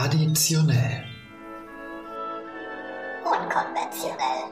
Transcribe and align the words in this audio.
Traditionell. 0.00 1.04
Unkonventionell. 3.22 4.48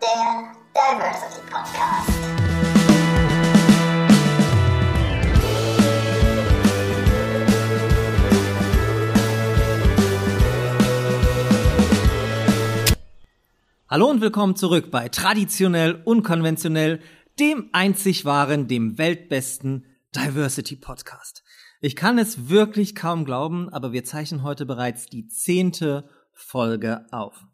Der 0.00 0.52
Diversity 0.72 1.40
Podcast. 1.50 2.08
Hallo 13.88 14.08
und 14.08 14.20
willkommen 14.20 14.54
zurück 14.54 14.92
bei 14.92 15.08
Traditionell 15.08 16.00
Unkonventionell, 16.04 17.00
dem 17.40 17.70
einzig 17.72 18.24
wahren, 18.24 18.68
dem 18.68 18.98
weltbesten 18.98 19.86
Diversity 20.14 20.76
Podcast. 20.76 21.43
Ich 21.84 21.96
kann 21.96 22.16
es 22.16 22.48
wirklich 22.48 22.94
kaum 22.94 23.26
glauben, 23.26 23.68
aber 23.68 23.92
wir 23.92 24.04
zeichnen 24.04 24.42
heute 24.42 24.64
bereits 24.64 25.04
die 25.04 25.28
zehnte 25.28 26.08
Folge 26.32 27.04
auf. 27.10 27.44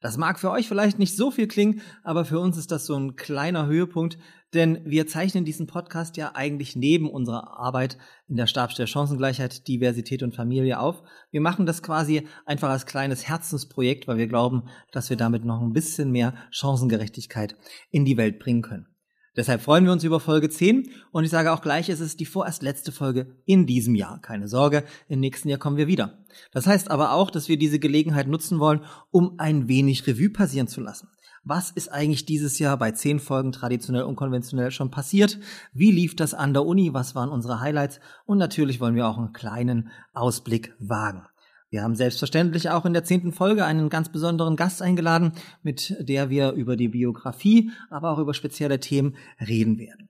Das 0.00 0.16
mag 0.16 0.40
für 0.40 0.50
euch 0.50 0.66
vielleicht 0.66 0.98
nicht 0.98 1.14
so 1.14 1.30
viel 1.30 1.46
klingen, 1.46 1.80
aber 2.02 2.24
für 2.24 2.40
uns 2.40 2.58
ist 2.58 2.72
das 2.72 2.84
so 2.84 2.96
ein 2.96 3.14
kleiner 3.14 3.66
Höhepunkt, 3.66 4.18
denn 4.54 4.80
wir 4.84 5.06
zeichnen 5.06 5.44
diesen 5.44 5.68
Podcast 5.68 6.16
ja 6.16 6.32
eigentlich 6.34 6.74
neben 6.74 7.08
unserer 7.08 7.60
Arbeit 7.60 7.96
in 8.26 8.34
der 8.34 8.48
Stabstelle 8.48 8.88
Chancengleichheit, 8.88 9.68
Diversität 9.68 10.24
und 10.24 10.34
Familie 10.34 10.80
auf. 10.80 11.04
Wir 11.30 11.40
machen 11.40 11.64
das 11.64 11.80
quasi 11.80 12.26
einfach 12.44 12.70
als 12.70 12.86
kleines 12.86 13.28
Herzensprojekt, 13.28 14.08
weil 14.08 14.18
wir 14.18 14.26
glauben, 14.26 14.64
dass 14.90 15.10
wir 15.10 15.16
damit 15.16 15.44
noch 15.44 15.60
ein 15.60 15.72
bisschen 15.72 16.10
mehr 16.10 16.34
Chancengerechtigkeit 16.50 17.54
in 17.92 18.04
die 18.04 18.16
Welt 18.16 18.40
bringen 18.40 18.62
können. 18.62 18.95
Deshalb 19.36 19.60
freuen 19.60 19.84
wir 19.84 19.92
uns 19.92 20.02
über 20.02 20.18
Folge 20.18 20.48
10 20.48 20.90
und 21.12 21.24
ich 21.24 21.30
sage 21.30 21.52
auch 21.52 21.60
gleich, 21.60 21.90
es 21.90 22.00
ist 22.00 22.20
die 22.20 22.24
vorerst 22.24 22.62
letzte 22.62 22.90
Folge 22.90 23.36
in 23.44 23.66
diesem 23.66 23.94
Jahr. 23.94 24.18
Keine 24.20 24.48
Sorge, 24.48 24.82
im 25.08 25.20
nächsten 25.20 25.50
Jahr 25.50 25.58
kommen 25.58 25.76
wir 25.76 25.86
wieder. 25.86 26.24
Das 26.52 26.66
heißt 26.66 26.90
aber 26.90 27.12
auch, 27.12 27.30
dass 27.30 27.48
wir 27.48 27.58
diese 27.58 27.78
Gelegenheit 27.78 28.28
nutzen 28.28 28.58
wollen, 28.60 28.80
um 29.10 29.34
ein 29.38 29.68
wenig 29.68 30.06
Revue 30.06 30.30
passieren 30.30 30.68
zu 30.68 30.80
lassen. 30.80 31.08
Was 31.44 31.70
ist 31.70 31.92
eigentlich 31.92 32.24
dieses 32.24 32.58
Jahr 32.58 32.76
bei 32.76 32.90
zehn 32.90 33.20
Folgen 33.20 33.52
traditionell 33.52 34.02
unkonventionell 34.02 34.72
schon 34.72 34.90
passiert? 34.90 35.38
Wie 35.72 35.92
lief 35.92 36.16
das 36.16 36.34
an 36.34 36.54
der 36.54 36.64
Uni? 36.64 36.92
Was 36.92 37.14
waren 37.14 37.28
unsere 37.28 37.60
Highlights? 37.60 38.00
Und 38.24 38.38
natürlich 38.38 38.80
wollen 38.80 38.96
wir 38.96 39.06
auch 39.06 39.18
einen 39.18 39.32
kleinen 39.32 39.90
Ausblick 40.12 40.74
wagen. 40.80 41.22
Wir 41.68 41.82
haben 41.82 41.96
selbstverständlich 41.96 42.70
auch 42.70 42.84
in 42.84 42.92
der 42.92 43.04
zehnten 43.04 43.32
Folge 43.32 43.64
einen 43.64 43.88
ganz 43.88 44.10
besonderen 44.10 44.56
Gast 44.56 44.82
eingeladen, 44.82 45.32
mit 45.62 45.96
der 46.00 46.30
wir 46.30 46.52
über 46.52 46.76
die 46.76 46.88
Biografie, 46.88 47.70
aber 47.90 48.10
auch 48.12 48.18
über 48.18 48.34
spezielle 48.34 48.78
Themen 48.78 49.16
reden 49.40 49.78
werden. 49.78 50.08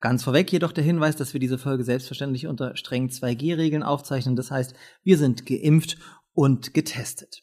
Ganz 0.00 0.22
vorweg 0.22 0.52
jedoch 0.52 0.72
der 0.72 0.84
Hinweis, 0.84 1.16
dass 1.16 1.32
wir 1.32 1.40
diese 1.40 1.58
Folge 1.58 1.82
selbstverständlich 1.82 2.46
unter 2.46 2.76
strengen 2.76 3.08
2G-Regeln 3.08 3.82
aufzeichnen. 3.82 4.36
Das 4.36 4.50
heißt, 4.50 4.74
wir 5.02 5.18
sind 5.18 5.46
geimpft 5.46 5.96
und 6.34 6.74
getestet. 6.74 7.42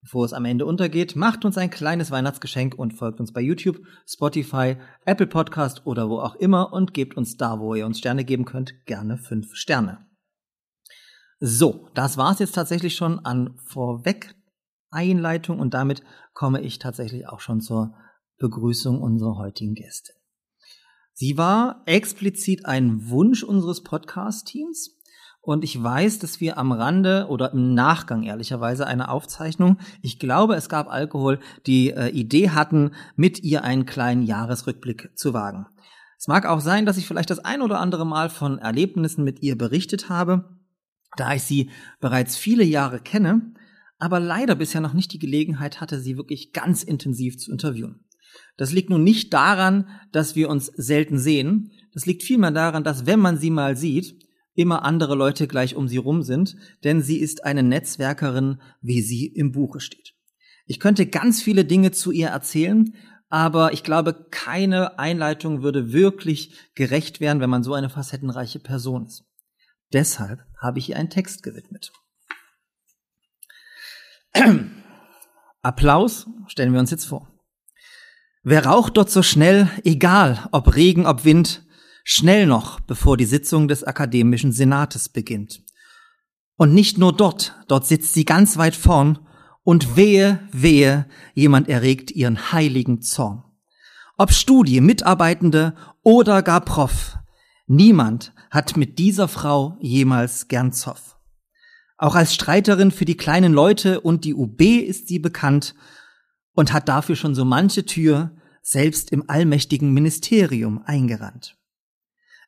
Bevor 0.00 0.24
es 0.24 0.32
am 0.32 0.44
Ende 0.44 0.66
untergeht, 0.66 1.16
macht 1.16 1.44
uns 1.44 1.58
ein 1.58 1.68
kleines 1.68 2.12
Weihnachtsgeschenk 2.12 2.76
und 2.78 2.94
folgt 2.94 3.18
uns 3.18 3.32
bei 3.32 3.40
YouTube, 3.40 3.80
Spotify, 4.06 4.76
Apple 5.04 5.26
Podcast 5.26 5.84
oder 5.84 6.08
wo 6.08 6.20
auch 6.20 6.36
immer 6.36 6.72
und 6.72 6.94
gebt 6.94 7.16
uns 7.16 7.36
da, 7.36 7.58
wo 7.58 7.74
ihr 7.74 7.84
uns 7.84 7.98
Sterne 7.98 8.24
geben 8.24 8.44
könnt, 8.44 8.86
gerne 8.86 9.18
fünf 9.18 9.56
Sterne. 9.56 10.06
So, 11.38 11.88
das 11.94 12.16
war's 12.16 12.38
jetzt 12.38 12.54
tatsächlich 12.54 12.96
schon 12.96 13.18
an 13.18 13.58
Vorweg 13.66 14.34
Einleitung 14.90 15.58
und 15.58 15.74
damit 15.74 16.02
komme 16.32 16.62
ich 16.62 16.78
tatsächlich 16.78 17.28
auch 17.28 17.40
schon 17.40 17.60
zur 17.60 17.94
Begrüßung 18.38 19.02
unserer 19.02 19.36
heutigen 19.36 19.74
Gäste. 19.74 20.12
Sie 21.12 21.36
war 21.36 21.82
explizit 21.84 22.64
ein 22.64 23.10
Wunsch 23.10 23.42
unseres 23.42 23.82
Podcast-Teams 23.82 24.96
und 25.42 25.62
ich 25.62 25.82
weiß, 25.82 26.18
dass 26.20 26.40
wir 26.40 26.56
am 26.56 26.72
Rande 26.72 27.26
oder 27.28 27.52
im 27.52 27.74
Nachgang 27.74 28.22
ehrlicherweise 28.22 28.86
einer 28.86 29.10
Aufzeichnung, 29.10 29.78
ich 30.00 30.18
glaube, 30.18 30.56
es 30.56 30.70
gab 30.70 30.88
Alkohol, 30.88 31.38
die 31.66 31.90
äh, 31.90 32.08
Idee 32.08 32.50
hatten, 32.50 32.92
mit 33.14 33.42
ihr 33.42 33.62
einen 33.62 33.84
kleinen 33.84 34.22
Jahresrückblick 34.22 35.10
zu 35.14 35.34
wagen. 35.34 35.66
Es 36.18 36.28
mag 36.28 36.46
auch 36.46 36.60
sein, 36.60 36.86
dass 36.86 36.96
ich 36.96 37.06
vielleicht 37.06 37.28
das 37.28 37.40
ein 37.40 37.60
oder 37.60 37.78
andere 37.78 38.06
Mal 38.06 38.30
von 38.30 38.58
Erlebnissen 38.58 39.22
mit 39.22 39.42
ihr 39.42 39.58
berichtet 39.58 40.08
habe, 40.08 40.55
da 41.16 41.34
ich 41.34 41.42
sie 41.42 41.70
bereits 42.00 42.36
viele 42.36 42.64
Jahre 42.64 43.00
kenne, 43.00 43.52
aber 43.98 44.20
leider 44.20 44.54
bisher 44.54 44.80
noch 44.80 44.92
nicht 44.92 45.12
die 45.12 45.18
Gelegenheit 45.18 45.80
hatte, 45.80 46.00
sie 46.00 46.16
wirklich 46.16 46.52
ganz 46.52 46.82
intensiv 46.82 47.38
zu 47.38 47.50
interviewen. 47.50 48.04
Das 48.56 48.72
liegt 48.72 48.90
nun 48.90 49.04
nicht 49.04 49.32
daran, 49.32 49.88
dass 50.12 50.36
wir 50.36 50.50
uns 50.50 50.66
selten 50.66 51.18
sehen, 51.18 51.72
das 51.92 52.04
liegt 52.04 52.22
vielmehr 52.22 52.50
daran, 52.50 52.84
dass 52.84 53.06
wenn 53.06 53.20
man 53.20 53.38
sie 53.38 53.50
mal 53.50 53.76
sieht, 53.76 54.26
immer 54.54 54.84
andere 54.84 55.14
Leute 55.14 55.46
gleich 55.46 55.76
um 55.76 55.88
sie 55.88 55.96
rum 55.96 56.22
sind, 56.22 56.56
denn 56.84 57.02
sie 57.02 57.18
ist 57.18 57.44
eine 57.44 57.62
Netzwerkerin, 57.62 58.60
wie 58.80 59.00
sie 59.00 59.26
im 59.26 59.52
Buche 59.52 59.80
steht. 59.80 60.14
Ich 60.66 60.80
könnte 60.80 61.06
ganz 61.06 61.42
viele 61.42 61.64
Dinge 61.64 61.92
zu 61.92 62.10
ihr 62.10 62.28
erzählen, 62.28 62.94
aber 63.28 63.72
ich 63.72 63.82
glaube, 63.82 64.26
keine 64.30 64.98
Einleitung 64.98 65.62
würde 65.62 65.92
wirklich 65.92 66.52
gerecht 66.74 67.20
werden, 67.20 67.40
wenn 67.40 67.50
man 67.50 67.62
so 67.62 67.74
eine 67.74 67.90
facettenreiche 67.90 68.58
Person 68.58 69.06
ist. 69.06 69.24
Deshalb 69.92 70.44
habe 70.60 70.78
ich 70.78 70.90
ihr 70.90 70.96
einen 70.96 71.10
Text 71.10 71.42
gewidmet. 71.42 71.92
Applaus 75.62 76.26
stellen 76.48 76.72
wir 76.72 76.80
uns 76.80 76.90
jetzt 76.90 77.06
vor. 77.06 77.32
Wer 78.42 78.66
raucht 78.66 78.96
dort 78.96 79.10
so 79.10 79.22
schnell, 79.22 79.68
egal 79.82 80.48
ob 80.52 80.76
Regen, 80.76 81.06
ob 81.06 81.24
Wind, 81.24 81.66
schnell 82.04 82.46
noch, 82.46 82.78
bevor 82.80 83.16
die 83.16 83.24
Sitzung 83.24 83.66
des 83.66 83.82
Akademischen 83.82 84.52
Senates 84.52 85.08
beginnt. 85.08 85.64
Und 86.56 86.72
nicht 86.72 86.98
nur 86.98 87.12
dort, 87.12 87.56
dort 87.66 87.86
sitzt 87.86 88.14
sie 88.14 88.24
ganz 88.24 88.56
weit 88.56 88.76
vorn, 88.76 89.18
und 89.64 89.96
wehe, 89.96 90.48
wehe, 90.52 91.06
jemand 91.34 91.68
erregt 91.68 92.12
ihren 92.12 92.52
heiligen 92.52 93.02
Zorn. 93.02 93.42
Ob 94.16 94.30
Studie, 94.30 94.80
Mitarbeitende 94.80 95.74
oder 96.04 96.42
gar 96.42 96.60
Prof, 96.60 97.18
niemand 97.66 98.32
hat 98.56 98.76
mit 98.76 98.98
dieser 98.98 99.28
Frau 99.28 99.76
jemals 99.80 100.48
gern 100.48 100.72
Zoff. 100.72 101.18
Auch 101.98 102.14
als 102.14 102.34
Streiterin 102.34 102.90
für 102.90 103.04
die 103.04 103.16
kleinen 103.16 103.52
Leute 103.52 104.00
und 104.00 104.24
die 104.24 104.34
UB 104.34 104.62
ist 104.62 105.08
sie 105.08 105.18
bekannt 105.18 105.74
und 106.52 106.72
hat 106.72 106.88
dafür 106.88 107.16
schon 107.16 107.34
so 107.34 107.44
manche 107.44 107.84
Tür 107.84 108.34
selbst 108.62 109.12
im 109.12 109.28
allmächtigen 109.28 109.92
Ministerium 109.92 110.82
eingerannt. 110.86 111.58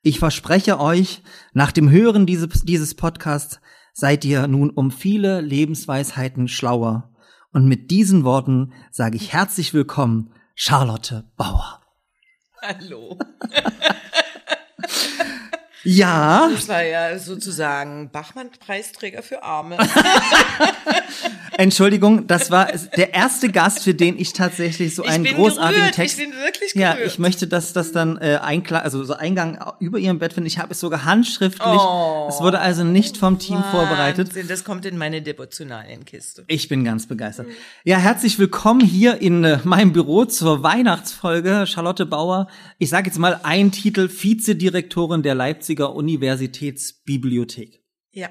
Ich 0.00 0.19
verspreche 0.19 0.80
euch, 0.80 1.22
nach 1.52 1.72
dem 1.72 1.91
Hören 1.91 2.25
dieses, 2.25 2.62
dieses 2.62 2.94
Podcasts 2.94 3.60
seid 3.92 4.25
ihr 4.25 4.46
nun 4.46 4.70
um 4.70 4.90
viele 4.90 5.42
Lebensweisheiten 5.42 6.48
schlauer. 6.48 7.12
Und 7.52 7.66
mit 7.66 7.90
diesen 7.90 8.25
Worten 8.25 8.72
sage 8.90 9.16
ich 9.16 9.34
herzlich 9.34 9.75
willkommen, 9.75 10.32
Charlotte 10.54 11.30
Bauer. 11.36 11.82
Hallo. 12.62 13.19
Ja. 15.84 16.49
Das 16.53 16.69
war 16.69 16.83
ja 16.83 17.19
sozusagen 17.19 18.11
Bachmann-Preisträger 18.11 19.22
für 19.22 19.43
Arme. 19.43 19.78
Entschuldigung, 21.59 22.28
das 22.28 22.53
war 22.53 22.69
der 22.97 23.15
erste 23.15 23.49
Gast, 23.49 23.83
für 23.83 23.93
den 23.93 24.17
ich 24.17 24.33
tatsächlich 24.33 24.94
so 24.94 25.03
einen 25.03 25.25
großartigen 25.25 25.81
gerührt. 25.81 25.94
Text. 25.94 26.19
Ich 26.19 26.25
bin 26.25 26.34
wirklich 26.41 26.75
ja, 26.75 26.97
ich 27.05 27.19
möchte, 27.19 27.49
dass 27.49 27.72
das 27.72 27.91
dann 27.91 28.17
äh, 28.19 28.38
Einklang, 28.41 28.83
also 28.83 29.03
so 29.03 29.15
Eingang 29.15 29.59
über 29.81 29.99
ihrem 29.99 30.21
Bett 30.21 30.34
finde. 30.34 30.47
Ich 30.47 30.59
habe 30.59 30.71
es 30.72 30.78
sogar 30.78 31.05
handschriftlich. 31.05 31.67
Oh, 31.67 32.27
es 32.28 32.41
wurde 32.41 32.61
also 32.61 32.84
nicht 32.84 33.17
vom 33.17 33.41
Team 33.41 33.62
vorbereitet. 33.72 34.28
Wahnsinn, 34.28 34.47
Das 34.47 34.62
kommt 34.62 34.87
in 34.87 34.97
meine 34.99 35.21
Devotionalienkiste. 35.21 36.44
Ich 36.47 36.69
bin 36.69 36.84
ganz 36.84 37.09
begeistert. 37.09 37.49
Ja, 37.83 37.99
herzlich 37.99 38.38
willkommen 38.38 38.81
hier 38.81 39.21
in 39.21 39.43
äh, 39.43 39.59
meinem 39.65 39.93
Büro 39.93 40.27
zur 40.27 40.62
Weihnachtsfolge. 40.62 41.67
Charlotte 41.67 42.06
Bauer, 42.06 42.47
ich 42.78 42.88
sage 42.88 43.09
jetzt 43.09 43.19
mal 43.19 43.41
einen 43.43 43.72
Titel, 43.72 44.09
Vizedirektorin 44.09 45.25
der 45.25 45.34
Leipziger 45.69 45.95
Universitätsbibliothek. 45.95 47.82
Ja. 48.12 48.31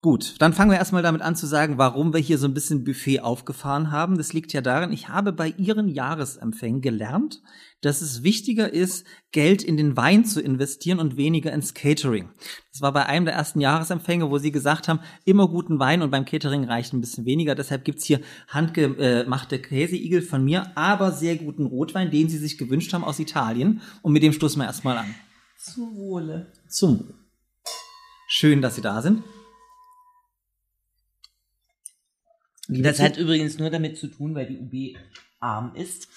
Gut, 0.00 0.34
dann 0.38 0.52
fangen 0.52 0.70
wir 0.70 0.78
erstmal 0.78 1.02
damit 1.02 1.22
an 1.22 1.34
zu 1.34 1.46
sagen, 1.46 1.78
warum 1.78 2.12
wir 2.12 2.20
hier 2.20 2.38
so 2.38 2.46
ein 2.46 2.54
bisschen 2.54 2.84
Buffet 2.84 3.20
aufgefahren 3.20 3.90
haben. 3.90 4.16
Das 4.16 4.32
liegt 4.32 4.52
ja 4.52 4.60
darin, 4.60 4.92
ich 4.92 5.08
habe 5.08 5.32
bei 5.32 5.54
Ihren 5.56 5.88
Jahresempfängen 5.88 6.82
gelernt, 6.82 7.40
dass 7.80 8.00
es 8.00 8.22
wichtiger 8.22 8.72
ist, 8.72 9.06
Geld 9.32 9.64
in 9.64 9.76
den 9.76 9.96
Wein 9.96 10.24
zu 10.24 10.40
investieren 10.40 11.00
und 11.00 11.16
weniger 11.16 11.52
ins 11.52 11.74
Catering. 11.74 12.28
Das 12.70 12.80
war 12.82 12.92
bei 12.92 13.06
einem 13.06 13.24
der 13.24 13.34
ersten 13.34 13.60
Jahresempfänge, 13.60 14.30
wo 14.30 14.38
Sie 14.38 14.52
gesagt 14.52 14.86
haben, 14.86 15.00
immer 15.24 15.48
guten 15.48 15.80
Wein 15.80 16.02
und 16.02 16.10
beim 16.10 16.26
Catering 16.26 16.64
reicht 16.64 16.92
ein 16.92 17.00
bisschen 17.00 17.24
weniger. 17.24 17.56
Deshalb 17.56 17.84
gibt's 17.84 18.04
hier 18.04 18.20
handgemachte 18.46 19.58
Käseigel 19.58 20.22
von 20.22 20.44
mir, 20.44 20.76
aber 20.76 21.10
sehr 21.10 21.36
guten 21.36 21.66
Rotwein, 21.66 22.12
den 22.12 22.28
Sie 22.28 22.38
sich 22.38 22.58
gewünscht 22.58 22.92
haben 22.92 23.04
aus 23.04 23.18
Italien. 23.18 23.80
Und 24.02 24.12
mit 24.12 24.22
dem 24.22 24.32
stoßen 24.34 24.60
wir 24.60 24.66
erstmal 24.66 24.98
an. 24.98 25.14
Zum 25.64 25.96
Wohle. 25.96 26.52
Zum 26.68 27.00
Wohl. 27.00 27.14
Schön, 28.28 28.60
dass 28.60 28.74
Sie 28.74 28.82
da 28.82 29.00
sind. 29.00 29.24
Das 32.68 33.00
hat 33.00 33.16
übrigens 33.16 33.58
nur 33.58 33.70
damit 33.70 33.96
zu 33.96 34.08
tun, 34.08 34.34
weil 34.34 34.46
die 34.46 34.58
UB 34.58 34.98
arm 35.40 35.74
ist 35.74 36.08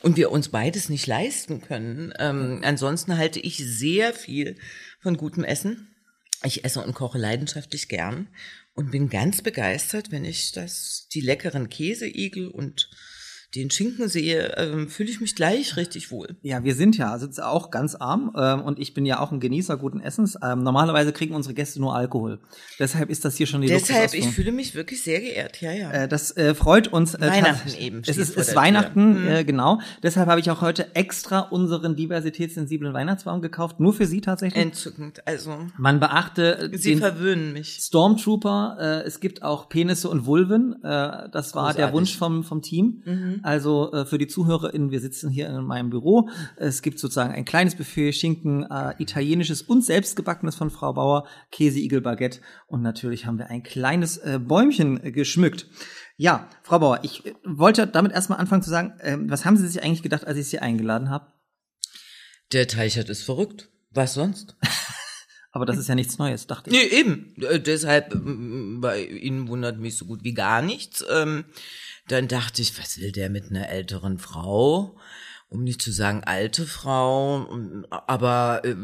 und 0.00 0.16
wir 0.16 0.32
uns 0.32 0.48
beides 0.48 0.88
nicht 0.88 1.06
leisten 1.06 1.60
können. 1.60 2.12
Ähm, 2.18 2.60
ansonsten 2.64 3.16
halte 3.16 3.38
ich 3.38 3.58
sehr 3.58 4.14
viel 4.14 4.56
von 5.00 5.16
gutem 5.16 5.44
Essen. 5.44 5.94
Ich 6.42 6.64
esse 6.64 6.82
und 6.82 6.94
koche 6.94 7.18
leidenschaftlich 7.18 7.88
gern. 7.88 8.28
und 8.74 8.92
bin 8.92 9.10
ganz 9.10 9.42
begeistert, 9.42 10.12
wenn 10.12 10.24
ich 10.24 10.52
das, 10.52 11.08
die 11.12 11.20
leckeren 11.20 11.68
Käseigel 11.68 12.48
und 12.48 12.90
den 13.54 13.70
Schinken 13.70 14.08
sehe, 14.08 14.54
ähm, 14.58 14.88
fühle 14.88 15.08
ich 15.08 15.22
mich 15.22 15.34
gleich 15.34 15.76
richtig 15.76 16.10
wohl. 16.10 16.36
Ja, 16.42 16.64
wir 16.64 16.74
sind 16.74 16.98
ja 16.98 17.10
also 17.10 17.28
auch 17.42 17.70
ganz 17.70 17.94
arm 17.94 18.34
ähm, 18.36 18.60
und 18.60 18.78
ich 18.78 18.92
bin 18.92 19.06
ja 19.06 19.20
auch 19.20 19.32
ein 19.32 19.40
Genießer 19.40 19.78
guten 19.78 20.00
Essens. 20.00 20.36
Ähm, 20.42 20.62
normalerweise 20.62 21.12
kriegen 21.14 21.34
unsere 21.34 21.54
Gäste 21.54 21.80
nur 21.80 21.94
Alkohol. 21.94 22.40
Deshalb 22.78 23.08
ist 23.08 23.24
das 23.24 23.36
hier 23.36 23.46
schon 23.46 23.62
die 23.62 23.68
Deshalb, 23.68 24.12
ich 24.12 24.28
fühle 24.28 24.52
mich 24.52 24.74
wirklich 24.74 25.02
sehr 25.02 25.20
geehrt, 25.20 25.62
ja, 25.62 25.72
ja. 25.72 25.90
Äh, 25.90 26.08
das 26.08 26.36
äh, 26.36 26.54
freut 26.54 26.88
uns. 26.88 27.14
Äh, 27.14 27.20
Weihnachten 27.22 27.74
eben. 27.78 28.02
Es 28.06 28.18
ist, 28.18 28.36
ist 28.36 28.54
Weihnachten, 28.54 29.22
mhm. 29.22 29.28
äh, 29.28 29.44
genau. 29.44 29.80
Deshalb 30.02 30.28
habe 30.28 30.40
ich 30.40 30.50
auch 30.50 30.60
heute 30.60 30.94
extra 30.94 31.40
unseren 31.40 31.96
diversitätssensiblen 31.96 32.92
Weihnachtsbaum 32.92 33.40
gekauft, 33.40 33.80
nur 33.80 33.94
für 33.94 34.04
Sie 34.04 34.20
tatsächlich. 34.20 34.62
Entzückend, 34.62 35.26
also. 35.26 35.56
Man 35.78 36.00
beachte 36.00 36.70
Sie 36.74 36.96
verwöhnen 36.96 37.54
mich. 37.54 37.78
Stormtrooper, 37.80 38.76
äh, 38.78 39.06
es 39.06 39.20
gibt 39.20 39.42
auch 39.42 39.70
Penisse 39.70 40.10
und 40.10 40.26
Vulven. 40.26 40.74
Äh, 40.82 41.30
das 41.30 41.54
war 41.54 41.72
Großartig. 41.72 41.76
der 41.76 41.92
Wunsch 41.94 42.16
vom, 42.18 42.44
vom 42.44 42.60
Team. 42.60 43.02
Mhm. 43.06 43.37
Also 43.44 43.92
äh, 43.92 44.06
für 44.06 44.18
die 44.18 44.26
ZuhörerInnen, 44.26 44.90
wir 44.90 45.00
sitzen 45.00 45.30
hier 45.30 45.48
in 45.48 45.64
meinem 45.64 45.90
Büro. 45.90 46.28
Es 46.56 46.82
gibt 46.82 46.98
sozusagen 46.98 47.32
ein 47.32 47.44
kleines 47.44 47.74
Buffet, 47.74 48.12
Schinken, 48.12 48.64
äh, 48.64 48.94
italienisches 48.98 49.62
und 49.62 49.84
selbstgebackenes 49.84 50.56
von 50.56 50.70
Frau 50.70 50.92
Bauer, 50.92 51.26
Käse, 51.50 51.78
Igel, 51.78 52.00
Baguette 52.00 52.40
und 52.66 52.82
natürlich 52.82 53.26
haben 53.26 53.38
wir 53.38 53.50
ein 53.50 53.62
kleines 53.62 54.18
äh, 54.18 54.38
Bäumchen 54.42 55.02
äh, 55.02 55.12
geschmückt. 55.12 55.66
Ja, 56.16 56.48
Frau 56.62 56.80
Bauer, 56.80 57.00
ich 57.02 57.24
äh, 57.26 57.34
wollte 57.44 57.86
damit 57.86 58.12
erstmal 58.12 58.38
anfangen 58.38 58.62
zu 58.62 58.70
sagen, 58.70 58.98
äh, 59.00 59.16
was 59.20 59.44
haben 59.44 59.56
Sie 59.56 59.66
sich 59.66 59.82
eigentlich 59.82 60.02
gedacht, 60.02 60.26
als 60.26 60.36
ich 60.36 60.48
Sie 60.48 60.58
eingeladen 60.58 61.10
habe? 61.10 61.32
Der 62.52 62.66
Teichert 62.66 63.08
ist 63.08 63.22
verrückt. 63.22 63.70
Was 63.90 64.14
sonst? 64.14 64.56
Aber 65.50 65.64
das 65.64 65.78
ist 65.78 65.88
ja 65.88 65.94
nichts 65.94 66.18
Neues, 66.18 66.46
dachte 66.46 66.70
ich. 66.70 66.76
Nee, 66.76 66.98
eben. 66.98 67.34
Äh, 67.42 67.60
deshalb, 67.60 68.10
bei 68.80 69.04
Ihnen 69.04 69.48
wundert 69.48 69.78
mich 69.78 69.96
so 69.96 70.04
gut 70.04 70.22
wie 70.22 70.34
gar 70.34 70.62
nichts. 70.62 71.04
Ähm, 71.10 71.44
dann 72.08 72.28
dachte 72.28 72.62
ich, 72.62 72.78
was 72.78 72.98
will 72.98 73.12
der 73.12 73.30
mit 73.30 73.50
einer 73.50 73.68
älteren 73.68 74.18
Frau? 74.18 74.98
Um 75.48 75.64
nicht 75.64 75.80
zu 75.80 75.92
sagen 75.92 76.24
alte 76.24 76.66
Frau. 76.66 77.48
Aber 77.90 78.62
äh, 78.64 78.74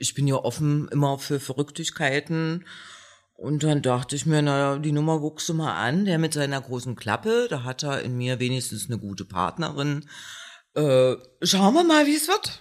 ich 0.00 0.14
bin 0.14 0.26
ja 0.26 0.36
offen 0.36 0.88
immer 0.88 1.18
für 1.18 1.40
Verrücktigkeiten. 1.40 2.64
Und 3.34 3.62
dann 3.64 3.82
dachte 3.82 4.16
ich 4.16 4.24
mir, 4.24 4.40
naja, 4.40 4.78
die 4.78 4.92
Nummer 4.92 5.20
wuchs 5.20 5.48
mal 5.52 5.74
an, 5.74 6.06
der 6.06 6.18
mit 6.18 6.32
seiner 6.32 6.60
großen 6.60 6.96
Klappe, 6.96 7.48
da 7.50 7.64
hat 7.64 7.82
er 7.82 8.00
in 8.00 8.16
mir 8.16 8.40
wenigstens 8.40 8.86
eine 8.86 8.98
gute 8.98 9.26
Partnerin. 9.26 10.06
Äh, 10.74 11.16
schauen 11.42 11.74
wir 11.74 11.84
mal, 11.84 12.06
wie 12.06 12.16
es 12.16 12.28
wird. 12.28 12.60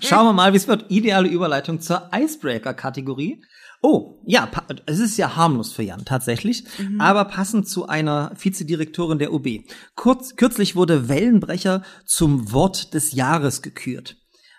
schauen 0.02 0.26
wir 0.26 0.32
mal, 0.32 0.52
wie 0.52 0.56
es 0.58 0.68
wird. 0.68 0.90
Ideale 0.90 1.28
Überleitung 1.28 1.80
zur 1.80 2.10
Icebreaker-Kategorie. 2.12 3.42
Oh, 3.84 4.22
ja, 4.24 4.48
es 4.86 5.00
ist 5.00 5.16
ja 5.16 5.34
harmlos 5.34 5.72
für 5.72 5.82
Jan, 5.82 6.04
tatsächlich, 6.04 6.64
mhm. 6.78 7.00
aber 7.00 7.24
passend 7.24 7.68
zu 7.68 7.88
einer 7.88 8.30
Vizedirektorin 8.38 9.18
der 9.18 9.32
UB. 9.32 9.48
Kurz, 9.96 10.36
kürzlich 10.36 10.76
wurde 10.76 11.08
Wellenbrecher 11.08 11.82
zum 12.06 12.52
Wort 12.52 12.94
des 12.94 13.10
Jahres 13.10 13.60
gekürt. 13.60 14.16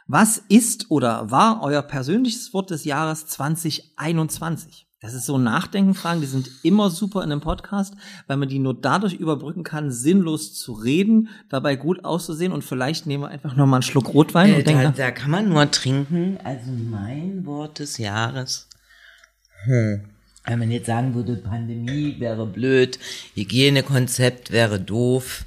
Was 0.07 0.43
ist 0.49 0.91
oder 0.91 1.31
war 1.31 1.63
euer 1.63 1.81
persönliches 1.81 2.53
Wort 2.53 2.69
des 2.69 2.83
Jahres 2.83 3.25
2021? 3.27 4.87
Das 4.99 5.13
ist 5.13 5.25
so 5.25 5.37
Nachdenkenfragen, 5.37 6.19
die 6.19 6.27
sind 6.27 6.49
immer 6.63 6.89
super 6.89 7.23
in 7.23 7.31
einem 7.31 7.41
Podcast, 7.41 7.93
weil 8.27 8.35
man 8.35 8.49
die 8.49 8.59
nur 8.59 8.73
dadurch 8.73 9.13
überbrücken 9.13 9.63
kann, 9.63 9.91
sinnlos 9.91 10.53
zu 10.53 10.73
reden, 10.73 11.29
dabei 11.49 11.77
gut 11.77 12.03
auszusehen 12.03 12.51
und 12.51 12.63
vielleicht 12.65 13.05
nehmen 13.05 13.23
wir 13.23 13.29
einfach 13.29 13.55
nochmal 13.55 13.77
einen 13.77 13.83
Schluck 13.83 14.13
Rotwein. 14.13 14.53
Äh, 14.53 14.57
und 14.57 14.67
denken, 14.67 14.83
da, 14.83 14.91
da 14.91 15.11
kann 15.11 15.31
man 15.31 15.47
nur 15.47 15.71
trinken. 15.71 16.37
Also 16.43 16.71
mein 16.71 17.45
Wort 17.45 17.79
des 17.79 17.97
Jahres 17.97 18.67
hm. 19.65 20.03
Wenn 20.45 20.59
man 20.59 20.71
jetzt 20.71 20.87
sagen 20.87 21.15
würde, 21.15 21.37
Pandemie 21.37 22.19
wäre 22.19 22.45
blöd, 22.45 22.99
Hygienekonzept 23.35 24.51
wäre 24.51 24.79
doof. 24.79 25.45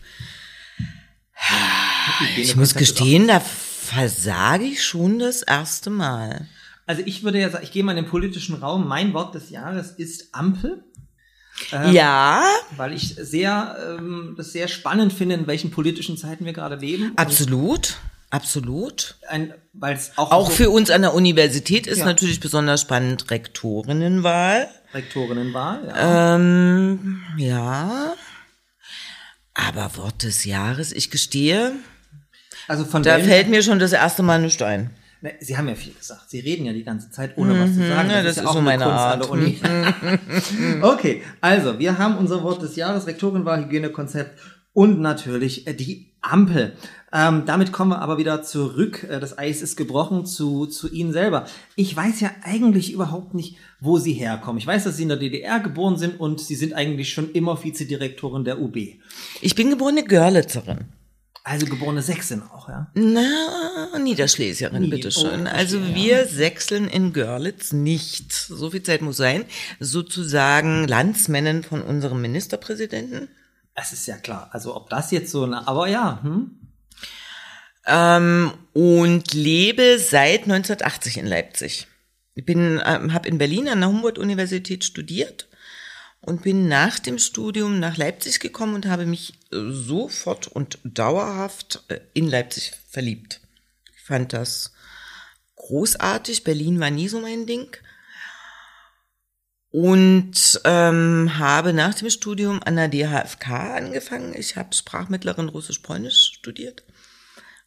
Ich 2.39 2.57
muss 2.57 2.75
gestehen, 2.75 3.29
da 3.29 3.41
versage 3.41 4.65
ich 4.65 4.83
schon 4.83 5.19
das 5.19 5.43
erste 5.43 5.91
Mal. 5.91 6.49
Also 6.87 7.03
ich 7.05 7.25
würde 7.25 7.41
ja 7.41 7.51
sagen, 7.51 7.65
ich 7.65 7.73
gehe 7.73 7.85
mal 7.85 7.97
in 7.97 8.05
den 8.05 8.11
politischen 8.11 8.55
Raum. 8.57 8.89
Mein 8.89 9.13
Wort 9.13 9.35
des 9.35 9.51
Jahres 9.51 9.91
ist 9.91 10.35
Ampel. 10.35 10.85
Ähm, 11.73 11.93
ja. 11.93 12.45
Weil 12.77 12.93
ich 12.93 13.17
sehr, 13.17 13.99
ähm, 13.99 14.35
das 14.37 14.53
sehr 14.53 14.69
spannend 14.69 15.13
finde, 15.13 15.35
in 15.35 15.47
welchen 15.47 15.71
politischen 15.71 16.17
Zeiten 16.17 16.45
wir 16.45 16.53
gerade 16.53 16.77
leben. 16.77 17.13
Absolut. 17.17 17.99
Absolut. 18.31 19.17
Ein, 19.29 19.55
auch 20.17 20.33
auch 20.33 20.51
so 20.51 20.57
für 20.57 20.71
uns 20.71 20.91
an 20.91 21.03
der 21.03 21.15
Universität 21.15 21.87
ist 21.87 21.99
ja. 21.99 22.05
natürlich 22.05 22.41
besonders 22.41 22.81
spannend 22.81 23.31
Rektorinnenwahl. 23.31 24.69
Rektorinnenwahl, 24.93 25.87
ja. 25.87 26.35
Ähm, 26.35 27.23
ja. 27.37 28.15
Aber 29.55 29.97
Wort 29.97 30.23
des 30.23 30.45
Jahres, 30.45 30.93
ich 30.93 31.11
gestehe, 31.11 31.73
also 32.69 32.85
von 32.85 33.03
da 33.03 33.19
fällt 33.19 33.49
mir 33.49 33.63
schon 33.63 33.79
das 33.79 33.93
erste 33.93 34.23
Mal 34.23 34.43
ein 34.43 34.51
Stein. 34.51 34.91
Sie 35.41 35.57
haben 35.57 35.69
ja 35.69 35.75
viel 35.75 35.95
gesagt. 35.95 36.29
Sie 36.29 36.41
reden 36.41 36.67
ja 36.67 36.73
die 36.73 36.85
ganze 36.85 37.11
Zeit, 37.11 37.37
ohne 37.37 37.59
was 37.59 37.73
zu 37.73 37.81
mhm. 37.81 37.89
sagen. 37.89 38.09
Das, 38.09 38.17
ja, 38.17 38.23
das 38.23 38.37
ist, 38.37 38.43
ja 38.43 38.49
auch 38.49 38.53
so 38.55 38.61
meine 38.61 38.85
Kunst 38.85 38.99
Art. 38.99 39.31
Uni. 39.31 39.61
okay, 40.83 41.23
also 41.41 41.79
wir 41.79 41.99
haben 41.99 42.19
unser 42.19 42.43
Wort 42.43 42.63
des 42.63 42.77
Jahres, 42.77 43.07
Rektorinwahl, 43.07 43.65
Hygienekonzept 43.65 44.39
und 44.77 45.01
natürlich 45.01 45.67
äh, 45.67 45.73
die 45.73 46.13
Ampel. 46.21 46.77
Ähm, 47.11 47.45
damit 47.47 47.73
kommen 47.73 47.93
wir 47.93 48.03
aber 48.03 48.19
wieder 48.19 48.43
zurück. 48.43 49.07
Äh, 49.09 49.21
das 49.21 49.39
Eis 49.39 49.63
ist 49.63 49.77
gebrochen 49.77 50.27
zu, 50.27 50.67
zu 50.67 50.93
Ihnen 50.93 51.15
selber. 51.15 51.47
Ich 51.77 51.97
weiß 51.97 52.21
ja 52.21 52.31
eigentlich 52.43 52.93
überhaupt 52.93 53.33
nicht, 53.33 53.57
wo 53.81 53.97
Sie 53.97 54.13
herkommen. 54.13 54.59
Ich 54.59 54.67
weiß, 54.67 54.85
dass 54.85 54.99
Sie 54.99 55.05
in 55.05 55.09
der 55.09 55.17
DDR 55.17 55.61
geboren 55.61 55.97
sind 55.97 56.21
und 56.21 56.41
Sie 56.41 56.55
sind 56.55 56.75
eigentlich 56.75 57.11
schon 57.11 57.33
immer 57.33 57.65
Vizedirektorin 57.65 58.45
der 58.45 58.61
UB. 58.61 58.77
Ich 59.41 59.55
bin 59.55 59.71
geborene 59.71 60.05
Görlitzerin. 60.05 60.85
Also 61.43 61.65
geborene 61.65 62.03
Sächsin 62.03 62.43
auch, 62.43 62.69
ja? 62.69 62.91
Na, 62.93 63.99
Niederschlesierin, 63.99 64.83
Nied 64.83 64.91
bitteschön. 64.91 65.47
Oh, 65.47 65.51
also 65.51 65.81
wir 65.95 66.19
ja. 66.19 66.27
sechseln 66.27 66.87
in 66.89 67.15
Görlitz 67.15 67.73
nicht. 67.73 68.31
So 68.33 68.71
viel 68.71 68.83
Zeit 68.83 69.01
muss 69.01 69.17
sein. 69.17 69.47
Sozusagen 69.81 70.87
Landsmännin 70.87 71.63
von 71.63 71.81
unserem 71.81 72.21
Ministerpräsidenten. 72.21 73.29
Es 73.77 73.93
ist 73.93 74.07
ja 74.07 74.17
klar. 74.17 74.49
Also 74.53 74.75
ob 74.75 74.91
das 74.91 75.11
jetzt 75.11 75.31
so 75.31 75.45
eine, 75.45 75.69
aber 75.69 75.87
ja. 75.87 76.21
Hm? 76.23 76.59
Ähm, 77.87 78.53
und 78.73 79.35
lebe 79.35 79.99
seit 79.99 80.45
1980 80.45 81.19
in 81.19 81.27
Leipzig. 81.27 81.87
Ich 82.35 82.45
bin, 82.45 82.81
ähm, 82.85 83.13
habe 83.13 83.29
in 83.29 83.39
Berlin 83.39 83.69
an 83.69 83.81
der 83.81 83.89
Humboldt-Universität 83.91 84.85
studiert 84.85 85.49
und 86.21 86.43
bin 86.43 86.69
nach 86.69 86.99
dem 86.99 87.19
Studium 87.19 87.79
nach 87.79 87.97
Leipzig 87.97 88.41
gekommen 88.41 88.75
und 88.75 88.87
habe 88.87 89.07
mich 89.07 89.35
äh, 89.53 89.71
sofort 89.71 90.49
und 90.49 90.79
dauerhaft 90.83 91.85
äh, 91.89 92.01
in 92.15 92.29
Leipzig 92.29 92.73
verliebt. 92.89 93.41
Ich 93.95 94.03
fand 94.03 94.33
das 94.33 94.73
großartig. 95.55 96.45
Berlin 96.45 96.81
war 96.81 96.91
nie 96.91 97.09
so 97.09 97.21
mein 97.21 97.47
Ding 97.47 97.77
und 99.71 100.61
ähm, 100.65 101.39
habe 101.39 101.73
nach 101.73 101.95
dem 101.95 102.11
Studium 102.11 102.61
an 102.65 102.77
der 102.77 102.89
DHFK 102.89 103.77
angefangen. 103.77 104.35
Ich 104.37 104.57
habe 104.57 104.75
Sprachmittlerin 104.75 105.49
Russisch-Polnisch 105.49 106.33
studiert 106.35 106.85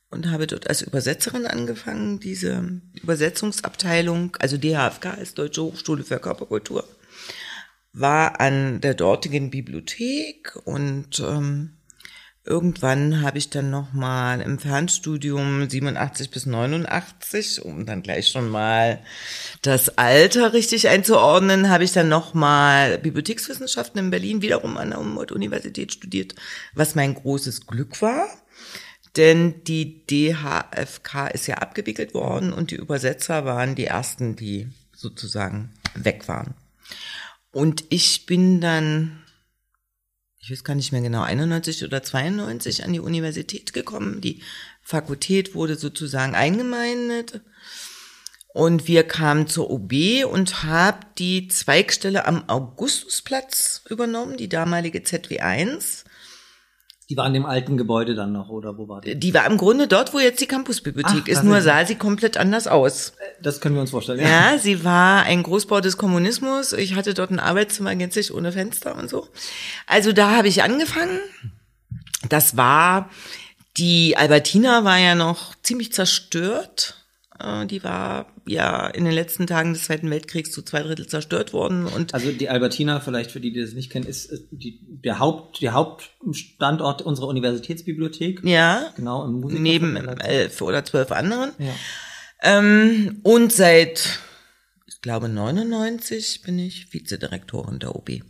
und 0.09 0.31
habe 0.31 0.47
dort 0.47 0.67
als 0.67 0.81
Übersetzerin 0.81 1.45
angefangen, 1.45 2.19
diese 2.19 2.81
Übersetzungsabteilung, 3.01 4.35
also 4.39 4.57
DHFK 4.57 5.17
als 5.17 5.33
Deutsche 5.33 5.63
Hochschule 5.63 6.03
für 6.03 6.19
Körperkultur, 6.19 6.87
war 7.93 8.39
an 8.39 8.81
der 8.81 8.93
dortigen 8.93 9.49
Bibliothek 9.49 10.55
und 10.65 11.19
ähm, 11.19 11.78
Irgendwann 12.49 13.21
habe 13.21 13.37
ich 13.37 13.51
dann 13.51 13.69
noch 13.69 13.93
mal 13.93 14.41
im 14.41 14.57
Fernstudium 14.57 15.69
87 15.69 16.31
bis 16.31 16.47
89, 16.47 17.63
um 17.63 17.85
dann 17.85 18.01
gleich 18.01 18.29
schon 18.29 18.49
mal 18.49 19.03
das 19.61 19.99
Alter 19.99 20.51
richtig 20.51 20.87
einzuordnen, 20.87 21.69
habe 21.69 21.83
ich 21.83 21.91
dann 21.91 22.09
noch 22.09 22.33
mal 22.33 22.97
Bibliothekswissenschaften 22.97 23.99
in 23.99 24.09
Berlin 24.09 24.41
wiederum 24.41 24.77
an 24.77 24.89
der 24.89 24.99
Humboldt-Universität 24.99 25.93
studiert, 25.93 26.33
was 26.73 26.95
mein 26.95 27.13
großes 27.13 27.67
Glück 27.67 28.01
war. 28.01 28.27
Denn 29.15 29.63
die 29.65 30.07
DHFK 30.07 31.27
ist 31.31 31.45
ja 31.45 31.59
abgewickelt 31.59 32.15
worden 32.15 32.51
und 32.51 32.71
die 32.71 32.77
Übersetzer 32.77 33.45
waren 33.45 33.75
die 33.75 33.85
ersten, 33.85 34.35
die 34.35 34.69
sozusagen 34.91 35.71
weg 35.93 36.27
waren. 36.27 36.55
Und 37.51 37.83
ich 37.89 38.25
bin 38.25 38.59
dann 38.59 39.23
ich 40.49 40.57
weiß 40.57 40.63
gar 40.63 40.73
nicht 40.73 40.91
mehr 40.91 41.01
genau, 41.01 41.21
91 41.21 41.83
oder 41.83 42.01
92 42.01 42.83
an 42.83 42.91
die 42.91 42.99
Universität 42.99 43.71
gekommen. 43.71 44.19
Die 44.19 44.41
Fakultät 44.81 45.53
wurde 45.53 45.75
sozusagen 45.75 46.33
eingemeindet. 46.33 47.41
Und 48.51 48.87
wir 48.87 49.03
kamen 49.03 49.45
zur 49.45 49.69
OB 49.69 50.25
und 50.25 50.63
haben 50.63 51.05
die 51.19 51.49
Zweigstelle 51.49 52.25
am 52.25 52.49
Augustusplatz 52.49 53.83
übernommen, 53.89 54.37
die 54.37 54.49
damalige 54.49 55.01
ZW1. 55.01 56.05
Die 57.09 57.17
war 57.17 57.25
in 57.25 57.33
dem 57.33 57.47
alten 57.47 57.75
Gebäude 57.75 58.13
dann 58.13 58.31
noch, 58.31 58.49
oder 58.49 58.77
wo 58.77 58.87
war 58.87 59.01
die? 59.01 59.15
Die 59.15 59.33
war 59.33 59.47
im 59.47 59.57
Grunde 59.57 59.87
dort, 59.87 60.13
wo 60.13 60.19
jetzt 60.19 60.41
die 60.41 60.45
Campusbibliothek 60.45 61.23
Ach, 61.23 61.27
ist, 61.27 61.43
nur 61.43 61.59
sah 61.61 61.83
sie 61.83 61.95
komplett 61.95 62.37
anders 62.37 62.67
aus. 62.67 63.13
Das 63.41 63.61
können 63.61 63.73
wir 63.73 63.81
uns 63.81 63.89
vorstellen. 63.89 64.19
Ja, 64.19 64.59
sie 64.59 64.83
war 64.83 65.23
ein 65.23 65.41
Großbau 65.41 65.81
des 65.81 65.97
Kommunismus. 65.97 66.71
Ich 66.71 66.93
hatte 66.93 67.15
dort 67.15 67.31
ein 67.31 67.39
Arbeitszimmer 67.39 67.95
gänzlich 67.95 68.31
ohne 68.31 68.51
Fenster 68.51 68.95
und 68.95 69.09
so. 69.09 69.27
Also 69.87 70.13
da 70.13 70.35
habe 70.35 70.49
ich 70.49 70.61
angefangen. 70.61 71.19
Das 72.29 72.57
war, 72.57 73.09
die 73.77 74.15
Albertina 74.15 74.83
war 74.83 74.99
ja 74.99 75.15
noch 75.15 75.55
ziemlich 75.63 75.91
zerstört. 75.91 76.98
Äh, 77.39 77.65
Die 77.65 77.83
war 77.83 78.27
ja 78.45 78.87
in 78.87 79.05
den 79.05 79.13
letzten 79.13 79.47
Tagen 79.47 79.73
des 79.73 79.85
Zweiten 79.85 80.09
Weltkriegs 80.09 80.51
zu 80.51 80.61
zwei 80.61 80.81
Drittel 80.81 81.07
zerstört 81.07 81.53
worden 81.53 81.85
und 81.85 82.13
Also 82.13 82.31
die 82.31 82.49
Albertina, 82.49 82.99
vielleicht 82.99 83.31
für 83.31 83.39
die, 83.39 83.51
die 83.51 83.61
das 83.61 83.73
nicht 83.73 83.91
kennen, 83.91 84.05
ist 84.05 84.31
die, 84.51 84.79
der 84.81 85.19
Haupt, 85.19 85.61
der 85.61 85.73
Hauptstandort 85.73 87.01
unserer 87.01 87.27
Universitätsbibliothek. 87.27 88.43
ja, 88.43 88.91
Genau, 88.95 89.25
im 89.25 89.39
Musiker 89.39 89.61
neben 89.61 89.95
elf 89.97 90.61
oder 90.61 90.83
zwölf 90.83 91.11
anderen. 91.11 91.51
Ja. 91.59 91.73
Ähm, 92.41 93.19
und 93.23 93.51
seit, 93.51 94.19
ich 94.87 95.01
glaube, 95.01 95.27
99 95.29 96.41
bin 96.41 96.57
ich 96.59 96.93
Vizedirektorin 96.93 97.79
der 97.79 97.95
OB. 97.95 98.21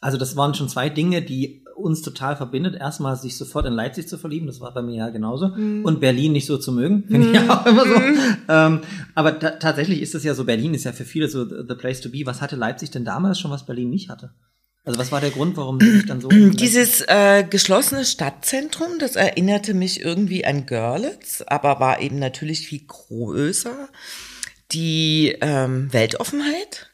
Also 0.00 0.18
das 0.18 0.36
waren 0.36 0.54
schon 0.54 0.68
zwei 0.68 0.88
Dinge, 0.88 1.22
die 1.22 1.64
uns 1.76 2.02
total 2.02 2.36
verbindet. 2.36 2.74
Erstmal 2.74 3.16
sich 3.16 3.36
sofort 3.36 3.66
in 3.66 3.72
Leipzig 3.72 4.08
zu 4.08 4.18
verlieben, 4.18 4.46
das 4.46 4.60
war 4.60 4.72
bei 4.72 4.82
mir 4.82 4.96
ja 4.96 5.08
genauso. 5.10 5.46
Und 5.46 6.00
Berlin 6.00 6.32
nicht 6.32 6.46
so 6.46 6.58
zu 6.58 6.72
mögen, 6.72 7.04
finde 7.08 7.28
ich 7.28 7.34
ja 7.34 7.60
auch 7.60 7.66
immer 7.66 7.86
so. 7.86 8.00
Ähm, 8.48 8.80
aber 9.14 9.38
ta 9.38 9.50
tatsächlich 9.50 10.00
ist 10.00 10.14
es 10.14 10.24
ja 10.24 10.34
so, 10.34 10.44
Berlin 10.44 10.74
ist 10.74 10.84
ja 10.84 10.92
für 10.92 11.04
viele 11.04 11.28
so 11.28 11.44
the 11.44 11.74
place 11.74 12.00
to 12.00 12.10
be. 12.10 12.22
Was 12.24 12.40
hatte 12.40 12.56
Leipzig 12.56 12.90
denn 12.90 13.04
damals 13.04 13.38
schon, 13.38 13.50
was 13.50 13.66
Berlin 13.66 13.90
nicht 13.90 14.08
hatte? 14.08 14.30
Also 14.86 15.00
was 15.00 15.10
war 15.10 15.20
der 15.20 15.30
Grund, 15.30 15.56
warum 15.56 15.80
sie 15.80 15.90
sich 15.90 16.06
dann 16.06 16.20
so... 16.20 16.28
Dieses 16.30 17.00
äh, 17.08 17.44
geschlossene 17.48 18.04
Stadtzentrum, 18.04 19.00
das 19.00 19.16
erinnerte 19.16 19.74
mich 19.74 20.00
irgendwie 20.00 20.44
an 20.46 20.64
Görlitz, 20.64 21.42
aber 21.44 21.80
war 21.80 22.00
eben 22.00 22.20
natürlich 22.20 22.68
viel 22.68 22.82
größer. 22.86 23.88
Die 24.70 25.36
ähm, 25.40 25.92
Weltoffenheit 25.92 26.90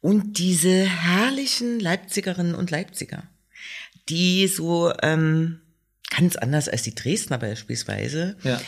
und 0.00 0.38
diese 0.38 0.84
herrlichen 0.84 1.78
Leipzigerinnen 1.78 2.54
und 2.54 2.70
Leipziger, 2.70 3.22
die 4.10 4.48
so 4.48 4.92
ähm, 5.02 5.60
ganz 6.10 6.36
anders 6.36 6.68
als 6.68 6.82
die 6.82 6.94
Dresdner 6.94 7.38
beispielsweise 7.38 8.36
ja. 8.42 8.60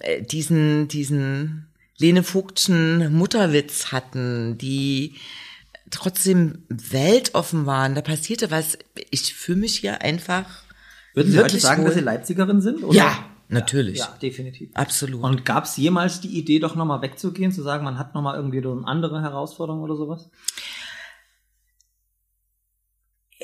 äh, 0.00 0.22
diesen, 0.22 0.88
diesen 0.88 1.68
Lene 1.98 2.22
Vogtschen 2.22 3.12
Mutterwitz 3.12 3.92
hatten, 3.92 4.58
die 4.58 5.14
trotzdem 5.90 6.64
weltoffen 6.68 7.66
waren. 7.66 7.94
Da 7.94 8.00
passierte 8.00 8.50
was. 8.50 8.78
Ich 9.10 9.34
fühle 9.34 9.60
mich 9.60 9.78
hier 9.78 10.02
einfach. 10.02 10.64
Würden 11.14 11.30
Sie 11.30 11.38
heute 11.38 11.60
sagen, 11.60 11.82
wohl. 11.82 11.88
dass 11.88 11.94
Sie 11.94 12.04
Leipzigerin 12.04 12.60
sind? 12.62 12.82
Oder? 12.82 12.96
Ja, 12.96 13.26
natürlich. 13.48 13.98
Ja, 13.98 14.16
definitiv. 14.20 14.70
Absolut. 14.74 15.22
Und 15.22 15.44
gab 15.44 15.64
es 15.64 15.76
jemals 15.76 16.20
die 16.20 16.38
Idee, 16.38 16.58
doch 16.58 16.74
nochmal 16.74 17.02
wegzugehen, 17.02 17.52
zu 17.52 17.62
sagen, 17.62 17.84
man 17.84 17.98
hat 17.98 18.14
nochmal 18.14 18.36
irgendwie 18.36 18.62
so 18.62 18.72
eine 18.72 18.86
andere 18.86 19.20
Herausforderung 19.20 19.82
oder 19.82 19.94
sowas? 19.94 20.30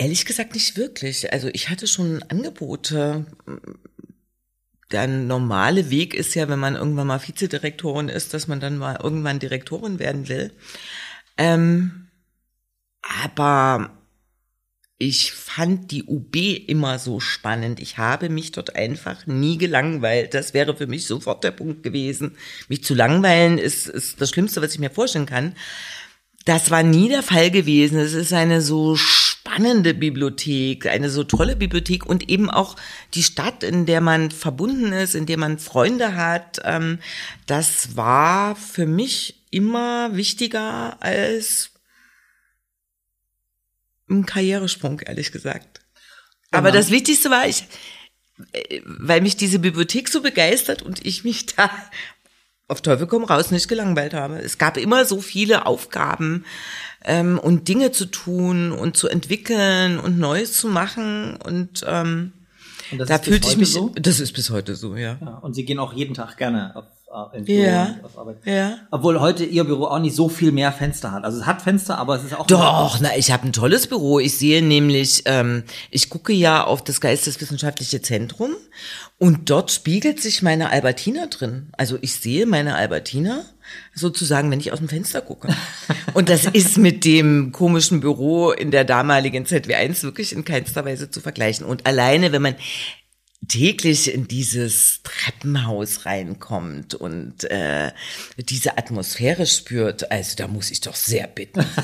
Ehrlich 0.01 0.27
gesagt 0.27 0.55
nicht 0.55 0.77
wirklich. 0.77 1.33
Also 1.33 1.49
ich 1.53 1.71
hatte 1.71 1.89
schon 1.89 2.23
Angebote. 2.29 3.27
Der 4.93 5.09
normale 5.09 5.91
Weg 5.91 6.15
ist 6.15 6.37
ja, 6.37 6.49
wenn 6.49 6.61
man 6.61 6.77
irgendwann 6.77 7.09
mal 7.09 7.21
Vizedirektorin 7.27 8.09
ist, 8.09 8.33
dass 8.33 8.47
man 8.47 8.61
dann 8.61 8.79
mal 8.79 9.01
irgendwann 9.03 9.41
Direktorin 9.41 9.99
werden 9.99 10.29
will. 10.29 10.53
Ähm, 11.37 12.07
aber 13.03 13.91
ich 14.99 15.33
fand 15.33 15.91
die 15.91 16.05
UB 16.05 16.37
immer 16.69 17.01
so 17.01 17.19
spannend. 17.19 17.81
Ich 17.81 17.99
habe 17.99 18.29
mich 18.29 18.53
dort 18.53 18.77
einfach 18.77 19.27
nie 19.27 19.59
gelangweilt. 19.59 20.33
Das 20.33 20.55
wäre 20.55 20.77
für 20.77 20.87
mich 20.87 21.09
sofort 21.09 21.43
der 21.43 21.51
Punkt 21.51 21.83
gewesen. 21.83 22.37
Mich 22.69 22.85
zu 22.85 22.95
langweilen 22.95 23.59
ist, 23.59 23.89
ist 23.89 24.21
das 24.21 24.31
Schlimmste, 24.31 24.63
was 24.63 24.75
ich 24.75 24.79
mir 24.79 24.91
vorstellen 24.91 25.27
kann. 25.27 25.57
Das 26.45 26.71
war 26.71 26.85
nie 26.85 27.09
der 27.09 27.25
Fall 27.25 27.51
gewesen. 27.51 27.99
Es 27.99 28.15
ist 28.15 28.33
eine 28.33 28.63
so 28.63 28.97
spannende 29.59 29.93
Bibliothek, 29.93 30.87
eine 30.87 31.11
so 31.11 31.25
tolle 31.25 31.57
Bibliothek 31.57 32.07
und 32.07 32.29
eben 32.29 32.49
auch 32.49 32.77
die 33.15 33.25
Stadt, 33.25 33.65
in 33.65 33.87
der 33.87 34.01
man 34.01 34.31
verbunden 34.31 34.93
ist, 34.93 35.15
in 35.17 35.27
der 35.27 35.37
man 35.37 35.59
Freunde 35.59 36.15
hat. 36.15 36.61
Ähm, 36.65 37.01
das 37.47 37.97
war 37.97 38.55
für 38.55 38.87
mich 38.87 39.43
immer 39.51 40.15
wichtiger 40.15 41.03
als 41.03 41.71
ein 44.09 44.27
Karrieresprung, 44.27 45.01
ehrlich 45.01 45.33
gesagt. 45.33 45.81
Aber 46.53 46.71
Genau. 46.71 46.81
das 46.81 46.91
Wichtigste 46.91 47.31
war, 47.31 47.49
ich, 47.49 47.65
äh, 48.53 48.81
weil 48.85 49.21
mich 49.23 49.37
diese 49.37 49.59
Bibliothek 49.59 50.09
so 50.09 50.23
begeistert 50.23 50.83
und 50.83 51.05
ich 51.05 51.25
mich 51.25 51.47
da 51.47 51.69
auf 52.69 52.83
Teufel 52.83 53.07
komm 53.07 53.25
raus 53.25 53.51
nicht 53.51 53.67
gelangweilt 53.67 54.15
habe. 54.15 54.39
Es 54.39 54.59
gab 54.59 54.77
immer 54.77 55.07
so 55.07 55.21
viele 55.23 55.65
Aufgaben 55.67 56.45
ähm, 57.05 57.39
und 57.39 57.69
Dinge 57.69 57.93
zu 57.93 58.07
tun 58.07 58.73
und 58.73 58.97
zu 58.97 59.09
entwickeln 59.09 59.99
und 59.99 60.19
Neues 60.19 60.55
zu 60.59 60.69
machen 60.69 61.37
und 61.37 61.85
ähm, 61.87 62.33
Und 62.91 62.99
das 62.99 63.09
da 63.09 63.19
fühlte 63.19 63.49
ich 63.49 63.57
mich. 63.57 63.73
so? 63.73 63.93
Das 63.95 64.21
ist 64.21 64.33
bis 64.33 64.51
heute 64.51 64.75
so, 64.75 64.97
ja. 64.97 65.17
Ja, 65.21 65.39
und 65.43 65.55
Sie 65.55 65.65
gehen 65.65 65.79
auch 65.79 65.93
jeden 65.93 66.15
Tag 66.15 66.37
gerne 66.37 66.75
auf, 66.75 66.85
auf, 67.11 67.33
ins 67.35 67.47
Büro 67.47 67.63
Ja. 67.63 67.95
auf 68.03 68.19
Arbeit. 68.19 68.37
Ja. 68.45 68.79
Obwohl 68.91 69.21
heute 69.21 69.45
Ihr 69.45 69.65
Büro 69.65 69.85
auch 69.87 69.99
nicht 70.01 70.15
so 70.17 70.29
viel 70.29 70.53
mehr 70.53 70.73
Fenster 70.73 71.13
hat. 71.13 71.25
Also 71.25 71.39
es 71.41 71.47
hat 71.47 71.63
Fenster, 71.63 71.99
aber 71.99 72.17
es 72.17 72.25
ist 72.25 72.35
auch 72.37 72.47
Doch, 72.47 72.99
na, 73.01 73.17
ich 73.17 73.31
habe 73.31 73.47
ein 73.47 73.53
tolles 73.53 73.87
Büro. 73.87 74.19
Ich 74.19 74.37
sehe 74.37 74.63
nämlich, 74.63 75.23
ähm, 75.27 75.65
ich 75.91 76.11
gucke 76.11 76.33
ja 76.33 76.65
auf 76.65 76.83
das 76.85 77.01
Geisteswissenschaftliche 77.01 78.03
Zentrum 78.03 78.51
und 79.19 79.51
dort 79.51 79.71
spiegelt 79.71 80.21
sich 80.21 80.43
meine 80.43 80.71
Albertina 80.71 81.27
drin. 81.27 81.69
Also 81.77 81.97
ich 82.01 82.15
sehe 82.15 82.45
meine 82.47 82.75
Albertina 82.77 83.45
sozusagen, 83.95 84.51
wenn 84.51 84.61
ich 84.61 84.73
aus 84.73 84.79
dem 84.79 84.89
Fenster 84.89 85.21
gucke. 85.21 85.49
Und 86.15 86.29
das 86.29 86.45
ist 86.47 86.79
mit 86.79 87.05
dem 87.05 87.53
komischen 87.53 88.01
Büro 88.01 88.51
in 88.53 88.71
der 88.71 88.85
damaligen 88.85 89.45
ZW1 89.45 90.03
wirklich 90.03 90.33
in 90.33 90.45
keinster 90.45 90.85
Weise 90.85 91.11
zu 91.11 91.21
vergleichen. 91.21 91.67
Und 91.67 91.87
alleine, 91.87 92.33
wenn 92.33 92.43
man 92.43 92.57
täglich 93.47 94.13
in 94.13 94.29
dieses 94.29 95.03
Treppenhaus 95.03 96.07
reinkommt 96.07 96.95
und 96.95 97.45
äh, 97.45 97.93
diese 98.37 98.77
Atmosphäre 98.77 99.47
spürt, 99.47 100.11
also 100.11 100.37
da 100.37 100.49
muss 100.49 100.71
ich 100.71 100.81
doch 100.81 100.97
sehr 100.97 101.27
bitten. 101.27 101.65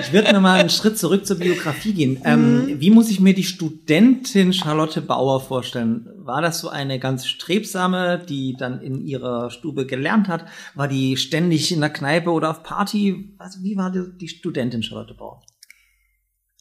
Ich 0.00 0.12
würde 0.12 0.32
noch 0.32 0.40
mal 0.40 0.58
einen 0.58 0.70
Schritt 0.70 0.98
zurück 0.98 1.26
zur 1.26 1.38
Biografie 1.38 1.92
gehen. 1.92 2.14
Mhm. 2.14 2.22
Ähm, 2.24 2.80
wie 2.80 2.90
muss 2.90 3.08
ich 3.08 3.20
mir 3.20 3.34
die 3.34 3.44
Studentin 3.44 4.52
Charlotte 4.52 5.00
Bauer 5.00 5.40
vorstellen? 5.40 6.08
War 6.16 6.42
das 6.42 6.58
so 6.58 6.68
eine 6.68 6.98
ganz 6.98 7.26
strebsame, 7.26 8.18
die 8.28 8.56
dann 8.58 8.80
in 8.80 9.06
ihrer 9.06 9.50
Stube 9.50 9.86
gelernt 9.86 10.28
hat? 10.28 10.46
War 10.74 10.88
die 10.88 11.16
ständig 11.16 11.70
in 11.70 11.80
der 11.80 11.90
Kneipe 11.90 12.30
oder 12.30 12.50
auf 12.50 12.64
Party? 12.64 13.34
Also 13.38 13.62
wie 13.62 13.76
war 13.76 13.92
die, 13.92 14.04
die 14.18 14.28
Studentin 14.28 14.82
Charlotte 14.82 15.14
Bauer? 15.14 15.42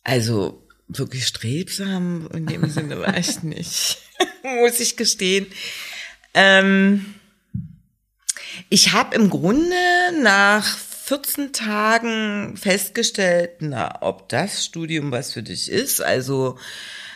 Also 0.03 0.67
wirklich 0.87 1.25
strebsam 1.25 2.29
in 2.31 2.45
dem 2.45 2.69
Sinne 2.69 2.99
war 2.99 3.17
ich 3.17 3.41
nicht, 3.41 3.97
muss 4.61 4.79
ich 4.79 4.97
gestehen. 4.97 5.47
Ähm, 6.35 7.05
ich 8.69 8.93
habe 8.93 9.15
im 9.15 9.29
Grunde 9.29 9.75
nach 10.21 10.77
14 11.05 11.53
Tagen 11.53 12.57
festgestellt, 12.57 13.57
na, 13.59 14.01
ob 14.01 14.27
das 14.27 14.65
Studium 14.65 15.11
was 15.11 15.33
für 15.33 15.43
dich 15.43 15.71
ist. 15.71 16.01
Also 16.01 16.57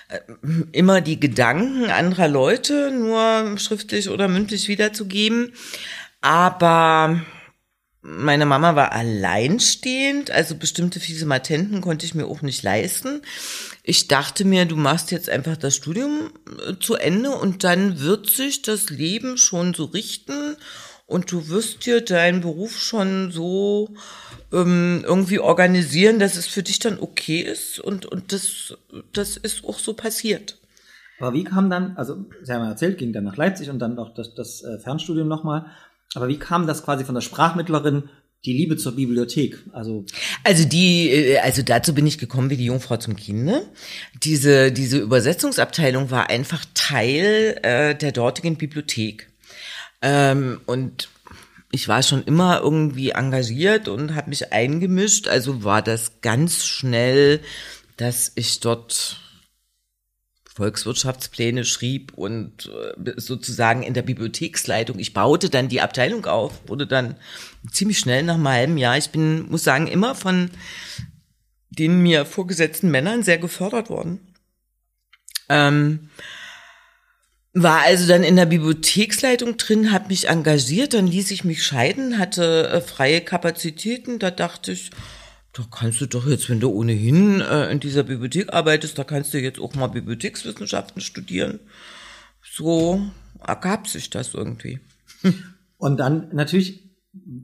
äh, 0.10 0.20
immer 0.74 1.02
die 1.02 1.20
Gedanken 1.20 1.90
anderer 1.90 2.28
Leute 2.28 2.92
nur 2.92 3.58
schriftlich 3.58 4.10
oder 4.10 4.28
mündlich 4.28 4.68
wiederzugeben. 4.68 5.54
Aber 6.22 7.20
meine 8.02 8.46
Mama 8.46 8.76
war 8.76 8.92
alleinstehend, 8.92 10.30
also 10.30 10.54
bestimmte 10.54 11.00
fiese 11.00 11.26
Matenten 11.26 11.82
konnte 11.82 12.06
ich 12.06 12.14
mir 12.14 12.28
auch 12.28 12.44
nicht 12.44 12.62
leisten. 12.62 13.24
Ich 13.82 14.08
dachte 14.08 14.46
mir, 14.46 14.66
du 14.66 14.76
machst 14.76 15.10
jetzt 15.10 15.32
einfach 15.32 15.58
das 15.58 15.76
Studium 15.76 16.32
äh, 16.68 16.76
zu 16.80 16.94
Ende 16.94 17.32
und 17.32 17.64
dann 17.64 18.00
wird 18.00 18.30
sich 18.30 18.62
das 18.62 18.92
Leben 18.92 19.38
schon 19.40 19.74
so 19.74 19.86
richten 19.86 20.58
und 21.10 21.32
du 21.32 21.50
wirst 21.50 21.86
dir 21.86 22.02
deinen 22.02 22.42
Beruf 22.42 22.78
schon 22.78 23.32
so 23.32 23.90
ähm, 24.54 25.04
irgendwie 25.06 25.40
organisieren, 25.40 26.20
dass 26.20 26.38
es 26.38 26.46
für 26.46 26.62
dich 26.62 26.78
dann 26.78 27.00
okay 27.00 27.42
ist 27.42 27.80
und, 27.80 28.06
und 28.06 28.32
das, 28.32 28.78
das 29.12 29.36
ist 29.36 29.66
auch 29.66 29.80
so 29.80 29.94
passiert. 29.94 30.58
Aber 31.20 31.34
wie 31.34 31.44
kam 31.44 31.70
dann, 31.70 31.98
also 31.98 32.26
Sie 32.44 32.54
haben 32.54 32.64
ja 32.64 32.70
erzählt, 32.70 33.00
ging 33.00 33.12
dann 33.12 33.24
nach 33.24 33.38
Leipzig 33.38 33.70
und 33.70 33.80
dann 33.80 33.96
noch 33.96 34.14
das, 34.14 34.36
das 34.36 34.64
äh, 34.64 34.80
Fernstudium 34.80 35.28
nochmal. 35.28 35.66
Aber 36.14 36.28
wie 36.28 36.38
kam 36.38 36.68
das 36.68 36.86
quasi 36.86 37.04
von 37.04 37.16
der 37.16 37.22
Sprachmittlerin 37.22 38.04
die 38.46 38.54
Liebe 38.54 38.78
zur 38.78 38.96
Bibliothek? 38.96 39.60
Also 39.74 40.06
Also 40.44 40.66
die, 40.66 41.10
äh, 41.10 41.40
also 41.40 41.64
dazu 41.64 41.96
bin 41.96 42.06
ich 42.06 42.20
gekommen 42.20 42.52
wie 42.52 42.58
die 42.58 42.66
Jungfrau 42.66 42.98
zum 42.98 43.16
Kinde. 43.16 43.64
Diese, 44.24 44.72
diese 44.72 45.00
Übersetzungsabteilung 45.00 46.12
war 46.12 46.30
einfach 46.30 46.64
Teil 46.76 47.60
äh, 47.64 47.96
der 47.96 48.12
dortigen 48.12 48.58
Bibliothek. 48.58 49.29
Ähm, 50.02 50.62
und 50.66 51.10
ich 51.72 51.88
war 51.88 52.02
schon 52.04 52.24
immer 52.24 52.62
irgendwie 52.62 53.12
engagiert 53.12 53.88
und 53.88 54.16
habe 54.16 54.30
mich 54.30 54.52
eingemischt. 54.52 55.28
Also 55.28 55.64
war 55.64 55.82
das 55.82 56.22
ganz 56.22 56.66
schnell 56.66 57.42
dass 58.00 58.32
ich 58.36 58.62
dort 58.62 59.20
Volkswirtschaftspläne 60.56 61.66
schrieb 61.66 62.14
und 62.14 62.68
äh, 62.68 63.14
sozusagen 63.18 63.84
in 63.84 63.94
der 63.94 64.04
Bibliotheksleitung. 64.04 65.00
Ich 65.00 65.14
baute 65.14 65.50
dann 65.50 65.68
die 65.68 65.82
Abteilung 65.82 66.26
auf, 66.26 66.62
wurde 66.68 66.88
dann 66.88 67.18
ziemlich 67.72 68.00
schnell 68.00 68.24
nach 68.24 68.36
einem 68.36 68.48
halben 68.48 68.78
Jahr. 68.78 68.98
Ich 68.98 69.10
bin, 69.10 69.50
muss 69.50 69.66
sagen, 69.66 69.88
immer 69.88 70.16
von 70.16 70.50
den 71.70 72.02
mir 72.02 72.26
vorgesetzten 72.26 72.90
Männern 72.90 73.22
sehr 73.24 73.38
gefördert 73.38 73.90
worden. 73.90 74.34
Ähm, 75.50 76.10
war 77.54 77.82
also 77.82 78.08
dann 78.08 78.24
in 78.24 78.36
der 78.36 78.46
Bibliotheksleitung 78.46 79.58
drin, 79.58 79.92
habe 79.92 80.10
mich 80.10 80.28
engagiert, 80.28 80.94
dann 80.94 81.08
ließ 81.08 81.32
ich 81.32 81.44
mich 81.44 81.64
scheiden, 81.64 82.20
hatte 82.20 82.70
äh, 82.70 82.82
freie 82.82 83.22
Kapazitäten. 83.22 84.20
Da 84.20 84.32
dachte 84.32 84.72
ich, 84.72 84.92
da 85.54 85.64
kannst 85.70 86.00
du 86.02 86.06
doch 86.06 86.28
jetzt, 86.28 86.50
wenn 86.50 86.60
du 86.60 86.70
ohnehin 86.70 87.42
äh, 87.42 87.72
in 87.72 87.80
dieser 87.80 88.04
Bibliothek 88.04 88.54
arbeitest, 88.54 88.98
da 88.98 89.04
kannst 89.04 89.34
du 89.34 89.40
jetzt 89.40 89.60
auch 89.60 89.74
mal 89.74 89.88
Bibliothekswissenschaften 89.88 91.02
studieren. 91.02 91.60
So 92.42 93.02
ergab 93.46 93.88
sich 93.88 94.10
das 94.10 94.34
irgendwie. 94.34 94.80
Und 95.78 95.98
dann 95.98 96.30
natürlich 96.34 96.89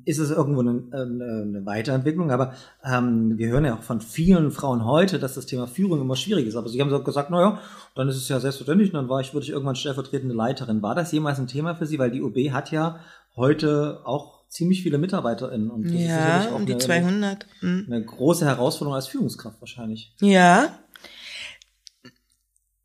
ist 0.05 0.20
es 0.20 0.32
irgendwo 0.32 0.62
eine, 0.62 0.84
eine 0.91 1.65
Weiterentwicklung, 1.65 2.32
aber 2.32 2.53
ähm, 2.84 3.38
wir 3.38 3.50
hören 3.50 3.65
ja 3.65 3.75
auch 3.75 3.84
von 3.84 4.01
vielen 4.01 4.51
Frauen 4.51 4.86
heute, 4.86 5.20
dass 5.20 5.36
das 5.36 5.46
Thema 5.46 5.67
Führung 5.67 6.01
immer 6.01 6.15
schwierig 6.15 6.48
ist. 6.48 6.55
Aber 6.55 6.70
sie 6.70 6.82
haben 6.82 6.89
so 6.89 7.01
gesagt, 7.03 7.29
naja, 7.29 7.60
dann 7.96 8.10
ist 8.10 8.17
es 8.17 8.27
ja 8.29 8.39
selbstverständlich, 8.39 8.89
und 8.91 8.96
dann 8.96 9.10
war 9.10 9.22
ich, 9.22 9.34
wurde 9.34 9.46
ich 9.46 9.51
irgendwann 9.51 9.75
stellvertretende 9.75 10.36
Leiterin. 10.36 10.82
War 10.82 10.96
das 10.96 11.12
jemals 11.12 11.39
ein 11.39 11.48
Thema 11.48 11.75
für 11.75 11.86
Sie? 11.86 12.00
Weil 12.00 12.12
die 12.12 12.22
UB 12.22 12.51
hat 12.51 12.72
ja 12.72 13.00
heute 13.36 14.01
auch 14.05 14.36
ziemlich 14.50 14.84
viele 14.84 14.98
MitarbeiterInnen. 14.98 15.70
Und 15.70 15.86
das 15.86 16.01
ja, 16.01 16.39
ist 16.39 16.51
um 16.51 16.65
die 16.65 16.74
eine, 16.74 16.82
200. 16.82 17.46
Hm. 17.60 17.86
Eine 17.88 18.05
große 18.05 18.46
Herausforderung 18.46 18.96
als 18.96 19.08
Führungskraft 19.08 19.60
wahrscheinlich. 19.60 20.13
Ja. 20.22 20.79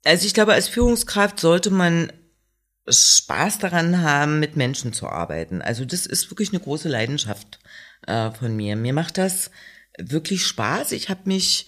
Also 0.04 0.26
ich 0.26 0.34
glaube, 0.34 0.52
als 0.52 0.68
Führungskraft 0.68 1.38
sollte 1.38 1.70
man 1.70 2.12
Spaß 2.88 3.58
daran 3.58 4.02
haben, 4.02 4.40
mit 4.40 4.56
Menschen 4.56 4.92
zu 4.92 5.08
arbeiten. 5.08 5.62
Also 5.62 5.84
das 5.84 6.06
ist 6.06 6.30
wirklich 6.30 6.50
eine 6.50 6.60
große 6.60 6.88
Leidenschaft 6.88 7.60
äh, 8.06 8.30
von 8.30 8.56
mir. 8.56 8.76
Mir 8.76 8.92
macht 8.92 9.18
das 9.18 9.50
wirklich 9.98 10.46
Spaß. 10.46 10.92
Ich 10.92 11.08
habe 11.08 11.20
mich, 11.24 11.66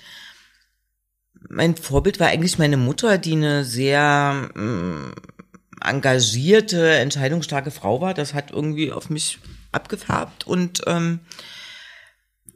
mein 1.48 1.76
Vorbild 1.76 2.20
war 2.20 2.28
eigentlich 2.28 2.58
meine 2.58 2.76
Mutter, 2.76 3.18
die 3.18 3.32
eine 3.32 3.64
sehr 3.64 4.50
äh, 4.56 5.88
engagierte, 5.88 6.94
entscheidungsstarke 6.94 7.70
Frau 7.70 8.00
war. 8.00 8.14
Das 8.14 8.34
hat 8.34 8.50
irgendwie 8.50 8.92
auf 8.92 9.10
mich 9.10 9.38
abgefärbt 9.72 10.46
und 10.46 10.82
ähm, 10.86 11.20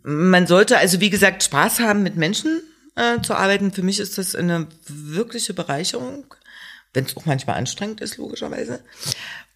man 0.02 0.46
sollte 0.46 0.78
also 0.78 1.00
wie 1.00 1.10
gesagt 1.10 1.42
Spaß 1.42 1.80
haben, 1.80 2.02
mit 2.02 2.14
Menschen 2.14 2.62
äh, 2.94 3.20
zu 3.22 3.34
arbeiten. 3.34 3.72
Für 3.72 3.82
mich 3.82 3.98
ist 3.98 4.18
das 4.18 4.36
eine 4.36 4.68
wirkliche 4.86 5.52
Bereicherung 5.52 6.32
wenn 6.96 7.04
es 7.04 7.16
auch 7.16 7.26
manchmal 7.26 7.56
anstrengend 7.56 8.00
ist, 8.00 8.16
logischerweise. 8.16 8.80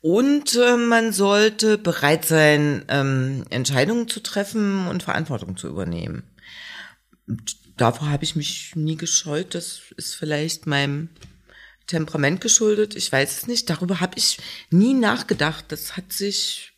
Und 0.02 0.54
äh, 0.54 0.76
man 0.76 1.12
sollte 1.12 1.78
bereit 1.78 2.24
sein, 2.24 2.84
ähm, 2.88 3.44
Entscheidungen 3.50 4.08
zu 4.08 4.20
treffen 4.20 4.86
und 4.88 5.02
Verantwortung 5.02 5.56
zu 5.56 5.68
übernehmen. 5.68 6.22
Und 7.26 7.56
davor 7.76 8.10
habe 8.10 8.24
ich 8.24 8.36
mich 8.36 8.76
nie 8.76 8.96
gescheut. 8.96 9.54
Das 9.54 9.80
ist 9.96 10.14
vielleicht 10.14 10.66
meinem 10.66 11.08
Temperament 11.86 12.40
geschuldet. 12.40 12.94
Ich 12.94 13.10
weiß 13.10 13.38
es 13.38 13.46
nicht. 13.46 13.68
Darüber 13.68 14.00
habe 14.00 14.16
ich 14.16 14.38
nie 14.70 14.94
nachgedacht. 14.94 15.64
Das 15.68 15.96
hat 15.96 16.12
sich 16.12 16.70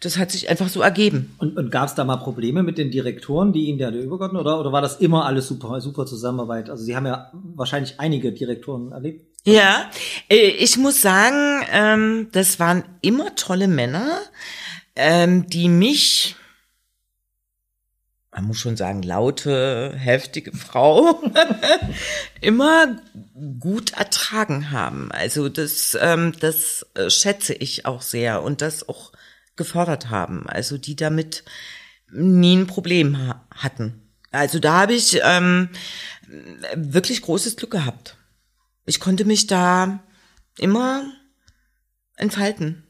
das 0.00 0.16
hat 0.16 0.30
sich 0.30 0.48
einfach 0.48 0.70
so 0.70 0.80
ergeben. 0.80 1.34
Und, 1.38 1.58
und 1.58 1.70
gab 1.70 1.86
es 1.86 1.94
da 1.94 2.04
mal 2.04 2.16
Probleme 2.16 2.62
mit 2.62 2.78
den 2.78 2.90
Direktoren, 2.90 3.52
die 3.52 3.66
Ihnen 3.66 3.78
da 3.78 3.90
übergotten, 3.90 4.38
oder, 4.38 4.58
oder 4.58 4.72
war 4.72 4.80
das 4.80 4.96
immer 4.96 5.26
alles 5.26 5.46
super, 5.46 5.78
super 5.82 6.06
Zusammenarbeit? 6.06 6.70
Also 6.70 6.84
Sie 6.84 6.96
haben 6.96 7.04
ja 7.04 7.30
wahrscheinlich 7.32 8.00
einige 8.00 8.32
Direktoren 8.32 8.92
erlebt. 8.92 9.29
Ja, 9.44 9.90
äh, 10.28 10.48
ich 10.48 10.76
muss 10.76 11.00
sagen, 11.00 11.64
ähm, 11.70 12.28
das 12.32 12.58
waren 12.58 12.84
immer 13.00 13.34
tolle 13.36 13.68
Männer, 13.68 14.20
ähm, 14.96 15.46
die 15.46 15.68
mich, 15.70 16.36
man 18.32 18.44
muss 18.44 18.58
schon 18.58 18.76
sagen, 18.76 19.02
laute, 19.02 19.94
heftige 19.96 20.52
Frau, 20.52 21.22
immer 22.42 23.00
gut 23.58 23.94
ertragen 23.94 24.70
haben. 24.72 25.10
Also 25.10 25.48
das, 25.48 25.96
ähm, 25.98 26.34
das 26.38 26.86
äh, 26.94 27.08
schätze 27.08 27.54
ich 27.54 27.86
auch 27.86 28.02
sehr 28.02 28.42
und 28.42 28.60
das 28.60 28.88
auch 28.88 29.12
gefordert 29.56 30.10
haben. 30.10 30.46
Also 30.48 30.76
die 30.76 30.96
damit 30.96 31.44
nie 32.12 32.56
ein 32.56 32.66
Problem 32.66 33.34
hatten. 33.54 34.02
Also 34.32 34.58
da 34.58 34.80
habe 34.80 34.94
ich 34.94 35.14
wirklich 36.74 37.22
großes 37.22 37.56
Glück 37.56 37.72
gehabt 37.72 38.16
ich 38.86 39.00
konnte 39.00 39.24
mich 39.24 39.46
da 39.46 40.00
immer 40.58 41.04
entfalten. 42.16 42.84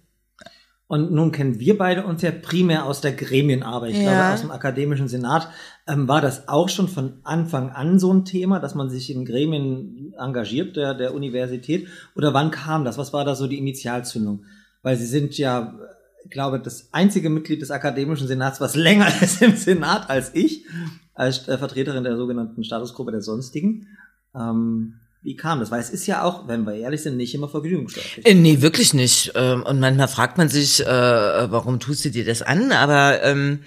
Und 0.90 1.12
nun 1.12 1.30
kennen 1.30 1.60
wir 1.60 1.78
beide 1.78 2.04
uns 2.04 2.20
ja 2.20 2.32
primär 2.32 2.84
aus 2.84 3.00
der 3.00 3.12
Gremienarbeit, 3.12 3.92
ich 3.92 3.98
ja. 3.98 4.10
glaube 4.10 4.34
aus 4.34 4.40
dem 4.40 4.50
akademischen 4.50 5.06
Senat. 5.06 5.48
Ähm, 5.86 6.08
war 6.08 6.20
das 6.20 6.48
auch 6.48 6.68
schon 6.68 6.88
von 6.88 7.20
Anfang 7.22 7.70
an 7.70 8.00
so 8.00 8.12
ein 8.12 8.24
Thema, 8.24 8.58
dass 8.58 8.74
man 8.74 8.90
sich 8.90 9.08
in 9.14 9.24
Gremien 9.24 10.12
engagiert, 10.18 10.74
der, 10.76 10.94
der 10.94 11.14
Universität? 11.14 11.86
Oder 12.16 12.34
wann 12.34 12.50
kam 12.50 12.84
das? 12.84 12.98
Was 12.98 13.12
war 13.12 13.24
da 13.24 13.36
so 13.36 13.46
die 13.46 13.58
Initialzündung? 13.58 14.44
Weil 14.82 14.96
Sie 14.96 15.06
sind 15.06 15.38
ja, 15.38 15.78
ich 16.24 16.30
glaube, 16.32 16.58
das 16.58 16.92
einzige 16.92 17.30
Mitglied 17.30 17.62
des 17.62 17.70
akademischen 17.70 18.26
Senats, 18.26 18.60
was 18.60 18.74
länger 18.74 19.06
ist 19.22 19.40
im 19.42 19.54
Senat 19.54 20.10
als 20.10 20.34
ich, 20.34 20.66
als 21.14 21.46
äh, 21.46 21.56
Vertreterin 21.56 22.02
der 22.02 22.16
sogenannten 22.16 22.64
Statusgruppe 22.64 23.12
der 23.12 23.22
Sonstigen. 23.22 23.86
Ähm, 24.34 24.94
wie 25.22 25.36
kam 25.36 25.60
das? 25.60 25.70
Weil 25.70 25.80
es 25.80 25.90
ist 25.90 26.06
ja 26.06 26.22
auch, 26.22 26.48
wenn 26.48 26.64
wir 26.64 26.74
ehrlich 26.74 27.02
sind, 27.02 27.16
nicht 27.16 27.34
immer 27.34 27.48
vergnügungssteuerlich. 27.48 28.24
Äh, 28.24 28.34
nee, 28.34 28.62
wirklich 28.62 28.94
nicht. 28.94 29.32
Ähm, 29.34 29.62
und 29.62 29.78
manchmal 29.78 30.08
fragt 30.08 30.38
man 30.38 30.48
sich, 30.48 30.80
äh, 30.80 30.86
warum 30.86 31.78
tust 31.78 32.04
du 32.04 32.10
dir 32.10 32.24
das 32.24 32.40
an? 32.40 32.72
Aber 32.72 33.22
ähm, 33.22 33.60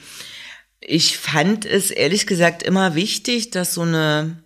ich 0.79 1.17
fand 1.17 1.65
es 1.65 1.91
ehrlich 1.91 2.25
gesagt 2.25 2.63
immer 2.63 2.95
wichtig, 2.95 3.51
dass 3.51 3.75
so 3.75 3.81
eine 3.81 4.43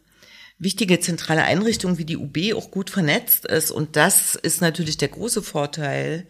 wichtige 0.59 0.99
zentrale 0.99 1.43
Einrichtung 1.43 1.97
wie 1.97 2.05
die 2.05 2.17
UB 2.17 2.53
auch 2.55 2.71
gut 2.71 2.89
vernetzt 2.89 3.45
ist. 3.45 3.71
Und 3.71 3.95
das 3.95 4.35
ist 4.35 4.59
natürlich 4.61 4.97
der 4.97 5.09
große 5.09 5.41
Vorteil, 5.41 6.27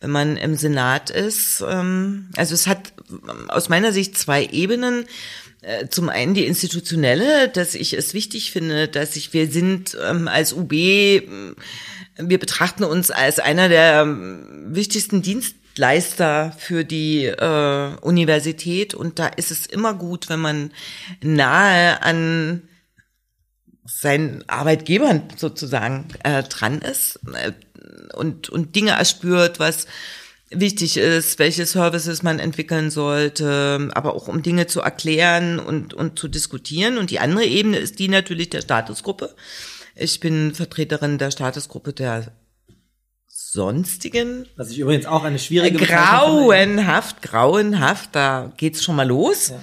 wenn 0.00 0.10
man 0.10 0.36
im 0.36 0.54
Senat 0.54 1.10
ist. 1.10 1.64
Ähm, 1.66 2.30
also 2.36 2.54
es 2.54 2.68
hat 2.68 2.92
aus 3.48 3.68
meiner 3.68 3.92
Sicht 3.92 4.16
zwei 4.16 4.44
Ebenen. 4.46 5.04
Äh, 5.62 5.88
zum 5.88 6.08
einen 6.08 6.34
die 6.34 6.44
institutionelle, 6.44 7.48
dass 7.48 7.76
ich 7.76 7.92
es 7.92 8.14
wichtig 8.14 8.50
finde, 8.50 8.88
dass 8.88 9.14
ich, 9.14 9.32
wir 9.32 9.48
sind 9.48 9.96
ähm, 10.04 10.26
als 10.26 10.52
UB, 10.52 10.72
äh, 10.72 11.22
wir 12.18 12.38
betrachten 12.38 12.82
uns 12.82 13.12
als 13.12 13.38
einer 13.38 13.68
der 13.68 14.02
ähm, 14.02 14.74
wichtigsten 14.74 15.22
Dienstleister 15.22 16.52
für 16.58 16.84
die 16.84 17.26
äh, 17.26 17.96
Universität. 18.00 18.92
Und 18.94 19.20
da 19.20 19.28
ist 19.28 19.52
es 19.52 19.66
immer 19.66 19.94
gut, 19.94 20.28
wenn 20.28 20.40
man 20.40 20.72
nahe 21.22 22.02
an 22.02 22.62
seinen 23.84 24.48
Arbeitgebern 24.48 25.28
sozusagen 25.36 26.08
äh, 26.24 26.42
dran 26.42 26.80
ist 26.80 27.20
äh, 27.34 27.52
und, 28.14 28.48
und 28.48 28.74
Dinge 28.74 28.92
erspürt, 28.92 29.60
was 29.60 29.86
wichtig 30.52 30.96
ist, 30.96 31.38
welche 31.38 31.66
Services 31.66 32.22
man 32.22 32.38
entwickeln 32.38 32.90
sollte, 32.90 33.88
aber 33.94 34.14
auch 34.14 34.28
um 34.28 34.42
Dinge 34.42 34.66
zu 34.66 34.80
erklären 34.80 35.58
und, 35.58 35.94
und 35.94 36.18
zu 36.18 36.28
diskutieren. 36.28 36.98
Und 36.98 37.10
die 37.10 37.18
andere 37.18 37.44
Ebene 37.44 37.78
ist 37.78 37.98
die 37.98 38.08
natürlich 38.08 38.50
der 38.50 38.62
Statusgruppe. 38.62 39.34
Ich 39.94 40.20
bin 40.20 40.54
Vertreterin 40.54 41.18
der 41.18 41.30
Statusgruppe 41.30 41.92
der 41.92 42.32
sonstigen. 43.26 44.46
Was 44.56 44.70
ich 44.70 44.78
übrigens 44.78 45.06
auch 45.06 45.24
eine 45.24 45.38
schwierige 45.38 45.78
Grauenhaft, 45.78 47.20
grauenhaft, 47.22 48.10
da 48.12 48.52
geht's 48.56 48.82
schon 48.82 48.96
mal 48.96 49.06
los. 49.06 49.50
Ja. 49.50 49.60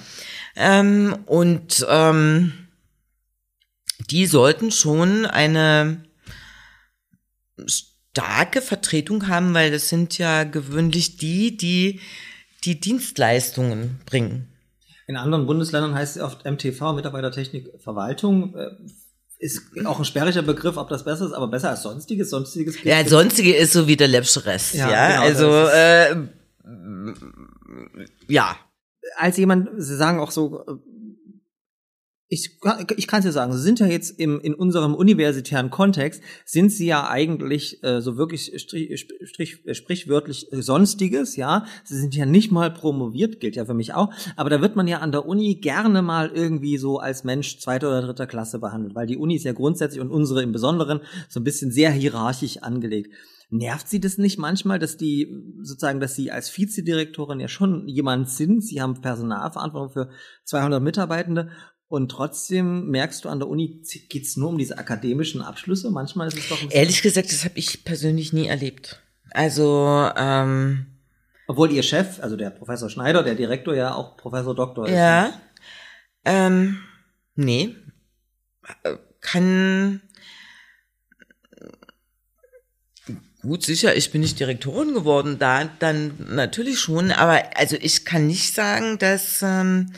Ähm, 0.56 1.18
und 1.26 1.84
ähm, 1.88 2.52
die 4.10 4.26
sollten 4.26 4.70
schon 4.70 5.26
eine 5.26 6.04
starke 8.12 8.60
Vertretung 8.60 9.28
haben, 9.28 9.54
weil 9.54 9.70
das 9.70 9.88
sind 9.88 10.18
ja 10.18 10.44
gewöhnlich 10.44 11.16
die, 11.16 11.56
die 11.56 12.00
die 12.64 12.78
Dienstleistungen 12.78 14.00
bringen. 14.04 14.48
In 15.06 15.16
anderen 15.16 15.46
Bundesländern 15.46 15.94
heißt 15.94 16.16
es 16.16 16.22
oft 16.22 16.44
MTV, 16.44 16.92
Mitarbeitertechnik 16.92 17.68
Verwaltung. 17.82 18.54
Äh, 18.54 18.70
ist 19.38 19.62
auch 19.86 19.98
ein 19.98 20.04
sperriger 20.04 20.42
Begriff, 20.42 20.76
ob 20.76 20.90
das 20.90 21.04
besser 21.04 21.24
ist, 21.24 21.32
aber 21.32 21.48
besser 21.48 21.70
als 21.70 21.82
sonstiges. 21.82 22.28
Sonstiges 22.28 22.76
ja, 22.84 23.04
sonstige 23.06 23.56
ist 23.56 23.72
so 23.72 23.88
wie 23.88 23.96
der 23.96 24.08
läppsche 24.08 24.44
Rest. 24.44 24.74
Ja, 24.74 24.90
ja? 24.90 25.08
Genau, 25.08 25.22
also 25.22 25.66
äh, 25.68 26.28
ja. 28.28 28.56
Als 29.16 29.38
jemand, 29.38 29.70
Sie 29.78 29.96
sagen 29.96 30.20
auch 30.20 30.30
so, 30.30 30.64
ich, 32.32 32.58
ich 32.96 33.08
kann 33.08 33.18
es 33.18 33.24
ja 33.24 33.32
sagen, 33.32 33.52
Sie 33.52 33.60
sind 33.60 33.80
ja 33.80 33.86
jetzt 33.86 34.20
im, 34.20 34.40
in 34.40 34.54
unserem 34.54 34.94
universitären 34.94 35.68
Kontext, 35.68 36.22
sind 36.44 36.70
Sie 36.70 36.86
ja 36.86 37.10
eigentlich 37.10 37.82
äh, 37.82 38.00
so 38.00 38.16
wirklich 38.16 38.52
strich, 38.62 39.08
strich, 39.24 39.64
sprichwörtlich 39.72 40.46
Sonstiges, 40.52 41.34
ja. 41.34 41.64
Sie 41.82 41.98
sind 41.98 42.14
ja 42.14 42.26
nicht 42.26 42.52
mal 42.52 42.72
promoviert, 42.72 43.40
gilt 43.40 43.56
ja 43.56 43.64
für 43.64 43.74
mich 43.74 43.94
auch. 43.94 44.12
Aber 44.36 44.48
da 44.48 44.60
wird 44.60 44.76
man 44.76 44.86
ja 44.86 44.98
an 44.98 45.10
der 45.10 45.26
Uni 45.26 45.56
gerne 45.56 46.02
mal 46.02 46.30
irgendwie 46.32 46.78
so 46.78 47.00
als 47.00 47.24
Mensch 47.24 47.58
zweiter 47.58 47.88
oder 47.88 48.02
dritter 48.02 48.28
Klasse 48.28 48.60
behandelt, 48.60 48.94
weil 48.94 49.08
die 49.08 49.16
Uni 49.16 49.34
ist 49.34 49.44
ja 49.44 49.52
grundsätzlich 49.52 50.00
und 50.00 50.12
unsere 50.12 50.44
im 50.44 50.52
Besonderen 50.52 51.00
so 51.28 51.40
ein 51.40 51.44
bisschen 51.44 51.72
sehr 51.72 51.90
hierarchisch 51.90 52.58
angelegt. 52.58 53.12
Nervt 53.52 53.88
Sie 53.88 53.98
das 53.98 54.18
nicht 54.18 54.38
manchmal, 54.38 54.78
dass 54.78 54.96
die 54.96 55.56
sozusagen, 55.62 55.98
dass 55.98 56.14
Sie 56.14 56.30
als 56.30 56.56
Vizedirektorin 56.56 57.40
ja 57.40 57.48
schon 57.48 57.88
jemand 57.88 58.30
sind? 58.30 58.62
Sie 58.62 58.80
haben 58.80 59.00
Personalverantwortung 59.00 59.90
für 59.90 60.10
200 60.44 60.80
Mitarbeitende 60.80 61.50
und 61.90 62.08
trotzdem 62.08 62.88
merkst 62.88 63.24
du 63.24 63.28
an 63.28 63.40
der 63.40 63.48
Uni, 63.48 63.82
geht's 64.08 64.36
nur 64.36 64.50
um 64.50 64.58
diese 64.58 64.78
akademischen 64.78 65.42
Abschlüsse? 65.42 65.90
Manchmal 65.90 66.28
ist 66.28 66.38
es 66.38 66.48
doch. 66.48 66.58
Ehrlich 66.70 67.02
gesagt, 67.02 67.32
das 67.32 67.44
habe 67.44 67.58
ich 67.58 67.84
persönlich 67.84 68.32
nie 68.32 68.46
erlebt. 68.46 69.02
Also, 69.32 70.08
ähm, 70.16 70.86
Obwohl 71.48 71.72
ihr 71.72 71.82
Chef, 71.82 72.20
also 72.22 72.36
der 72.36 72.50
Professor 72.50 72.88
Schneider, 72.88 73.24
der 73.24 73.34
Direktor 73.34 73.74
ja 73.74 73.92
auch 73.92 74.16
Professor 74.16 74.54
Doktor 74.54 74.86
ist. 74.86 74.94
ja, 74.94 75.32
ähm, 76.24 76.78
nee, 77.34 77.74
kann, 79.20 80.00
gut, 83.42 83.64
sicher, 83.64 83.96
ich 83.96 84.12
bin 84.12 84.20
nicht 84.20 84.38
Direktorin 84.38 84.94
geworden, 84.94 85.40
da 85.40 85.64
dann 85.80 86.14
natürlich 86.28 86.78
schon, 86.78 87.10
aber 87.10 87.42
also 87.56 87.76
ich 87.80 88.04
kann 88.04 88.28
nicht 88.28 88.54
sagen, 88.54 88.98
dass, 88.98 89.42
ähm, 89.42 89.92
äh, 89.92 89.96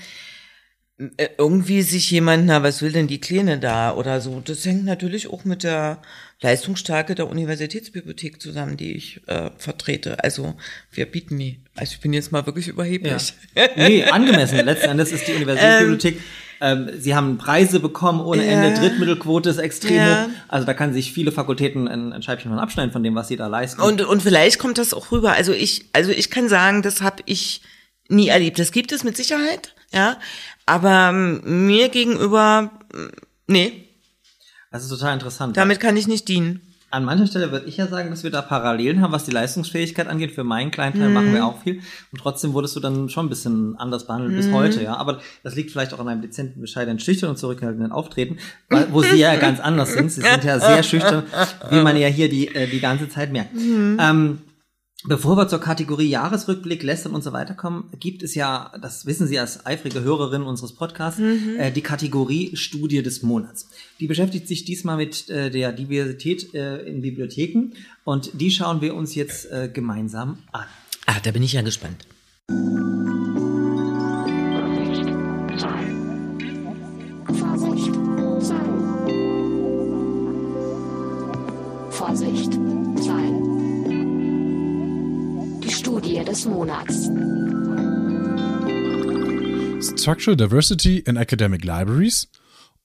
irgendwie 1.38 1.82
sich 1.82 2.10
jemand, 2.10 2.46
na, 2.46 2.62
was 2.62 2.82
will 2.82 2.92
denn 2.92 3.06
die 3.08 3.20
Kleine 3.20 3.58
da 3.58 3.94
oder 3.94 4.20
so. 4.20 4.40
Das 4.44 4.64
hängt 4.64 4.84
natürlich 4.84 5.28
auch 5.28 5.44
mit 5.44 5.62
der 5.62 5.98
Leistungsstärke 6.40 7.14
der 7.14 7.28
Universitätsbibliothek 7.28 8.40
zusammen, 8.40 8.76
die 8.76 8.92
ich 8.96 9.20
äh, 9.26 9.50
vertrete. 9.58 10.22
Also 10.22 10.54
wir 10.92 11.06
bieten 11.06 11.38
die. 11.38 11.60
Also 11.74 11.94
ich 11.94 12.00
bin 12.00 12.12
jetzt 12.12 12.30
mal 12.32 12.46
wirklich 12.46 12.68
überheblich. 12.68 13.34
Ja. 13.56 13.68
Nee, 13.76 14.04
angemessen. 14.04 14.64
Letzten 14.64 14.90
Endes 14.90 15.12
ist 15.12 15.26
die 15.26 15.32
Universitätsbibliothek. 15.34 16.20
Ähm, 16.64 16.90
sie 16.96 17.16
haben 17.16 17.38
Preise 17.38 17.80
bekommen 17.80 18.20
ohne 18.20 18.46
Ja. 18.46 18.52
Ende. 18.52 18.78
Drittmittelquote 18.78 19.50
ist 19.50 19.58
extrem 19.58 19.96
Ja. 19.96 20.26
hoch. 20.26 20.30
Also 20.46 20.64
da 20.64 20.74
kann 20.74 20.92
sich 20.92 21.12
viele 21.12 21.32
Fakultäten 21.32 21.88
ein, 21.88 22.12
ein 22.12 22.22
Scheibchen 22.22 22.52
von 22.52 22.60
abschneiden 22.60 22.92
von 22.92 23.02
dem, 23.02 23.16
was 23.16 23.26
sie 23.26 23.34
da 23.34 23.48
leisten. 23.48 23.80
Und, 23.80 24.00
und 24.02 24.22
vielleicht 24.22 24.60
kommt 24.60 24.78
das 24.78 24.94
auch 24.94 25.10
rüber. 25.10 25.32
Also 25.32 25.52
ich, 25.52 25.86
also 25.92 26.12
ich 26.12 26.30
kann 26.30 26.48
sagen, 26.48 26.82
das 26.82 27.00
habe 27.02 27.24
ich 27.26 27.62
nie 28.08 28.28
erlebt. 28.28 28.60
Das 28.60 28.70
gibt 28.70 28.92
es 28.92 29.02
mit 29.02 29.16
Sicherheit, 29.16 29.74
ja. 29.92 30.20
Aber 30.66 31.10
ähm, 31.10 31.66
mir 31.66 31.88
gegenüber, 31.88 32.70
mm, 32.92 33.08
nee, 33.46 33.88
das 34.70 34.84
ist 34.84 34.90
total 34.90 35.14
interessant. 35.14 35.56
damit 35.56 35.80
kann 35.80 35.96
ich 35.96 36.08
nicht 36.08 36.28
dienen. 36.28 36.60
An 36.90 37.04
mancher 37.04 37.26
Stelle 37.26 37.50
würde 37.50 37.66
ich 37.66 37.78
ja 37.78 37.86
sagen, 37.86 38.10
dass 38.10 38.22
wir 38.22 38.30
da 38.30 38.42
Parallelen 38.42 39.00
haben, 39.00 39.12
was 39.12 39.24
die 39.24 39.30
Leistungsfähigkeit 39.30 40.08
angeht. 40.08 40.32
Für 40.32 40.44
meinen 40.44 40.70
kleinen 40.70 40.98
Teil 40.98 41.08
machen 41.08 41.32
wir 41.32 41.46
auch 41.46 41.62
viel. 41.62 41.80
Und 42.12 42.20
trotzdem 42.20 42.52
wurdest 42.52 42.76
du 42.76 42.80
dann 42.80 43.08
schon 43.08 43.26
ein 43.26 43.28
bisschen 43.30 43.78
anders 43.78 44.06
behandelt 44.06 44.36
bis 44.36 44.52
heute, 44.52 44.82
ja. 44.82 44.96
Aber 44.96 45.22
das 45.42 45.54
liegt 45.54 45.70
vielleicht 45.70 45.94
auch 45.94 46.00
an 46.00 46.08
einem 46.08 46.20
dezenten, 46.20 46.60
bescheidenen, 46.60 46.98
schüchtern 46.98 47.30
und 47.30 47.38
zurückhaltenden 47.38 47.92
Auftreten, 47.92 48.36
wo 48.90 49.00
sie 49.00 49.16
ja 49.16 49.36
ganz 49.36 49.58
anders 49.58 49.94
sind. 49.94 50.12
Sie 50.12 50.20
sind 50.20 50.44
ja 50.44 50.60
sehr 50.60 50.82
schüchtern, 50.82 51.22
wie 51.70 51.80
man 51.80 51.96
ja 51.96 52.08
hier 52.08 52.28
die, 52.28 52.54
äh, 52.54 52.68
die 52.68 52.80
ganze 52.80 53.08
Zeit 53.08 53.32
merkt. 53.32 53.54
Ähm, 53.56 54.38
Bevor 55.04 55.36
wir 55.36 55.48
zur 55.48 55.58
Kategorie 55.58 56.08
Jahresrückblick, 56.08 56.84
Lästern 56.84 57.12
und 57.12 57.24
so 57.24 57.32
weiter 57.32 57.54
kommen, 57.54 57.90
gibt 57.98 58.22
es 58.22 58.36
ja, 58.36 58.72
das 58.80 59.04
wissen 59.04 59.26
Sie 59.26 59.36
als 59.36 59.66
eifrige 59.66 60.02
Hörerin 60.02 60.42
unseres 60.42 60.74
Podcasts, 60.74 61.20
äh, 61.20 61.72
die 61.72 61.80
Kategorie 61.80 62.56
Studie 62.56 63.02
des 63.02 63.22
Monats. 63.22 63.68
Die 63.98 64.06
beschäftigt 64.06 64.46
sich 64.46 64.64
diesmal 64.64 64.96
mit 64.96 65.28
äh, 65.28 65.50
der 65.50 65.72
Diversität 65.72 66.54
äh, 66.54 66.82
in 66.82 67.02
Bibliotheken 67.02 67.72
und 68.04 68.30
die 68.40 68.52
schauen 68.52 68.80
wir 68.80 68.94
uns 68.94 69.16
jetzt 69.16 69.50
äh, 69.50 69.68
gemeinsam 69.72 70.38
an. 70.52 70.66
Ah, 71.06 71.16
da 71.20 71.32
bin 71.32 71.42
ich 71.42 71.54
ja 71.54 71.62
gespannt. 71.62 72.06
Vorsicht. 77.40 77.90
Vorsicht, 81.90 82.61
Studie 86.12 86.24
des 86.26 86.44
Monats. 86.44 87.10
Structural 89.80 90.36
Diversity 90.36 90.98
in 90.98 91.16
Academic 91.16 91.64
Libraries? 91.64 92.28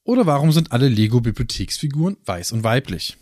Oder 0.05 0.25
warum 0.25 0.53
sind 0.53 0.71
alle 0.71 0.87
Lego-Bibliotheksfiguren 0.87 2.15
weiß 2.25 2.53
und 2.53 2.63
weiblich? 2.63 3.17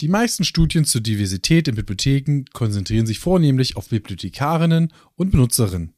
Die 0.00 0.06
meisten 0.06 0.44
Studien 0.44 0.84
zur 0.84 1.00
Diversität 1.00 1.66
in 1.66 1.74
Bibliotheken 1.74 2.44
konzentrieren 2.52 3.06
sich 3.06 3.18
vornehmlich 3.18 3.76
auf 3.76 3.88
Bibliothekarinnen 3.88 4.92
und 5.16 5.32
Benutzerinnen. 5.32 5.94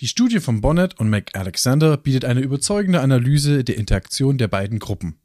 Die 0.00 0.08
Studie 0.08 0.40
von 0.40 0.62
Bonnet 0.62 0.98
und 0.98 1.10
McAlexander 1.10 1.98
bietet 1.98 2.24
eine 2.24 2.40
überzeugende 2.40 3.02
Analyse 3.02 3.64
der 3.64 3.76
Interaktion 3.76 4.38
der 4.38 4.48
beiden 4.48 4.78
Gruppen, 4.78 5.16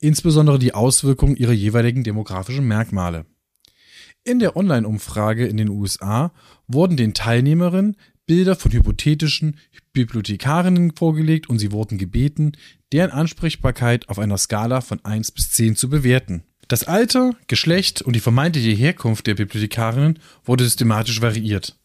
insbesondere 0.00 0.58
die 0.58 0.74
Auswirkungen 0.74 1.36
ihrer 1.36 1.52
jeweiligen 1.52 2.02
demografischen 2.02 2.66
Merkmale. 2.66 3.24
In 4.28 4.40
der 4.40 4.56
Online-Umfrage 4.56 5.46
in 5.46 5.56
den 5.56 5.70
USA 5.70 6.32
wurden 6.66 6.98
den 6.98 7.14
Teilnehmerinnen 7.14 7.96
Bilder 8.26 8.56
von 8.56 8.70
hypothetischen 8.70 9.56
Bibliothekarinnen 9.94 10.94
vorgelegt 10.94 11.48
und 11.48 11.58
sie 11.58 11.72
wurden 11.72 11.96
gebeten, 11.96 12.52
deren 12.92 13.10
Ansprechbarkeit 13.10 14.06
auf 14.10 14.18
einer 14.18 14.36
Skala 14.36 14.82
von 14.82 15.02
1 15.02 15.30
bis 15.30 15.52
10 15.52 15.76
zu 15.76 15.88
bewerten. 15.88 16.42
Das 16.68 16.84
Alter, 16.84 17.36
Geschlecht 17.46 18.02
und 18.02 18.14
die 18.16 18.20
vermeintliche 18.20 18.72
Herkunft 18.72 19.26
der 19.26 19.34
Bibliothekarinnen 19.34 20.18
wurde 20.44 20.64
systematisch 20.64 21.22
variiert. 21.22 21.78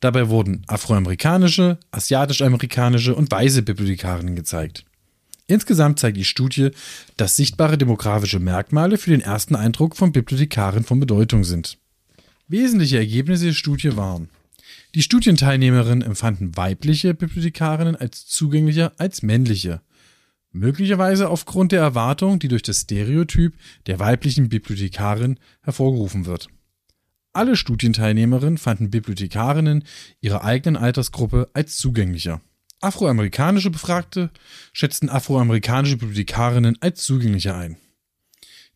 Dabei 0.00 0.30
wurden 0.30 0.62
afroamerikanische, 0.68 1.76
asiatisch-amerikanische 1.90 3.14
und 3.14 3.30
weiße 3.30 3.60
Bibliothekarinnen 3.60 4.34
gezeigt. 4.34 4.86
Insgesamt 5.46 6.00
zeigt 6.00 6.16
die 6.16 6.24
Studie, 6.24 6.70
dass 7.18 7.36
sichtbare 7.36 7.76
demografische 7.76 8.38
Merkmale 8.38 8.96
für 8.96 9.10
den 9.10 9.20
ersten 9.20 9.56
Eindruck 9.56 9.94
von 9.94 10.10
Bibliothekaren 10.10 10.84
von 10.84 10.98
Bedeutung 10.98 11.44
sind. 11.44 11.81
Wesentliche 12.52 12.98
Ergebnisse 12.98 13.46
der 13.46 13.52
Studie 13.54 13.96
waren, 13.96 14.28
die 14.94 15.00
Studienteilnehmerinnen 15.00 16.02
empfanden 16.02 16.54
weibliche 16.54 17.14
Bibliothekarinnen 17.14 17.96
als 17.96 18.26
zugänglicher 18.26 18.92
als 18.98 19.22
männliche, 19.22 19.80
möglicherweise 20.50 21.30
aufgrund 21.30 21.72
der 21.72 21.80
Erwartung, 21.80 22.40
die 22.40 22.48
durch 22.48 22.60
das 22.60 22.82
Stereotyp 22.82 23.54
der 23.86 24.00
weiblichen 24.00 24.50
Bibliothekarin 24.50 25.40
hervorgerufen 25.62 26.26
wird. 26.26 26.48
Alle 27.32 27.56
Studienteilnehmerinnen 27.56 28.58
fanden 28.58 28.90
Bibliothekarinnen 28.90 29.84
ihrer 30.20 30.44
eigenen 30.44 30.76
Altersgruppe 30.76 31.48
als 31.54 31.78
zugänglicher. 31.78 32.42
Afroamerikanische 32.82 33.70
Befragte 33.70 34.28
schätzten 34.74 35.08
afroamerikanische 35.08 35.96
Bibliothekarinnen 35.96 36.76
als 36.82 37.02
zugänglicher 37.02 37.56
ein. 37.56 37.78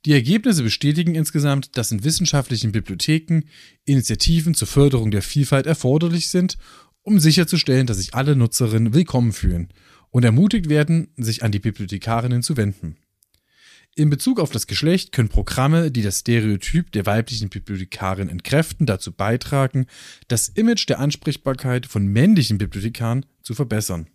Die 0.06 0.12
Ergebnisse 0.12 0.62
bestätigen 0.62 1.16
insgesamt, 1.16 1.76
dass 1.76 1.90
in 1.90 2.04
wissenschaftlichen 2.04 2.70
Bibliotheken 2.70 3.42
Initiativen 3.84 4.54
zur 4.54 4.68
Förderung 4.68 5.10
der 5.10 5.20
Vielfalt 5.20 5.66
erforderlich 5.66 6.28
sind, 6.28 6.58
um 7.02 7.18
sicherzustellen, 7.18 7.88
dass 7.88 7.96
sich 7.96 8.14
alle 8.14 8.36
Nutzerinnen 8.36 8.94
willkommen 8.94 9.32
fühlen 9.32 9.68
und 10.10 10.24
ermutigt 10.24 10.68
werden, 10.68 11.08
sich 11.16 11.42
an 11.42 11.50
die 11.50 11.58
Bibliothekarinnen 11.58 12.44
zu 12.44 12.56
wenden. 12.56 12.98
In 13.96 14.08
Bezug 14.08 14.38
auf 14.38 14.52
das 14.52 14.68
Geschlecht 14.68 15.10
können 15.10 15.28
Programme, 15.28 15.90
die 15.90 16.02
das 16.02 16.20
Stereotyp 16.20 16.92
der 16.92 17.04
weiblichen 17.06 17.48
Bibliothekarin 17.48 18.28
entkräften, 18.28 18.86
dazu 18.86 19.10
beitragen, 19.10 19.86
das 20.28 20.48
Image 20.48 20.88
der 20.88 21.00
Ansprechbarkeit 21.00 21.84
von 21.84 22.06
männlichen 22.06 22.58
Bibliothekaren 22.58 23.26
zu 23.42 23.54
verbessern. 23.54 24.06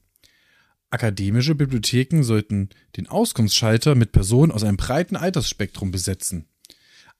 Akademische 0.91 1.55
Bibliotheken 1.55 2.21
sollten 2.21 2.69
den 2.97 3.07
Auskunftsschalter 3.07 3.95
mit 3.95 4.11
Personen 4.11 4.51
aus 4.51 4.63
einem 4.63 4.77
breiten 4.77 5.15
Altersspektrum 5.15 5.89
besetzen, 5.89 6.45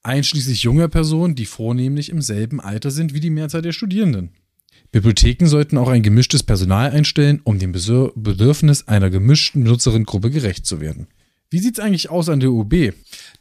einschließlich 0.04 0.64
junger 0.64 0.90
Personen, 0.90 1.36
die 1.36 1.46
vornehmlich 1.46 2.10
im 2.10 2.22
selben 2.22 2.60
Alter 2.60 2.92
sind 2.92 3.14
wie 3.14 3.22
die 3.22 3.30
Mehrzahl 3.30 3.62
der 3.62 3.72
Studierenden. 3.72 4.32
Bibliotheken 4.92 5.46
sollten 5.48 5.78
auch 5.78 5.88
ein 5.88 6.04
gemischtes 6.04 6.44
Personal 6.44 6.92
einstellen, 6.92 7.40
um 7.46 7.60
dem 7.60 7.72
Bedürfnis 7.72 8.90
einer 8.90 9.10
gemischten 9.10 9.64
Nutzerinnengruppe 9.64 10.32
gerecht 10.32 10.66
zu 10.66 10.82
werden. 10.82 11.08
Wie 11.50 11.60
sieht's 11.60 11.80
eigentlich 11.80 12.10
aus 12.10 12.28
an 12.28 12.42
der 12.42 12.52
UB? 12.52 12.94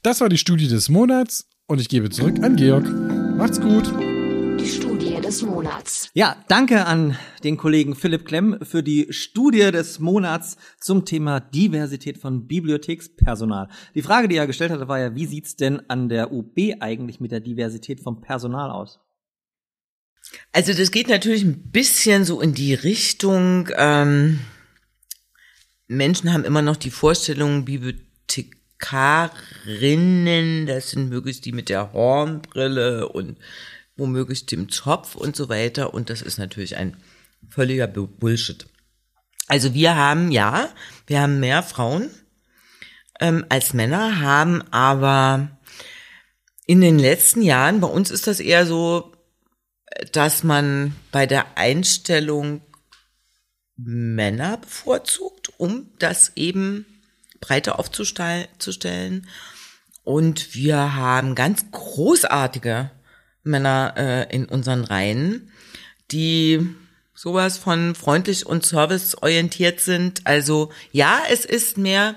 Das 0.03 0.21
war 0.21 0.29
die 0.29 0.39
Studie 0.39 0.69
des 0.69 0.89
Monats 0.89 1.49
und 1.67 1.81
ich 1.81 1.89
gebe 1.89 2.09
zurück 2.11 2.41
an 2.43 2.55
Georg. 2.55 2.89
Macht's 3.37 3.61
gut! 3.61 3.93
Des 5.31 5.43
Monats. 5.43 6.11
Ja, 6.13 6.45
danke 6.49 6.87
an 6.87 7.17
den 7.45 7.57
Kollegen 7.57 7.95
Philipp 7.95 8.27
Klemm 8.27 8.59
für 8.63 8.83
die 8.83 9.07
Studie 9.11 9.71
des 9.71 10.01
Monats 10.01 10.57
zum 10.81 11.05
Thema 11.05 11.39
Diversität 11.39 12.19
von 12.19 12.49
Bibliothekspersonal. 12.49 13.69
Die 13.95 14.03
Frage, 14.03 14.27
die 14.27 14.35
er 14.35 14.49
gestellt 14.49 14.73
hatte, 14.73 14.89
war 14.89 14.99
ja, 14.99 15.15
wie 15.15 15.27
sieht's 15.27 15.55
denn 15.55 15.89
an 15.89 16.09
der 16.09 16.33
UB 16.33 16.59
eigentlich 16.81 17.21
mit 17.21 17.31
der 17.31 17.39
Diversität 17.39 18.01
vom 18.01 18.21
Personal 18.21 18.73
aus? 18.73 18.99
Also 20.51 20.75
das 20.75 20.91
geht 20.91 21.09
natürlich 21.09 21.45
ein 21.45 21.71
bisschen 21.71 22.25
so 22.25 22.41
in 22.41 22.53
die 22.53 22.75
Richtung, 22.75 23.69
ähm, 23.77 24.41
Menschen 25.87 26.33
haben 26.33 26.43
immer 26.43 26.63
noch 26.63 26.77
die 26.77 26.91
Vorstellung, 26.91 27.67
Bibliothekarinnen, 27.67 30.67
das 30.67 30.91
sind 30.91 31.09
möglichst 31.09 31.45
die 31.45 31.53
mit 31.53 31.69
der 31.69 31.93
Hornbrille 31.93 33.09
und 33.09 33.39
womöglich 34.01 34.47
dem 34.47 34.69
Zopf 34.69 35.15
und 35.15 35.37
so 35.37 35.49
weiter. 35.49 35.95
Und 35.95 36.11
das 36.11 36.23
ist 36.23 36.39
natürlich 36.39 36.77
ein 36.77 36.97
völliger 37.49 37.87
Bu- 37.87 38.09
Bullshit. 38.09 38.67
Also 39.47 39.75
wir 39.75 39.97
haben, 39.97 40.33
ja, 40.33 40.69
wir 41.07 41.21
haben 41.21 41.39
mehr 41.41 41.63
Frauen 41.63 42.11
ähm, 43.21 43.45
als 43.49 43.75
Männer, 43.75 44.21
haben 44.21 44.63
aber 44.73 45.57
in 46.67 46.81
den 46.81 46.99
letzten 46.99 47.43
Jahren, 47.43 47.81
bei 47.81 47.89
uns 47.89 48.11
ist 48.11 48.27
das 48.27 48.41
eher 48.41 48.65
so, 48.67 49.13
dass 50.13 50.45
man 50.45 50.95
bei 51.11 51.27
der 51.27 51.59
Einstellung 51.59 52.63
Männer 53.77 54.59
bevorzugt, 54.59 55.53
um 55.59 55.91
das 55.99 56.33
eben 56.37 56.87
breiter 57.41 57.79
aufzustellen. 57.79 59.27
Und 60.05 60.55
wir 60.55 60.95
haben 60.95 61.35
ganz 61.35 61.71
großartige 61.73 62.91
Männer 63.51 63.95
äh, 63.97 64.35
in 64.35 64.47
unseren 64.47 64.85
Reihen, 64.85 65.51
die 66.11 66.67
sowas 67.15 67.59
von 67.59 67.95
freundlich 67.95 68.47
und 68.47 68.65
serviceorientiert 68.65 69.81
sind. 69.81 70.27
Also 70.27 70.71
ja, 70.93 71.19
es 71.31 71.45
ist 71.45 71.77
mehr 71.77 72.15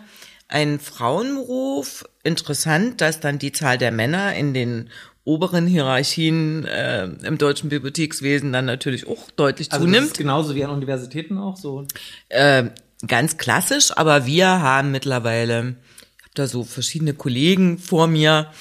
ein 0.48 0.80
Frauenberuf. 0.80 2.06
Interessant, 2.24 3.02
dass 3.02 3.20
dann 3.20 3.40
die 3.40 3.52
Zahl 3.52 3.78
der 3.78 3.92
Männer 3.92 4.34
in 4.34 4.54
den 4.54 4.90
oberen 5.26 5.68
Hierarchien 5.68 6.66
äh, 6.66 7.06
im 7.06 7.38
deutschen 7.38 7.70
Bibliothekswesen 7.70 8.52
dann 8.54 8.66
natürlich 8.66 9.08
auch 9.08 9.32
deutlich 9.32 9.72
Also 9.72 9.86
das 9.86 9.94
zunimmt. 9.94 10.08
ist 10.12 10.18
genauso 10.18 10.56
wie 10.56 10.64
an 10.64 10.72
Universitäten 10.72 11.38
auch 11.38 11.58
so. 11.58 11.86
Äh, 12.30 12.66
ganz 13.08 13.38
klassisch, 13.38 13.92
aber 13.96 14.26
wir 14.26 14.48
haben 14.48 14.92
mittlerweile, 14.92 15.76
ich 16.18 16.24
habe 16.24 16.32
da 16.34 16.48
so 16.48 16.64
verschiedene 16.64 17.14
Kollegen 17.14 17.78
vor 17.78 18.08
mir. 18.08 18.52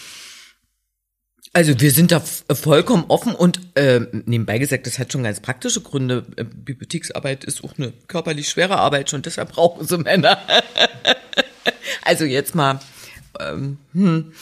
Also 1.55 1.79
wir 1.81 1.91
sind 1.91 2.13
da 2.13 2.17
f- 2.17 2.45
vollkommen 2.55 3.05
offen 3.09 3.35
und 3.35 3.61
äh, 3.75 4.01
nebenbei 4.25 4.59
gesagt, 4.59 4.87
das 4.87 4.99
hat 4.99 5.13
schon 5.13 5.23
ganz 5.23 5.41
praktische 5.41 5.83
Gründe. 5.83 6.25
Äh, 6.37 6.45
Bibliotheksarbeit 6.45 7.45
ist 7.45 7.63
auch 7.63 7.77
eine 7.77 7.93
körperlich 8.09 8.49
schwere 8.49 8.79
Arbeit, 8.79 9.11
schon 9.11 9.21
deshalb 9.23 9.53
brauchen 9.53 9.87
sie 9.87 9.99
Männer. 9.99 10.39
also 12.05 12.25
jetzt 12.25 12.55
mal, 12.55 12.81
ähm, 13.39 13.77
hm, 13.93 14.33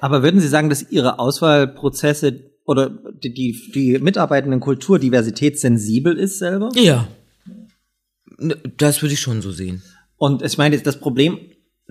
Aber 0.00 0.22
würden 0.24 0.40
Sie 0.40 0.48
sagen, 0.48 0.70
dass 0.70 0.90
Ihre 0.90 1.18
Auswahlprozesse 1.20 2.40
oder 2.64 2.90
die, 2.90 3.32
die, 3.34 3.70
die 3.74 3.98
mitarbeitenden 3.98 4.60
Kultur 4.60 4.98
diversitätssensibel 4.98 6.16
ist 6.18 6.38
selber? 6.38 6.70
ja, 6.74 7.06
das 8.76 9.02
würde 9.02 9.14
ich 9.14 9.20
schon 9.20 9.42
so 9.42 9.52
sehen. 9.52 9.82
Und 10.16 10.42
ich 10.42 10.56
meine, 10.58 10.78
das 10.78 10.98
Problem, 10.98 11.38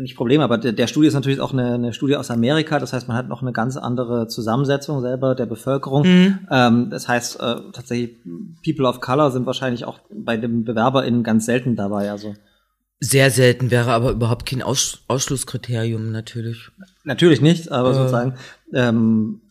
nicht 0.01 0.15
Problem, 0.15 0.41
aber 0.41 0.57
der, 0.57 0.71
der 0.71 0.87
Studie 0.87 1.07
ist 1.07 1.13
natürlich 1.13 1.39
auch 1.39 1.53
eine, 1.53 1.73
eine 1.73 1.93
Studie 1.93 2.15
aus 2.15 2.31
Amerika. 2.31 2.79
Das 2.79 2.93
heißt, 2.93 3.07
man 3.07 3.17
hat 3.17 3.27
noch 3.27 3.41
eine 3.41 3.51
ganz 3.51 3.77
andere 3.77 4.27
Zusammensetzung 4.27 5.01
selber 5.01 5.35
der 5.35 5.45
Bevölkerung. 5.45 6.05
Ähm, 6.49 6.89
das 6.89 7.07
heißt, 7.07 7.39
äh, 7.39 7.55
tatsächlich, 7.73 8.17
People 8.63 8.87
of 8.87 9.01
Color 9.01 9.31
sind 9.31 9.45
wahrscheinlich 9.45 9.85
auch 9.85 9.99
bei 10.11 10.37
den 10.37 10.63
BewerberInnen 10.63 11.23
ganz 11.23 11.45
selten 11.45 11.75
dabei. 11.75 12.11
Also 12.11 12.35
Sehr 12.99 13.29
selten 13.31 13.71
wäre 13.71 13.91
aber 13.91 14.11
überhaupt 14.11 14.45
kein 14.45 14.61
Aus 14.61 15.03
Ausschlusskriterium 15.07 16.11
natürlich. 16.11 16.69
natürlich 17.03 17.41
nicht, 17.41 17.71
aber 17.71 17.93
sozusagen, 17.93 18.35
ähm, 18.73 19.41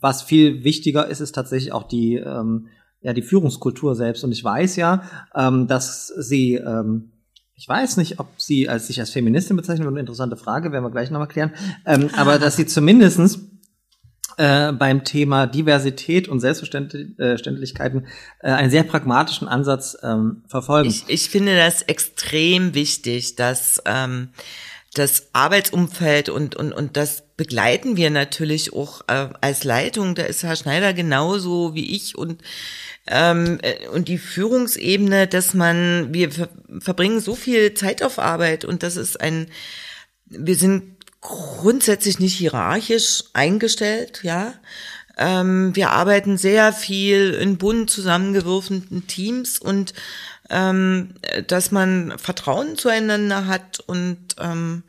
was 0.00 0.22
viel 0.22 0.64
wichtiger 0.64 1.06
ist, 1.06 1.20
ist 1.20 1.34
tatsächlich 1.34 1.72
auch 1.72 1.84
die, 1.84 2.16
ähm, 2.16 2.68
ja, 3.02 3.12
die 3.12 3.22
Führungskultur 3.22 3.94
selbst. 3.94 4.24
Und 4.24 4.32
ich 4.32 4.42
weiß 4.42 4.76
ja, 4.76 5.02
ähm, 5.34 5.68
dass 5.68 6.08
sie, 6.08 6.54
ähm, 6.54 7.10
ich 7.54 7.68
weiß 7.68 7.96
nicht, 7.96 8.18
ob 8.18 8.28
sie 8.38 8.68
als 8.68 8.86
sich 8.86 9.00
als 9.00 9.10
Feministin 9.10 9.56
bezeichnen, 9.56 9.86
eine 9.86 10.00
interessante 10.00 10.36
Frage, 10.36 10.72
werden 10.72 10.84
wir 10.84 10.90
gleich 10.90 11.10
nochmal 11.10 11.28
klären, 11.28 11.52
ähm, 11.86 12.10
aber 12.16 12.38
dass 12.38 12.56
sie 12.56 12.66
zumindestens 12.66 13.40
äh, 14.38 14.72
beim 14.72 15.04
Thema 15.04 15.46
Diversität 15.46 16.28
und 16.28 16.40
Selbstverständlichkeiten 16.40 18.06
äh, 18.40 18.50
einen 18.50 18.70
sehr 18.70 18.82
pragmatischen 18.82 19.48
Ansatz 19.48 19.96
ähm, 20.02 20.42
verfolgen. 20.48 20.88
Ich, 20.88 21.04
ich 21.08 21.30
finde 21.30 21.56
das 21.56 21.82
extrem 21.82 22.74
wichtig, 22.74 23.36
dass 23.36 23.82
ähm, 23.84 24.30
das 24.94 25.28
Arbeitsumfeld 25.32 26.28
und, 26.28 26.54
und, 26.54 26.72
und 26.72 26.96
das 26.96 27.22
begleiten 27.36 27.96
wir 27.96 28.10
natürlich 28.10 28.72
auch 28.74 29.02
äh, 29.08 29.28
als 29.40 29.64
Leitung. 29.64 30.14
Da 30.14 30.24
ist 30.24 30.42
Herr 30.42 30.56
Schneider 30.56 30.92
genauso 30.92 31.74
wie 31.74 31.94
ich 31.94 32.16
und 32.16 32.42
ähm, 33.06 33.58
äh, 33.62 33.88
und 33.88 34.08
die 34.08 34.18
Führungsebene, 34.18 35.26
dass 35.26 35.54
man, 35.54 36.12
wir 36.12 36.30
ver 36.30 36.48
verbringen 36.80 37.20
so 37.20 37.34
viel 37.34 37.74
Zeit 37.74 38.02
auf 38.02 38.18
Arbeit 38.18 38.64
und 38.64 38.82
das 38.82 38.96
ist 38.96 39.20
ein, 39.20 39.48
wir 40.26 40.56
sind 40.56 40.96
grundsätzlich 41.20 42.18
nicht 42.18 42.36
hierarchisch 42.36 43.24
eingestellt, 43.32 44.20
ja. 44.22 44.54
Ähm, 45.18 45.76
wir 45.76 45.90
arbeiten 45.90 46.38
sehr 46.38 46.72
viel 46.72 47.34
in 47.34 47.58
bunt 47.58 47.90
zusammengewürfelten 47.90 49.06
Teams 49.06 49.58
und 49.58 49.92
ähm, 50.48 51.14
dass 51.46 51.70
man 51.70 52.18
Vertrauen 52.18 52.76
zueinander 52.76 53.46
hat 53.46 53.80
und 53.80 54.36
ähm, 54.38 54.84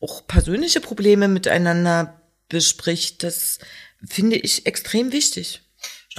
auch 0.00 0.26
persönliche 0.26 0.80
Probleme 0.80 1.28
miteinander 1.28 2.20
bespricht, 2.48 3.22
das 3.22 3.58
finde 4.04 4.36
ich 4.36 4.66
extrem 4.66 5.12
wichtig. 5.12 5.62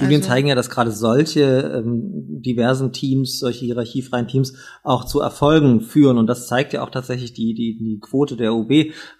Studien 0.02 0.20
Also- 0.20 0.28
zeigen 0.28 0.48
ja, 0.48 0.54
dass 0.54 0.70
gerade 0.70 0.90
solche 0.90 1.42
ähm, 1.84 2.42
diversen 2.42 2.92
Teams, 2.92 3.38
solche 3.38 3.64
hierarchiefreien 3.64 4.28
Teams 4.28 4.54
auch 4.82 5.04
zu 5.04 5.20
Erfolgen 5.20 5.80
führen. 5.80 6.18
Und 6.18 6.26
das 6.26 6.46
zeigt 6.46 6.72
ja 6.72 6.82
auch 6.82 6.90
tatsächlich 6.90 7.32
die, 7.32 7.54
die, 7.54 7.76
die 7.78 7.98
Quote 8.00 8.36
der 8.36 8.52
UB, 8.54 8.70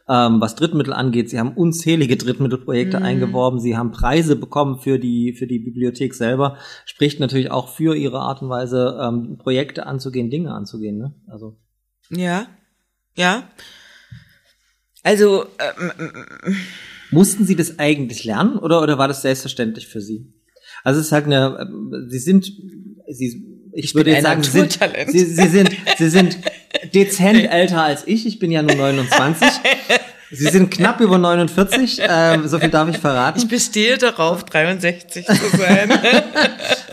ähm, 0.08 0.40
was 0.40 0.54
Drittmittel 0.56 0.92
angeht. 0.92 1.30
Sie 1.30 1.38
haben 1.38 1.52
unzählige 1.56 2.16
Drittmittelprojekte 2.16 2.98
Mhm. 2.98 3.04
eingeworben. 3.06 3.60
Sie 3.60 3.76
haben 3.76 3.90
Preise 3.92 4.36
bekommen 4.36 4.78
für 4.80 4.98
die, 4.98 5.34
für 5.38 5.46
die 5.46 5.58
Bibliothek 5.60 6.14
selber. 6.14 6.56
Spricht 6.84 7.20
natürlich 7.20 7.50
auch 7.50 7.68
für 7.68 7.94
ihre 7.96 8.18
Art 8.20 8.42
und 8.42 8.48
Weise, 8.48 8.98
ähm, 9.00 9.38
Projekte 9.38 9.86
anzugehen, 9.86 10.30
Dinge 10.30 10.52
anzugehen. 10.52 10.98
Ne? 10.98 11.14
Also 11.28 11.56
Ja, 12.10 12.46
ja. 13.16 13.44
Also, 15.04 15.44
ähm, 15.58 16.54
Mussten 17.10 17.44
Sie 17.44 17.56
das 17.56 17.78
eigentlich 17.78 18.24
lernen 18.24 18.56
oder, 18.58 18.80
oder 18.80 18.96
war 18.96 19.06
das 19.06 19.20
selbstverständlich 19.20 19.86
für 19.86 20.00
Sie? 20.00 20.32
Also 20.84 21.00
es 21.00 21.06
ist 21.06 21.12
halt 21.12 21.26
eine, 21.26 21.68
Sie 22.08 22.18
sind, 22.18 22.44
Sie, 23.08 23.44
ich, 23.74 23.84
Ich 23.84 23.94
würde 23.94 24.10
jetzt 24.10 24.22
sagen, 24.24 24.42
Sie 24.42 24.50
sind. 24.50 24.78
Sie, 25.08 25.18
Sie 25.24 25.46
sind, 25.48 25.70
Sie 25.98 26.08
sind 26.08 26.38
dezent 26.94 27.50
älter 27.50 27.82
als 27.82 28.06
ich. 28.06 28.26
Ich 28.26 28.38
bin 28.38 28.50
ja 28.50 28.62
nur 28.62 28.74
29. 28.76 29.48
Sie 30.34 30.46
sind 30.48 30.70
knapp 30.70 31.00
über 31.02 31.18
49. 31.18 32.00
Ähm, 32.08 32.48
so 32.48 32.58
viel 32.58 32.70
darf 32.70 32.88
ich 32.88 32.94
ich 32.94 33.00
verraten. 33.02 33.48
bestehe 33.48 33.98
darauf, 33.98 34.44
63 34.44 35.26
zu 35.26 35.56
sein. 35.56 35.90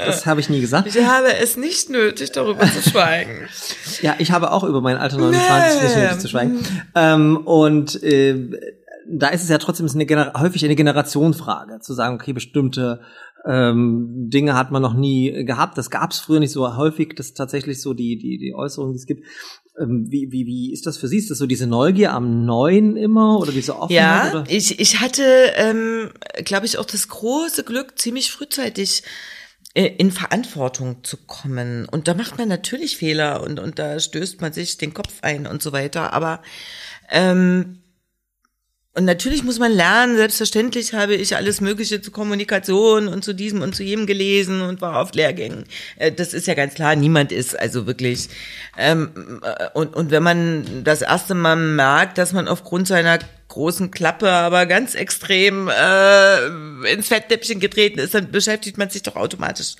Das 0.05 0.25
habe 0.25 0.39
ich 0.39 0.49
nie 0.49 0.61
gesagt. 0.61 0.87
Ich 0.87 0.97
habe 1.05 1.27
es 1.41 1.57
nicht 1.57 1.89
nötig, 1.89 2.31
darüber 2.31 2.61
zu 2.61 2.89
schweigen. 2.89 3.47
Ja, 4.01 4.15
ich 4.17 4.31
habe 4.31 4.51
auch 4.51 4.63
über 4.63 4.79
mein 4.79 4.95
Alter 4.97 5.17
29 5.17 5.83
nicht 5.83 5.95
Nee. 5.95 6.03
nötig 6.03 6.19
zu 6.19 6.27
schweigen. 6.29 6.59
Ähm, 6.95 7.35
und 7.37 8.01
äh, 8.01 8.49
da 9.11 9.27
ist 9.27 9.43
es 9.43 9.49
ja 9.49 9.57
trotzdem 9.57 9.87
eine 9.93 10.33
häufig 10.39 10.63
eine 10.63 10.75
Generationenfrage, 10.75 11.79
zu 11.81 11.93
sagen, 11.93 12.15
okay, 12.15 12.31
bestimmte 12.31 13.01
ähm, 13.45 14.29
Dinge 14.29 14.55
hat 14.55 14.71
man 14.71 14.81
noch 14.81 14.93
nie 14.93 15.45
gehabt. 15.45 15.77
Das 15.77 15.89
gab 15.89 16.11
es 16.11 16.19
früher 16.19 16.39
nicht 16.39 16.51
so 16.51 16.75
häufig, 16.75 17.13
das 17.15 17.27
ist 17.27 17.37
tatsächlich 17.37 17.81
so 17.81 17.93
die, 17.93 18.17
die, 18.17 18.37
die 18.37 18.53
Äußerungen, 18.53 18.93
die 18.93 18.99
es 18.99 19.05
gibt. 19.05 19.25
Ähm, 19.79 20.07
wie, 20.09 20.31
wie, 20.31 20.45
wie 20.45 20.73
ist 20.73 20.85
das 20.85 20.97
für 20.97 21.07
Sie? 21.07 21.17
Ist 21.17 21.31
das 21.31 21.37
so 21.37 21.45
diese 21.45 21.67
Neugier 21.67 22.13
am 22.13 22.45
Neuen 22.45 22.97
immer 22.97 23.39
oder 23.39 23.51
diese 23.51 23.77
Offenheit? 23.77 24.33
Ja, 24.33 24.41
oder? 24.41 24.43
ich, 24.49 24.79
ich 24.79 24.99
hatte, 24.99 25.23
ähm, 25.55 26.09
glaube 26.43 26.65
ich, 26.65 26.77
auch 26.77 26.85
das 26.85 27.07
große 27.07 27.63
Glück, 27.63 27.97
ziemlich 27.97 28.31
frühzeitig 28.31 29.03
äh, 29.73 29.85
in 29.97 30.11
Verantwortung 30.11 31.03
zu 31.03 31.15
kommen. 31.15 31.87
Und 31.89 32.07
da 32.07 32.13
macht 32.13 32.37
man 32.37 32.49
natürlich 32.49 32.97
Fehler 32.97 33.41
und, 33.43 33.59
und 33.59 33.79
da 33.79 33.99
stößt 33.99 34.41
man 34.41 34.51
sich 34.51 34.77
den 34.77 34.93
Kopf 34.93 35.19
ein 35.21 35.47
und 35.47 35.61
so 35.61 35.71
weiter. 35.71 36.11
Aber 36.11 36.41
ähm, 37.09 37.78
und 38.95 39.05
natürlich 39.05 39.43
muss 39.43 39.59
man 39.59 39.71
lernen, 39.71 40.17
selbstverständlich 40.17 40.93
habe 40.93 41.13
ich 41.13 41.35
alles 41.35 41.61
Mögliche 41.61 42.01
zu 42.01 42.09
Kommunikation 42.09 43.07
und 43.07 43.23
zu 43.23 43.33
diesem 43.33 43.61
und 43.61 43.75
zu 43.75 43.83
jedem 43.83 44.07
gelesen 44.07 44.61
und 44.61 44.81
war 44.81 44.99
auf 44.99 45.13
Lehrgängen. 45.13 45.65
Äh, 45.97 46.11
Das 46.11 46.33
ist 46.33 46.47
ja 46.47 46.55
ganz 46.55 46.73
klar, 46.73 46.95
niemand 46.95 47.31
ist 47.31 47.57
also 47.57 47.85
wirklich. 47.85 48.29
Ähm, 48.77 49.41
äh, 49.43 49.69
und, 49.73 49.95
und 49.95 50.09
wenn 50.09 50.23
man 50.23 50.83
das 50.83 51.03
erste 51.03 51.35
Mal 51.35 51.55
merkt, 51.55 52.17
dass 52.17 52.33
man 52.33 52.47
aufgrund 52.47 52.87
seiner 52.87 53.19
großen 53.47 53.91
Klappe 53.91 54.29
aber 54.29 54.65
ganz 54.65 54.95
extrem 54.95 55.69
äh, 55.69 56.91
ins 56.91 57.07
Fettnäpfchen 57.07 57.59
getreten 57.59 57.99
ist, 57.99 58.15
dann 58.15 58.31
beschäftigt 58.31 58.77
man 58.77 58.89
sich 58.89 59.03
doch 59.03 59.15
automatisch 59.15 59.75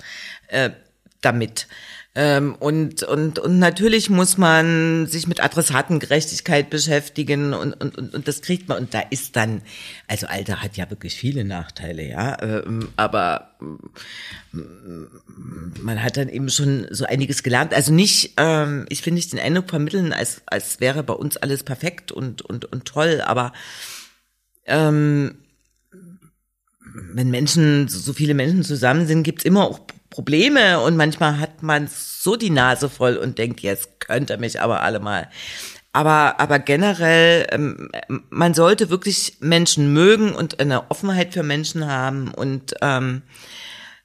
damit. 1.20 1.68
Ähm, 2.16 2.56
und, 2.58 3.04
und, 3.04 3.38
und 3.38 3.60
natürlich 3.60 4.10
muss 4.10 4.36
man 4.36 5.06
sich 5.06 5.28
mit 5.28 5.40
Adressatengerechtigkeit 5.42 6.68
beschäftigen 6.68 7.54
und, 7.54 7.72
und, 7.74 7.96
und, 7.96 8.14
und 8.14 8.26
das 8.26 8.42
kriegt 8.42 8.68
man. 8.68 8.78
Und 8.78 8.94
da 8.94 9.00
ist 9.10 9.36
dann, 9.36 9.62
also 10.08 10.26
Alter 10.26 10.60
hat 10.60 10.76
ja 10.76 10.90
wirklich 10.90 11.14
viele 11.14 11.44
Nachteile, 11.44 12.02
ja. 12.02 12.36
Ähm, 12.42 12.88
aber 12.96 13.52
mm, 13.60 14.56
man 15.82 16.02
hat 16.02 16.16
dann 16.16 16.28
eben 16.28 16.48
schon 16.48 16.88
so 16.90 17.04
einiges 17.04 17.44
gelernt. 17.44 17.72
Also 17.72 17.92
nicht, 17.92 18.32
ähm, 18.38 18.86
ich 18.88 19.06
will 19.06 19.12
nicht 19.12 19.32
den 19.32 19.38
Eindruck 19.38 19.70
vermitteln, 19.70 20.12
als, 20.12 20.42
als 20.46 20.80
wäre 20.80 21.04
bei 21.04 21.14
uns 21.14 21.36
alles 21.36 21.62
perfekt 21.62 22.10
und, 22.10 22.42
und, 22.42 22.64
und 22.64 22.86
toll, 22.86 23.20
aber 23.24 23.52
ähm, 24.66 25.36
wenn 27.12 27.30
Menschen, 27.30 27.86
so 27.86 28.12
viele 28.12 28.34
Menschen 28.34 28.64
zusammen 28.64 29.06
sind, 29.06 29.22
gibt's 29.22 29.44
immer 29.44 29.62
auch 29.62 29.80
Probleme 30.10 30.80
und 30.80 30.96
manchmal 30.96 31.38
hat 31.38 31.62
man 31.62 31.88
so 31.88 32.36
die 32.36 32.50
Nase 32.50 32.88
voll 32.88 33.16
und 33.16 33.38
denkt, 33.38 33.60
jetzt 33.60 34.00
könnt 34.00 34.30
ihr 34.30 34.38
mich 34.38 34.60
aber 34.60 34.82
alle 34.82 35.00
mal. 35.00 35.30
Aber, 35.92 36.38
aber 36.38 36.58
generell, 36.58 37.46
ähm, 37.50 37.90
man 38.28 38.54
sollte 38.54 38.90
wirklich 38.90 39.38
Menschen 39.40 39.92
mögen 39.92 40.34
und 40.34 40.60
eine 40.60 40.90
Offenheit 40.90 41.32
für 41.32 41.42
Menschen 41.42 41.86
haben 41.86 42.32
und 42.32 42.74
ähm, 42.80 43.22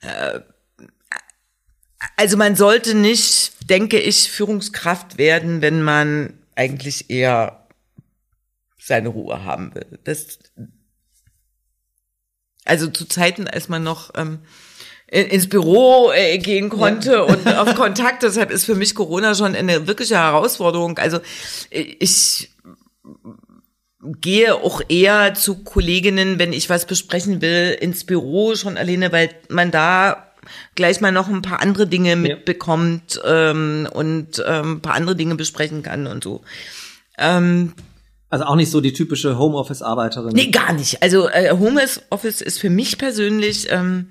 äh, 0.02 0.40
also 2.18 2.38
man 2.38 2.56
sollte 2.56 2.96
nicht, 2.96 3.70
denke 3.70 4.00
ich, 4.00 4.32
Führungskraft 4.32 5.18
werden, 5.18 5.62
wenn 5.62 5.82
man 5.82 6.40
eigentlich 6.56 7.10
eher 7.10 7.68
seine 8.80 9.10
Ruhe 9.10 9.44
haben 9.44 9.74
will. 9.74 10.00
Das, 10.04 10.40
also 12.64 12.88
zu 12.88 13.06
Zeiten, 13.06 13.48
als 13.48 13.70
man 13.70 13.84
noch 13.84 14.12
ähm, 14.16 14.40
ins 15.08 15.48
Büro 15.48 16.12
äh, 16.12 16.38
gehen 16.38 16.70
konnte 16.70 17.12
ja. 17.12 17.22
und 17.22 17.48
auf 17.58 17.76
Kontakt. 17.76 18.24
Deshalb 18.24 18.52
ist 18.52 18.66
für 18.66 18.76
mich 18.76 18.96
Corona 18.96 19.36
schon 19.36 19.56
eine 19.56 19.88
wirkliche 19.88 20.18
Herausforderung. 20.18 20.98
Also 20.98 21.20
ich 21.70 22.50
gehe 24.22 24.56
auch 24.56 24.82
eher 24.88 25.34
zu 25.34 25.64
Kolleginnen, 25.64 26.40
wenn 26.40 26.54
ich 26.54 26.70
was 26.70 26.86
besprechen 26.86 27.42
will, 27.42 27.78
ins 27.80 28.04
Büro 28.04 28.56
schon 28.56 28.78
alleine, 28.78 29.12
weil 29.12 29.30
man 29.50 29.72
da 29.72 30.32
gleich 30.76 31.02
mal 31.02 31.12
noch 31.12 31.28
ein 31.28 31.42
paar 31.42 31.62
andere 31.62 31.88
Dinge 31.88 32.16
mitbekommt 32.16 33.20
ähm, 33.26 33.88
und 33.92 34.44
ähm, 34.46 34.74
ein 34.74 34.82
paar 34.82 34.94
andere 34.94 35.16
Dinge 35.16 35.36
besprechen 35.36 35.82
kann 35.82 36.08
und 36.08 36.24
so. 36.24 36.42
Ähm, 37.18 37.74
also 38.30 38.46
auch 38.46 38.56
nicht 38.56 38.70
so 38.70 38.82
die 38.82 38.94
typische 38.94 39.38
Homeoffice-Arbeiterin. 39.38 40.34
Nee, 40.34 40.52
gar 40.52 40.74
nicht. 40.74 41.02
Also 41.02 41.30
äh, 41.30 41.52
Homeoffice 41.52 42.42
ist 42.42 42.60
für 42.60 42.70
mich 42.70 42.98
persönlich 42.98 43.68
ähm, 43.72 44.10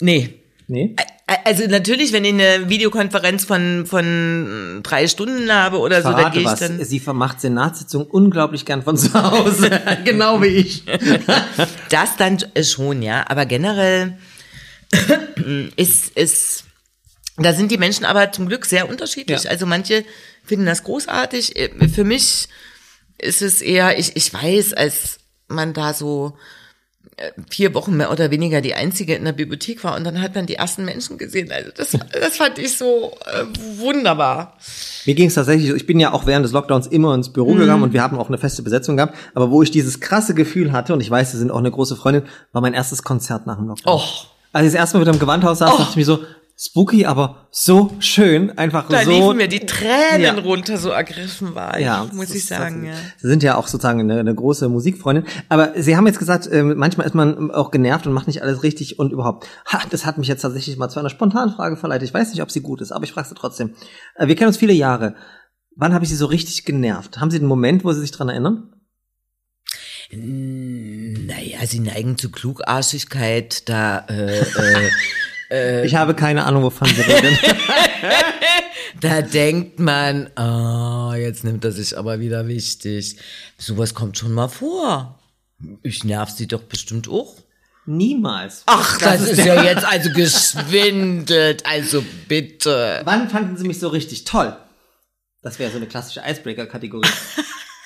Nee. 0.00 0.42
Nee? 0.68 0.96
Also 1.44 1.66
natürlich, 1.66 2.12
wenn 2.12 2.24
ich 2.24 2.32
eine 2.32 2.68
Videokonferenz 2.68 3.44
von 3.44 3.86
von 3.86 4.80
drei 4.82 5.06
Stunden 5.06 5.52
habe 5.52 5.78
oder 5.78 6.02
Verrate 6.02 6.18
so, 6.18 6.24
da 6.24 6.30
gehe 6.30 6.40
ich 6.42 6.46
was. 6.46 6.58
dann. 6.58 6.84
Sie 6.84 7.00
vermacht 7.00 7.40
Senatssitzungen 7.40 8.06
unglaublich 8.08 8.64
gern 8.64 8.82
von 8.82 8.96
zu 8.96 9.12
Hause, 9.14 9.70
genau 10.04 10.42
wie 10.42 10.46
ich. 10.46 10.84
das 11.90 12.16
dann 12.16 12.38
schon, 12.62 13.02
ja. 13.02 13.24
Aber 13.28 13.46
generell 13.46 14.18
ist 15.76 16.16
ist 16.16 16.64
da 17.36 17.52
sind 17.52 17.70
die 17.70 17.78
Menschen 17.78 18.04
aber 18.04 18.32
zum 18.32 18.48
Glück 18.48 18.64
sehr 18.64 18.88
unterschiedlich. 18.88 19.44
Ja. 19.44 19.50
Also 19.50 19.66
manche 19.66 20.04
finden 20.44 20.66
das 20.66 20.84
großartig. 20.84 21.70
Für 21.94 22.04
mich 22.04 22.48
ist 23.18 23.42
es 23.42 23.62
eher, 23.62 23.98
ich 23.98 24.16
ich 24.16 24.32
weiß, 24.32 24.74
als 24.74 25.18
man 25.48 25.74
da 25.74 25.92
so 25.92 26.36
vier 27.48 27.72
Wochen 27.72 27.96
mehr 27.96 28.12
oder 28.12 28.30
weniger 28.30 28.60
die 28.60 28.74
einzige 28.74 29.14
in 29.14 29.24
der 29.24 29.32
Bibliothek 29.32 29.82
war 29.84 29.96
und 29.96 30.04
dann 30.04 30.20
hat 30.20 30.34
man 30.34 30.44
die 30.44 30.56
ersten 30.56 30.84
Menschen 30.84 31.16
gesehen. 31.16 31.50
Also 31.50 31.70
das, 31.74 31.92
das 32.12 32.36
fand 32.36 32.58
ich 32.58 32.76
so 32.76 33.16
äh, 33.24 33.44
wunderbar. 33.78 34.58
Mir 35.06 35.14
ging 35.14 35.28
es 35.28 35.34
tatsächlich, 35.34 35.70
ich 35.70 35.86
bin 35.86 35.98
ja 35.98 36.12
auch 36.12 36.26
während 36.26 36.44
des 36.44 36.52
Lockdowns 36.52 36.86
immer 36.86 37.14
ins 37.14 37.32
Büro 37.32 37.54
mhm. 37.54 37.60
gegangen 37.60 37.82
und 37.82 37.94
wir 37.94 38.02
haben 38.02 38.18
auch 38.18 38.28
eine 38.28 38.36
feste 38.36 38.62
Besetzung 38.62 38.96
gehabt, 38.96 39.16
aber 39.34 39.50
wo 39.50 39.62
ich 39.62 39.70
dieses 39.70 40.00
krasse 40.00 40.34
Gefühl 40.34 40.72
hatte, 40.72 40.92
und 40.92 41.00
ich 41.00 41.10
weiß, 41.10 41.32
Sie 41.32 41.38
sind 41.38 41.50
auch 41.50 41.58
eine 41.58 41.70
große 41.70 41.96
Freundin, 41.96 42.24
war 42.52 42.60
mein 42.60 42.74
erstes 42.74 43.02
Konzert 43.02 43.46
nach 43.46 43.56
dem 43.56 43.68
Lockdown. 43.68 43.94
Och. 43.94 44.26
Als 44.52 44.66
ich 44.66 44.72
das 44.72 44.80
erste 44.80 44.98
Mal 44.98 45.02
wieder 45.02 45.12
im 45.12 45.18
Gewandhaus 45.18 45.58
saß, 45.58 45.70
oh. 45.72 45.78
dachte 45.78 45.90
ich 45.92 45.96
mir 45.96 46.04
so, 46.04 46.20
spooky, 46.58 47.04
aber 47.04 47.48
so 47.50 47.92
schön, 47.98 48.56
einfach 48.56 48.88
da 48.88 49.04
so. 49.04 49.10
Da 49.10 49.16
liefen 49.16 49.36
mir 49.36 49.48
die 49.48 49.60
Tränen 49.60 50.22
ja. 50.22 50.32
runter, 50.32 50.78
so 50.78 50.88
ergriffen 50.88 51.54
war 51.54 51.78
ich, 51.78 51.84
ja, 51.84 52.06
muss 52.12 52.34
ich 52.34 52.46
sagen. 52.46 52.86
Ja. 52.86 52.94
Sie 53.18 53.28
sind 53.28 53.42
ja 53.42 53.56
auch 53.56 53.66
sozusagen 53.68 54.00
eine, 54.00 54.20
eine, 54.20 54.34
große 54.34 54.68
Musikfreundin, 54.68 55.24
aber 55.50 55.72
Sie 55.76 55.96
haben 55.96 56.06
jetzt 56.06 56.18
gesagt, 56.18 56.46
äh, 56.46 56.62
manchmal 56.62 57.06
ist 57.06 57.14
man 57.14 57.50
auch 57.50 57.70
genervt 57.70 58.06
und 58.06 58.14
macht 58.14 58.26
nicht 58.26 58.42
alles 58.42 58.62
richtig 58.62 58.98
und 58.98 59.12
überhaupt. 59.12 59.46
Ha, 59.70 59.82
das 59.90 60.06
hat 60.06 60.16
mich 60.16 60.28
jetzt 60.28 60.40
tatsächlich 60.40 60.78
mal 60.78 60.88
zu 60.88 60.98
einer 60.98 61.10
spontanen 61.10 61.54
Frage 61.54 61.76
verleitet. 61.76 62.08
Ich 62.08 62.14
weiß 62.14 62.30
nicht, 62.30 62.42
ob 62.42 62.50
sie 62.50 62.62
gut 62.62 62.80
ist, 62.80 62.92
aber 62.92 63.04
ich 63.04 63.12
frage 63.12 63.28
sie 63.28 63.34
trotzdem. 63.34 63.74
Äh, 64.14 64.28
wir 64.28 64.34
kennen 64.34 64.48
uns 64.48 64.56
viele 64.56 64.72
Jahre. 64.72 65.14
Wann 65.78 65.92
habe 65.92 66.04
ich 66.04 66.10
Sie 66.10 66.16
so 66.16 66.24
richtig 66.24 66.64
genervt? 66.64 67.20
Haben 67.20 67.30
Sie 67.30 67.36
einen 67.36 67.46
Moment, 67.46 67.84
wo 67.84 67.92
Sie 67.92 68.00
sich 68.00 68.10
dran 68.10 68.30
erinnern? 68.30 68.72
Naja, 70.10 71.66
Sie 71.66 71.80
neigen 71.80 72.16
zu 72.16 72.30
Klugarschigkeit, 72.30 73.68
da 73.68 73.98
äh, 74.08 74.38
äh, 74.40 74.90
äh, 75.50 75.86
ich 75.86 75.94
habe 75.94 76.14
keine 76.14 76.44
Ahnung, 76.44 76.62
wovon 76.62 76.88
Sie 76.88 77.02
reden. 77.02 77.38
da 79.00 79.22
denkt 79.22 79.78
man, 79.78 80.30
oh, 80.36 81.14
jetzt 81.14 81.44
nimmt 81.44 81.64
er 81.64 81.72
sich 81.72 81.96
aber 81.96 82.20
wieder 82.20 82.48
wichtig. 82.48 83.16
Sowas 83.58 83.94
kommt 83.94 84.18
schon 84.18 84.32
mal 84.32 84.48
vor. 84.48 85.18
Ich 85.82 86.04
nerv 86.04 86.30
Sie 86.30 86.46
doch 86.46 86.62
bestimmt 86.62 87.08
auch. 87.08 87.34
Niemals. 87.86 88.64
Ach, 88.66 88.98
das, 88.98 89.20
das 89.20 89.30
ist, 89.30 89.44
ja 89.44 89.62
jetzt 89.62 89.84
also 89.84 90.10
geschwindelt. 90.10 91.64
Also 91.64 92.04
bitte. 92.26 93.00
Wann 93.04 93.30
fanden 93.30 93.56
Sie 93.56 93.66
mich 93.66 93.78
so 93.78 93.88
richtig 93.88 94.24
toll? 94.24 94.56
Das 95.42 95.60
wäre 95.60 95.70
so 95.70 95.76
eine 95.76 95.86
klassische 95.86 96.22
Icebreaker-Kategorie. 96.26 97.08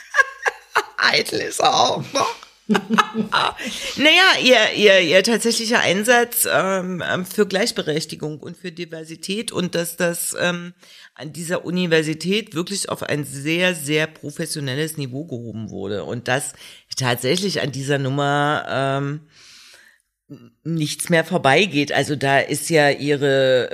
Eitel 0.96 1.40
ist 1.40 1.60
er 1.60 1.74
auch 1.74 2.04
noch. 2.14 2.34
naja, 3.96 4.22
ihr, 4.42 4.76
ihr, 4.76 5.00
ihr 5.00 5.22
tatsächlicher 5.24 5.80
Einsatz 5.80 6.46
ähm, 6.50 7.02
ähm, 7.08 7.26
für 7.26 7.46
Gleichberechtigung 7.46 8.38
und 8.38 8.56
für 8.56 8.70
Diversität 8.70 9.50
und 9.50 9.74
dass 9.74 9.96
das 9.96 10.36
ähm, 10.38 10.72
an 11.14 11.32
dieser 11.32 11.64
Universität 11.64 12.54
wirklich 12.54 12.88
auf 12.88 13.02
ein 13.02 13.24
sehr, 13.24 13.74
sehr 13.74 14.06
professionelles 14.06 14.96
Niveau 14.96 15.24
gehoben 15.24 15.70
wurde 15.70 16.04
und 16.04 16.28
dass 16.28 16.52
tatsächlich 16.96 17.60
an 17.60 17.72
dieser 17.72 17.98
Nummer 17.98 18.64
ähm, 18.68 19.20
nichts 20.62 21.08
mehr 21.08 21.24
vorbeigeht. 21.24 21.92
Also 21.92 22.14
da 22.14 22.38
ist 22.38 22.70
ja 22.70 22.90
ihre 22.90 23.70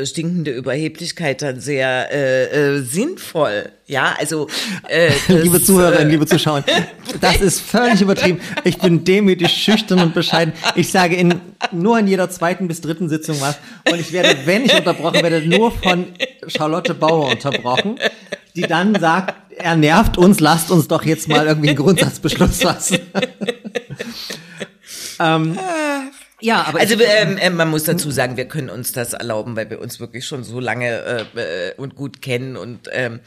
äh, 0.00 0.06
stinkende 0.06 0.52
Überheblichkeit 0.52 1.42
dann 1.42 1.60
sehr 1.60 2.12
äh, 2.12 2.76
äh, 2.76 2.82
sinnvoll. 2.82 3.70
Ja, 3.86 4.14
also 4.18 4.46
äh, 4.88 5.10
das, 5.28 5.42
liebe 5.42 5.62
Zuhörerinnen, 5.62 6.08
äh, 6.08 6.12
liebe 6.12 6.26
Zuschauer, 6.26 6.64
das 7.20 7.40
ist 7.40 7.60
völlig 7.60 8.00
übertrieben. 8.00 8.40
Ich 8.64 8.78
bin 8.78 9.04
demütig, 9.04 9.50
schüchtern 9.50 10.00
und 10.00 10.14
bescheiden. 10.14 10.52
Ich 10.76 10.90
sage 10.90 11.16
in 11.16 11.40
nur 11.72 11.98
in 11.98 12.06
jeder 12.06 12.30
zweiten 12.30 12.68
bis 12.68 12.80
dritten 12.80 13.08
Sitzung 13.08 13.40
was 13.40 13.58
und 13.90 13.98
ich 13.98 14.12
werde, 14.12 14.36
wenn 14.44 14.64
ich 14.64 14.74
unterbrochen 14.74 15.22
werde, 15.22 15.46
nur 15.46 15.72
von 15.72 16.06
Charlotte 16.46 16.94
Bauer 16.94 17.30
unterbrochen, 17.30 17.98
die 18.54 18.62
dann 18.62 18.98
sagt, 18.98 19.34
er 19.58 19.74
nervt 19.74 20.18
uns, 20.18 20.38
lasst 20.38 20.70
uns 20.70 20.86
doch 20.86 21.04
jetzt 21.04 21.28
mal 21.28 21.46
irgendwie 21.46 21.70
einen 21.70 21.78
Grundsatzbeschluss 21.78 22.62
fassen. 22.62 22.98
Ähm, 25.20 25.58
ja, 26.40 26.64
aber 26.64 26.80
also 26.80 26.96
ähm, 27.00 27.38
äh, 27.38 27.48
man 27.48 27.70
muss 27.70 27.84
dazu 27.84 28.10
sagen, 28.10 28.36
wir 28.36 28.44
können 28.44 28.68
uns 28.68 28.92
das 28.92 29.14
erlauben, 29.14 29.56
weil 29.56 29.70
wir 29.70 29.80
uns 29.80 30.00
wirklich 30.00 30.26
schon 30.26 30.44
so 30.44 30.60
lange 30.60 31.26
äh, 31.34 31.70
äh 31.70 31.74
und 31.78 31.96
gut 31.96 32.20
kennen 32.20 32.58
und 32.58 32.90
ähm, 32.92 33.20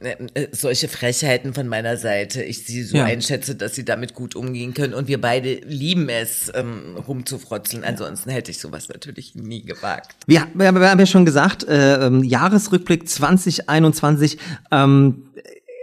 äh, 0.00 0.16
äh, 0.34 0.48
solche 0.50 0.88
Frechheiten 0.88 1.54
von 1.54 1.68
meiner 1.68 1.96
Seite, 1.96 2.42
ich 2.42 2.64
sie 2.64 2.82
so 2.82 2.96
ja. 2.96 3.04
einschätze, 3.04 3.54
dass 3.54 3.76
sie 3.76 3.84
damit 3.84 4.14
gut 4.14 4.34
umgehen 4.34 4.74
können 4.74 4.92
und 4.92 5.06
wir 5.06 5.20
beide 5.20 5.54
lieben 5.54 6.08
es, 6.08 6.50
ähm, 6.54 6.96
rumzufrotzeln. 6.96 7.84
Ansonsten 7.84 8.30
hätte 8.30 8.50
ich 8.50 8.58
sowas 8.58 8.88
natürlich 8.88 9.36
nie 9.36 9.62
gewagt. 9.62 10.16
Wir, 10.26 10.48
wir, 10.54 10.72
wir 10.72 10.90
haben 10.90 11.00
ja 11.00 11.06
schon 11.06 11.24
gesagt, 11.24 11.62
äh, 11.68 12.06
ähm, 12.06 12.24
Jahresrückblick 12.24 13.08
2021. 13.08 14.38
Ähm, 14.72 15.28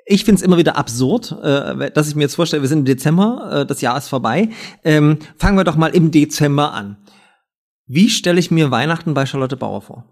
ich 0.10 0.26
finde 0.26 0.40
es 0.40 0.42
immer 0.42 0.58
wieder 0.58 0.76
absurd, 0.76 1.36
äh, 1.44 1.92
dass 1.92 2.10
ich 2.10 2.16
mir 2.16 2.24
jetzt 2.24 2.36
vorstelle, 2.36 2.64
wir 2.64 2.70
sind 2.70 2.80
im 2.80 2.86
Dezember, 2.86 3.62
äh, 3.62 3.66
das 3.66 3.82
Jahr 3.82 3.96
ist 3.96 4.08
vorbei. 4.08 4.50
Ähm, 4.84 5.20
fangen 5.38 5.56
wir 5.56 5.64
doch 5.64 5.76
mal 5.76 5.96
im 5.96 6.10
Dezember 6.10 6.74
an. 6.74 6.98
Wie 7.86 8.10
stelle 8.10 8.40
ich 8.40 8.50
mir 8.50 8.72
Weihnachten 8.72 9.14
bei 9.14 9.28
Charlotte 9.28 9.56
Bauer 9.56 9.84
vor? 9.84 10.06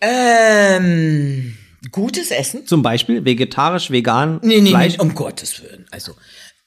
Ähm, 0.00 1.56
gutes 1.90 2.30
Essen. 2.30 2.64
Zum 2.64 2.82
Beispiel 2.82 3.24
vegetarisch, 3.24 3.90
vegan, 3.90 4.38
nee, 4.42 4.60
nee, 4.60 4.70
Fleisch. 4.70 4.92
Nee, 4.94 5.02
um 5.02 5.14
Gottes 5.16 5.60
Willen. 5.64 5.86
Also, 5.90 6.12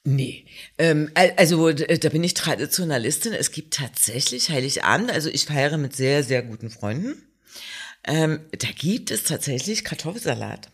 nee. 0.03 0.45
Ähm, 0.77 1.09
also, 1.37 1.71
da 1.71 2.09
bin 2.09 2.23
ich 2.23 2.33
Traditionalistin. 2.33 3.31
Es 3.31 3.51
gibt 3.51 3.75
tatsächlich 3.75 4.49
Heiligabend. 4.49 5.09
Also, 5.09 5.29
ich 5.29 5.45
feiere 5.45 5.77
mit 5.77 5.95
sehr, 5.95 6.23
sehr 6.23 6.41
guten 6.41 6.69
Freunden. 6.69 7.15
Ähm, 8.05 8.39
da 8.57 8.67
gibt 8.75 9.11
es 9.11 9.23
tatsächlich 9.23 9.83
Kartoffelsalat. 9.83 10.69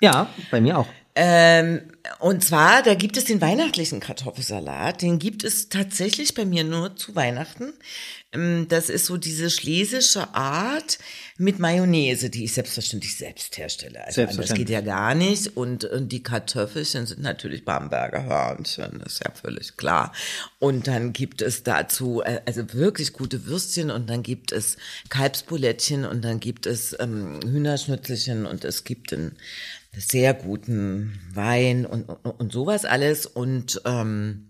Ja, 0.00 0.32
bei 0.50 0.60
mir 0.60 0.78
auch. 0.78 0.86
Ähm, 1.14 1.82
und 2.20 2.44
zwar, 2.44 2.82
da 2.82 2.94
gibt 2.94 3.16
es 3.16 3.24
den 3.24 3.40
weihnachtlichen 3.40 4.00
Kartoffelsalat. 4.00 5.02
Den 5.02 5.18
gibt 5.18 5.44
es 5.44 5.68
tatsächlich 5.68 6.34
bei 6.34 6.44
mir 6.44 6.64
nur 6.64 6.96
zu 6.96 7.14
Weihnachten. 7.14 7.72
Ähm, 8.32 8.66
Das 8.68 8.88
ist 8.88 9.06
so 9.06 9.16
diese 9.16 9.50
schlesische 9.50 10.34
Art 10.34 10.98
mit 11.36 11.58
Mayonnaise, 11.58 12.30
die 12.30 12.44
ich 12.44 12.52
selbstverständlich 12.54 13.16
selbst 13.16 13.56
herstelle. 13.58 14.04
Also 14.04 14.26
das 14.26 14.54
geht 14.54 14.68
ja 14.68 14.80
gar 14.80 15.14
nicht. 15.14 15.56
Und, 15.56 15.84
und 15.84 16.10
die 16.10 16.22
Kartoffelchen 16.22 17.06
sind 17.06 17.20
natürlich 17.20 17.64
Bamberger 17.64 18.24
Hörnchen, 18.24 19.00
ist 19.00 19.22
ja 19.24 19.32
völlig 19.32 19.76
klar. 19.76 20.12
Und 20.58 20.86
dann 20.86 21.12
gibt 21.12 21.42
es 21.42 21.62
dazu 21.62 22.22
äh, 22.22 22.40
also 22.46 22.72
wirklich 22.72 23.12
gute 23.12 23.46
Würstchen 23.46 23.90
und 23.90 24.08
dann 24.08 24.22
gibt 24.22 24.52
es 24.52 24.76
Kalbsbulettchen 25.08 26.04
und 26.04 26.22
dann 26.22 26.40
gibt 26.40 26.66
es 26.66 26.96
ähm, 27.00 27.40
Hühnerschnitzelchen 27.44 28.46
und 28.46 28.64
es 28.64 28.84
gibt 28.84 29.12
einen 29.12 29.36
sehr 29.96 30.34
guten 30.34 31.18
Wein 31.34 31.84
und, 31.84 32.08
und, 32.08 32.26
und 32.26 32.52
sowas 32.52 32.84
alles. 32.84 33.26
Und 33.26 33.80
ähm, 33.84 34.49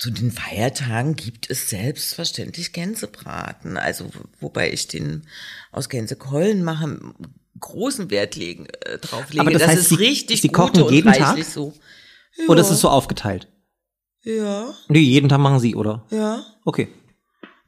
zu 0.00 0.10
den 0.10 0.30
Feiertagen 0.32 1.14
gibt 1.14 1.50
es 1.50 1.68
selbstverständlich 1.68 2.72
Gänsebraten. 2.72 3.76
Also 3.76 4.06
wobei 4.40 4.72
ich 4.72 4.88
den 4.88 5.26
aus 5.72 5.90
Gänsekeulen 5.90 6.64
mache, 6.64 6.98
großen 7.60 8.10
Wert 8.10 8.34
legen, 8.34 8.66
äh, 8.86 8.96
drauf 8.96 9.28
lege. 9.28 9.42
Aber 9.42 9.50
das 9.50 9.66
heißt, 9.66 9.78
ist 9.82 9.88
Sie- 9.90 9.94
richtig 9.96 10.40
Sie 10.40 10.48
kochen 10.48 10.88
jeden 10.88 11.12
Tag? 11.12 11.44
so. 11.44 11.74
Oder 12.48 12.62
ist 12.62 12.70
es 12.70 12.80
so 12.80 12.88
aufgeteilt? 12.88 13.48
Ja, 14.22 14.74
Nee, 14.88 15.00
jeden 15.00 15.28
Tag 15.28 15.38
machen 15.40 15.60
Sie, 15.60 15.74
oder? 15.74 16.06
ja. 16.10 16.44
Okay. 16.64 16.88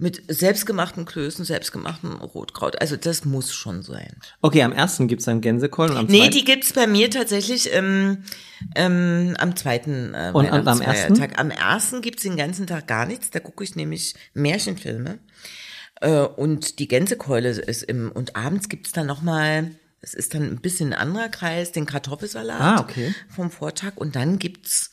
Mit 0.03 0.23
selbstgemachten 0.27 1.05
Klößen, 1.05 1.45
selbstgemachtem 1.45 2.13
Rotkraut. 2.17 2.81
Also 2.81 2.97
das 2.97 3.25
muss 3.25 3.55
schon 3.55 3.83
sein. 3.83 4.17
Okay, 4.41 4.63
am 4.65 4.73
ersten 4.73 5.07
gibt's 5.07 5.27
dann 5.27 5.41
Gänsekeulen 5.41 5.93
und 5.93 5.99
am 5.99 6.07
Nee, 6.07 6.19
zweiten. 6.23 6.33
die 6.33 6.45
gibt's 6.45 6.73
bei 6.73 6.87
mir 6.89 7.09
tatsächlich 7.09 7.73
ähm, 7.73 8.25
ähm, 8.75 9.37
am 9.39 9.55
zweiten 9.57 10.13
äh, 10.15 10.33
Und 10.35 10.47
am- 10.51 10.67
am 10.67 10.81
Weihnachtsfeiertag. 10.81 11.39
Am 11.39 11.51
ersten 11.51 12.03
gibt's 12.03 12.23
den 12.25 12.37
ganzen 12.37 12.67
Tag 12.67 12.89
gar 12.89 13.07
nichts. 13.07 13.31
Da 13.31 13.39
gucke 13.41 13.63
ich 13.65 13.77
nämlich 13.77 14.15
Märchenfilme. 14.35 15.19
Äh, 16.01 16.21
und 16.23 16.79
die 16.81 16.89
Gänsekeule 16.89 17.51
ist 17.51 17.85
im 17.85 18.11
und 18.11 18.35
abends 18.37 18.69
gibt's 18.69 18.93
dann 18.93 19.07
noch 19.07 19.23
mal. 19.23 19.71
Es 20.05 20.15
ist 20.15 20.35
dann 20.35 20.43
ein 20.43 20.61
bisschen 20.61 20.93
ein 20.93 20.99
anderer 20.99 21.29
Kreis, 21.29 21.71
den 21.71 21.87
Kartoffelsalat 21.87 22.61
Ah, 22.61 22.81
okay. 22.81 23.15
vom 23.29 23.53
Vortag. 23.53 23.93
Und 23.97 24.17
dann 24.17 24.41
gibt's 24.41 24.91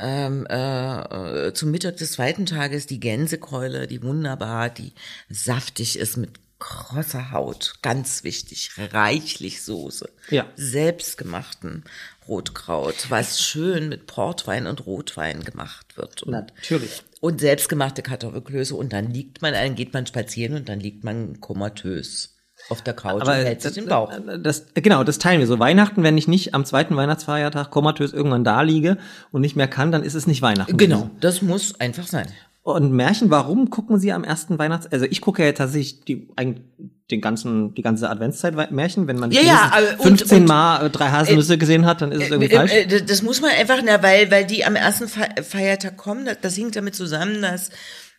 ähm, 0.00 0.46
äh, 0.48 1.46
äh, 1.48 1.52
zum 1.54 1.70
Mittag 1.70 1.96
des 1.98 2.12
zweiten 2.12 2.46
Tages 2.46 2.86
die 2.86 3.00
Gänsekeule, 3.00 3.86
die 3.86 4.02
wunderbar, 4.02 4.70
die 4.70 4.92
saftig 5.28 5.98
ist 5.98 6.16
mit 6.16 6.30
krosser 6.58 7.32
Haut, 7.32 7.74
ganz 7.82 8.22
wichtig, 8.22 8.70
reichlich 8.92 9.62
Soße, 9.62 10.08
Ja. 10.28 10.46
selbstgemachten 10.56 11.84
Rotkraut, 12.28 13.06
was 13.10 13.40
schön 13.40 13.88
mit 13.88 14.06
Portwein 14.06 14.66
und 14.66 14.86
Rotwein 14.86 15.42
gemacht 15.42 15.96
wird. 15.96 16.22
Und, 16.22 16.32
Natürlich. 16.32 17.02
und 17.20 17.40
selbstgemachte 17.40 18.02
Kartoffelklöße 18.02 18.74
und 18.74 18.92
dann 18.92 19.10
liegt 19.10 19.40
man, 19.42 19.54
dann 19.54 19.74
geht 19.74 19.94
man 19.94 20.06
spazieren 20.06 20.54
und 20.54 20.68
dann 20.68 20.80
liegt 20.80 21.02
man 21.02 21.40
komatös 21.40 22.36
auf 22.70 22.82
der 22.82 22.94
Couch 22.94 23.22
und 23.22 23.28
hält 23.28 23.60
sich 23.62 23.72
den 23.74 23.86
Bauch. 23.86 24.12
Das, 24.42 24.66
genau, 24.74 25.04
das 25.04 25.18
teilen 25.18 25.40
wir 25.40 25.46
so. 25.46 25.58
Weihnachten, 25.58 26.02
wenn 26.02 26.16
ich 26.16 26.28
nicht 26.28 26.54
am 26.54 26.64
zweiten 26.64 26.96
Weihnachtsfeiertag 26.96 27.70
komatös 27.70 28.12
irgendwann 28.12 28.44
da 28.44 28.62
liege 28.62 28.96
und 29.32 29.40
nicht 29.42 29.56
mehr 29.56 29.68
kann, 29.68 29.92
dann 29.92 30.02
ist 30.02 30.14
es 30.14 30.26
nicht 30.26 30.40
Weihnachten. 30.42 30.76
Genau, 30.76 31.10
das 31.20 31.42
muss 31.42 31.78
einfach 31.80 32.06
sein. 32.06 32.26
Und 32.62 32.92
Märchen, 32.92 33.30
warum 33.30 33.70
gucken 33.70 33.98
Sie 33.98 34.12
am 34.12 34.22
ersten 34.22 34.58
Weihnachts... 34.58 34.86
Also 34.92 35.06
ich 35.06 35.22
gucke 35.22 35.44
ja 35.44 35.50
tatsächlich 35.52 36.04
die, 36.04 36.28
eigentlich 36.36 36.62
den 37.10 37.22
ganzen, 37.22 37.74
die 37.74 37.80
ganze 37.82 38.08
Adventszeit 38.10 38.70
Märchen. 38.70 39.08
Wenn 39.08 39.16
man 39.18 39.32
Ja, 39.32 39.40
ja, 39.40 39.46
mindestens 39.54 39.72
aber- 39.72 39.92
und- 39.92 40.18
15 40.18 40.38
und- 40.42 40.48
Mal 40.48 40.86
äh, 40.86 40.90
drei 40.90 41.08
Haselnüsse 41.08 41.56
gesehen 41.58 41.86
hat, 41.86 42.02
dann 42.02 42.12
ist 42.12 42.24
es 42.24 42.30
irgendwie 42.30 42.50
Äh, 42.52 42.56
falsch. 42.56 42.72
äh, 42.72 42.82
äh, 42.82 43.02
Das 43.02 43.22
muss 43.22 43.40
man 43.40 43.50
einfach, 43.52 43.78
na, 43.82 44.02
weil, 44.02 44.30
weil 44.30 44.44
die 44.44 44.64
am 44.66 44.76
ersten 44.76 45.08
Fe- 45.08 45.42
Feiertag 45.42 45.96
kommen. 45.96 46.26
Das, 46.26 46.36
das 46.42 46.56
hängt 46.58 46.76
damit 46.76 46.94
zusammen, 46.94 47.40
dass 47.40 47.70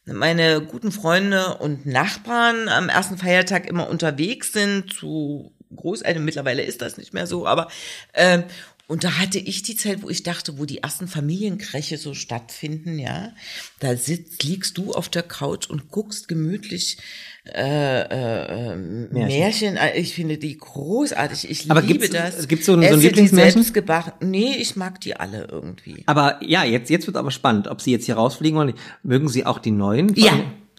meine 0.06 0.62
guten 0.62 0.91
Freunde 0.91 1.58
und 1.58 1.86
Nachbarn 1.86 2.68
am 2.70 2.89
ersten 2.89 3.18
Feiertag 3.18 3.68
immer 3.68 3.89
unterwegs 3.89 4.52
sind 4.52 4.93
zu 4.93 5.54
Großeltern. 5.76 6.24
Mittlerweile 6.26 6.64
ist 6.64 6.82
das 6.82 6.97
nicht 6.97 7.14
mehr 7.14 7.28
so, 7.28 7.47
aber 7.47 7.68
ähm, 8.14 8.43
und 8.92 9.04
da 9.04 9.18
hatte 9.18 9.39
ich 9.39 9.64
die 9.64 9.76
Zeit, 9.76 10.04
wo 10.04 10.10
ich 10.10 10.24
dachte, 10.24 10.60
wo 10.60 10.66
die 10.66 10.80
ersten 10.84 11.08
Familienkräche 11.08 11.98
so 11.98 12.14
stattfinden, 12.14 13.00
ja, 13.00 13.32
da 13.80 13.96
sitzt, 13.96 14.44
liegst 14.44 14.78
du 14.78 14.92
auf 14.94 15.10
der 15.10 15.24
Couch 15.24 15.70
und 15.70 15.89
guckst 15.89 16.28
gemütlich 16.28 16.98
äh, 17.46 18.02
äh, 18.02 18.74
äh, 18.74 18.76
Märchen. 18.76 19.78
Äh, 19.78 19.98
Ich 19.98 20.14
finde 20.14 20.38
die 20.38 20.58
großartig. 20.58 21.50
Ich 21.50 21.72
Aber 21.72 21.82
liebe 21.82 22.00
gibt's- 22.08 22.16
das. 22.36 22.48
gibt's 22.48 22.66
so 22.68 22.74
ein- 22.74 22.82
so 22.84 22.94
ein 22.94 23.00
Lieblingsmärchen? 23.02 23.64
Nee, 24.20 24.56
ich 24.60 24.76
mag 24.76 25.02
die 25.02 25.16
alle 25.16 25.48
irgendwie. 25.50 26.04
Aber 26.06 26.39
ja, 26.44 26.64
jetzt, 26.64 26.89
jetzt 26.89 27.08
wird 27.08 27.18
aber 27.18 27.32
spannend, 27.32 27.68
ob 27.68 27.82
Sie 27.82 27.92
jetzt 27.92 28.06
hier 28.06 28.16
rausfliegen 28.16 28.58
oder 28.58 28.66
nicht. 28.68 28.78
Mögen 29.04 29.28
Sie 29.30 29.46
auch 29.46 29.58
die 29.60 29.72
neuen? 29.72 30.14
Ja, 30.16 30.34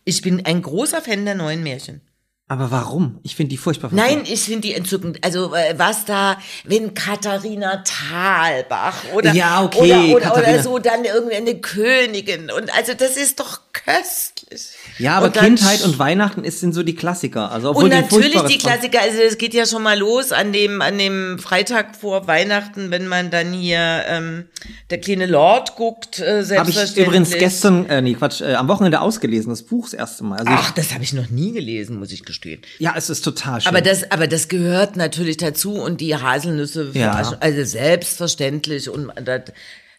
ich 0.04 0.22
bin 0.22 0.44
ein 0.46 0.62
großer 0.62 1.00
Fan 1.00 1.24
der 1.24 1.34
neuen 1.34 1.62
Märchen. 1.62 2.00
Aber 2.48 2.70
warum? 2.70 3.18
Ich 3.22 3.34
finde 3.34 3.50
die 3.50 3.56
furchtbar. 3.56 3.88
Nein, 3.94 4.24
ich 4.24 4.42
finde 4.42 4.68
die 4.68 4.74
entzückend. 4.74 5.24
Also 5.24 5.54
äh, 5.54 5.74
was 5.78 6.04
da, 6.04 6.36
wenn 6.64 6.92
Katharina 6.92 7.82
Thalbach 7.82 9.04
oder 9.14 9.32
Ja, 9.32 9.64
okay, 9.64 10.14
oder, 10.14 10.32
oder, 10.32 10.38
oder 10.38 10.62
so 10.62 10.78
dann 10.78 11.04
irgendeine 11.04 11.58
Königin 11.60 12.50
und 12.50 12.74
also 12.76 12.92
das 12.92 13.16
ist 13.16 13.40
doch 13.40 13.61
köstlich. 13.72 14.68
Ja, 14.98 15.16
aber 15.16 15.26
Und 15.26 15.32
Kindheit 15.36 15.82
und 15.84 15.98
Weihnachten 15.98 16.44
ist, 16.44 16.60
sind 16.60 16.74
so 16.74 16.82
die 16.82 16.94
Klassiker. 16.94 17.50
Also 17.50 17.70
obwohl 17.70 17.84
und 17.84 17.90
natürlich 17.90 18.40
die 18.42 18.58
Klassiker, 18.58 19.00
also 19.00 19.18
es 19.20 19.38
geht 19.38 19.54
ja 19.54 19.64
schon 19.66 19.82
mal 19.82 19.98
los 19.98 20.30
an 20.32 20.52
dem 20.52 20.82
an 20.82 20.98
dem 20.98 21.38
Freitag 21.38 21.96
vor 21.96 22.26
Weihnachten, 22.26 22.90
wenn 22.90 23.08
man 23.08 23.30
dann 23.30 23.52
hier 23.52 24.04
ähm, 24.06 24.44
der 24.90 25.00
kleine 25.00 25.26
Lord 25.26 25.76
guckt, 25.76 26.18
äh, 26.20 26.22
Habe 26.24 26.40
ich 26.40 26.46
selbstverständlich. 26.48 27.06
übrigens 27.06 27.30
gestern, 27.32 27.86
äh, 27.86 28.02
nee, 28.02 28.14
Quatsch, 28.14 28.42
äh, 28.42 28.54
am 28.54 28.68
Wochenende 28.68 29.00
ausgelesen, 29.00 29.50
das 29.50 29.62
Buch 29.62 29.84
das 29.86 29.94
erste 29.94 30.24
Mal. 30.24 30.38
Also 30.40 30.52
Ach, 30.54 30.70
das 30.72 30.92
habe 30.92 31.02
ich 31.02 31.12
noch 31.14 31.30
nie 31.30 31.52
gelesen, 31.52 31.98
muss 31.98 32.12
ich 32.12 32.24
gestehen. 32.24 32.60
ich, 32.74 32.80
ja, 32.80 32.94
es 32.96 33.08
ist 33.10 33.22
total 33.22 33.60
schön. 33.60 33.68
Aber 33.68 33.80
das, 33.80 34.10
aber 34.10 34.26
das 34.26 34.48
gehört 34.48 34.96
natürlich 34.96 35.38
dazu 35.38 35.74
und 35.74 36.00
die 36.00 36.14
Haselnüsse, 36.14 36.90
Ja. 36.92 37.12
also 37.40 37.64
selbstverständlich 37.64 38.88
und 38.90 39.10
das, 39.24 39.42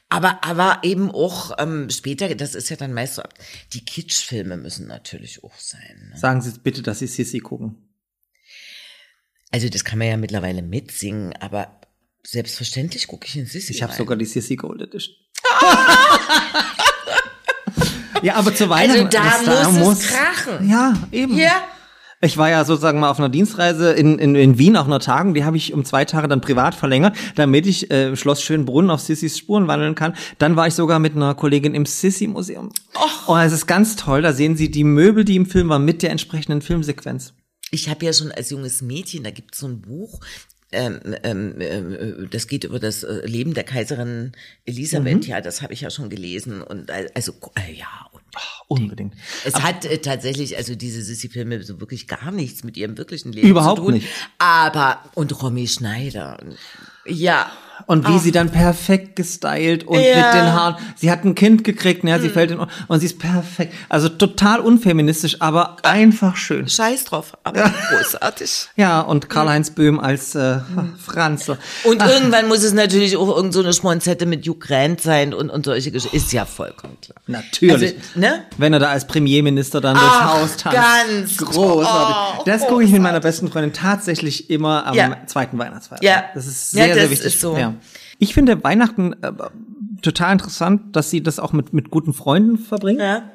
aber, 0.09 0.43
aber 0.43 0.79
eben 0.83 1.09
auch 1.11 1.51
ähm, 1.57 1.89
später, 1.89 2.33
das 2.35 2.53
ist 2.55 2.69
ja 2.69 2.75
dann 2.75 2.93
meist 2.93 3.15
so, 3.15 3.23
ab- 3.23 3.33
die 3.73 3.83
Kitschfilme 3.83 4.57
müssen 4.57 4.87
natürlich 4.87 5.43
auch 5.43 5.57
sein. 5.57 6.09
Ne? 6.11 6.17
Sagen 6.17 6.41
Sie 6.41 6.51
bitte, 6.59 6.81
dass 6.83 6.99
Sie 6.99 7.07
Sissy 7.07 7.39
gucken. 7.39 7.89
Also 9.51 9.69
das 9.69 9.83
kann 9.83 9.99
man 9.99 10.07
ja 10.07 10.17
mittlerweile 10.17 10.61
mitsingen, 10.61 11.33
aber 11.39 11.79
selbstverständlich 12.25 13.07
gucke 13.07 13.27
ich 13.27 13.35
in 13.37 13.45
Sissi 13.45 13.73
Ich 13.73 13.83
habe 13.83 13.93
sogar 13.93 14.17
die 14.17 14.25
Sissy 14.25 14.55
Gold 14.55 14.81
Edition. 14.81 15.15
ja, 18.21 18.35
aber 18.35 18.55
zu 18.55 18.69
Weihnachten. 18.69 19.05
Also 19.15 19.45
da 19.45 19.63
das- 19.63 19.71
muss 19.73 19.99
es 19.99 20.07
krachen. 20.07 20.69
Ja, 20.69 20.93
eben. 21.11 21.37
Ja. 21.37 21.67
Ich 22.23 22.37
war 22.37 22.49
ja 22.49 22.63
sozusagen 22.63 23.01
mal 23.01 23.09
auf 23.09 23.19
einer 23.19 23.27
Dienstreise 23.27 23.91
in, 23.91 24.17
in, 24.17 24.33
in 24.35 24.57
Wien, 24.57 24.77
auf 24.77 24.85
einer 24.85 25.01
Tagung, 25.01 25.33
die 25.33 25.43
habe 25.43 25.57
ich 25.57 25.73
um 25.73 25.83
zwei 25.83 26.05
Tage 26.05 26.29
dann 26.29 26.39
privat 26.39 26.73
verlängert, 26.73 27.17
damit 27.35 27.67
ich 27.67 27.91
äh, 27.91 28.07
im 28.07 28.15
Schloss 28.15 28.41
Schönbrunn 28.41 28.89
auf 28.89 29.01
Sissys 29.01 29.37
Spuren 29.37 29.67
wandeln 29.67 29.93
kann. 29.93 30.15
Dann 30.37 30.55
war 30.55 30.67
ich 30.67 30.73
sogar 30.73 30.99
mit 30.99 31.17
einer 31.17 31.35
Kollegin 31.35 31.75
im 31.75 31.85
Sissi-Museum. 31.85 32.69
Oh, 33.27 33.35
es 33.35 33.51
ist 33.51 33.67
ganz 33.67 33.97
toll, 33.97 34.21
da 34.21 34.31
sehen 34.31 34.55
Sie 34.55 34.71
die 34.71 34.85
Möbel, 34.85 35.25
die 35.25 35.35
im 35.35 35.45
Film 35.45 35.67
waren, 35.67 35.83
mit 35.83 36.01
der 36.01 36.11
entsprechenden 36.11 36.61
Filmsequenz. 36.61 37.33
Ich 37.71 37.89
habe 37.89 38.05
ja 38.05 38.13
schon 38.13 38.31
als 38.31 38.49
junges 38.51 38.81
Mädchen, 38.81 39.25
da 39.25 39.31
gibt 39.31 39.53
es 39.55 39.59
so 39.59 39.67
ein 39.67 39.81
Buch, 39.81 40.21
ähm, 40.71 41.01
ähm, 41.23 41.59
äh, 41.59 42.27
das 42.29 42.47
geht 42.47 42.63
über 42.63 42.79
das 42.79 43.03
äh, 43.03 43.25
Leben 43.25 43.53
der 43.53 43.65
Kaiserin 43.65 44.31
Elisabeth, 44.65 45.27
ja, 45.27 45.41
das 45.41 45.61
habe 45.61 45.73
ich 45.73 45.81
ja 45.81 45.89
schon 45.89 46.09
gelesen 46.09 46.61
und 46.61 46.89
äh, 46.89 47.09
also 47.15 47.33
äh, 47.55 47.73
ja 47.73 48.09
Unbedingt. 48.67 49.15
es 49.43 49.55
hat 49.55 49.85
äh, 49.85 49.99
tatsächlich 49.99 50.57
also 50.57 50.75
diese 50.75 51.01
Sissi-Filme 51.01 51.61
so 51.63 51.79
wirklich 51.79 52.07
gar 52.07 52.31
nichts 52.31 52.63
mit 52.63 52.77
ihrem 52.77 52.97
wirklichen 52.97 53.31
Leben 53.31 53.47
Überhaupt 53.47 53.77
zu 53.79 53.85
tun, 53.85 53.93
nicht. 53.95 54.07
aber 54.37 55.03
und 55.15 55.41
Romy 55.41 55.67
Schneider, 55.67 56.37
ja, 57.05 57.51
Und 57.85 58.07
wie 58.07 58.17
sie 58.19 58.31
dann 58.31 58.49
perfekt 58.49 59.15
gestylt 59.15 59.83
und 59.85 59.99
Ja. 59.99 60.15
mit 60.25 60.33
den 60.35 60.53
Haaren. 60.53 60.75
Sie 60.95 61.11
hat 61.11 61.23
ein 61.25 61.35
Kind 61.35 61.63
gekriegt, 61.63 62.03
ja, 62.03 62.19
sie 62.19 62.29
fällt 62.29 62.51
in, 62.51 62.59
und 62.59 62.99
sie 62.99 63.05
ist 63.05 63.19
perfekt. 63.19 63.73
Also 63.89 64.09
total 64.09 64.59
unfeministisch, 64.59 65.37
aber 65.41 65.77
einfach 65.83 66.35
schön. 66.35 66.67
Scheiß 66.69 67.05
drauf, 67.05 67.37
aber 67.43 67.71
großartig. 67.91 68.69
Ja, 68.75 69.01
und 69.01 69.29
Karl-Heinz 69.29 69.71
Böhm 69.71 69.99
als 69.99 70.35
äh, 70.35 70.59
Franz. 71.03 71.45
so. 71.45 71.57
Und 71.83 72.01
irgendwann 72.01 72.47
muss 72.47 72.63
es 72.63 72.73
natürlich 72.73 73.17
auch 73.17 73.35
irgend 73.35 73.53
so 73.53 73.59
eine 73.61 73.73
Schmonzette 73.73 74.25
mit 74.25 74.47
Hugh 74.47 74.57
Grant 74.59 75.01
sein 75.01 75.33
und, 75.33 75.49
und 75.49 75.65
solche 75.65 75.91
Geschichten. 75.91 76.15
Ist 76.15 76.31
ja 76.33 76.45
vollkommen 76.45 76.97
klar. 77.01 77.17
Natürlich. 77.27 77.95
Also, 77.95 78.19
ne? 78.19 78.43
Wenn 78.57 78.73
er 78.73 78.79
da 78.79 78.89
als 78.89 79.05
Premierminister 79.07 79.81
dann 79.81 79.95
durchs 79.95 80.09
Ach, 80.11 80.33
Haus 80.41 80.57
tanzt. 80.57 80.77
ganz 80.77 81.37
Großartig. 81.37 82.15
toll. 82.35 82.43
das 82.45 82.61
gucke 82.67 82.83
ich 82.83 82.91
mit 82.91 83.01
meiner 83.01 83.19
besten 83.19 83.49
Freundin 83.51 83.73
tatsächlich 83.73 84.49
immer 84.49 84.85
am 84.85 84.95
Ja. 84.95 85.17
zweiten 85.27 85.57
Weihnachtsfeiertag. 85.57 86.03
Ja. 86.03 86.23
Das 86.33 86.47
ist 86.47 86.73
Ja, 86.73 86.85
sehr, 86.85 86.93
sehr 86.93 87.03
das 87.03 87.11
wichtig. 87.11 87.27
ist 87.27 87.41
so. 87.41 87.57
Ja. 87.57 87.73
Ich 88.19 88.33
finde 88.33 88.63
Weihnachten 88.63 89.13
äh, 89.21 89.31
total 90.01 90.33
interessant, 90.33 90.95
dass 90.95 91.09
sie 91.09 91.23
das 91.23 91.39
auch 91.39 91.53
mit, 91.53 91.73
mit 91.73 91.89
guten 91.89 92.13
Freunden 92.13 92.57
verbringen. 92.57 92.99
Ja. 92.99 93.31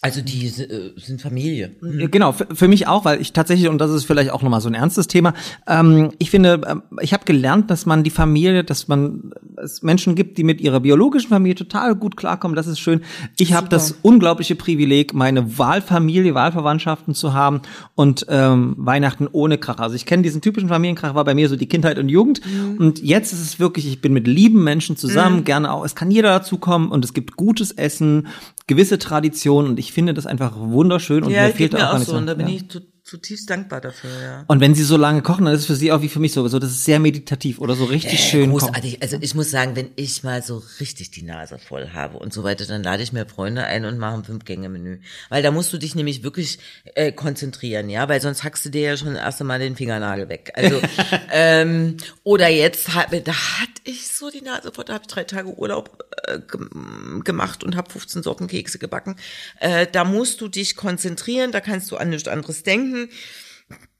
Also 0.00 0.20
die 0.20 0.46
äh, 0.46 0.92
sind 0.96 1.20
Familie. 1.20 1.76
Ja, 1.82 2.06
Genau, 2.06 2.30
für, 2.30 2.46
für 2.52 2.68
mich 2.68 2.86
auch, 2.86 3.04
weil 3.04 3.20
ich 3.20 3.32
tatsächlich, 3.32 3.68
und 3.68 3.78
das 3.78 3.90
ist 3.90 4.04
vielleicht 4.04 4.30
auch 4.30 4.42
nochmal 4.42 4.60
so 4.60 4.68
ein 4.68 4.74
ernstes 4.74 5.08
Thema, 5.08 5.34
ähm, 5.66 6.12
ich 6.18 6.30
finde, 6.30 6.60
ähm, 6.66 6.82
ich 7.00 7.12
habe 7.12 7.24
gelernt, 7.24 7.68
dass 7.70 7.84
man 7.84 8.04
die 8.04 8.10
Familie, 8.10 8.62
dass 8.62 8.86
man 8.86 9.32
es 9.56 9.82
Menschen 9.82 10.14
gibt, 10.14 10.38
die 10.38 10.44
mit 10.44 10.60
ihrer 10.60 10.78
biologischen 10.80 11.30
Familie 11.30 11.56
total 11.56 11.96
gut 11.96 12.16
klarkommen, 12.16 12.54
das 12.54 12.68
ist 12.68 12.78
schön. 12.78 13.00
Ich 13.38 13.54
habe 13.54 13.68
das 13.68 13.96
unglaubliche 14.02 14.54
Privileg, 14.54 15.14
meine 15.14 15.58
Wahlfamilie, 15.58 16.32
Wahlverwandtschaften 16.32 17.14
zu 17.14 17.34
haben 17.34 17.62
und 17.96 18.24
ähm, 18.28 18.76
Weihnachten 18.78 19.26
ohne 19.30 19.58
Krach. 19.58 19.78
Also 19.78 19.96
ich 19.96 20.06
kenne 20.06 20.22
diesen 20.22 20.40
typischen 20.40 20.68
Familienkrach, 20.68 21.16
war 21.16 21.24
bei 21.24 21.34
mir 21.34 21.48
so 21.48 21.56
die 21.56 21.68
Kindheit 21.68 21.98
und 21.98 22.08
Jugend. 22.08 22.40
Und 22.78 23.02
jetzt 23.02 23.32
ist 23.32 23.42
es 23.42 23.58
wirklich, 23.58 23.88
ich 23.88 24.00
bin 24.00 24.12
mit 24.12 24.28
lieben 24.28 24.62
Menschen 24.62 24.96
zusammen, 24.96 25.42
gerne 25.44 25.72
auch, 25.72 25.84
es 25.84 25.96
kann 25.96 26.10
jeder 26.10 26.28
dazukommen 26.28 26.90
und 26.90 27.04
es 27.04 27.14
gibt 27.14 27.36
gutes 27.36 27.72
Essen, 27.72 28.28
gewisse 28.68 28.98
Traditionen 28.98 29.70
und 29.70 29.78
ich 29.80 29.92
finde 29.92 30.14
das 30.14 30.26
einfach 30.26 30.52
wunderschön 30.56 31.24
und 31.24 31.32
Ja, 31.32 31.48
mir 31.48 31.54
fehlt 31.54 31.74
auch 31.74 31.80
gar 31.80 31.98
so. 31.98 32.16
Und 32.16 32.26
da 32.26 32.34
bin 32.34 32.46
ja. 32.46 32.54
ich 32.54 32.68
zutiefst 33.08 33.48
dankbar 33.48 33.80
dafür, 33.80 34.10
ja. 34.22 34.44
Und 34.46 34.60
wenn 34.60 34.74
sie 34.74 34.84
so 34.84 34.96
lange 34.96 35.22
kochen, 35.22 35.46
dann 35.46 35.54
ist 35.54 35.60
es 35.60 35.66
für 35.66 35.74
sie 35.74 35.90
auch 35.92 36.02
wie 36.02 36.08
für 36.08 36.20
mich 36.20 36.32
so, 36.32 36.46
so 36.48 36.58
das 36.58 36.70
ist 36.70 36.84
sehr 36.84 36.98
meditativ 37.00 37.58
oder 37.58 37.74
so 37.74 37.86
richtig 37.86 38.20
schön 38.20 38.50
kochen. 38.52 38.66
Großartig. 38.68 39.02
Also 39.02 39.16
ich 39.20 39.34
muss 39.34 39.50
sagen, 39.50 39.74
wenn 39.76 39.90
ich 39.96 40.22
mal 40.22 40.42
so 40.42 40.62
richtig 40.80 41.10
die 41.10 41.22
Nase 41.22 41.58
voll 41.58 41.90
habe 41.94 42.18
und 42.18 42.32
so 42.32 42.44
weiter, 42.44 42.66
dann 42.66 42.82
lade 42.82 43.02
ich 43.02 43.12
mir 43.12 43.26
Freunde 43.26 43.64
ein 43.64 43.84
und 43.84 43.98
mache 43.98 44.14
ein 44.14 44.24
Fünf-Gänge-Menü. 44.24 44.98
Weil 45.30 45.42
da 45.42 45.50
musst 45.50 45.72
du 45.72 45.78
dich 45.78 45.94
nämlich 45.94 46.22
wirklich 46.22 46.58
äh, 46.94 47.12
konzentrieren, 47.12 47.88
ja, 47.88 48.08
weil 48.08 48.20
sonst 48.20 48.44
hackst 48.44 48.64
du 48.66 48.68
dir 48.70 48.82
ja 48.82 48.96
schon 48.96 49.16
erst 49.16 49.40
einmal 49.40 49.58
den 49.58 49.76
Fingernagel 49.76 50.28
weg. 50.28 50.52
Also 50.54 50.80
ähm, 51.32 51.96
oder 52.24 52.48
jetzt 52.48 52.94
hat, 52.94 53.08
da 53.12 53.32
hatte 53.32 53.72
ich 53.84 54.08
so 54.08 54.30
die 54.30 54.42
Nase 54.42 54.70
voll, 54.72 54.84
da 54.84 54.94
habe 54.94 55.04
ich 55.06 55.12
drei 55.12 55.24
Tage 55.24 55.48
Urlaub 55.56 56.04
äh, 56.24 56.38
gem- 56.40 57.22
gemacht 57.24 57.64
und 57.64 57.76
habe 57.76 57.90
15 57.90 58.22
Sorten 58.22 58.48
Kekse 58.48 58.78
gebacken. 58.78 59.16
Äh, 59.60 59.86
da 59.90 60.04
musst 60.04 60.40
du 60.40 60.48
dich 60.48 60.76
konzentrieren, 60.76 61.52
da 61.52 61.60
kannst 61.60 61.90
du 61.90 61.96
an 61.96 62.10
nichts 62.10 62.28
anderes 62.28 62.62
denken. 62.64 62.97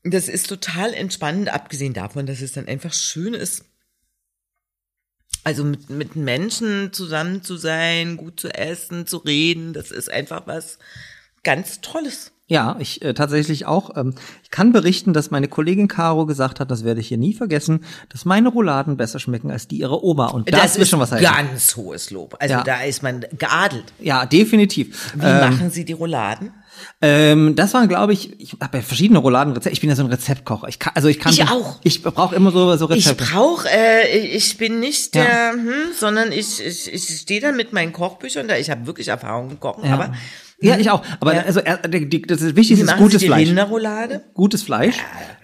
Das 0.05 0.29
ist 0.29 0.49
total 0.49 0.95
entspannend, 0.95 1.53
abgesehen 1.53 1.93
davon, 1.93 2.27
dass 2.27 2.41
es 2.41 2.53
dann 2.53 2.67
einfach 2.69 2.95
schön 2.95 3.35
ist, 3.35 3.65
also 5.45 5.65
mit, 5.65 5.89
mit 5.91 6.17
Menschen 6.17 6.93
zusammen 6.93 7.43
zu 7.43 7.57
sein, 7.57 8.17
gut 8.17 8.41
zu 8.41 8.49
essen, 8.49 9.07
zu 9.07 9.19
reden, 9.19 9.73
das 9.73 9.91
ist 9.91 10.11
einfach 10.11 10.47
was 10.47 10.79
ganz 11.43 11.81
Tolles. 11.81 12.33
Ja, 12.51 12.77
ich 12.81 13.03
äh, 13.03 13.13
tatsächlich 13.13 13.67
auch. 13.67 13.95
Ähm, 13.97 14.15
ich 14.43 14.51
kann 14.51 14.73
berichten, 14.73 15.13
dass 15.13 15.31
meine 15.31 15.49
Kollegin 15.49 15.87
Caro 15.87 16.25
gesagt 16.25 16.61
hat, 16.61 16.71
das 16.71 16.83
werde 16.83 17.01
ich 17.01 17.09
hier 17.09 17.19
nie 17.19 17.35
vergessen, 17.35 17.85
dass 18.09 18.25
meine 18.25 18.49
Rouladen 18.49 18.97
besser 18.97 19.19
schmecken 19.19 19.51
als 19.51 19.69
die 19.69 19.79
ihrer 19.79 20.03
Oma. 20.03 20.29
Und 20.29 20.51
das, 20.51 20.61
Das, 20.63 20.77
ist 20.77 20.89
schon 20.89 20.99
was 21.01 21.13
heißen. 21.13 21.27
ganz 21.31 21.77
hohes 21.77 22.11
Lob. 22.11 22.37
Also 22.41 22.55
Ja. 22.55 22.63
da 22.65 22.83
ist 22.83 23.03
man 23.03 23.25
geadelt. 23.39 23.93
Ja, 24.01 24.25
definitiv. 24.25 25.13
Wie 25.15 25.27
Ähm, 25.27 25.41
machen 25.41 25.71
Sie 25.71 25.85
die 25.85 25.93
Rouladen? 25.93 26.53
Ähm, 27.01 27.55
das 27.57 27.75
waren, 27.75 27.89
glaube 27.89 28.13
ich, 28.13 28.41
ich 28.41 28.57
habe 28.61 28.79
ja 28.79 28.83
verschiedene 28.83 29.19
Rouladenrezepte. 29.19 29.71
Ich 29.73 29.81
bin 29.81 29.91
ja 29.91 29.97
so 29.97 30.03
ein 30.05 30.11
Rezeptkocher. 30.11 30.69
Ich 30.69 30.79
kann, 30.79 30.93
also 30.97 31.09
ich 31.09 31.19
kann, 31.21 31.33
Ich 31.33 31.43
auch. 31.49 31.77
Ich 31.83 32.03
brauche 32.03 32.35
immer 32.35 32.51
so 32.51 32.75
so 32.77 32.91
Ich 32.91 33.07
Rezepte. 33.07 33.25
brauche, 33.25 33.69
äh, 33.71 34.19
ich 34.19 34.57
bin 34.59 34.81
nicht 34.81 35.15
Ja. 35.15 35.25
der, 35.25 35.53
hm, 35.53 35.73
sondern 35.99 36.33
ich, 36.33 36.65
ich, 36.65 36.93
ich 36.93 37.05
stehe 37.21 37.41
dann 37.41 37.57
mit 37.57 37.73
meinen 37.73 37.93
Kochbüchern 37.93 38.49
da. 38.49 38.57
Ich 38.57 38.71
habe 38.71 38.87
wirklich 38.87 39.09
Erfahrung 39.09 39.51
im 39.51 39.61
Kochen, 39.61 39.85
ja. 39.85 39.95
aber 39.95 40.13
ja, 40.61 40.77
ich 40.79 40.91
auch. 40.91 41.03
Aber 41.21 41.35
Ja. 41.35 41.43
also 41.43 41.61
die, 41.89 42.09
die, 42.09 42.23
das 42.23 42.41
ist 42.43 42.53
wie 42.53 42.57
wichtig, 42.57 42.81
ist 42.81 42.97
gutes 42.97 43.23
Fleisch. 43.23 43.49
Rinderroulade? 43.49 44.23
Gutes 44.35 44.63
Fleisch, 44.63 44.97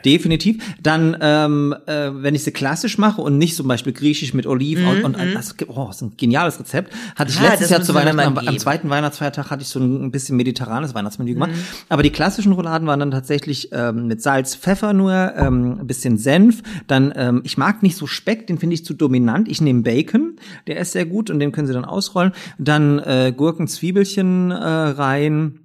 definitiv. 0.05 0.63
Dann, 0.83 1.17
ähm, 1.21 1.75
äh, 1.87 2.11
wenn 2.15 2.35
ich 2.35 2.45
sie 2.45 2.51
klassisch 2.51 2.99
mache 2.99 3.21
und 3.23 3.39
nicht 3.39 3.55
zum 3.57 3.69
Beispiel 3.69 3.93
griechisch 3.93 4.35
mit 4.35 4.47
Oliven 4.47 4.87
und, 4.87 5.05
und 5.05 5.17
das, 5.35 5.55
oh, 5.69 5.87
das 5.87 5.97
ist 5.97 6.03
ein 6.03 6.13
geniales 6.17 6.59
Rezept. 6.59 6.93
Hatte 7.17 7.31
ich 7.31 7.41
Ah, 7.41 7.49
letztes 7.51 7.71
Jahr 7.71 7.83
zu 7.83 7.95
Weihnachten, 7.95 8.21
am, 8.21 8.39
am 8.39 8.59
zweiten 8.59 8.91
Weihnachtsfeiertag 8.91 9.51
hatte 9.51 9.63
ich 9.63 9.69
so 9.69 9.79
ein 9.81 10.11
bisschen 10.11 10.37
mediterranes 10.37 10.95
Weihnachtsmenü 10.95 11.35
gemacht. 11.35 11.53
Mhm. 11.53 11.65
Aber 11.89 12.03
die 12.03 12.11
klassischen 12.11 12.53
Rouladen 12.53 12.87
waren 12.89 13.01
dann 13.01 13.11
tatsächlich 13.11 13.69
ähm, 13.73 14.07
mit 14.09 14.21
Salz, 14.23 14.55
Pfeffer 14.57 14.93
nur, 14.93 15.13
ähm, 15.37 15.79
ein 15.81 15.87
bisschen 15.87 16.19
Senf. 16.19 16.63
Dann, 16.87 17.13
ähm, 17.17 17.41
ich 17.45 17.57
mag 17.57 17.83
nicht 17.83 17.97
so 17.97 18.07
Speck, 18.07 18.47
den 18.47 18.59
finde 18.59 18.75
ich 18.75 18.85
zu 18.85 18.95
dominant. 18.95 19.49
Ich 19.49 19.61
nehme 19.61 19.83
Bacon, 19.83 20.37
der 20.67 20.79
ist 20.79 20.93
sehr 20.93 21.07
gut 21.07 21.31
und 21.31 21.39
den 21.39 21.53
können 21.53 21.67
Sie 21.67 21.73
dann 21.73 21.85
ausrollen. 21.85 22.33
Dann 22.59 22.99
äh, 22.99 23.33
Gurken, 23.37 23.69
Zwiebelchen 23.69 24.51
äh, 24.51 24.55
rein. 25.05 25.64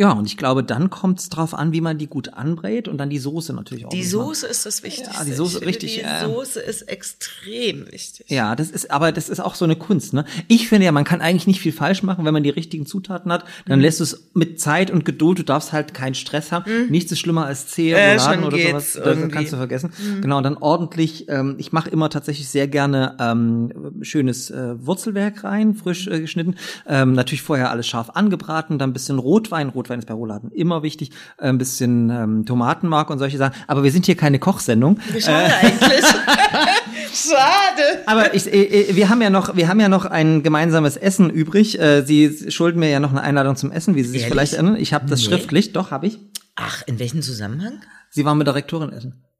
Ja, 0.00 0.12
und 0.12 0.24
ich 0.24 0.38
glaube, 0.38 0.64
dann 0.64 0.88
kommt 0.88 1.20
es 1.20 1.28
drauf 1.28 1.52
an, 1.52 1.72
wie 1.72 1.82
man 1.82 1.98
die 1.98 2.06
gut 2.06 2.32
anbrät 2.32 2.88
und 2.88 2.96
dann 2.96 3.10
die 3.10 3.18
Soße 3.18 3.52
natürlich 3.52 3.84
auch. 3.84 3.90
Die 3.90 3.98
man- 3.98 4.06
Soße 4.06 4.46
ist 4.46 4.64
das 4.64 4.82
Wichtigste. 4.82 5.14
Ja, 5.14 5.24
die 5.24 5.32
Soße 5.34 5.58
finde, 5.58 5.66
richtig, 5.66 5.94
Die 5.96 6.00
äh, 6.00 6.24
Soße 6.24 6.58
ist 6.60 6.82
extrem 6.88 7.90
wichtig. 7.92 8.24
Ja, 8.30 8.56
das 8.56 8.70
ist, 8.70 8.90
aber 8.90 9.12
das 9.12 9.28
ist 9.28 9.40
auch 9.40 9.54
so 9.54 9.66
eine 9.66 9.76
Kunst, 9.76 10.12
ne? 10.14 10.24
Ich 10.48 10.68
finde 10.68 10.86
ja, 10.86 10.92
man 10.92 11.04
kann 11.04 11.20
eigentlich 11.20 11.46
nicht 11.46 11.60
viel 11.60 11.72
falsch 11.72 12.02
machen, 12.02 12.24
wenn 12.24 12.32
man 12.32 12.42
die 12.42 12.48
richtigen 12.50 12.86
Zutaten 12.86 13.30
hat. 13.30 13.44
Dann 13.66 13.78
Mhm. 13.80 13.82
lässt 13.82 14.00
du 14.00 14.04
es 14.04 14.30
mit 14.32 14.58
Zeit 14.58 14.90
und 14.90 15.04
Geduld, 15.04 15.38
du 15.40 15.42
darfst 15.42 15.72
halt 15.72 15.92
keinen 15.92 16.14
Stress 16.14 16.50
haben. 16.50 16.64
Nichts 16.88 17.12
ist 17.12 17.18
schlimmer 17.18 17.44
als 17.46 17.66
zähe 17.66 17.94
Äh, 17.94 18.12
Rouladen 18.12 18.44
oder 18.44 18.56
sowas. 18.58 18.92
Das 18.94 19.04
irgendwie. 19.06 19.30
kannst 19.34 19.52
du 19.52 19.56
vergessen. 19.58 19.90
Genau, 20.22 20.38
und 20.38 20.44
dann 20.44 20.56
ordentlich, 20.56 21.28
ähm, 21.28 21.56
ich 21.58 21.72
mache 21.72 21.90
immer 21.90 22.08
tatsächlich 22.08 22.48
sehr 22.48 22.68
gerne 22.68 23.16
ähm, 23.20 23.72
schönes 24.02 24.50
äh, 24.50 24.74
Wurzelwerk 24.86 25.44
rein, 25.44 25.74
frisch 25.74 26.06
äh, 26.06 26.20
geschnitten. 26.20 26.54
Ähm, 26.86 27.12
natürlich 27.12 27.42
vorher 27.42 27.70
alles 27.70 27.86
scharf 27.86 28.10
angebraten, 28.14 28.78
dann 28.78 28.90
ein 28.90 28.92
bisschen 28.94 29.18
Rotwein. 29.18 29.68
Rotwein 29.68 29.89
bei 30.06 30.14
Rouladen 30.14 30.50
immer 30.52 30.82
wichtig. 30.82 31.10
äh, 31.38 31.48
Ein 31.48 31.58
bisschen 31.58 32.10
ähm, 32.10 32.46
Tomatenmark 32.46 33.10
und 33.10 33.18
solche 33.18 33.36
Sachen. 33.38 33.54
Aber 33.66 33.82
wir 33.84 33.90
sind 33.92 34.06
hier 34.06 34.16
keine 34.16 34.38
Kochsendung. 34.38 34.98
Schade 35.18 35.54
eigentlich. 35.60 36.04
Schade. 37.12 38.02
Aber 38.06 38.34
ich, 38.34 38.52
äh, 38.52 38.94
wir 38.94 39.08
haben 39.08 39.20
ja 39.22 39.30
noch, 39.30 39.56
wir 39.56 39.68
haben 39.68 39.80
ja 39.80 39.88
noch 39.88 40.04
ein 40.06 40.42
gemeinsames 40.42 40.96
Essen 40.96 41.28
übrig. 41.30 41.78
Äh, 41.80 42.02
Sie 42.02 42.50
schulden 42.50 42.78
mir 42.80 42.88
ja 42.90 43.00
noch 43.00 43.10
eine 43.10 43.22
Einladung 43.22 43.56
zum 43.56 43.72
Essen, 43.72 43.94
wie 43.96 44.02
Sie 44.04 44.10
sich 44.10 44.22
Ehrlich? 44.22 44.32
vielleicht 44.32 44.52
erinnern. 44.54 44.76
Ich 44.76 44.92
habe 44.94 45.06
das 45.08 45.20
Nee. 45.20 45.26
schriftlich, 45.26 45.72
doch 45.72 45.90
habe 45.90 46.06
ich. 46.06 46.18
Ach, 46.56 46.82
in 46.86 46.98
welchem 46.98 47.22
Zusammenhang? 47.22 47.80
Sie 48.10 48.24
waren 48.24 48.38
mit 48.38 48.46
der 48.46 48.54
Rektorin 48.54 48.92
essen. 48.92 49.24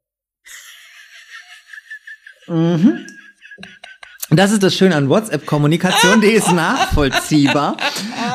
Mhm. 2.47 3.05
Das 4.33 4.53
ist 4.53 4.63
das 4.63 4.73
Schöne 4.73 4.95
an 4.95 5.09
WhatsApp-Kommunikation, 5.09 6.21
die 6.21 6.27
ist 6.27 6.51
nachvollziehbar. 6.53 7.77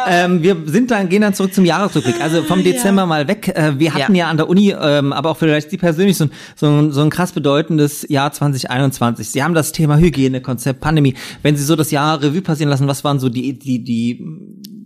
Ähm, 0.08 0.42
wir 0.42 0.56
sind 0.66 0.92
dann, 0.92 1.08
gehen 1.08 1.22
dann 1.22 1.34
zurück 1.34 1.52
zum 1.52 1.64
Jahresrückblick. 1.64 2.20
Also 2.20 2.44
vom 2.44 2.62
Dezember 2.62 3.06
mal 3.06 3.26
weg. 3.26 3.48
Äh, 3.48 3.78
wir 3.78 3.92
hatten 3.92 4.14
ja. 4.14 4.26
Ja. 4.26 4.30
an 4.30 4.36
der 4.36 4.48
Uni, 4.48 4.70
ähm, 4.70 5.12
aber 5.12 5.30
auch 5.30 5.36
vielleicht 5.36 5.70
Sie 5.70 5.78
persönlich 5.78 6.16
so 6.16 6.24
ein, 6.26 6.30
so, 6.54 6.66
ein, 6.66 6.92
so 6.92 7.00
ein 7.02 7.10
krass 7.10 7.32
bedeutendes 7.32 8.06
Jahr 8.08 8.30
2021. 8.30 9.28
Sie 9.30 9.42
haben 9.42 9.54
das 9.54 9.72
Thema 9.72 9.98
Hygienekonzept, 9.98 10.80
Pandemie. 10.80 11.14
Wenn 11.42 11.56
Sie 11.56 11.64
so 11.64 11.74
das 11.74 11.90
Jahr 11.90 12.22
Revue 12.22 12.42
passieren 12.42 12.70
lassen, 12.70 12.86
was 12.86 13.02
waren 13.02 13.18
so 13.18 13.28
die, 13.28 13.58
die, 13.58 13.82
die 13.82 14.24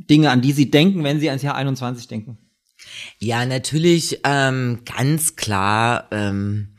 Dinge, 0.09 0.31
an 0.31 0.41
die 0.41 0.53
Sie 0.53 0.71
denken, 0.71 1.05
wenn 1.05 1.21
Sie 1.21 1.29
ans 1.29 1.43
Jahr 1.43 1.55
21 1.55 2.09
denken? 2.09 2.39
Ja, 3.19 3.45
natürlich 3.45 4.21
ähm, 4.25 4.81
ganz 4.87 5.37
klar 5.37 6.09
ähm, 6.13 6.70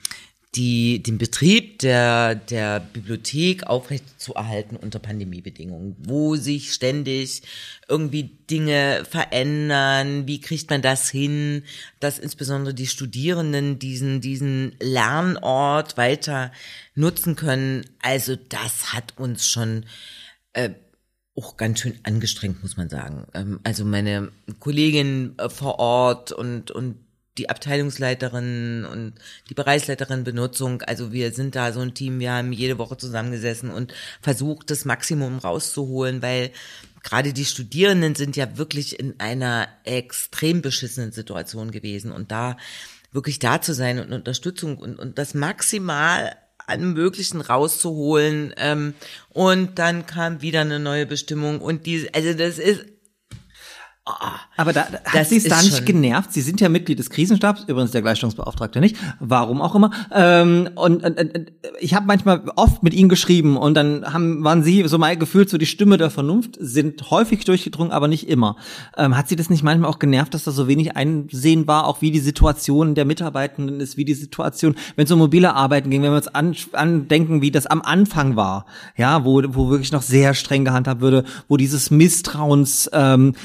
die, 0.56 1.02
den 1.02 1.18
Betrieb 1.18 1.80
der, 1.80 2.36
der 2.36 2.82
Bibliothek 2.82 3.68
aufrechtzuerhalten 3.68 4.76
unter 4.76 5.00
Pandemiebedingungen, 5.00 5.96
wo 6.00 6.36
sich 6.36 6.74
ständig 6.74 7.44
irgendwie 7.88 8.24
Dinge 8.50 9.06
verändern, 9.10 10.28
wie 10.28 10.42
kriegt 10.42 10.70
man 10.70 10.82
das 10.82 11.10
hin, 11.10 11.64
dass 12.02 12.20
insbesondere 12.20 12.74
die 12.74 12.88
Studierenden 12.88 13.80
diesen, 13.80 14.20
diesen 14.20 14.76
Lernort 14.82 15.96
weiter 15.96 16.52
nutzen 16.96 17.38
können. 17.38 17.86
Also 18.02 18.36
das 18.36 18.92
hat 18.92 19.18
uns 19.18 19.48
schon 19.48 19.86
äh, 20.52 20.72
auch 21.34 21.56
ganz 21.56 21.80
schön 21.80 21.98
angestrengt, 22.04 22.62
muss 22.62 22.76
man 22.76 22.90
sagen. 22.90 23.26
Ähm, 23.34 23.62
Also 23.64 23.86
meine 23.86 24.34
Kollegin 24.60 25.36
äh, 25.38 25.50
vor 25.50 25.80
Ort 25.80 26.34
und, 26.34 26.72
und 26.72 26.98
die 27.38 27.50
Abteilungsleiterin 27.50 28.86
und 28.86 29.14
die 29.50 29.54
Bereichsleiterin 29.54 30.24
Benutzung, 30.24 30.82
also 30.82 31.14
wir 31.14 31.32
sind 31.32 31.56
da 31.56 31.72
so 31.72 31.80
ein 31.80 31.94
Team, 31.94 32.20
wir 32.20 32.34
haben 32.34 32.52
jede 32.52 32.78
Woche 32.78 32.98
zusammengesessen 32.98 33.70
und 33.70 33.94
versucht, 34.22 34.70
das 34.70 34.86
Maximum 34.86 35.38
rauszuholen, 35.38 36.22
weil 36.22 36.52
gerade 37.04 37.34
die 37.34 37.46
Studierenden 37.46 38.16
sind 38.16 38.36
ja 38.36 38.58
wirklich 38.58 39.00
in 39.00 39.20
einer 39.20 39.68
extrem 39.86 40.62
beschissenen 40.62 41.12
Situation 41.12 41.72
gewesen 41.72 42.12
und 42.12 42.32
da 42.32 42.58
wirklich 43.12 43.40
da 43.40 43.62
zu 43.62 43.74
sein 43.74 44.00
und 44.00 44.14
Unterstützung 44.14 44.78
und, 44.78 45.00
und 45.00 45.18
das 45.18 45.34
maximal 45.34 46.36
an 46.68 46.94
Möglichen 46.94 47.42
rauszuholen. 47.42 48.54
Ähm, 48.58 48.94
und 49.30 49.80
dann 49.80 50.06
kam 50.06 50.42
wieder 50.42 50.62
eine 50.62 50.80
neue 50.80 51.06
Bestimmung 51.06 51.62
und 51.62 51.86
diese, 51.86 52.14
also 52.14 52.34
das 52.34 52.60
ist, 52.60 52.86
Aber 54.58 54.74
da, 54.74 54.86
da 54.92 55.12
hat 55.12 55.28
Sie 55.28 55.38
es 55.38 55.46
da 55.46 55.62
nicht 55.62 55.86
genervt? 55.86 56.34
Sie 56.34 56.42
sind 56.42 56.62
ja 56.62 56.70
Mitglied 56.70 57.00
des 57.00 57.10
Krisenstabs, 57.10 57.64
übrigens 57.68 57.92
der 57.92 58.02
Gleichstellungsbeauftragte 58.02 58.80
nicht, 58.80 58.96
warum 59.20 59.62
auch 59.62 59.76
immer. 59.76 59.92
Ähm, 60.12 60.70
und 60.76 61.04
äh, 61.04 61.10
äh, 61.10 61.46
ich 61.80 61.94
habe 61.94 62.06
manchmal 62.06 62.44
oft 62.56 62.84
mit 62.84 62.94
Ihnen 62.94 63.10
geschrieben 63.10 63.58
und 63.58 63.74
dann 63.76 64.06
haben, 64.14 64.44
waren 64.44 64.64
Sie 64.64 64.88
so 64.88 64.98
mal 64.98 65.18
gefühlt 65.18 65.50
so 65.50 65.58
die 65.58 65.66
Stimme 65.66 65.98
der 65.98 66.10
Vernunft, 66.10 66.58
sind 66.60 67.10
häufig 67.12 67.46
durchgedrungen, 67.46 67.92
aber 67.92 68.08
nicht 68.08 68.28
immer. 68.28 68.56
Ähm, 68.98 69.18
hat 69.18 69.30
Sie 69.30 69.36
das 69.36 69.50
nicht 69.50 69.64
manchmal 69.64 69.90
auch 69.90 70.00
genervt, 70.00 70.34
dass 70.34 70.44
da 70.44 70.52
so 70.52 70.68
wenig 70.68 70.96
einsehen 70.96 71.68
war, 71.68 71.88
auch 71.88 72.02
wie 72.02 72.12
die 72.12 72.20
Situation 72.20 72.96
der 72.96 73.06
Mitarbeitenden 73.06 73.80
ist, 73.80 73.98
wie 73.98 74.06
die 74.06 74.14
Situation, 74.14 74.76
wenn 74.96 75.06
es 75.06 75.12
um 75.12 75.20
mobile 75.20 75.54
Arbeiten 75.56 75.90
ging, 75.90 76.02
wenn 76.04 76.12
wir 76.12 76.18
uns 76.18 76.28
an, 76.28 76.56
andenken, 76.74 77.42
wie 77.42 77.52
das 77.52 77.68
am 77.68 77.82
Anfang 77.82 78.36
war, 78.36 78.66
ja, 78.98 79.26
wo, 79.26 79.42
wo 79.48 79.70
wirklich 79.70 79.92
noch 79.92 80.02
sehr 80.02 80.34
streng 80.34 80.66
gehandhabt 80.66 81.02
würde, 81.02 81.24
wo 81.48 81.58
dieses 81.58 81.92
Misstrauensverhalten 81.92 83.34
ähm, 83.34 83.36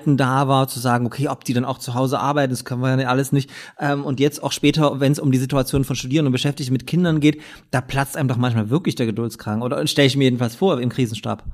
Verhalten 0.00 0.16
da 0.16 0.48
war, 0.48 0.68
zu 0.68 0.80
sagen, 0.80 1.06
okay, 1.06 1.28
ob 1.28 1.44
die 1.44 1.52
dann 1.52 1.64
auch 1.64 1.78
zu 1.78 1.94
Hause 1.94 2.18
arbeiten, 2.20 2.50
das 2.50 2.64
können 2.64 2.80
wir 2.80 2.98
ja 3.00 3.08
alles 3.08 3.32
nicht. 3.32 3.50
Ähm, 3.78 4.04
und 4.04 4.18
jetzt 4.20 4.42
auch 4.42 4.52
später, 4.52 4.98
wenn 5.00 5.12
es 5.12 5.18
um 5.18 5.30
die 5.32 5.38
Situation 5.38 5.84
von 5.84 5.96
Studierenden 5.96 6.28
und 6.28 6.32
Beschäftigten 6.32 6.72
mit 6.72 6.86
Kindern 6.86 7.20
geht, 7.20 7.40
da 7.70 7.80
platzt 7.80 8.16
einem 8.16 8.28
doch 8.28 8.36
manchmal 8.36 8.70
wirklich 8.70 8.94
der 8.94 9.06
Geduldskragen. 9.06 9.62
Oder 9.62 9.86
stelle 9.86 10.06
ich 10.06 10.16
mir 10.16 10.24
jedenfalls 10.24 10.54
vor 10.56 10.80
im 10.80 10.88
Krisenstab. 10.88 11.44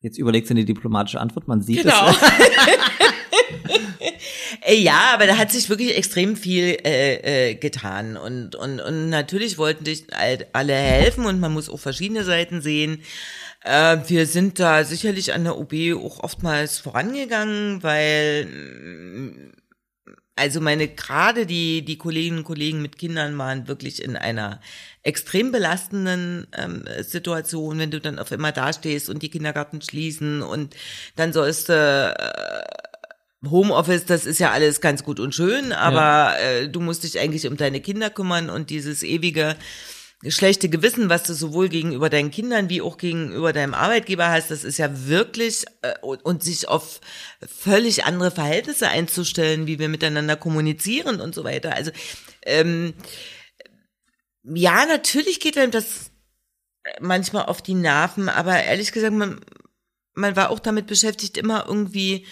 Jetzt 0.00 0.18
überlegt 0.18 0.48
sie 0.48 0.54
eine 0.54 0.64
diplomatische 0.64 1.20
Antwort, 1.20 1.48
man 1.48 1.62
sieht 1.62 1.82
Genau. 1.82 2.08
es. 2.10 2.16
Äh, 4.66 4.76
Ja, 4.76 5.10
aber 5.14 5.26
da 5.26 5.36
hat 5.36 5.50
sich 5.52 5.68
wirklich 5.68 5.96
extrem 5.96 6.36
viel 6.36 6.76
äh, 6.84 7.50
äh, 7.50 7.54
getan 7.54 8.16
und 8.16 8.54
und 8.54 8.80
und 8.80 9.10
natürlich 9.10 9.58
wollten 9.58 9.84
dich 9.84 10.04
all- 10.14 10.46
alle 10.52 10.74
helfen 10.74 11.26
und 11.26 11.40
man 11.40 11.52
muss 11.52 11.68
auch 11.68 11.78
verschiedene 11.80 12.24
Seiten 12.24 12.60
sehen. 12.62 13.00
Äh, 13.64 13.98
wir 14.08 14.26
sind 14.26 14.60
da 14.60 14.84
sicherlich 14.84 15.32
an 15.32 15.44
der 15.44 15.58
OB 15.58 15.72
auch 15.96 16.20
oftmals 16.20 16.78
vorangegangen, 16.78 17.82
weil 17.82 18.44
mm, 18.46 19.52
also 20.36 20.60
meine 20.60 20.88
gerade 20.88 21.46
die 21.46 21.82
die 21.84 21.96
Kolleginnen 21.96 22.38
und 22.38 22.44
Kollegen 22.44 22.82
mit 22.82 22.98
Kindern 22.98 23.38
waren 23.38 23.66
wirklich 23.66 24.02
in 24.02 24.16
einer 24.16 24.60
extrem 25.02 25.50
belastenden 25.50 26.46
ähm, 26.56 26.84
Situation, 27.00 27.78
wenn 27.78 27.90
du 27.90 28.00
dann 28.00 28.18
auf 28.18 28.30
einmal 28.32 28.52
dastehst 28.52 29.08
und 29.08 29.22
die 29.22 29.30
Kindergarten 29.30 29.80
schließen 29.80 30.42
und 30.42 30.74
dann 31.16 31.32
sollst 31.32 31.68
du 31.70 32.14
Homeoffice, 33.50 34.06
das 34.06 34.26
ist 34.26 34.40
ja 34.40 34.50
alles 34.50 34.80
ganz 34.80 35.04
gut 35.04 35.20
und 35.20 35.34
schön, 35.34 35.72
aber 35.72 36.38
äh, 36.40 36.68
du 36.68 36.80
musst 36.80 37.04
dich 37.04 37.18
eigentlich 37.18 37.46
um 37.46 37.56
deine 37.56 37.80
Kinder 37.80 38.10
kümmern 38.10 38.50
und 38.50 38.70
dieses 38.70 39.02
ewige 39.02 39.56
schlechte 40.30 40.68
Gewissen, 40.68 41.08
was 41.08 41.24
du 41.24 41.34
sowohl 41.34 41.68
gegenüber 41.68 42.08
deinen 42.08 42.30
Kindern 42.30 42.68
wie 42.68 42.80
auch 42.80 42.96
gegenüber 42.96 43.52
deinem 43.52 43.74
Arbeitgeber 43.74 44.30
hast, 44.30 44.50
das 44.50 44.64
ist 44.64 44.78
ja 44.78 45.06
wirklich 45.06 45.64
äh, 45.82 45.94
und, 46.00 46.24
und 46.24 46.42
sich 46.42 46.68
auf 46.68 47.00
völlig 47.46 48.04
andere 48.04 48.30
Verhältnisse 48.30 48.88
einzustellen, 48.88 49.66
wie 49.66 49.78
wir 49.78 49.88
miteinander 49.88 50.36
kommunizieren 50.36 51.20
und 51.20 51.34
so 51.34 51.44
weiter. 51.44 51.74
Also 51.74 51.90
ähm, 52.42 52.94
ja, 54.44 54.86
natürlich 54.86 55.40
geht 55.40 55.58
einem 55.58 55.70
das 55.70 56.10
manchmal 57.00 57.46
auf 57.46 57.62
die 57.62 57.74
Nerven, 57.74 58.28
aber 58.28 58.62
ehrlich 58.62 58.92
gesagt, 58.92 59.14
man, 59.14 59.40
man 60.14 60.36
war 60.36 60.50
auch 60.50 60.60
damit 60.60 60.86
beschäftigt, 60.86 61.36
immer 61.36 61.64
irgendwie 61.66 62.26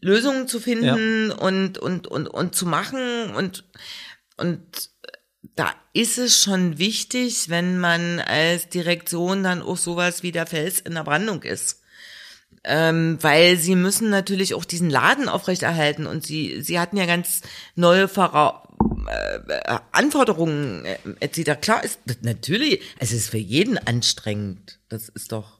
Lösungen 0.00 0.48
zu 0.48 0.60
finden 0.60 1.30
und, 1.30 1.78
und, 1.78 2.06
und, 2.06 2.28
und 2.28 2.54
zu 2.54 2.66
machen 2.66 3.34
und, 3.34 3.64
und 4.36 4.90
da 5.54 5.72
ist 5.92 6.18
es 6.18 6.42
schon 6.42 6.78
wichtig, 6.78 7.48
wenn 7.48 7.78
man 7.78 8.20
als 8.20 8.68
Direktion 8.68 9.42
dann 9.42 9.62
auch 9.62 9.76
sowas 9.76 10.22
wie 10.22 10.32
der 10.32 10.46
Fels 10.46 10.80
in 10.80 10.94
der 10.94 11.04
Brandung 11.04 11.42
ist. 11.42 11.80
Ähm, 12.64 13.18
weil 13.20 13.56
sie 13.56 13.76
müssen 13.76 14.10
natürlich 14.10 14.54
auch 14.54 14.64
diesen 14.64 14.90
Laden 14.90 15.28
aufrechterhalten 15.28 16.06
und 16.06 16.26
sie, 16.26 16.60
sie 16.60 16.78
hatten 16.78 16.96
ja 16.96 17.06
ganz 17.06 17.40
neue 17.76 18.08
Vora 18.08 18.68
äh, 19.06 19.78
Anforderungen 19.92 20.84
äh, 20.84 20.98
etc. 21.20 21.60
Klar 21.60 21.84
ist 21.84 22.00
natürlich, 22.22 22.80
es 22.98 23.12
ist 23.12 23.30
für 23.30 23.38
jeden 23.38 23.78
anstrengend. 23.78 24.78
Das 24.88 25.08
ist 25.08 25.32
doch. 25.32 25.58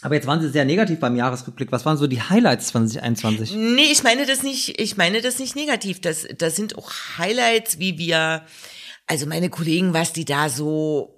Aber 0.00 0.14
jetzt 0.14 0.26
waren 0.26 0.40
Sie 0.40 0.48
sehr 0.48 0.64
negativ 0.64 1.00
beim 1.00 1.16
Jahresrückblick. 1.16 1.72
Was 1.72 1.84
waren 1.84 1.96
so 1.96 2.06
die 2.06 2.22
Highlights 2.22 2.68
2021? 2.68 3.52
Nee, 3.54 3.90
ich 3.90 4.04
meine 4.04 4.26
das 4.26 4.42
nicht, 4.42 4.80
ich 4.80 4.96
meine 4.96 5.20
das 5.20 5.40
nicht 5.40 5.56
negativ. 5.56 6.00
Das, 6.00 6.26
das 6.36 6.54
sind 6.54 6.78
auch 6.78 6.92
Highlights, 7.18 7.80
wie 7.80 7.98
wir, 7.98 8.42
also 9.08 9.26
meine 9.26 9.50
Kollegen, 9.50 9.94
was 9.94 10.12
die 10.12 10.24
da 10.24 10.48
so 10.48 11.14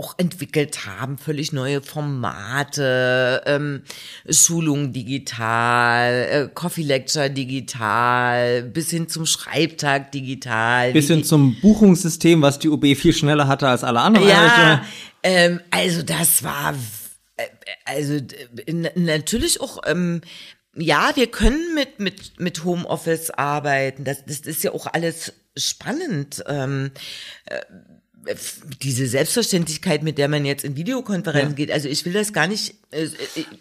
auch 0.00 0.14
entwickelt 0.16 0.86
haben, 0.86 1.18
völlig 1.18 1.52
neue 1.52 1.82
Formate, 1.82 3.42
ähm, 3.44 3.82
Schulung 4.30 4.92
digital, 4.94 6.28
äh, 6.30 6.48
Coffee 6.54 6.82
Lecture 6.82 7.28
digital, 7.28 8.62
bis 8.62 8.88
hin 8.88 9.08
zum 9.08 9.26
Schreibtag 9.26 10.10
digital. 10.10 10.92
Bis 10.92 11.08
hin 11.08 11.22
zum 11.22 11.54
Buchungssystem, 11.60 12.40
was 12.40 12.58
die 12.58 12.70
UB 12.70 12.94
viel 12.96 13.12
schneller 13.12 13.46
hatte 13.46 13.68
als 13.68 13.84
alle 13.84 14.00
anderen. 14.00 14.26
ja, 14.26 14.40
Einrichtungen. 14.40 14.80
ähm, 15.22 15.60
also 15.70 16.02
das 16.02 16.42
war, 16.42 16.74
äh, 17.36 17.46
also 17.84 18.18
natürlich 18.94 19.60
auch, 19.60 19.82
ähm, 19.84 20.22
ja, 20.76 21.10
wir 21.14 21.26
können 21.28 21.74
mit 21.74 21.98
mit 22.00 22.38
mit 22.40 22.64
Homeoffice 22.64 23.30
arbeiten. 23.30 24.04
Das 24.04 24.24
das 24.24 24.40
ist 24.40 24.62
ja 24.62 24.72
auch 24.72 24.86
alles 24.86 25.32
spannend. 25.56 26.42
Ähm, 26.46 26.90
äh, 27.46 27.60
diese 28.82 29.06
Selbstverständlichkeit, 29.06 30.02
mit 30.02 30.18
der 30.18 30.28
man 30.28 30.44
jetzt 30.44 30.62
in 30.62 30.76
Videokonferenzen 30.76 31.50
Ja. 31.52 31.54
geht. 31.56 31.72
Also 31.72 31.88
ich 31.88 32.04
will 32.04 32.12
das 32.12 32.34
gar 32.34 32.46
nicht. 32.46 32.74
Äh, 32.90 33.04
äh, 33.04 33.08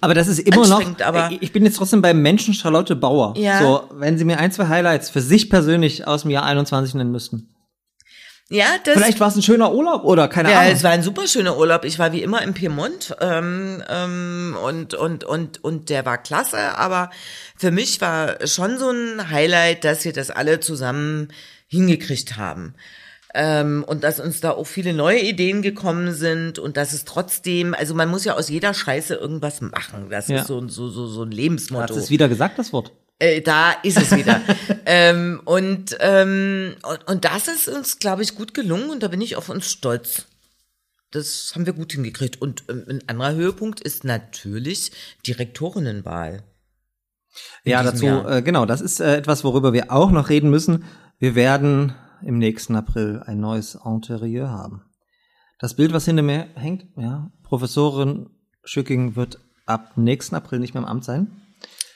Aber 0.02 0.14
das 0.14 0.28
ist 0.28 0.40
immer 0.40 0.68
noch, 0.68 1.00
aber- 1.00 1.32
ich 1.40 1.54
bin 1.54 1.64
jetzt 1.64 1.78
trotzdem 1.78 2.02
beim 2.02 2.22
Menschen 2.22 2.54
Charlotte 2.54 2.96
Bauer. 2.98 3.36
Ja. 3.38 3.60
So, 3.62 3.90
wenn 3.94 4.18
Sie 4.18 4.26
mir 4.26 4.38
ein, 4.38 4.52
zwei 4.52 4.68
Highlights 4.68 5.10
für 5.10 5.22
sich 5.22 5.50
persönlich 5.50 6.06
aus 6.08 6.24
dem 6.24 6.32
Jahr 6.32 6.44
21 6.44 6.94
nennen 6.94 7.12
müssten. 7.12 7.48
Ja, 8.50 8.66
das. 8.84 8.96
Vielleicht 8.96 9.20
war 9.20 9.28
es 9.30 9.36
ein 9.36 9.42
schöner 9.44 9.74
Urlaub 9.74 10.04
oder 10.04 10.28
keine 10.28 10.52
Ja, 10.52 10.60
Ahnung. 10.62 10.74
es 10.74 10.84
war 10.84 10.92
ein 10.92 11.04
super 11.04 11.28
schöner 11.28 11.58
Urlaub. 11.58 11.86
Ich 11.86 12.00
war 12.00 12.12
wie 12.12 12.24
immer 12.24 12.42
im 12.42 12.54
Piemont 12.54 13.16
ähm, 13.22 13.84
ähm, 13.90 14.58
und 14.64 14.94
und 14.96 15.24
und 15.24 15.64
und 15.64 15.90
der 15.90 16.06
war 16.06 16.18
klasse. 16.18 16.58
Aber 16.78 17.10
für 17.58 17.72
mich 17.72 18.02
war 18.02 18.46
schon 18.48 18.78
so 18.80 18.90
ein 18.90 19.30
Highlight, 19.30 19.84
dass 19.84 20.04
wir 20.06 20.14
das 20.14 20.32
alle 20.32 20.60
zusammen 20.60 21.30
hingekriegt 21.68 22.38
haben. 22.38 22.74
Ähm, 23.36 23.84
und 23.88 24.04
dass 24.04 24.20
uns 24.20 24.42
da 24.42 24.50
auch 24.52 24.66
viele 24.66 24.92
neue 24.94 25.20
Ideen 25.20 25.62
gekommen 25.62 26.14
sind 26.14 26.58
und 26.58 26.78
dass 26.78 26.94
es 26.94 27.06
trotzdem, 27.06 27.76
also 27.76 27.94
man 27.94 28.10
muss 28.10 28.26
ja 28.26 28.34
aus 28.36 28.50
jeder 28.50 28.74
Scheiße 28.74 29.14
irgendwas 29.14 29.62
machen. 29.62 30.08
Das 30.10 30.30
Ja. 30.30 30.38
ist 30.40 30.48
so, 30.48 30.68
so, 30.68 30.90
so, 30.90 31.06
so 31.06 31.22
ein 31.22 31.30
Lebensmotto. 31.30 31.94
es 31.96 32.10
wieder 32.10 32.28
gesagt, 32.28 32.58
das 32.58 32.74
Wort? 32.74 32.92
Äh, 33.20 33.42
da 33.42 33.72
ist 33.84 33.98
es 33.98 34.16
wieder. 34.16 34.42
ähm, 34.86 35.42
und, 35.46 35.98
ähm, 36.00 36.76
und, 36.84 37.08
und 37.08 37.26
das 37.26 37.48
ist 37.48 37.68
uns, 37.68 38.00
glaube 38.00 38.24
ich, 38.24 38.36
gut 38.36 38.54
gelungen 38.54 38.90
und 38.90 39.04
da 39.04 39.10
bin 39.10 39.22
ich 39.22 39.36
auf 39.36 39.50
uns 39.50 39.70
stolz. 39.70 40.26
Das 41.12 41.52
haben 41.54 41.66
wir 41.66 41.74
gut 41.74 41.92
hingekriegt. 41.92 42.42
Und 42.42 42.64
ähm, 42.70 42.86
ein 42.88 43.10
anderer 43.10 43.34
Höhepunkt 43.34 43.82
ist 43.82 44.04
natürlich 44.04 44.92
Direktorinnenwahl. 45.28 46.44
in 47.64 47.72
Ja, 47.72 47.84
dazu, 47.84 48.06
äh, 48.06 48.42
genau, 48.42 48.66
das 48.66 48.80
ist 48.82 49.00
äh, 49.00 49.18
etwas, 49.18 49.44
worüber 49.44 49.74
wir 49.74 49.92
auch 49.92 50.12
noch 50.12 50.30
reden 50.30 50.50
müssen. 50.50 50.86
Wir 51.18 51.36
werden 51.36 51.94
im 52.22 52.38
nächsten 52.38 52.76
April 52.76 53.22
ein 53.26 53.40
neues 53.40 53.78
Interieur 53.84 54.50
haben. 54.50 54.84
Das 55.60 55.76
Bild, 55.76 55.92
was 55.92 56.06
hinter 56.06 56.24
mir 56.24 56.48
hängt, 56.56 56.86
ja, 56.96 57.32
Professorin 57.44 58.30
Schücking 58.64 59.16
wird 59.16 59.40
ab 59.66 59.98
nächsten 59.98 60.36
April 60.36 60.60
nicht 60.60 60.74
mehr 60.74 60.84
im 60.84 60.90
Amt 60.90 61.04
sein. 61.04 61.42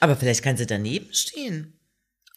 Aber 0.04 0.16
vielleicht 0.16 0.42
kann 0.42 0.56
sie 0.58 0.66
daneben 0.66 1.06
stehen. 1.12 1.72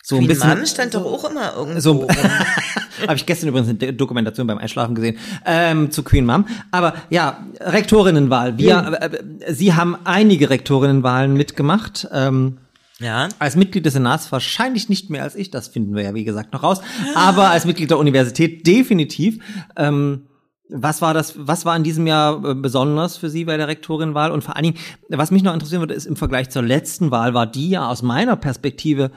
So 0.01 0.15
Queen 0.15 0.23
ein 0.23 0.27
bisschen. 0.29 0.49
Mom 0.49 0.65
stand 0.65 0.95
doch 0.95 1.03
auch 1.03 1.29
immer 1.29 1.53
irgendwo. 1.53 1.79
So- 1.81 1.91
rum. 2.03 2.07
Habe 3.01 3.15
ich 3.15 3.25
gestern 3.25 3.49
übrigens 3.49 3.69
eine 3.69 3.93
Dokumentation 3.93 4.47
beim 4.47 4.57
Einschlafen 4.57 4.95
gesehen 4.95 5.17
ähm, 5.45 5.91
zu 5.91 6.01
Queen 6.01 6.25
Mom. 6.25 6.47
Aber 6.71 6.95
ja, 7.09 7.45
Rektorinnenwahl. 7.59 8.57
Wir, 8.57 8.97
äh, 9.01 9.05
äh, 9.45 9.53
Sie 9.53 9.73
haben 9.73 9.97
einige 10.05 10.49
Rektorinnenwahlen 10.49 11.33
mitgemacht. 11.33 12.07
Ähm, 12.13 12.59
ja. 12.99 13.27
als 13.37 13.57
Mitglied 13.57 13.85
des 13.85 13.93
Senats 13.93 14.31
wahrscheinlich 14.31 14.87
nicht 14.87 15.09
mehr 15.09 15.23
als 15.23 15.35
ich. 15.35 15.51
Das 15.51 15.67
finden 15.67 15.93
wir 15.93 16.03
ja 16.03 16.13
wie 16.13 16.23
gesagt 16.23 16.53
noch 16.53 16.63
raus. 16.63 16.79
Aber 17.13 17.49
als 17.51 17.65
Mitglied 17.65 17.91
der 17.91 17.99
Universität 17.99 18.65
definitiv. 18.65 19.43
Ähm, 19.75 20.27
was 20.69 21.01
war 21.01 21.13
das? 21.13 21.33
Was 21.37 21.65
war 21.65 21.75
in 21.75 21.83
diesem 21.83 22.07
Jahr 22.07 22.43
äh, 22.43 22.53
besonders 22.53 23.17
für 23.17 23.29
Sie 23.29 23.45
bei 23.45 23.57
der 23.57 23.67
Rektorinwahl? 23.67 24.31
Und 24.31 24.43
vor 24.43 24.55
allen 24.55 24.63
Dingen, 24.63 24.77
was 25.09 25.31
mich 25.31 25.43
noch 25.43 25.53
interessieren 25.53 25.81
würde, 25.81 25.93
ist 25.93 26.05
im 26.05 26.15
Vergleich 26.15 26.49
zur 26.49 26.63
letzten 26.63 27.11
Wahl 27.11 27.33
war 27.33 27.47
die 27.47 27.69
ja 27.69 27.89
aus 27.89 28.01
meiner 28.01 28.35
Perspektive 28.35 29.11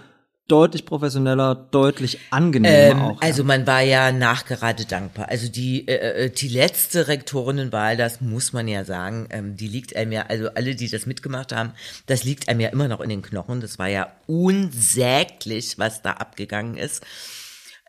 deutlich 0.51 0.85
professioneller, 0.85 1.55
deutlich 1.55 2.19
angenehmer 2.31 2.73
Ähm, 2.73 3.01
auch. 3.01 3.23
also 3.23 3.45
man 3.45 3.67
war 3.69 3.83
ja 3.83 4.11
nachgerade 4.11 4.85
dankbar. 4.85 5.29
Also 5.29 5.49
die 5.49 5.87
äh, 5.87 6.25
äh, 6.25 6.31
die 6.31 6.49
letzte 6.49 7.07
Rektorinnenwahl, 7.07 7.97
das 7.97 8.21
muss 8.21 8.53
man 8.53 8.67
ja 8.67 8.85
sagen, 8.85 9.29
ähm, 9.31 9.57
die 9.57 9.69
liegt 9.69 9.95
einem 9.95 10.13
ja, 10.13 10.27
also 10.29 10.49
alle, 10.55 10.75
die 10.75 10.89
das 10.89 11.07
mitgemacht 11.07 11.53
haben, 11.53 11.73
das 12.07 12.25
liegt 12.25 12.49
einem 12.49 12.61
ja 12.61 12.69
immer 12.71 12.89
noch 12.89 13.01
in 13.01 13.11
den 13.11 13.23
Knochen. 13.23 13.61
Das 13.61 13.79
war 13.79 13.89
ja 13.89 14.09
unsäglich, 14.27 15.79
was 15.79 16.03
da 16.03 16.13
abgegangen 16.15 16.77
ist. 16.77 17.05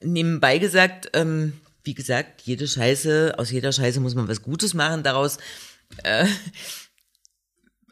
Nebenbei 0.04 0.60
gesagt, 0.60 1.10
ähm, 1.14 1.54
wie 1.84 1.94
gesagt, 1.94 2.42
jede 2.44 2.68
Scheiße, 2.68 3.36
aus 3.38 3.52
jeder 3.52 3.72
Scheiße 3.72 4.00
muss 4.00 4.16
man 4.16 4.28
was 4.28 4.42
Gutes 4.42 4.74
machen. 4.74 5.04
Daraus 5.04 5.38
äh, 6.04 6.26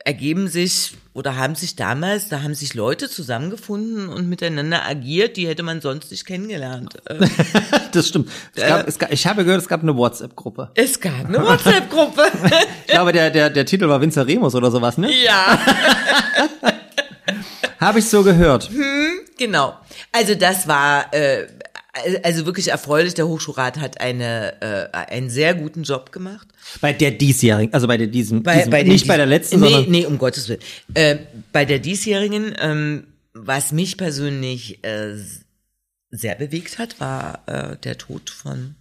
ergeben 0.06 0.48
sich 0.48 0.94
oder 1.14 1.36
haben 1.36 1.56
sich 1.56 1.76
damals, 1.76 2.30
da 2.30 2.42
haben 2.42 2.56
sich 2.56 2.74
Leute 2.74 3.10
zusammengefunden 3.10 4.08
und 4.10 4.30
miteinander 4.30 4.86
agiert, 4.86 5.38
die 5.38 5.48
hätte 5.48 5.64
man 5.64 5.82
sonst 5.82 6.12
nicht 6.12 6.26
kennengelernt. 6.26 6.96
Äh, 7.10 7.28
das 7.92 8.08
stimmt. 8.08 8.30
Es 8.56 8.68
gab, 8.68 8.88
es 8.88 9.00
gab, 9.00 9.12
ich 9.12 9.26
habe 9.26 9.44
gehört, 9.44 9.62
es 9.62 9.68
gab 9.68 9.82
eine 9.82 9.96
WhatsApp-Gruppe. 9.96 10.72
es 10.76 11.00
gab 11.00 11.26
eine 11.26 11.42
WhatsApp-Gruppe. 11.42 12.24
Ich 12.86 12.94
glaube, 12.94 13.12
der, 13.12 13.30
der, 13.32 13.50
der 13.50 13.66
Titel 13.66 13.88
war 13.88 14.00
Vinzer 14.02 14.28
Remus 14.28 14.56
oder 14.56 14.72
sowas, 14.72 14.98
ne? 14.98 15.12
ja, 15.12 15.60
Habe 17.80 18.00
ich 18.00 18.10
so 18.10 18.24
gehört. 18.24 18.70
genau. 19.38 19.78
Also 20.12 20.36
das 20.36 20.68
war 20.68 21.14
äh, 21.14 21.48
also 22.24 22.46
wirklich 22.46 22.68
erfreulich. 22.70 23.14
Der 23.16 23.28
Hochschulrat 23.28 23.80
hat 23.80 24.00
eine 24.02 24.62
äh, 24.62 24.90
einen 24.98 25.30
sehr 25.30 25.54
guten 25.56 25.84
Job 25.84 26.12
gemacht. 26.12 26.48
Bei 26.82 26.94
der 26.94 27.12
diesjährigen, 27.12 27.74
also 27.74 27.88
bei 27.88 27.98
der 27.98 28.08
diesem, 28.08 28.44
Bei, 28.44 28.56
diesem 28.58 28.70
bei 28.72 28.84
nicht 28.84 29.06
der 29.06 29.14
bei 29.14 29.18
der 29.18 29.26
dies- 29.26 29.32
letzten, 29.32 29.60
nee, 29.62 29.70
sondern 29.70 29.92
nee, 29.92 30.06
um 30.06 30.18
Gottes 30.18 30.48
Willen. 30.50 30.62
Äh, 30.94 31.18
bei 31.52 31.66
der 31.66 31.80
diesjährigen 31.80 32.54
ähm, 32.60 33.08
was 33.34 33.72
mich 33.72 33.98
persönlich 33.98 34.84
äh, 34.84 35.16
sehr 36.12 36.36
bewegt 36.36 36.78
hat, 36.80 37.00
war 37.00 37.44
äh, 37.48 37.78
der 37.78 37.98
Tod 37.98 38.30
von 38.30 38.76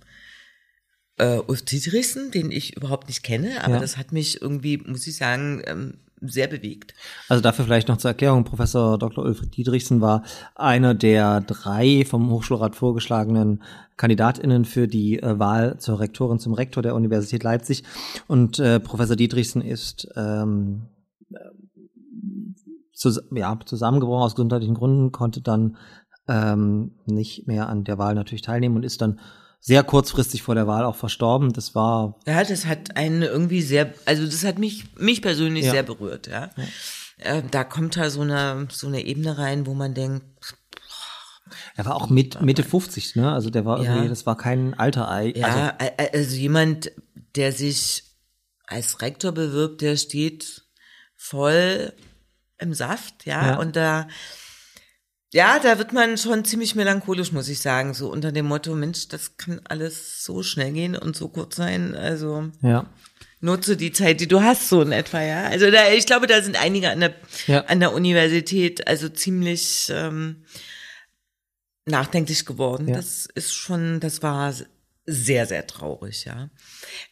äh, 1.19 1.37
Ulf 1.39 1.63
Dietrichsen, 1.63 2.31
den 2.31 2.51
ich 2.51 2.77
überhaupt 2.77 3.09
nicht 3.09 3.23
kenne, 3.23 3.63
aber 3.63 3.75
Ja. 3.75 3.81
das 3.81 3.97
hat 3.97 4.13
mich 4.13 4.41
irgendwie, 4.41 4.79
muss 4.79 5.07
ich 5.07 5.17
sagen, 5.17 5.63
ähm, 5.67 5.95
sehr 6.21 6.49
bewegt. 6.49 6.95
Also 7.29 7.43
dafür 7.43 7.65
vielleicht 7.65 7.89
noch 7.89 7.97
zur 7.99 8.11
Erklärung, 8.11 8.45
Professor 8.45 8.99
Dr. 8.99 9.25
Ulfried 9.25 9.57
Dietrichsen 9.57 10.01
war 10.01 10.23
einer 10.55 10.95
der 10.95 11.41
drei 11.43 12.05
vom 12.09 12.31
Hochschulrat 12.31 12.77
vorgeschlagenen 12.77 13.63
KandidatInnen 13.97 14.65
für 14.65 14.89
die 14.89 15.21
äh, 15.23 15.39
Wahl 15.39 15.79
zur 15.79 16.01
Rektorin, 16.01 16.39
zum 16.39 16.55
Rektor 16.55 16.83
der 16.83 16.95
Universität 16.95 17.43
Leipzig. 17.43 17.85
Und 18.27 18.59
äh, 18.59 18.81
Professor 18.81 19.17
Dietrichsen 19.17 19.61
ist 19.63 20.09
ähm, 20.17 20.89
zus 22.93 23.21
ja, 23.33 23.59
zusammengebrochen 23.65 24.25
aus 24.25 24.35
gesundheitlichen 24.35 24.75
Gründen, 24.75 25.13
konnte 25.13 25.41
dann 25.41 25.77
ähm, 26.29 26.93
nicht 27.07 27.47
mehr 27.47 27.69
an 27.69 27.85
der 27.85 27.99
Wahl 27.99 28.15
natürlich 28.15 28.43
teilnehmen 28.43 28.77
und 28.77 28.85
ist 28.85 29.01
dann 29.01 29.21
sehr 29.61 29.83
kurzfristig 29.83 30.43
vor 30.43 30.55
der 30.55 30.67
Wahl 30.67 30.85
auch 30.85 30.97
verstorben. 30.97 31.53
Das 31.53 31.75
war 31.75 32.19
Ja, 32.27 32.43
das 32.45 32.65
hat 32.67 32.97
einen 32.97 33.23
irgendwie 33.23 33.63
sehr, 33.63 33.93
also 34.07 34.25
das 34.25 34.45
hat 34.45 34.59
mich, 34.59 34.85
mich 34.97 35.21
persönlich 35.23 35.67
Ja. 35.67 35.73
sehr 35.73 35.83
berührt, 35.83 36.27
ja. 36.27 36.51
Äh, 37.19 37.43
da 37.51 37.65
kommt 37.65 37.97
da 37.97 38.11
so 38.11 38.21
eine, 38.23 38.69
so 38.71 38.87
eine 38.87 39.05
Ebene 39.05 39.37
rein, 39.39 39.67
wo 39.67 39.75
man 39.75 39.95
denkt, 39.95 40.25
Er 41.77 41.87
war 41.87 41.97
auch 41.97 42.11
mit, 42.11 42.43
Mitte 42.43 42.63
50, 42.63 43.17
ne? 43.17 43.33
Also 43.33 43.49
der 43.51 43.65
war 43.65 43.83
Ja. 43.83 43.93
irgendwie, 43.95 44.09
das 44.11 44.27
war 44.27 44.37
kein 44.37 44.79
alter 44.79 45.11
Ei. 45.11 45.33
ja, 45.35 45.47
Also, 45.47 45.59
a- 45.59 45.77
a- 46.05 46.09
also 46.13 46.37
jemand, 46.37 46.91
der 47.37 47.53
sich 47.53 48.05
als 48.67 49.01
Rektor 49.01 49.33
bewirbt, 49.33 49.81
der 49.81 49.97
steht 49.97 50.63
voll 51.17 51.93
im 52.59 52.75
Saft, 52.75 53.25
ja, 53.27 53.53
Ja. 53.53 53.59
und 53.59 53.77
da, 53.77 54.09
ja, 55.33 55.59
da 55.59 55.79
wird 55.79 55.93
man 55.93 56.17
schon 56.17 56.45
ziemlich 56.45 56.75
melancholisch, 56.75 57.33
muss 57.33 57.49
ich 57.49 57.61
sagen, 57.61 57.93
so 57.93 58.11
unter 58.11 58.33
dem 58.33 58.47
Motto, 58.47 58.75
Mensch, 58.75 59.09
das 59.09 59.37
kann 59.37 59.61
alles 59.65 60.25
so 60.25 60.43
schnell 60.43 60.73
gehen 60.73 60.97
und 60.97 61.17
so 61.17 61.29
kurz 61.29 61.57
sein, 61.57 61.95
also 61.95 62.51
ja. 62.63 62.87
nutze 63.41 63.77
die 63.77 63.93
Zeit, 63.93 64.21
die 64.21 64.29
du 64.29 64.41
hast, 64.41 64.69
so 64.69 64.81
in 64.81 64.93
etwa, 64.93 65.21
ja. 65.21 65.45
Also 65.45 65.71
da, 65.71 65.91
ich 65.91 66.07
glaube, 66.07 66.27
da 66.27 66.41
sind 66.43 66.61
einige 66.61 66.91
an 66.91 67.01
der, 67.01 67.15
Ja. 67.47 67.61
an 67.67 67.81
der 67.81 67.93
Universität 67.93 68.87
also 68.89 69.09
ziemlich 69.11 69.89
ähm, 69.91 70.45
nachdenklich 71.85 72.47
geworden. 72.47 72.89
Ja. 72.89 72.97
Das 72.97 73.27
ist 73.27 73.55
schon, 73.55 74.01
das 74.01 74.23
war 74.23 74.55
sehr, 75.05 75.47
sehr 75.47 75.67
traurig, 75.67 76.25
ja. 76.25 76.51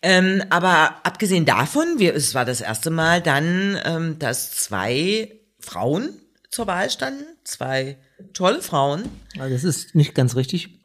Ähm, 0.03 0.43
aber 0.51 1.01
abgesehen 1.05 1.45
davon, 1.45 1.99
wir, 1.99 2.15
es 2.15 2.35
war 2.35 2.45
das 2.45 2.61
erste 2.61 2.91
Mal 2.91 3.21
dann, 3.21 3.79
ähm, 3.85 4.19
dass 4.19 4.53
zwei 4.53 5.41
Frauen 5.61 6.11
zur 6.51 6.67
Wahl 6.67 6.91
standen, 6.91 7.25
zwei 7.45 7.99
tolle 8.33 8.63
Frauen. 8.63 9.05
Also 9.39 9.55
das 9.55 9.65
ist 9.65 9.95
nicht 9.95 10.15
ganz 10.15 10.37
richtig. 10.37 10.81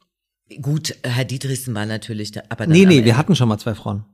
Gut, 0.62 0.95
Herr 1.03 1.26
Dietrichsen 1.26 1.74
war 1.74 1.86
natürlich 1.86 2.32
da, 2.32 2.41
aber 2.49 2.68
Nee, 2.68 2.86
nee, 2.86 3.05
wir 3.05 3.18
hatten 3.18 3.36
schon 3.36 3.47
mal 3.47 3.57
zwei 3.57 3.76
Frauen. 3.76 4.05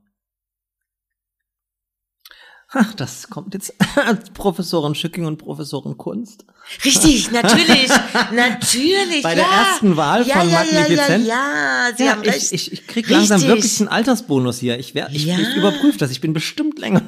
Ach, 2.74 2.93
das 2.93 3.30
kommt 3.30 3.54
jetzt 3.54 3.74
als 3.95 4.30
Professorin 4.32 4.93
Schücking 4.93 5.26
und 5.26 5.38
Professorin 5.38 5.98
Kunst. 5.98 6.45
Richtig, 6.84 7.32
natürlich, 7.32 7.89
natürlich. 8.34 9.24
Bei 9.24 9.36
ja. 9.36 9.36
der 9.36 9.45
ersten 9.45 9.95
Wahl 9.95 10.28
ja, 10.28 10.39
von 10.39 10.50
ja, 10.50 10.60
Magnifizent. 10.60 11.26
Ja, 11.26 11.89
ja, 11.89 11.95
Sie 11.95 12.10
haben 12.10 12.22
recht. 12.22 12.52
ich, 12.52 12.54
ich, 12.54 12.72
ich 12.74 12.88
krieg 12.88 13.10
langsam 13.10 13.38
Richtig. 13.38 13.50
wirklich 13.50 13.80
einen 13.80 13.89
Altersbonus 13.89 14.60
hier. 14.60 14.78
Ich, 14.80 14.93
wär, 14.95 15.10
ich, 15.12 15.28
ich 15.28 15.56
überprüfe 15.56 15.98
das. 15.98 16.12
Ich 16.12 16.20
bin 16.20 16.34
bestimmt 16.34 16.78
länger. 16.78 17.04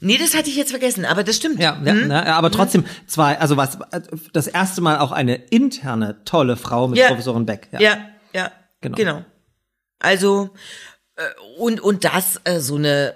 Nee, 0.00 0.18
das 0.18 0.34
hatte 0.34 0.48
ich 0.48 0.56
jetzt 0.56 0.70
vergessen, 0.70 1.04
aber 1.04 1.22
das 1.24 1.36
stimmt. 1.36 1.60
Ja, 1.60 1.80
ja, 1.84 1.92
ne, 1.92 2.26
aber 2.34 2.50
trotzdem 2.50 2.84
zwei, 3.06 3.38
also 3.38 3.56
was, 3.56 3.78
das 4.32 4.46
erste 4.46 4.80
Mal 4.80 4.98
auch 4.98 5.12
eine 5.12 5.36
interne 5.36 6.24
tolle 6.24 6.56
Frau 6.56 6.88
mit 6.88 6.98
Ja. 6.98 7.08
Professorin 7.08 7.46
Beck. 7.46 7.68
Ja, 7.72 7.80
ja, 7.80 8.10
ja 8.32 8.52
Genau. 8.80 8.96
genau. 8.96 9.24
Also, 9.98 10.50
äh, 11.16 11.22
und, 11.58 11.80
und 11.80 12.04
das 12.04 12.40
äh, 12.44 12.60
so 12.60 12.76
eine, 12.76 13.14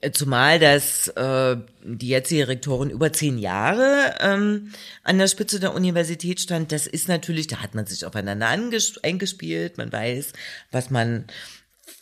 äh, 0.00 0.10
zumal 0.10 0.58
das 0.58 1.08
äh, 1.08 1.56
die 1.84 2.08
jetzige 2.08 2.48
Rektorin 2.48 2.90
über 2.90 3.12
zehn 3.12 3.38
Jahre 3.38 4.16
ähm, 4.20 4.72
an 5.04 5.18
der 5.18 5.28
Spitze 5.28 5.60
der 5.60 5.74
Universität 5.74 6.40
stand, 6.40 6.72
das 6.72 6.88
ist 6.88 7.06
natürlich, 7.08 7.46
da 7.46 7.58
hat 7.62 7.76
man 7.76 7.86
sich 7.86 8.04
aufeinander 8.04 8.48
eingespielt, 8.48 9.78
man 9.78 9.92
weiß, 9.92 10.32
was 10.72 10.90
man 10.90 11.26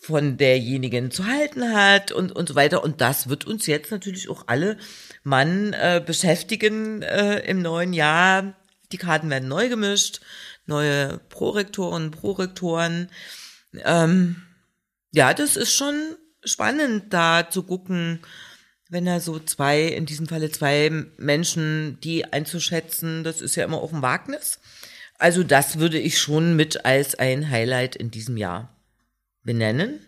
von 0.03 0.37
derjenigen 0.37 1.13
zu 1.13 1.27
halten 1.27 1.73
hat 1.73 2.11
und, 2.11 2.33
und 2.33 2.49
so 2.49 2.57
weiter. 2.57 2.83
Und 2.83 3.01
das 3.01 3.29
wird 3.29 3.47
uns 3.47 3.67
jetzt 3.67 3.93
natürlich 3.93 4.29
auch 4.29 4.45
alle 4.49 4.77
Mann 5.23 5.75
äh, 5.75 6.03
beschäftigen 6.05 7.03
äh, 7.03 7.39
im 7.49 7.63
neuen 7.63 7.93
Jahr. 7.93 8.55
Die 8.91 8.99
Karten 8.99 9.31
werden 9.31 9.49
neu 9.49 9.69
gemischt, 9.69 10.21
neue 10.67 11.21
Prorektoren, 11.29 12.11
Prorektoren. 12.11 13.11
Ähm, 13.85 14.43
ja, 15.13 15.35
das 15.35 15.55
ist 15.57 15.73
schon 15.73 15.95
spannend, 16.43 17.15
da 17.15 17.49
zu 17.49 17.63
gucken, 17.63 18.23
wenn 18.89 19.05
da 19.05 19.21
so 19.21 19.39
zwei, 19.39 19.83
in 19.83 20.05
diesem 20.05 20.27
Falle 20.27 20.51
zwei 20.51 20.91
Menschen, 21.17 22.01
die 22.01 22.25
einzuschätzen, 22.25 23.23
das 23.23 23.41
ist 23.41 23.55
ja 23.55 23.65
immer 23.65 23.81
auch 23.81 23.93
ein 23.93 24.03
Wagnis. 24.03 24.59
Also 25.21 25.45
das 25.45 25.79
würde 25.79 26.01
ich 26.01 26.19
schon 26.19 26.57
mit 26.57 26.85
als 26.85 27.15
ein 27.15 27.49
Highlight 27.49 27.95
in 27.95 28.11
diesem 28.11 28.37
Jahr 28.37 28.77
benennen. 29.43 30.01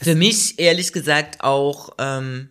Für 0.00 0.14
mich 0.14 0.58
ehrlich 0.58 0.92
gesagt 0.92 1.40
auch 1.40 1.94
ähm, 1.98 2.50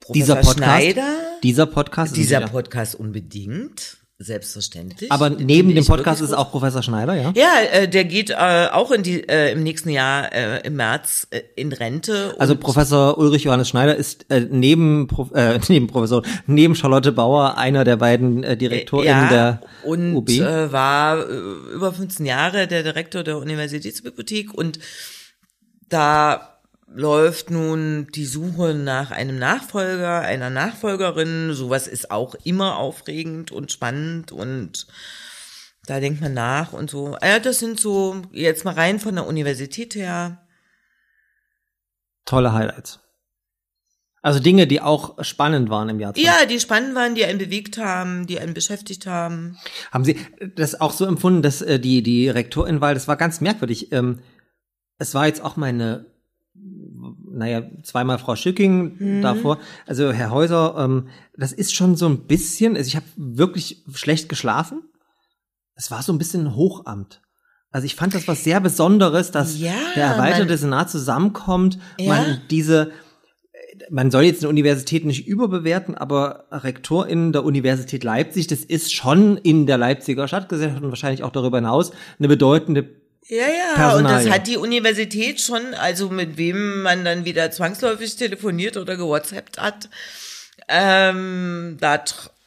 Professor 0.00 0.14
Dieser 0.14 0.34
Podcast, 0.36 0.58
Schneider, 0.58 1.38
dieser 1.42 1.66
Podcast, 1.66 2.16
dieser 2.16 2.40
Podcast 2.40 2.94
unbedingt, 2.94 3.98
selbstverständlich. 4.22 5.10
aber 5.10 5.30
neben 5.30 5.74
dem 5.74 5.84
Podcast 5.84 6.20
ist 6.20 6.32
auch 6.32 6.50
Professor 6.50 6.82
Schneider, 6.82 7.14
ja? 7.14 7.32
Ja, 7.34 7.52
äh, 7.72 7.88
der 7.88 8.04
geht 8.04 8.30
äh, 8.30 8.68
auch 8.72 8.90
in 8.90 9.02
die 9.02 9.28
äh, 9.28 9.52
im 9.52 9.62
nächsten 9.62 9.90
Jahr 9.90 10.32
äh, 10.32 10.66
im 10.66 10.76
März 10.76 11.26
äh, 11.30 11.42
in 11.56 11.72
Rente. 11.72 12.34
Also 12.38 12.56
Professor 12.56 13.18
Ulrich 13.18 13.44
Johannes 13.44 13.68
Schneider 13.68 13.96
ist 13.96 14.26
äh, 14.30 14.46
neben 14.48 15.08
äh, 15.34 15.58
neben 15.68 15.86
Professor 15.86 16.22
neben 16.46 16.74
Charlotte 16.74 17.12
Bauer 17.12 17.58
einer 17.58 17.84
der 17.84 17.96
beiden 17.96 18.42
äh, 18.44 18.56
DirektorInnen 18.56 19.28
der 19.28 19.60
und 19.84 20.14
UB. 20.16 20.30
Äh, 20.30 20.72
war 20.72 21.18
äh, 21.18 21.34
über 21.74 21.92
15 21.92 22.26
Jahre 22.26 22.66
der 22.66 22.82
Direktor 22.82 23.22
der 23.22 23.38
Universitätsbibliothek 23.38 24.54
und 24.54 24.78
da 25.88 26.51
läuft 26.94 27.50
nun 27.50 28.08
die 28.14 28.26
Suche 28.26 28.74
nach 28.74 29.10
einem 29.10 29.38
Nachfolger, 29.38 30.20
einer 30.20 30.50
Nachfolgerin. 30.50 31.52
Sowas 31.54 31.86
ist 31.88 32.10
auch 32.10 32.34
immer 32.44 32.78
aufregend 32.78 33.52
und 33.52 33.72
spannend 33.72 34.32
und 34.32 34.86
da 35.86 36.00
denkt 36.00 36.20
man 36.20 36.34
nach 36.34 36.72
und 36.72 36.90
so. 36.90 37.16
Ja, 37.22 37.38
das 37.38 37.58
sind 37.58 37.80
so 37.80 38.22
jetzt 38.30 38.64
mal 38.64 38.74
rein 38.74 39.00
von 39.00 39.14
der 39.16 39.26
Universität 39.26 39.94
her. 39.94 40.46
tolle 42.24 42.52
Highlights. 42.52 43.00
Also 44.24 44.38
Dinge, 44.38 44.68
die 44.68 44.80
auch 44.80 45.22
spannend 45.24 45.68
waren 45.68 45.88
im 45.88 45.98
Jahr. 45.98 46.14
20. 46.14 46.24
Ja, 46.24 46.46
die 46.46 46.60
spannend 46.60 46.94
waren, 46.94 47.16
die 47.16 47.24
einen 47.24 47.40
bewegt 47.40 47.76
haben, 47.78 48.28
die 48.28 48.38
einen 48.38 48.54
beschäftigt 48.54 49.06
haben. 49.06 49.58
Haben 49.90 50.04
Sie 50.04 50.16
das 50.54 50.80
auch 50.80 50.92
so 50.92 51.04
empfunden, 51.04 51.42
dass 51.42 51.60
äh, 51.60 51.80
die 51.80 52.04
die 52.04 52.28
Rektorinwahl, 52.28 52.94
das 52.94 53.08
war 53.08 53.16
ganz 53.16 53.40
merkwürdig. 53.40 53.90
Ähm, 53.90 54.20
es 54.98 55.14
war 55.14 55.26
jetzt 55.26 55.42
auch 55.42 55.56
meine, 55.56 56.06
naja, 57.32 57.62
zweimal 57.82 58.18
Frau 58.18 58.36
Schücking 58.36 59.20
davor, 59.22 59.58
also 59.86 60.12
Herr 60.12 60.30
Häuser, 60.30 60.74
ähm, 60.78 61.08
das 61.36 61.52
ist 61.52 61.74
schon 61.74 61.96
so 61.96 62.06
ein 62.08 62.26
bisschen, 62.26 62.76
also 62.76 62.86
ich 62.88 62.96
habe 62.96 63.06
wirklich 63.16 63.84
schlecht 63.94 64.28
geschlafen. 64.28 64.82
Es 65.74 65.90
war 65.90 66.02
so 66.02 66.12
ein 66.12 66.18
bisschen 66.18 66.54
Hochamt. 66.54 67.20
Also 67.70 67.86
ich 67.86 67.96
fand 67.96 68.14
das 68.14 68.28
was 68.28 68.44
sehr 68.44 68.60
Besonderes, 68.60 69.30
dass 69.30 69.58
Ja, 69.58 69.72
der 69.96 70.04
erweiterte 70.04 70.56
Senat 70.58 70.90
zusammenkommt, 70.90 71.78
Ja. 71.98 72.08
man 72.14 72.40
diese 72.50 72.92
man 73.90 74.10
soll 74.10 74.24
jetzt 74.24 74.42
eine 74.42 74.50
Universität 74.50 75.04
nicht 75.04 75.26
überbewerten, 75.26 75.94
aber 75.94 76.44
RektorInnen 76.50 77.32
der 77.32 77.44
Universität 77.44 78.04
Leipzig, 78.04 78.46
das 78.46 78.60
ist 78.60 78.92
schon 78.92 79.38
in 79.38 79.66
der 79.66 79.78
Leipziger 79.78 80.28
Stadtgesellschaft 80.28 80.82
und 80.82 80.90
wahrscheinlich 80.90 81.22
auch 81.22 81.30
darüber 81.30 81.58
hinaus 81.58 81.92
eine 82.18 82.28
bedeutende 82.28 82.82
Ja, 83.28 83.46
ja, 83.46 83.74
Personalie. 83.74 83.98
und 83.98 84.26
das 84.26 84.34
hat 84.34 84.46
die 84.46 84.56
Universität 84.56 85.40
schon, 85.40 85.74
also 85.74 86.10
mit 86.10 86.36
wem 86.36 86.82
man 86.82 87.04
dann 87.04 87.24
wieder 87.24 87.50
zwangsläufig 87.50 88.16
telefoniert 88.16 88.76
oder 88.76 88.96
gewhatsappt 88.96 89.58
hat, 89.58 89.88
ähm, 90.68 91.76
da 91.80 92.02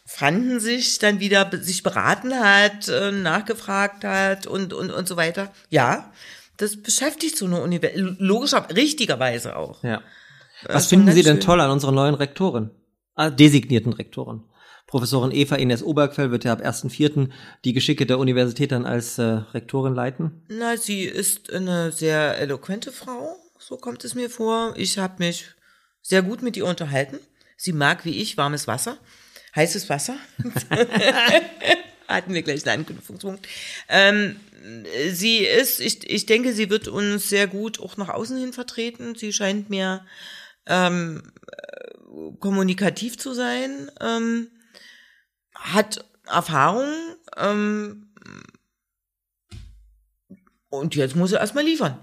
fanden 0.06 0.60
sich 0.60 1.00
dann 1.00 1.20
wieder 1.20 1.50
sich 1.62 1.84
beraten 1.84 2.34
hat, 2.34 2.88
äh, 2.88 3.12
nachgefragt 3.12 4.04
hat 4.04 4.48
und, 4.48 4.74
und, 4.74 4.92
und 4.92 5.08
so 5.08 5.18
weiter. 5.18 5.52
Ja, 5.70 6.12
das 6.58 6.82
beschäftigt 6.82 7.38
so 7.38 7.46
eine 7.46 7.62
Universität, 7.62 8.20
logischer, 8.20 8.68
richtigerweise 8.74 9.56
auch. 9.56 9.84
Ja. 9.84 10.02
Das 10.64 10.76
Was 10.76 10.88
finden 10.88 11.12
Sie 11.12 11.24
denn 11.24 11.38
schön. 11.38 11.46
toll 11.46 11.62
an 11.62 11.72
unserer 11.72 11.92
neuen 11.92 12.16
Rektorin? 12.16 12.72
Ah, 13.16 13.30
designierten 13.30 13.94
Rektorin. 13.94 14.44
Professorin 14.96 15.34
Eva 15.34 15.58
Ines 15.58 15.84
Obergfell 15.84 16.32
wird 16.32 16.46
ja 16.46 16.54
ab 16.54 16.62
1.4. 16.62 17.28
die 17.66 17.74
Geschicke 17.74 18.06
der 18.06 18.18
Universität 18.18 18.72
dann 18.72 18.86
als 18.86 19.18
äh, 19.18 19.24
Rektorin 19.24 19.94
leiten. 19.94 20.42
Na, 20.48 20.78
sie 20.78 21.02
ist 21.02 21.52
eine 21.52 21.92
sehr 21.92 22.38
eloquente 22.38 22.94
Frau, 22.94 23.36
so 23.60 23.76
kommt 23.76 24.06
es 24.06 24.16
mir 24.16 24.30
vor. 24.30 24.74
Ich 24.78 24.98
habe 24.98 25.16
mich 25.20 25.48
sehr 26.02 26.22
gut 26.22 26.42
mit 26.42 26.56
ihr 26.56 26.66
unterhalten. 26.66 27.20
Sie 27.58 27.74
mag 27.74 28.06
wie 28.06 28.22
ich 28.22 28.38
warmes 28.38 28.70
Wasser. 28.70 28.98
Heißes 29.54 29.90
Wasser. 29.90 30.16
Hatten 32.08 32.34
wir 32.34 32.44
gleich 32.44 32.66
einen 32.66 32.80
Anknüpfungspunkt. 32.80 33.50
Ähm, 33.90 34.38
sie 35.12 35.40
ist, 35.40 35.82
ich, 35.82 36.10
ich 36.10 36.26
denke, 36.26 36.54
sie 36.54 36.70
wird 36.70 36.88
uns 36.88 37.28
sehr 37.28 37.48
gut 37.48 37.82
auch 37.82 37.98
nach 37.98 38.08
außen 38.08 38.38
hin 38.38 38.54
vertreten. 38.54 39.16
Sie 39.16 39.34
scheint 39.34 39.70
mir 39.70 40.06
ähm, 40.68 41.34
äh, 41.52 42.32
kommunikativ 42.40 43.18
zu 43.18 43.34
sein, 43.34 43.92
ähm, 44.00 44.48
hat 45.56 46.06
Erfahrung 46.28 46.86
ähm, 47.38 48.08
und 50.70 50.96
jetzt 50.96 51.16
muss 51.16 51.32
er 51.32 51.40
erstmal 51.40 51.64
liefern. 51.64 51.98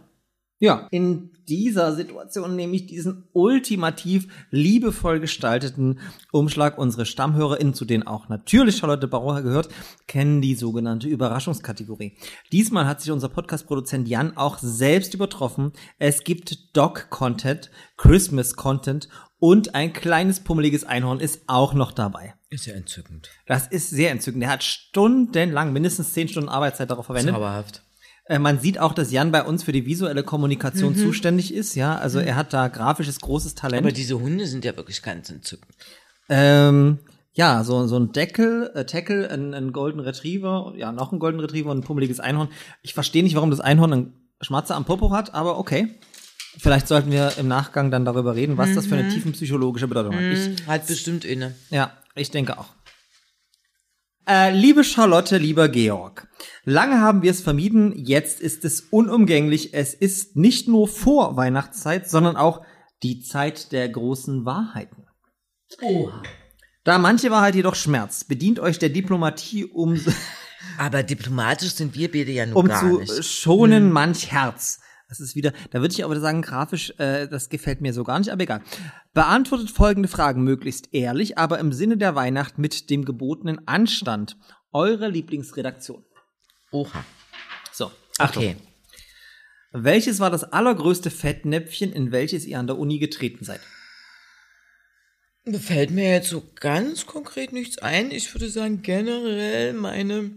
Ja, 0.58 0.86
in 0.92 1.32
dieser 1.48 1.92
Situation 1.92 2.54
nehme 2.54 2.76
ich 2.76 2.86
diesen 2.86 3.24
ultimativ 3.32 4.28
liebevoll 4.52 5.18
gestalteten 5.18 5.98
Umschlag. 6.30 6.78
Unsere 6.78 7.04
StammhörerInnen, 7.04 7.74
zu 7.74 7.84
denen 7.84 8.06
auch 8.06 8.28
natürlich 8.28 8.76
Charlotte 8.76 9.08
Barocher 9.08 9.42
gehört, 9.42 9.70
kennen 10.06 10.40
die 10.40 10.54
sogenannte 10.54 11.08
Überraschungskategorie. 11.08 12.16
Diesmal 12.52 12.86
hat 12.86 13.00
sich 13.00 13.10
unser 13.10 13.28
Podcast-Produzent 13.28 14.06
Jan 14.06 14.36
auch 14.36 14.58
selbst 14.58 15.14
übertroffen. 15.14 15.72
Es 15.98 16.22
gibt 16.22 16.76
Doc-Content, 16.76 17.72
Christmas-Content 17.96 19.08
und 19.40 19.74
ein 19.74 19.92
kleines 19.92 20.38
pummeliges 20.44 20.84
Einhorn 20.84 21.18
ist 21.18 21.42
auch 21.48 21.74
noch 21.74 21.90
dabei. 21.90 22.34
Ist 22.52 22.66
ja 22.66 22.74
entzückend. 22.74 23.30
Das 23.46 23.66
ist 23.66 23.88
sehr 23.88 24.10
entzückend. 24.10 24.44
Er 24.44 24.50
hat 24.50 24.62
stundenlang, 24.62 25.72
mindestens 25.72 26.12
zehn 26.12 26.28
Stunden 26.28 26.50
Arbeitszeit 26.50 26.90
darauf 26.90 27.06
verwendet. 27.06 27.34
Zauberhaft. 27.34 27.82
Äh, 28.26 28.38
Man 28.38 28.60
sieht 28.60 28.78
auch, 28.78 28.92
dass 28.92 29.10
Jan 29.10 29.32
bei 29.32 29.42
uns 29.42 29.62
für 29.62 29.72
die 29.72 29.86
visuelle 29.86 30.22
Kommunikation 30.22 30.94
zuständig 30.94 31.54
ist, 31.54 31.74
ja. 31.74 31.96
Also 31.96 32.18
er 32.18 32.36
hat 32.36 32.52
da 32.52 32.68
grafisches 32.68 33.20
großes 33.20 33.54
Talent. 33.54 33.82
Aber 33.82 33.92
diese 33.92 34.20
Hunde 34.20 34.46
sind 34.46 34.66
ja 34.66 34.76
wirklich 34.76 35.02
ganz 35.02 35.30
entzückend. 35.30 35.74
ähm, 36.28 36.98
ja, 37.34 37.64
so, 37.64 37.86
so 37.86 37.98
ein 37.98 38.12
Deckel, 38.12 38.70
äh, 38.74 38.84
Tackle, 38.84 39.30
ein, 39.30 39.54
ein 39.54 39.72
Golden 39.72 40.00
Retriever, 40.00 40.74
ja, 40.76 40.92
noch 40.92 41.12
ein 41.12 41.18
Golden 41.18 41.40
Retriever 41.40 41.70
und 41.70 41.78
ein 41.78 41.82
pummeliges 41.82 42.20
Einhorn. 42.20 42.48
Ich 42.82 42.92
verstehe 42.92 43.22
nicht, 43.22 43.34
warum 43.34 43.50
das 43.50 43.60
Einhorn 43.60 43.92
einen 43.94 44.28
Schmatzer 44.42 44.76
am 44.76 44.84
Popo 44.84 45.10
hat, 45.10 45.32
aber 45.32 45.56
okay. 45.58 45.88
Vielleicht 46.58 46.88
sollten 46.88 47.10
wir 47.10 47.32
im 47.38 47.48
Nachgang 47.48 47.90
dann 47.90 48.04
darüber 48.04 48.34
reden, 48.34 48.58
was 48.58 48.74
das 48.74 48.86
für 48.86 48.94
eine 48.96 49.08
tiefenpsychologische 49.08 49.88
Bedeutung 49.88 50.14
hat. 50.14 50.22
Ich, 50.22 50.66
Hat 50.66 50.86
bestimmt 50.86 51.24
inne. 51.24 51.54
ja, 51.70 51.92
ich 52.14 52.30
denke 52.30 52.58
auch. 52.58 52.68
Äh, 54.28 54.54
liebe 54.54 54.84
Charlotte, 54.84 55.36
lieber 55.38 55.68
Georg, 55.68 56.28
lange 56.64 57.00
haben 57.00 57.22
wir 57.22 57.30
es 57.30 57.40
vermieden, 57.40 57.92
jetzt 57.96 58.40
ist 58.40 58.64
es 58.64 58.82
unumgänglich. 58.82 59.74
Es 59.74 59.94
ist 59.94 60.36
nicht 60.36 60.68
nur 60.68 60.86
vor 60.86 61.36
Weihnachtszeit, 61.36 62.08
sondern 62.08 62.36
auch 62.36 62.64
die 63.02 63.22
Zeit 63.22 63.72
der 63.72 63.88
großen 63.88 64.44
Wahrheiten. 64.44 65.06
Da 66.84 66.98
manche 66.98 67.30
Wahrheit 67.30 67.54
jedoch 67.56 67.74
schmerzt, 67.74 68.28
bedient 68.28 68.60
euch 68.60 68.78
der 68.78 68.90
Diplomatie, 68.90 69.64
um, 69.64 69.98
Aber 70.78 71.02
diplomatisch 71.02 71.72
sind 71.74 71.94
wir 71.96 72.10
beide 72.10 72.30
ja 72.30 72.46
nur 72.46 72.56
um 72.56 72.68
gar 72.68 72.80
zu 72.80 73.00
nicht. 73.00 73.24
schonen 73.24 73.90
manch 73.92 74.30
Herz. 74.30 74.80
Das 75.12 75.20
ist 75.20 75.36
wieder, 75.36 75.52
da 75.70 75.82
würde 75.82 75.92
ich 75.92 76.02
aber 76.02 76.18
sagen, 76.18 76.40
grafisch, 76.40 76.94
äh, 76.96 77.28
das 77.28 77.50
gefällt 77.50 77.82
mir 77.82 77.92
so 77.92 78.02
gar 78.02 78.18
nicht, 78.18 78.30
aber 78.30 78.44
egal. 78.44 78.62
Beantwortet 79.12 79.70
folgende 79.70 80.08
Fragen 80.08 80.42
möglichst 80.42 80.94
ehrlich, 80.94 81.36
aber 81.36 81.58
im 81.58 81.70
Sinne 81.70 81.98
der 81.98 82.14
Weihnacht 82.14 82.56
mit 82.56 82.88
dem 82.88 83.04
gebotenen 83.04 83.68
Anstand. 83.68 84.38
Eure 84.72 85.08
Lieblingsredaktion. 85.08 86.02
Oha. 86.70 87.04
So, 87.72 87.90
Achtung. 88.16 88.42
Okay. 88.42 88.56
Welches 89.72 90.18
war 90.18 90.30
das 90.30 90.44
allergrößte 90.44 91.10
Fettnäpfchen, 91.10 91.92
in 91.92 92.10
welches 92.10 92.46
ihr 92.46 92.58
an 92.58 92.66
der 92.66 92.78
Uni 92.78 92.98
getreten 92.98 93.44
seid? 93.44 93.60
Fällt 95.44 95.90
mir 95.90 96.10
jetzt 96.10 96.30
so 96.30 96.42
ganz 96.54 97.04
konkret 97.04 97.52
nichts 97.52 97.76
ein. 97.76 98.12
Ich 98.12 98.32
würde 98.32 98.48
sagen, 98.48 98.80
generell 98.80 99.74
meine 99.74 100.30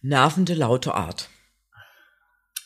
nervende, 0.00 0.54
laute 0.54 0.94
Art. 0.94 1.28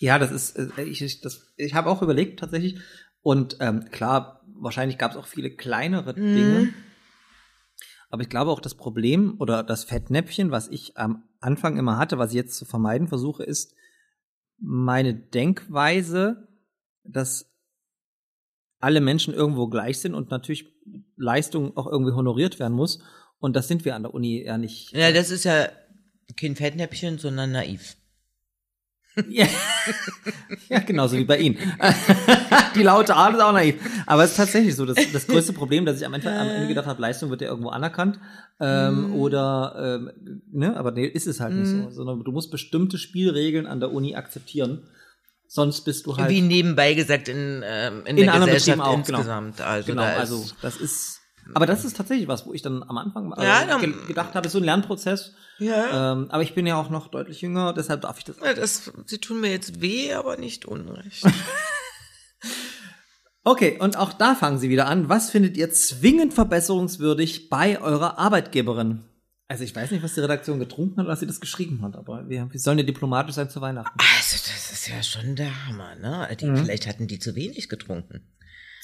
Ja, 0.00 0.18
das 0.18 0.30
ist, 0.30 0.56
äh, 0.56 0.82
ich, 0.82 1.02
ich, 1.02 1.20
das, 1.20 1.52
ich 1.56 1.74
habe 1.74 1.90
auch 1.90 2.02
überlegt 2.02 2.40
tatsächlich. 2.40 2.78
Und 3.22 3.56
ähm, 3.60 3.90
klar, 3.90 4.42
wahrscheinlich 4.54 4.98
gab 4.98 5.12
es 5.12 5.16
auch 5.16 5.26
viele 5.26 5.50
kleinere 5.50 6.14
Dinge. 6.14 6.72
Aber 8.08 8.22
ich 8.22 8.28
glaube 8.28 8.50
auch 8.50 8.60
das 8.60 8.74
Problem 8.74 9.34
oder 9.38 9.62
das 9.62 9.84
Fettnäpfchen, 9.84 10.50
was 10.50 10.68
ich 10.68 10.96
am 10.96 11.24
Anfang 11.40 11.76
immer 11.76 11.98
hatte, 11.98 12.18
was 12.18 12.30
ich 12.30 12.36
jetzt 12.36 12.56
zu 12.56 12.64
vermeiden 12.64 13.08
versuche, 13.08 13.42
ist 13.42 13.74
meine 14.58 15.14
Denkweise, 15.14 16.48
dass 17.04 17.52
alle 18.78 19.00
Menschen 19.00 19.34
irgendwo 19.34 19.68
gleich 19.68 19.98
sind 19.98 20.14
und 20.14 20.30
natürlich 20.30 20.66
Leistung 21.16 21.76
auch 21.76 21.86
irgendwie 21.86 22.12
honoriert 22.12 22.58
werden 22.58 22.74
muss. 22.74 23.02
Und 23.38 23.56
das 23.56 23.68
sind 23.68 23.84
wir 23.84 23.96
an 23.96 24.02
der 24.02 24.14
Uni 24.14 24.44
ja 24.44 24.56
nicht. 24.56 24.92
Ja, 24.92 25.12
das 25.12 25.30
ist 25.30 25.44
ja 25.44 25.68
kein 26.36 26.56
Fettnäpfchen, 26.56 27.18
sondern 27.18 27.52
naiv. 27.52 27.96
Ja, 29.28 29.46
ja 30.68 30.78
genauso 30.80 31.16
wie 31.16 31.24
bei 31.24 31.38
Ihnen. 31.38 31.56
Die 32.74 32.82
laute 32.82 33.14
Art 33.14 33.34
ist 33.34 33.40
auch 33.40 33.52
naiv. 33.52 33.76
Aber 34.06 34.24
es 34.24 34.32
ist 34.32 34.36
tatsächlich 34.36 34.76
so, 34.76 34.84
das, 34.84 34.98
das 35.12 35.26
größte 35.26 35.52
Problem, 35.52 35.86
dass 35.86 35.98
ich 35.98 36.06
am 36.06 36.14
Ende, 36.14 36.30
am 36.30 36.48
Ende 36.48 36.68
gedacht 36.68 36.86
habe, 36.86 37.00
Leistung 37.00 37.30
wird 37.30 37.40
ja 37.40 37.48
irgendwo 37.48 37.70
anerkannt. 37.70 38.18
Ähm, 38.60 39.14
Oder, 39.14 40.00
ähm, 40.00 40.40
ne, 40.52 40.76
aber 40.76 40.90
nee, 40.90 41.06
ist 41.06 41.26
es 41.26 41.40
halt 41.40 41.54
nicht 41.54 41.68
so. 41.68 41.90
Sondern 41.90 42.24
du 42.24 42.32
musst 42.32 42.50
bestimmte 42.50 42.98
Spielregeln 42.98 43.66
an 43.66 43.80
der 43.80 43.92
Uni 43.92 44.14
akzeptieren. 44.14 44.82
Sonst 45.48 45.82
bist 45.82 46.06
du 46.06 46.16
halt 46.16 46.28
Wie 46.28 46.40
nebenbei 46.40 46.94
gesagt 46.94 47.28
in, 47.28 47.62
ähm, 47.64 48.00
in, 48.04 48.16
in 48.16 48.24
der 48.24 48.34
anderen 48.34 48.54
Gesellschaft 48.54 48.80
auch, 48.80 49.04
genau. 49.04 49.18
insgesamt. 49.18 49.60
Also, 49.60 49.86
genau, 49.86 50.02
da 50.02 50.12
ist, 50.14 50.18
also 50.18 50.44
das 50.60 50.76
ist. 50.76 51.15
Aber 51.54 51.66
das 51.66 51.84
ist 51.84 51.96
tatsächlich 51.96 52.28
was, 52.28 52.46
wo 52.46 52.52
ich 52.52 52.62
dann 52.62 52.82
am 52.82 52.98
Anfang 52.98 53.32
also 53.32 53.46
Ja, 53.46 53.64
dann- 53.66 53.80
ge 53.80 53.92
gedacht 54.08 54.34
habe, 54.34 54.46
ist 54.46 54.52
so 54.52 54.58
ein 54.58 54.64
Lernprozess. 54.64 55.34
Ja. 55.58 56.12
Ähm, 56.12 56.26
aber 56.30 56.42
ich 56.42 56.54
bin 56.54 56.66
ja 56.66 56.76
auch 56.80 56.90
noch 56.90 57.08
deutlich 57.08 57.40
jünger, 57.40 57.72
deshalb 57.72 58.00
darf 58.02 58.18
ich 58.18 58.24
das. 58.24 58.36
Ja, 58.44 58.52
das, 58.54 58.92
sie 59.06 59.18
tun 59.18 59.40
mir 59.40 59.50
jetzt 59.50 59.80
weh, 59.80 60.12
aber 60.12 60.36
nicht 60.36 60.64
unrecht. 60.66 61.24
Okay, 63.44 63.78
und 63.78 63.96
auch 63.96 64.12
da 64.12 64.34
fangen 64.34 64.58
Sie 64.58 64.68
wieder 64.70 64.86
an. 64.88 65.08
Was 65.08 65.30
findet 65.30 65.56
ihr 65.56 65.70
zwingend 65.70 66.34
verbesserungswürdig 66.34 67.48
bei 67.48 67.80
eurer 67.80 68.18
Arbeitgeberin? 68.18 69.04
Also 69.46 69.62
ich 69.62 69.76
weiß 69.76 69.92
nicht, 69.92 70.02
was 70.02 70.14
die 70.14 70.20
Redaktion 70.20 70.58
getrunken 70.58 70.96
hat 70.96 71.04
oder 71.04 71.12
was 71.12 71.20
sie 71.20 71.28
das 71.28 71.40
geschrieben 71.40 71.80
hat, 71.82 71.94
aber 71.94 72.28
wir, 72.28 72.48
wir 72.50 72.58
sollen 72.58 72.78
ja 72.78 72.84
diplomatisch 72.84 73.36
sein 73.36 73.48
zu 73.48 73.60
Weihnachten. 73.60 73.96
Also, 74.00 74.36
das 74.52 74.72
ist 74.72 74.88
ja 74.88 75.00
schon 75.00 75.36
der 75.36 75.66
Hammer, 75.68 75.94
ne? 75.94 76.28
Die, 76.40 76.46
Mhm. 76.46 76.56
Vielleicht 76.56 76.88
hatten 76.88 77.06
die 77.06 77.20
zu 77.20 77.36
wenig 77.36 77.68
getrunken. 77.68 78.26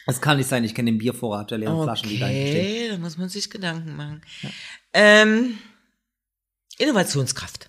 Das 0.06 0.20
kann 0.20 0.36
nicht 0.38 0.48
sein, 0.48 0.64
ich 0.64 0.74
kenne 0.74 0.90
den 0.90 0.98
Biervorrat 0.98 1.50
der 1.50 1.58
leeren 1.58 1.82
Flaschen, 1.82 2.08
die 2.08 2.18
da 2.18 2.26
stehen. 2.26 2.48
Okay, 2.48 2.88
da 2.90 2.98
muss 2.98 3.16
man 3.18 3.28
sich 3.28 3.48
Gedanken 3.50 3.94
machen. 3.96 4.22
Ähm, 4.92 5.58
Innovationskraft. 6.78 7.68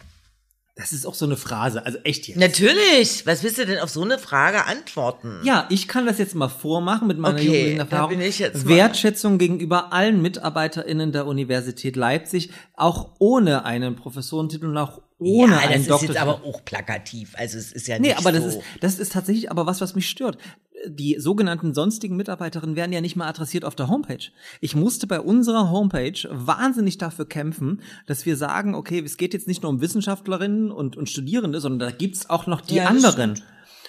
Das 0.76 0.92
ist 0.92 1.06
auch 1.06 1.14
so 1.14 1.26
eine 1.26 1.38
Phrase, 1.38 1.86
also 1.86 2.00
echt 2.00 2.28
jetzt. 2.28 2.38
Natürlich. 2.40 3.28
Was 3.28 3.44
willst 3.44 3.60
du 3.60 3.66
denn 3.68 3.78
auf 3.78 3.92
so 3.92 4.02
eine 4.02 4.18
Frage 4.18 4.66
antworten? 4.66 5.40
Ja, 5.44 5.68
ich 5.70 5.88
kann 5.88 6.08
das 6.08 6.18
jetzt 6.18 6.34
mal 6.34 6.50
vormachen 6.50 7.08
mit 7.08 7.20
meiner 7.20 7.36
Okay, 7.36 7.46
jugendlichen 7.46 7.78
da 7.78 7.84
Erfahrung. 7.84 8.10
bin 8.18 8.22
ich 8.22 8.40
jetzt 8.40 8.66
mal- 8.66 8.76
Wertschätzung 8.76 9.38
gegenüber 9.38 9.94
allen 9.94 10.20
MitarbeiterInnen 10.24 11.12
der 11.12 11.28
Universität 11.28 11.96
Leipzig, 11.96 12.50
auch 12.74 13.12
ohne 13.20 13.66
einen 13.66 13.96
Professorentitel 13.96 14.66
und 14.66 14.78
auch 14.78 15.04
ohne 15.20 15.54
ja, 15.54 15.60
das 15.62 15.68
einen 15.70 15.82
ist 15.82 15.90
Doktor. 15.92 16.08
jetzt 16.08 16.18
aber 16.18 16.44
auch 16.44 16.66
plakativ. 16.66 17.34
Also 17.38 17.60
es 17.60 17.72
ist 17.72 17.88
ja 17.88 18.00
Nee, 18.00 18.08
nicht 18.08 18.18
aber 18.18 18.32
das 18.32 18.42
so. 18.42 18.50
ist, 18.50 18.60
das 18.82 18.98
ist 18.98 19.12
tatsächlich 19.14 19.52
aber 19.52 19.68
was, 19.68 19.80
was 19.80 19.94
mich 19.94 20.10
stört. 20.10 20.40
Die 20.86 21.16
sogenannten 21.20 21.74
sonstigen 21.74 22.18
Mitarbeiterinnen 22.18 22.76
werden 22.76 22.92
ja 22.92 23.00
nicht 23.02 23.16
mal 23.16 23.28
adressiert 23.28 23.64
auf 23.64 23.76
der 23.76 23.88
Homepage. 23.88 24.32
Ich 24.60 24.76
musste 24.76 25.08
bei 25.08 25.20
unserer 25.22 25.72
Homepage 25.72 26.28
wahnsinnig 26.30 26.98
dafür 26.98 27.26
kämpfen, 27.28 27.82
dass 28.06 28.26
wir 28.26 28.36
sagen, 28.36 28.76
okay, 28.76 29.02
es 29.04 29.18
geht 29.18 29.34
jetzt 29.34 29.48
nicht 29.48 29.64
nur 29.64 29.70
um 29.72 29.82
Wissenschaftlerinnen 29.82 30.72
und, 30.72 30.98
und 30.98 31.10
Studierende, 31.10 31.62
sondern 31.62 31.90
da 31.90 31.96
gibt's 31.96 32.30
auch 32.30 32.48
noch 32.48 32.62
die 32.62 32.76
Ja, 32.76 32.92
das 32.92 33.04
anderen. 33.06 33.42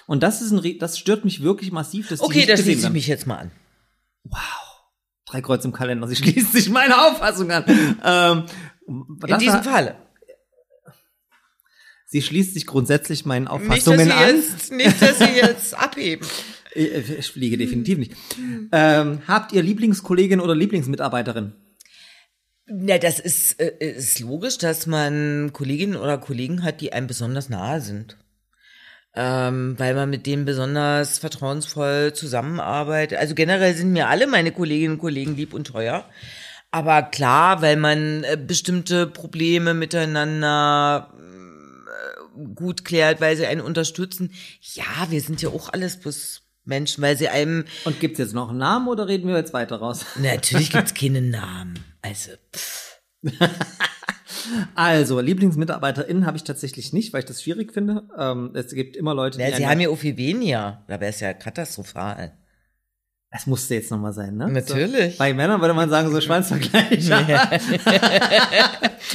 Und 0.07 0.23
das 0.23 0.41
ist 0.41 0.51
ein, 0.51 0.79
das 0.79 0.97
stört 0.97 1.25
mich 1.25 1.41
wirklich 1.41 1.71
massiv, 1.71 2.07
dass 2.09 2.21
Okay, 2.21 2.37
nicht 2.37 2.49
da 2.49 2.53
gesehen 2.55 2.73
schließe 2.73 2.87
ich 2.87 2.93
mich 2.93 3.07
jetzt 3.07 3.27
mal 3.27 3.37
an. 3.37 3.51
Drei 5.25 5.41
Kreuz 5.41 5.65
im 5.65 5.73
Kalender, 5.73 6.07
sie 6.07 6.15
schließt 6.17 6.53
sich 6.53 6.69
meine 6.69 6.95
Auffassung 7.07 7.51
an. 7.51 7.65
ähm, 8.05 8.45
In 8.87 9.17
das 9.27 9.39
diesem 9.39 9.63
Falle. 9.63 9.95
Sie 12.07 12.21
schließt 12.21 12.53
sich 12.53 12.65
grundsätzlich 12.67 13.25
meinen 13.25 13.45
Nicht 13.45 13.51
dass, 13.53 13.61
Auffassungen 13.61 14.05
sie 14.05 14.11
an. 14.13 14.35
jetzt, 14.35 14.71
nicht, 14.71 15.01
dass 15.01 15.17
sie 15.17 15.25
jetzt 15.25 15.77
abheben. 15.77 16.25
Ich, 16.75 17.31
fliege 17.31 17.57
definitiv 17.57 17.97
nicht. 17.97 18.11
Ähm, 18.71 19.21
habt 19.27 19.53
ihr 19.53 19.63
Lieblingskollegin 19.63 20.41
oder 20.41 20.53
Lieblingsmitarbeiterin? 20.53 21.53
Na, 22.67 22.97
das 22.97 23.19
ist, 23.19 23.61
äh, 23.61 23.73
ist 23.79 24.19
logisch, 24.19 24.57
dass 24.57 24.85
man 24.85 25.51
Kolleginnen 25.53 25.95
oder 25.95 26.17
Kollegen 26.17 26.63
hat, 26.63 26.81
die 26.81 26.91
einem 26.91 27.07
besonders 27.07 27.47
nahe 27.47 27.79
sind. 27.79 28.17
Ähm, 29.15 29.75
weil 29.77 29.95
man 29.95 30.09
mit 30.09 30.25
denen 30.25 30.43
besonders 30.43 31.19
vertrauensvoll 31.19 32.11
zusammenarbeitet. 32.13 33.17
Also 33.17 33.35
generell 33.35 33.73
sind 33.73 33.93
mir 33.93 34.09
alle 34.09 34.27
meine 34.27 34.51
Kolleginnen 34.51 34.95
und 34.95 34.99
Kollegen 34.99 35.37
lieb 35.37 35.53
und 35.53 35.67
teuer. 35.67 36.09
Aber 36.71 37.03
klar, 37.03 37.61
weil 37.61 37.77
man 37.77 38.25
äh, 38.25 38.37
bestimmte 38.37 39.07
Probleme 39.07 39.73
miteinander 39.73 41.13
äh, 41.15 42.45
gut 42.55 42.83
klärt, 42.83 43.21
weil 43.21 43.37
sie 43.37 43.45
einen 43.45 43.61
unterstützen. 43.61 44.33
Ja, 44.73 45.09
wir 45.09 45.21
sind 45.21 45.41
ja 45.41 45.47
auch 45.47 45.71
alles 45.71 45.97
bloß 45.97 46.44
Menschen, 46.65 47.01
weil 47.01 47.17
sie 47.17 47.29
einem 47.29 47.65
Und 47.85 47.99
gibt's 47.99 48.19
jetzt 48.19 48.33
noch 48.33 48.49
einen 48.49 48.57
Namen 48.57 48.87
oder 48.87 49.07
reden 49.07 49.27
wir 49.27 49.35
jetzt 49.35 49.53
weiter 49.53 49.77
raus? 49.77 50.05
Natürlich 50.21 50.71
gibt's 50.71 50.93
keine 50.93 51.21
Namen. 51.21 51.79
Also, 52.01 52.31
pff. 52.53 52.99
Also, 54.75 55.19
LieblingsmitarbeiterInnen 55.19 56.25
habe 56.25 56.37
ich 56.37 56.43
tatsächlich 56.43 56.93
nicht, 56.93 57.13
weil 57.13 57.21
ich 57.21 57.25
das 57.25 57.41
schwierig 57.41 57.73
finde. 57.73 58.03
Ähm, 58.17 58.51
es 58.53 58.73
gibt 58.73 58.95
immer 58.95 59.15
Leute, 59.15 59.39
die. 59.39 59.43
Ja, 59.43 59.55
sie 59.55 59.65
haben 59.65 59.79
ja 59.79 59.89
auch 59.89 59.97
viel 59.97 60.17
weniger. 60.17 60.83
Da 60.87 60.99
wäre 60.99 61.09
es 61.09 61.19
ja 61.19 61.33
katastrophal. 61.33 62.37
Es 63.35 63.45
musste 63.47 63.75
jetzt 63.75 63.91
nochmal 63.91 64.13
sein, 64.13 64.37
ne? 64.37 64.47
Natürlich. 64.49 65.13
So, 65.13 65.17
bei 65.19 65.33
Männern 65.33 65.59
würde 65.61 65.73
man 65.73 65.89
sagen, 65.89 66.11
so 66.11 66.21
Schwanzvergleich. 66.21 67.09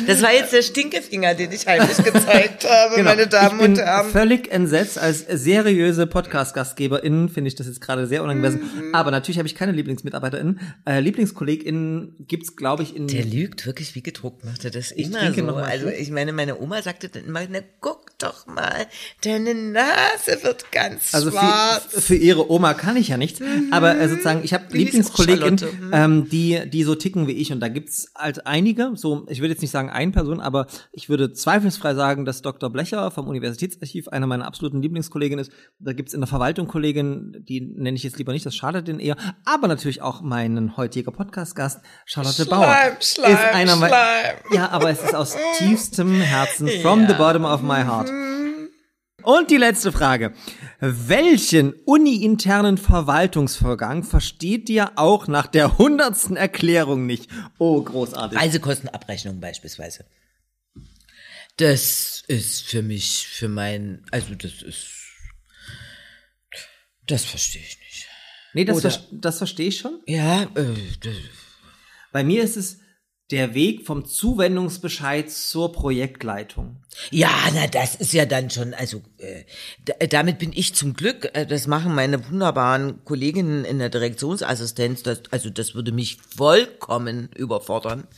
Das 0.07 0.23
war 0.23 0.33
jetzt 0.33 0.53
der 0.53 0.63
Stinkefinger, 0.63 1.35
den 1.35 1.51
ich 1.51 1.67
heimlich 1.67 1.97
gezeigt 1.97 2.65
habe, 2.69 2.95
Genau. 2.97 3.11
meine 3.11 3.27
Damen 3.27 3.57
ich 3.59 3.63
bin 3.63 3.71
und 3.73 3.79
Herren. 3.79 4.11
völlig 4.11 4.51
entsetzt. 4.53 4.99
Als 4.99 5.25
seriöse 5.29 6.07
Podcast-GastgeberInnen 6.07 7.29
finde 7.29 7.49
ich 7.49 7.57
das 7.57 7.67
jetzt 7.67 7.81
gerade 7.81 8.07
sehr 8.07 8.23
unangemessen. 8.23 8.61
Mhm. 8.61 8.95
Aber 8.95 9.11
natürlich 9.11 9.39
habe 9.39 9.49
ich 9.49 9.57
keine 9.57 9.73
LieblingsmitarbeiterInnen. 9.73 10.61
Äh, 10.87 11.01
LieblingskollegInnen 11.01 12.15
gibt's, 12.29 12.55
glaube 12.57 12.85
ich, 12.85 12.95
in. 12.95 13.09
Der 13.09 13.25
lügt 13.25 13.67
wirklich 13.67 13.95
wie 13.97 14.03
gedruckt, 14.03 14.45
macht 14.45 14.65
er 14.65 14.71
das 14.71 14.93
Ich 14.93 15.07
immer 15.07 15.33
so. 15.35 15.41
noch 15.43 15.55
mal 15.57 15.65
Also 15.65 15.89
ich 15.89 16.11
meine, 16.13 16.33
meine 16.33 16.61
Oma 16.61 16.83
sagte 16.83 17.09
dann 17.09 17.25
immer, 17.25 17.41
na 17.51 17.59
guck 17.81 18.17
doch 18.19 18.47
mal, 18.47 18.87
deine 19.25 19.55
Nase 19.55 20.43
wird 20.43 20.71
ganz 20.71 21.15
also 21.15 21.31
für, 21.33 21.39
schwarz. 21.39 21.87
für 21.99 22.15
ihre 22.15 22.51
Oma 22.51 22.75
kann 22.75 22.97
ich 22.97 23.09
ja 23.09 23.17
nichts. 23.17 23.41
Aber 23.73 23.99
äh, 24.01 24.09
sozusagen, 24.11 24.43
ich 24.45 24.53
habe 24.53 24.65
LieblingskollegInnen? 24.71 25.55
Mhm. 25.55 25.91
ähm, 25.93 26.29
die, 26.29 26.69
die 26.69 26.83
so 26.83 26.95
ticken 26.95 27.27
wie 27.27 27.33
ich. 27.33 27.53
Und 27.53 27.61
da 27.61 27.69
gibt's 27.69 28.13
halt 28.15 28.47
einige, 28.47 28.93
so, 28.95 29.27
ich 29.29 29.41
würde 29.41 29.53
jetzt 29.53 29.63
nicht 29.63 29.71
sagen 29.71 29.91
eine 29.91 30.13
Person, 30.13 30.41
aber 30.41 30.67
ich 30.93 31.09
würde 31.09 31.33
zweifelsfrei 31.33 31.95
sagen, 31.95 32.25
dass 32.25 32.43
Dr. 32.43 32.71
Blecher 32.71 33.11
vom 33.11 33.29
Universitätsarchiv 33.29 34.09
einer 34.09 34.27
meiner 34.27 34.47
absoluten 34.47 34.83
Lieblingskolleginnen 34.83 35.43
ist. 35.45 35.53
Da 35.79 35.93
gibt's 35.93 36.15
in 36.15 36.21
der 36.21 36.29
Verwaltung 36.29 36.69
Kollegin, 36.69 37.45
die 37.49 37.61
nenne 37.61 37.97
ich 37.97 38.03
jetzt 38.03 38.19
lieber 38.19 38.33
nicht, 38.33 38.45
das 38.45 38.55
schadet 38.55 38.89
denen 38.89 39.01
eher. 39.01 39.17
Aber 39.45 39.69
natürlich 39.69 40.03
auch 40.03 40.21
meinen 40.21 40.77
heutiger 40.77 41.13
Podcast-Gast, 41.13 41.81
Charlotte 42.05 42.45
Schleim, 42.45 42.49
Bauer. 42.49 42.77
Schleim, 43.01 43.33
ist 43.33 43.45
einer 43.55 43.77
Schleim. 43.77 44.37
Ja, 44.53 44.71
aber 44.71 44.91
es 44.91 45.03
ist 45.03 45.15
aus 45.15 45.37
tiefstem 45.59 46.21
Herzen, 46.21 46.69
from 46.83 47.07
the 47.07 47.15
bottom 47.15 47.45
of 47.45 47.63
my 47.63 47.83
heart. 47.83 48.11
Und 49.23 49.51
die 49.51 49.57
letzte 49.57 49.93
Frage. 49.93 50.33
Welchen 50.81 51.73
uni-internen 51.85 52.79
Verwaltungsvorgang 52.79 54.03
versteht 54.03 54.69
ihr 54.71 54.93
auch 54.97 55.29
nach 55.29 55.47
der 55.47 55.79
hundertsten 55.79 56.37
Erklärung 56.37 57.07
nicht? 57.07 57.29
Oh, 57.59 57.83
großartig. 57.83 58.39
Reisekostenabrechnung 58.39 59.41
beispielsweise. 59.41 60.05
Das 61.57 62.25
ist 62.27 62.63
für 62.63 62.83
mich, 62.83 63.27
für 63.27 63.49
mein, 63.49 64.05
also 64.11 64.35
das 64.35 64.63
ist, 64.63 64.87
das 67.07 67.25
verstehe 67.25 67.63
ich 67.63 67.79
nicht. 67.79 68.07
nee, 68.55 68.65
das, 68.65 68.81
ver 68.81 68.99
das 69.13 69.39
verstehe 69.39 69.69
ich 69.69 69.79
schon. 69.79 70.01
Ja, 70.07 70.45
äh, 70.55 70.75
das, 71.03 71.15
Bei 72.13 72.25
mir 72.25 72.43
ist 72.43 72.57
es 72.57 72.79
der 73.31 73.55
Weg 73.55 73.87
vom 73.87 74.05
Zuwendungsbescheid 74.05 75.31
zur 75.31 75.73
Projektleitung. 75.73 76.77
Ja, 77.11 77.31
na, 77.55 77.67
das 77.69 77.95
ist 77.95 78.13
ja 78.13 78.27
dann 78.27 78.51
schon, 78.51 78.75
also 78.75 79.03
äh, 79.19 79.45
da, 79.85 79.95
damit 80.07 80.39
bin 80.39 80.53
ich 80.53 80.75
zum 80.75 80.95
Glück, 80.95 81.31
äh, 81.35 81.47
das 81.47 81.67
machen 81.67 81.95
meine 81.95 82.29
wunderbaren 82.29 83.05
Kolleginnen 83.05 83.65
in 83.65 83.79
der 83.79 83.89
Direktionsassistenz, 83.89 85.03
das, 85.05 85.23
also 85.31 85.49
das 85.49 85.75
würde 85.75 85.93
mich 85.93 86.19
vollkommen 86.37 87.31
überfordern. 87.37 88.09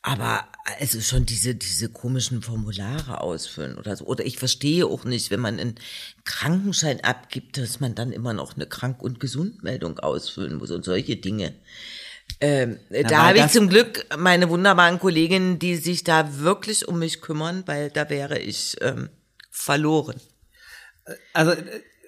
Aber 0.00 0.46
also 0.78 1.00
schon 1.00 1.26
diese, 1.26 1.54
diese 1.54 1.88
komischen 1.88 2.40
Formulare 2.40 3.20
ausfüllen 3.20 3.76
oder 3.76 3.96
so. 3.96 4.06
Oder 4.06 4.24
ich 4.24 4.38
verstehe 4.38 4.86
auch 4.86 5.04
nicht, 5.04 5.30
wenn 5.30 5.40
man 5.40 5.58
einen 5.58 5.74
Krankenschein 6.24 7.02
abgibt, 7.02 7.58
dass 7.58 7.80
man 7.80 7.94
dann 7.94 8.12
immer 8.12 8.32
noch 8.32 8.54
eine 8.54 8.66
Krank- 8.66 9.02
und 9.02 9.20
Gesundmeldung 9.20 9.98
ausfüllen 9.98 10.56
muss 10.56 10.70
und 10.70 10.84
solche 10.84 11.16
Dinge. 11.16 11.54
Ähm, 12.40 12.78
da 12.90 13.26
habe 13.26 13.38
ich 13.38 13.48
zum 13.48 13.68
Glück 13.68 14.06
meine 14.16 14.48
wunderbaren 14.48 14.98
Kolleginnen, 14.98 15.58
die 15.58 15.76
sich 15.76 16.04
da 16.04 16.38
wirklich 16.38 16.86
um 16.86 16.98
mich 16.98 17.20
kümmern, 17.20 17.64
weil 17.66 17.90
da 17.90 18.08
wäre 18.08 18.38
ich 18.38 18.76
ähm, 18.80 19.08
verloren. 19.50 20.20
Also 21.32 21.52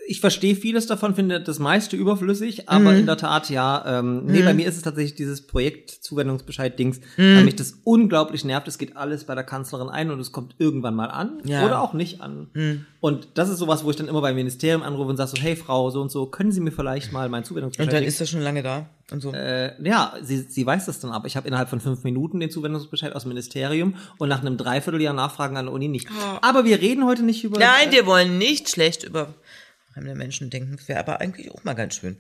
ich 0.09 0.21
verstehe 0.21 0.57
vieles 0.57 0.87
davon, 0.87 1.15
finde 1.15 1.41
das 1.41 1.59
meiste 1.59 1.97
überflüssig, 1.97 2.69
aber 2.69 2.95
in 2.95 3.07
der 3.07 3.17
Tat 3.17 3.49
ja. 3.51 3.85
Ähm, 4.01 4.25
Nee, 4.27 4.43
bei 4.43 4.55
mir 4.55 4.67
ist 4.67 4.77
es 4.77 4.83
tatsächlich 4.83 5.15
dieses 5.15 5.47
Projekt-Zuwendungsbescheid-Dings, 5.47 7.01
weil 7.17 7.45
mich 7.45 7.57
das 7.57 7.79
unglaublich 7.85 8.45
nervt. 8.45 8.67
Es 8.69 8.79
geht 8.79 8.97
alles 8.97 9.25
bei 9.25 9.35
der 9.35 9.45
Kanzlerin 9.45 9.89
ein 9.89 10.11
und 10.11 10.21
es 10.21 10.33
kommt 10.33 10.55
irgendwann 10.59 10.95
mal 10.95 11.07
an 11.07 11.41
Ja. 11.45 11.65
oder 11.65 11.81
auch 11.81 11.93
nicht 11.93 12.21
an. 12.21 12.87
Und 13.01 13.29
das 13.35 13.49
ist 13.49 13.59
sowas, 13.59 13.85
wo 13.85 13.91
ich 13.91 13.97
dann 13.97 14.09
immer 14.09 14.21
beim 14.21 14.35
Ministerium 14.35 14.83
anrufe 14.83 15.09
und 15.11 15.17
sage 15.17 15.31
so, 15.31 15.37
hey 15.41 15.57
Frau, 15.57 15.91
so 15.91 16.01
und 16.03 16.11
so, 16.11 16.27
können 16.27 16.53
Sie 16.53 16.61
mir 16.61 16.73
vielleicht 16.73 17.13
mal 17.13 17.29
meinen 17.29 17.45
Zuwendungsbescheid 17.45 18.07
das 18.21 18.29
schon 18.29 18.41
lange 18.43 18.63
da 18.63 18.87
und 19.11 19.23
so. 19.23 19.33
äh, 19.33 19.73
ja, 19.83 20.15
sie, 20.23 20.39
sie 20.39 20.65
weiß 20.67 20.87
das 20.87 21.01
dann 21.01 21.11
aber. 21.11 21.27
Ich 21.27 21.37
habe 21.37 21.49
innerhalb 21.49 21.69
von 21.69 21.81
fünf 21.81 22.05
Minuten 22.05 22.41
den 22.41 22.51
Zuwendungsbescheid 22.51 23.15
aus 23.15 23.23
dem 23.23 23.31
Ministerium 23.31 23.95
und 24.19 24.29
nach 24.29 24.41
einem 24.41 24.57
Dreivierteljahr 24.57 25.15
Nachfragen 25.15 25.57
an 25.57 25.67
der 25.67 25.75
Uni 25.75 25.89
nicht. 25.89 26.09
Aber 26.43 26.65
wir 26.65 26.81
reden 26.81 27.07
heute 27.07 27.23
nicht 27.23 27.43
über. 27.45 27.59
Nein, 27.59 27.91
wir 27.91 28.07
wollen 28.07 28.39
nicht 28.39 28.69
schlecht 28.69 29.05
über 29.05 29.35
fremde 29.93 30.15
Menschen 30.15 30.51
denken. 30.51 30.79
Wäre 30.87 31.01
aber 31.01 31.21
eigentlich 31.21 31.51
auch 31.51 31.65
mal 31.65 31.75
ganz 31.75 31.97
schön. 31.97 32.19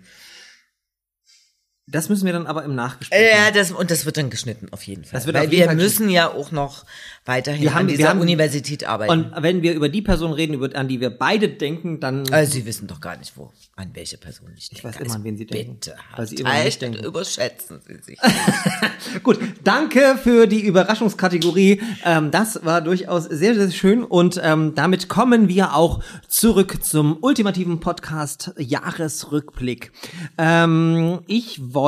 Das 1.90 2.08
müssen 2.08 2.24
wir 2.26 2.32
dann 2.32 2.46
aber 2.46 2.62
im 2.64 2.74
Nachgespräch. 2.74 3.20
Ja, 3.32 3.40
machen. 3.40 3.54
das, 3.54 3.72
und 3.72 3.90
das 3.90 4.04
wird 4.06 4.16
dann 4.16 4.30
geschnitten, 4.30 4.68
auf 4.70 4.82
jeden 4.84 5.04
Fall. 5.04 5.18
Das 5.18 5.26
wird 5.26 5.36
Weil 5.36 5.46
auf 5.46 5.52
jeden 5.52 5.60
wir 5.62 5.66
Fall 5.66 5.76
müssen 5.76 6.08
ja 6.08 6.28
auch 6.32 6.52
noch 6.52 6.84
weiterhin 7.24 7.62
Wir 7.62 7.74
haben- 7.74 7.80
an 7.82 7.88
wir 7.88 7.96
dieser 7.96 8.10
haben- 8.10 8.20
Universität 8.20 8.84
arbeiten. 8.84 9.10
Und 9.12 9.42
wenn 9.42 9.62
wir 9.62 9.74
über 9.74 9.88
die 9.88 10.00
Person 10.02 10.32
reden, 10.32 10.54
über, 10.54 10.74
an 10.76 10.88
die 10.88 11.00
wir 11.00 11.10
beide 11.10 11.48
denken, 11.48 11.98
dann. 12.00 12.30
also 12.32 12.52
Sie 12.52 12.64
wissen 12.64 12.86
doch 12.86 13.00
gar 13.00 13.16
nicht, 13.16 13.36
wo, 13.36 13.50
an 13.76 13.90
welche 13.94 14.18
Person 14.18 14.48
ich 14.56 14.68
denke. 14.68 14.78
Ich 14.78 14.84
weiß 14.84 15.00
immer, 15.04 15.14
an 15.16 15.24
wen 15.24 15.36
Sie 15.36 15.46
denken. 15.46 15.74
Bitte, 15.74 15.96
Weil 16.16 16.26
Sie 16.26 16.36
immer 16.36 16.50
an 16.50 16.56
mich 16.64 16.74
halt, 16.74 16.82
denken. 16.82 17.04
überschätzen 17.04 17.80
Sie 17.86 17.96
sich. 18.02 18.18
Gut, 19.24 19.38
danke 19.64 20.16
für 20.22 20.46
die 20.46 20.60
Überraschungskategorie. 20.60 21.80
Ähm, 22.04 22.30
das 22.30 22.64
war 22.64 22.80
durchaus 22.82 23.24
sehr, 23.24 23.54
sehr 23.54 23.70
schön. 23.70 24.04
Und 24.04 24.40
ähm, 24.42 24.74
damit 24.76 25.08
kommen 25.08 25.48
wir 25.48 25.74
auch 25.74 26.02
zurück 26.28 26.84
zum 26.84 27.18
ultimativen 27.20 27.80
Podcast 27.80 28.52
Jahresrückblick. 28.58 29.92
Ähm, 30.38 31.20
ich 31.26 31.60
wollte 31.74 31.79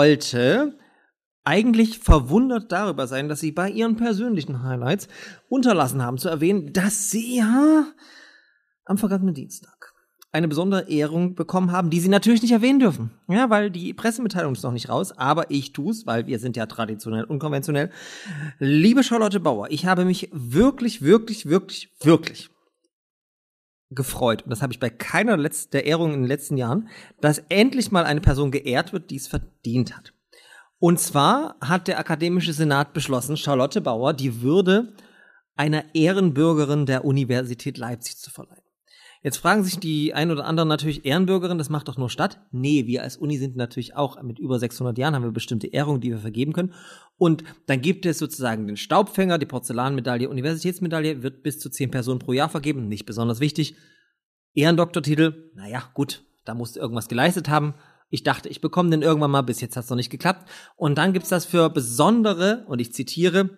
eigentlich 1.45 1.99
verwundert 1.99 2.70
darüber 2.70 3.07
sein, 3.07 3.28
dass 3.28 3.40
Sie 3.40 3.53
bei 3.53 3.70
Ihren 3.70 3.97
persönlichen 3.97 4.62
Highlights 4.62 5.09
unterlassen 5.49 6.03
haben 6.03 6.18
zu 6.18 6.28
erwähnen, 6.28 6.72
dass 6.72 7.11
Sie 7.11 7.38
ja 7.38 7.86
am 8.84 8.99
vergangenen 8.99 9.34
Dienstag 9.34 9.93
eine 10.32 10.49
besondere 10.49 10.88
Ehrung 10.88 11.34
bekommen 11.34 11.72
haben, 11.72 11.90
die 11.90 12.01
Sie 12.01 12.09
natürlich 12.09 12.40
nicht 12.40 12.53
erwähnen 12.53 12.78
dürfen. 12.78 13.11
Ja, 13.28 13.51
weil 13.51 13.70
die 13.70 13.93
Pressemitteilung 13.93 14.55
ist 14.55 14.62
noch 14.62 14.72
nicht 14.72 14.88
raus, 14.88 15.12
aber 15.12 15.51
ich 15.51 15.72
tu's, 15.72 16.07
weil 16.07 16.26
wir 16.26 16.38
sind 16.38 16.57
ja 16.57 16.66
traditionell 16.66 17.24
unkonventionell. 17.24 17.90
Liebe 18.59 19.05
Charlotte 19.05 19.40
Bauer, 19.40 19.70
ich 19.70 19.84
habe 19.84 20.07
mich 20.07 20.30
wirklich, 20.32 21.03
wirklich, 21.03 21.47
wirklich, 21.47 21.90
wirklich 22.01 22.51
gefreut, 23.95 24.43
und 24.43 24.51
das 24.51 24.62
habe 24.62 24.72
ich 24.72 24.80
bei 24.80 24.90
keiner 24.90 25.36
der 25.36 25.86
Ehrungen 25.86 26.14
in 26.14 26.20
den 26.22 26.28
letzten 26.28 26.57
Jahren, 26.57 26.88
dass 27.20 27.38
endlich 27.49 27.90
mal 27.93 28.05
eine 28.05 28.20
Person 28.20 28.51
geehrt 28.51 28.93
wird, 28.93 29.11
die 29.11 29.16
es 29.16 29.28
verdient 29.28 29.97
hat. 29.97 30.12
Und 30.78 30.99
zwar 30.99 31.57
hat 31.61 31.86
der 31.86 31.99
Akademische 31.99 32.53
Senat 32.53 32.93
beschlossen, 32.93 33.36
Charlotte 33.36 33.80
Bauer 33.80 34.14
die 34.14 34.43
Würde 34.43 34.95
einer 35.55 35.95
Ehrenbürgerin 35.95 36.86
der 36.86 37.05
Universität 37.05 37.78
Leipzig 37.78 38.16
zu 38.16 38.30
verleihen. 38.30 38.61
Jetzt 39.24 39.36
fragen 39.36 39.62
sich 39.62 39.78
die 39.78 40.14
ein 40.14 40.32
oder 40.32 40.46
anderen 40.46 40.68
natürlich, 40.68 41.04
Ehrenbürgerin, 41.04 41.56
das 41.56 41.70
macht 41.70 41.86
doch 41.86 41.96
nur 41.96 42.10
Stadt? 42.10 42.40
Nee, 42.50 42.88
wir 42.88 43.04
als 43.04 43.16
Uni 43.16 43.38
sind 43.38 43.54
natürlich 43.54 43.94
auch 43.94 44.20
mit 44.20 44.40
über 44.40 44.58
600 44.58 44.98
Jahren, 44.98 45.14
haben 45.14 45.22
wir 45.22 45.30
bestimmte 45.30 45.68
Ehrungen, 45.68 46.00
die 46.00 46.10
wir 46.10 46.18
vergeben 46.18 46.52
können. 46.52 46.74
Und 47.18 47.44
dann 47.66 47.80
gibt 47.80 48.04
es 48.04 48.18
sozusagen 48.18 48.66
den 48.66 48.76
Staubfänger, 48.76 49.38
die 49.38 49.46
Porzellanmedaille, 49.46 50.28
Universitätsmedaille, 50.28 51.22
wird 51.22 51.44
bis 51.44 51.60
zu 51.60 51.70
10 51.70 51.92
Personen 51.92 52.18
pro 52.18 52.32
Jahr 52.32 52.48
vergeben, 52.48 52.88
nicht 52.88 53.06
besonders 53.06 53.38
wichtig. 53.38 53.76
Ehrendoktortitel, 54.54 55.52
naja, 55.54 55.84
gut, 55.94 56.24
da 56.44 56.54
musst 56.54 56.74
du 56.74 56.80
irgendwas 56.80 57.08
geleistet 57.08 57.48
haben. 57.48 57.74
Ich 58.10 58.24
dachte, 58.24 58.48
ich 58.48 58.60
bekomme 58.60 58.90
den 58.90 59.02
irgendwann 59.02 59.30
mal, 59.30 59.42
bis 59.42 59.60
jetzt 59.60 59.76
hat 59.76 59.84
es 59.84 59.90
noch 59.90 59.96
nicht 59.96 60.10
geklappt. 60.10 60.50
Und 60.74 60.98
dann 60.98 61.12
gibt's 61.12 61.28
das 61.28 61.46
für 61.46 61.70
besondere, 61.70 62.64
und 62.66 62.80
ich 62.80 62.92
zitiere, 62.92 63.56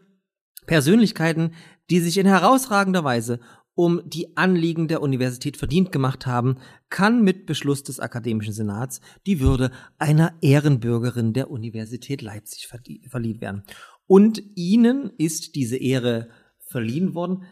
Persönlichkeiten, 0.67 1.55
die 1.91 2.01
sich 2.01 2.19
in 2.19 2.27
herausragender 2.27 3.03
Weise 3.03 3.41
um 3.75 4.03
die 4.07 4.37
Anliegen 4.37 4.87
der 4.89 5.03
Universität 5.03 5.57
verdient 5.57 5.91
gemacht 5.91 6.27
haben, 6.27 6.57
kann 6.91 7.23
mit 7.23 7.47
Beschluss 7.47 7.83
des 7.83 7.99
Akademischen 8.01 8.53
Senats 8.53 9.01
die 9.27 9.41
Würde 9.41 9.71
einer 9.99 10.35
Ehrenbürgerin 10.41 11.33
der 11.33 11.51
Universität 11.51 12.23
Leipzig 12.23 12.69
verliehen 12.69 13.41
werden. 13.41 13.65
Und 14.07 14.43
ihnen 14.55 15.11
ist 15.19 15.55
diese 15.57 15.77
Ehre 15.77 16.29
verliehen 16.69 17.15
worden. 17.15 17.45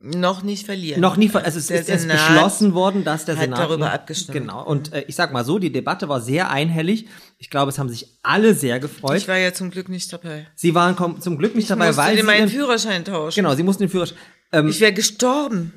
Noch 0.00 0.42
nicht 0.42 0.66
verlieren. 0.66 1.00
Noch 1.00 1.16
nie, 1.16 1.30
also 1.32 1.58
es 1.58 1.68
Der 1.68 1.78
ist, 1.80 1.86
Senat 1.86 2.16
beschlossen 2.28 2.74
worden, 2.74 3.04
dass 3.04 3.24
der 3.24 3.36
hat 3.36 3.44
Senat 3.44 3.58
darüber 3.58 3.90
abgestimmt. 3.90 4.36
Genau. 4.36 4.62
Und 4.66 4.92
äh, 4.92 5.04
ich 5.08 5.14
sag 5.14 5.32
mal 5.32 5.46
so, 5.46 5.58
die 5.58 5.72
Debatte 5.72 6.10
war 6.10 6.20
sehr 6.20 6.50
einhellig. 6.50 7.06
Ich 7.38 7.48
glaube, 7.48 7.70
es 7.70 7.78
haben 7.78 7.88
sich 7.88 8.18
alle 8.22 8.52
sehr 8.54 8.80
gefreut. 8.80 9.16
Ich 9.16 9.28
war 9.28 9.38
ja 9.38 9.54
zum 9.54 9.70
Glück 9.70 9.88
nicht 9.88 10.12
dabei. 10.12 10.46
sie 10.56 10.74
waren 10.74 10.94
zum 11.22 11.38
Glück 11.38 11.54
nicht 11.54 11.70
dabei, 11.70 11.86
musste 11.86 12.02
weil 12.02 12.16
sie 12.16 12.22
meinen 12.22 12.40
ihren- 12.40 12.48
Führerschein 12.50 13.04
tauschen. 13.06 13.36
genau, 13.36 13.54
sie 13.54 13.62
mussten 13.62 13.84
den 13.84 13.88
Führerschein. 13.88 14.18
Ähm, 14.54 14.68
Ich 14.68 14.80
wäre 14.80 14.92
gestorben. 14.92 15.72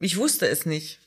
Ich 0.00 0.16
wusste 0.16 0.48
es 0.48 0.66
nicht. 0.66 0.98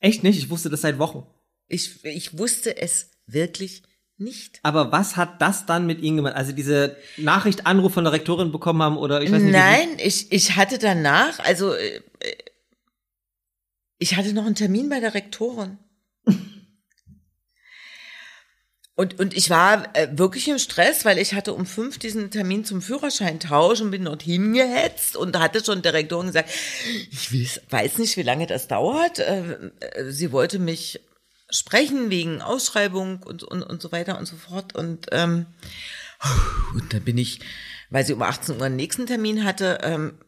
echt 0.00 0.22
nicht. 0.22 0.38
Ich 0.38 0.50
wusste 0.50 0.68
das 0.68 0.82
seit 0.82 0.98
Wochen. 0.98 1.26
Ich, 1.68 2.04
ich 2.04 2.36
wusste 2.38 2.76
es 2.76 3.10
wirklich 3.26 3.82
nicht. 4.18 4.60
Aber 4.62 4.92
was 4.92 5.16
hat 5.16 5.40
das 5.40 5.64
dann 5.66 5.86
mit 5.86 6.00
Ihnen 6.00 6.18
gemacht? 6.18 6.34
Also 6.34 6.52
diese 6.52 6.96
Nachricht, 7.16 7.66
Anruf 7.66 7.94
von 7.94 8.04
der 8.04 8.12
Rektorin 8.12 8.52
bekommen 8.52 8.82
haben 8.82 8.96
oder 8.98 9.22
ich 9.22 9.32
weiß 9.32 9.42
nicht. 9.42 9.52
Nein, 9.52 9.88
ich, 9.98 10.30
ich 10.30 10.56
hatte 10.56 10.78
danach, 10.78 11.38
also 11.40 11.72
äh, 11.72 12.02
äh, 12.20 12.36
ich 13.98 14.16
hatte 14.16 14.32
noch 14.34 14.44
einen 14.46 14.54
Termin 14.54 14.88
bei 14.88 15.00
der 15.00 15.14
Rektorin. 15.14 15.78
Und, 18.96 19.18
und 19.18 19.36
ich 19.36 19.50
war 19.50 19.94
äh, 19.96 20.08
wirklich 20.12 20.46
im 20.46 20.58
Stress, 20.58 21.04
weil 21.04 21.18
ich 21.18 21.34
hatte 21.34 21.52
um 21.52 21.66
fünf 21.66 21.98
diesen 21.98 22.30
Termin 22.30 22.64
zum 22.64 22.80
Führerscheintausch 22.80 23.80
und 23.80 23.90
bin 23.90 24.04
dorthin 24.04 24.52
gehetzt 24.52 25.16
und 25.16 25.36
hatte 25.36 25.64
schon 25.64 25.82
der 25.82 25.94
Rektorin 25.94 26.28
gesagt, 26.28 26.50
ich 27.10 27.32
weiß, 27.32 27.62
weiß 27.70 27.98
nicht, 27.98 28.16
wie 28.16 28.22
lange 28.22 28.46
das 28.46 28.68
dauert. 28.68 29.18
Äh, 29.18 29.70
äh, 29.80 30.12
sie 30.12 30.30
wollte 30.30 30.60
mich 30.60 31.00
sprechen 31.50 32.10
wegen 32.10 32.40
Ausschreibung 32.40 33.20
und, 33.24 33.42
und, 33.42 33.64
und 33.64 33.82
so 33.82 33.90
weiter 33.90 34.16
und 34.16 34.26
so 34.26 34.36
fort. 34.36 34.76
Und, 34.76 35.08
ähm, 35.10 35.46
und 36.74 36.92
dann 36.94 37.02
bin 37.02 37.18
ich, 37.18 37.40
weil 37.90 38.06
sie 38.06 38.12
um 38.12 38.22
18 38.22 38.56
Uhr 38.56 38.62
einen 38.62 38.76
nächsten 38.76 39.06
Termin 39.06 39.44
hatte, 39.44 39.78
ähm, 39.82 40.20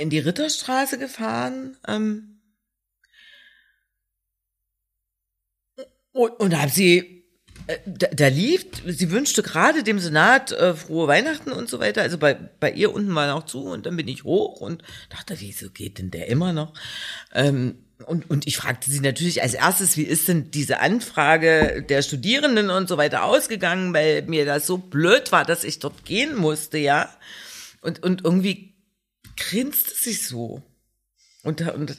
in 0.00 0.08
die 0.08 0.20
Ritterstraße 0.20 0.98
gefahren. 0.98 1.76
Ähm, 1.86 2.40
und, 6.12 6.30
und 6.40 6.58
habe 6.58 6.70
sie 6.70 7.17
da, 7.84 8.06
da 8.08 8.28
lief, 8.28 8.64
sie 8.86 9.10
wünschte 9.10 9.42
gerade 9.42 9.82
dem 9.82 9.98
Senat 9.98 10.52
äh, 10.52 10.74
frohe 10.74 11.06
Weihnachten 11.06 11.52
und 11.52 11.68
so 11.68 11.78
weiter. 11.80 12.02
Also 12.02 12.16
bei, 12.18 12.34
bei 12.34 12.72
ihr 12.72 12.94
unten 12.94 13.14
war 13.14 13.26
noch 13.26 13.44
zu 13.44 13.64
und 13.64 13.86
dann 13.86 13.96
bin 13.96 14.08
ich 14.08 14.24
hoch 14.24 14.60
und 14.60 14.82
dachte, 15.10 15.36
wieso 15.38 15.70
geht 15.70 15.98
denn 15.98 16.10
der 16.10 16.28
immer 16.28 16.52
noch? 16.52 16.72
Ähm, 17.34 17.76
und, 18.06 18.30
und 18.30 18.46
ich 18.46 18.56
fragte 18.56 18.90
sie 18.90 19.00
natürlich 19.00 19.42
als 19.42 19.54
erstes, 19.54 19.96
wie 19.96 20.04
ist 20.04 20.28
denn 20.28 20.50
diese 20.50 20.80
Anfrage 20.80 21.84
der 21.88 22.02
Studierenden 22.02 22.70
und 22.70 22.88
so 22.88 22.96
weiter 22.96 23.24
ausgegangen, 23.24 23.92
weil 23.92 24.22
mir 24.22 24.46
das 24.46 24.66
so 24.66 24.78
blöd 24.78 25.32
war, 25.32 25.44
dass 25.44 25.64
ich 25.64 25.78
dort 25.78 26.04
gehen 26.04 26.36
musste, 26.36 26.78
ja. 26.78 27.12
Und, 27.80 28.02
und 28.02 28.24
irgendwie 28.24 28.74
grinste 29.36 29.92
sie 29.94 30.14
so. 30.14 30.62
Und, 31.42 31.60
und, 31.60 31.96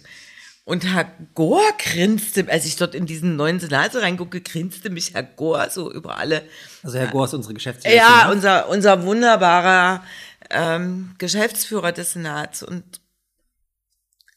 und 0.69 0.85
Herr 0.85 1.11
Gore 1.33 1.73
grinste, 1.79 2.45
als 2.47 2.65
ich 2.65 2.75
dort 2.75 2.93
in 2.93 3.07
diesen 3.07 3.35
neuen 3.35 3.59
Senat 3.59 3.95
reingucke, 3.95 4.39
grinste 4.39 4.91
mich 4.91 5.15
Herr 5.15 5.23
Gore 5.23 5.67
so 5.71 5.91
über 5.91 6.19
alle. 6.19 6.43
Also 6.83 6.99
Herr 6.99 7.07
Gore 7.07 7.25
ist 7.25 7.33
unsere 7.33 7.55
Geschäftsführer. 7.55 7.95
Ja, 7.95 8.29
unser, 8.31 8.69
unser 8.69 9.01
wunderbarer 9.01 10.03
ähm, 10.51 11.15
Geschäftsführer 11.17 11.91
des 11.91 12.13
Senats. 12.13 12.61
Und, 12.61 12.83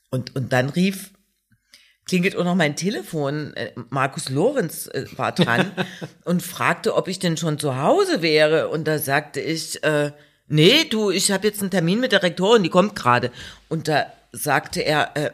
und, 0.09 0.35
und 0.35 0.55
dann 0.55 0.71
rief 0.71 1.11
klingelt 2.07 2.35
auch 2.37 2.45
noch 2.45 2.55
mein 2.55 2.77
Telefon. 2.77 3.53
Äh, 3.55 3.73
Markus 3.91 4.31
Lorenz 4.31 4.87
äh, 4.87 5.05
war 5.17 5.33
dran 5.33 5.71
und 6.25 6.43
fragte, 6.43 6.95
ob 6.95 7.09
ich 7.09 7.19
denn 7.19 7.37
schon 7.37 7.59
zu 7.59 7.77
Hause 7.77 8.23
wäre. 8.23 8.71
Und 8.71 8.89
da 8.89 8.99
sagte 8.99 9.41
ich, 9.43 9.85
äh, 9.85 10.13
nee, 10.49 10.85
du, 10.85 11.11
ich 11.11 11.31
habe 11.31 11.47
jetzt 11.47 11.61
einen 11.61 11.71
Termin 11.71 12.01
mit 12.01 12.13
der 12.13 12.23
Rektorin, 12.23 12.63
die 12.63 12.71
kommt 12.71 12.97
gerade. 12.97 13.31
Und 13.69 13.87
da 13.87 14.07
sagte 14.33 14.81
er, 14.81 15.15
äh, 15.15 15.31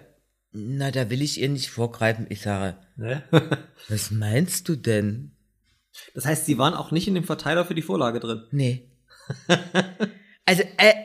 na, 0.53 0.91
da 0.91 1.11
will 1.11 1.23
ich 1.23 1.41
ihr 1.41 1.49
nicht 1.49 1.71
vorgreifen. 1.71 2.27
Ich 2.29 2.41
sage, 2.43 2.77
Ne? 2.97 3.23
was 3.89 4.11
meinst 4.11 4.69
du 4.69 4.75
denn? 4.75 5.31
Das 6.15 6.27
heißt, 6.27 6.47
Sie 6.47 6.59
waren 6.59 6.75
auch 6.75 6.91
nicht 6.91 7.07
in 7.07 7.15
dem 7.15 7.25
Verteiler 7.25 7.65
für 7.65 7.75
die 7.75 7.83
Vorlage 7.83 8.21
drin. 8.21 8.45
Nee. 8.51 8.91
Also, 10.47 10.63
äh, 10.63 10.89
äh, 10.89 11.05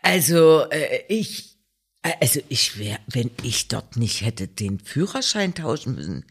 also, 0.00 0.62
äh, 0.70 1.02
ich, 1.08 1.58
äh, 2.00 2.12
also 2.22 2.40
ich 2.48 2.78
wäre, 2.78 2.98
wenn 3.06 3.30
ich 3.42 3.68
dort 3.68 3.98
nicht 3.98 4.24
hätte 4.24 4.48
den 4.48 4.80
Führerschein 4.80 5.52
tauschen 5.52 5.94
müssen, 5.94 6.24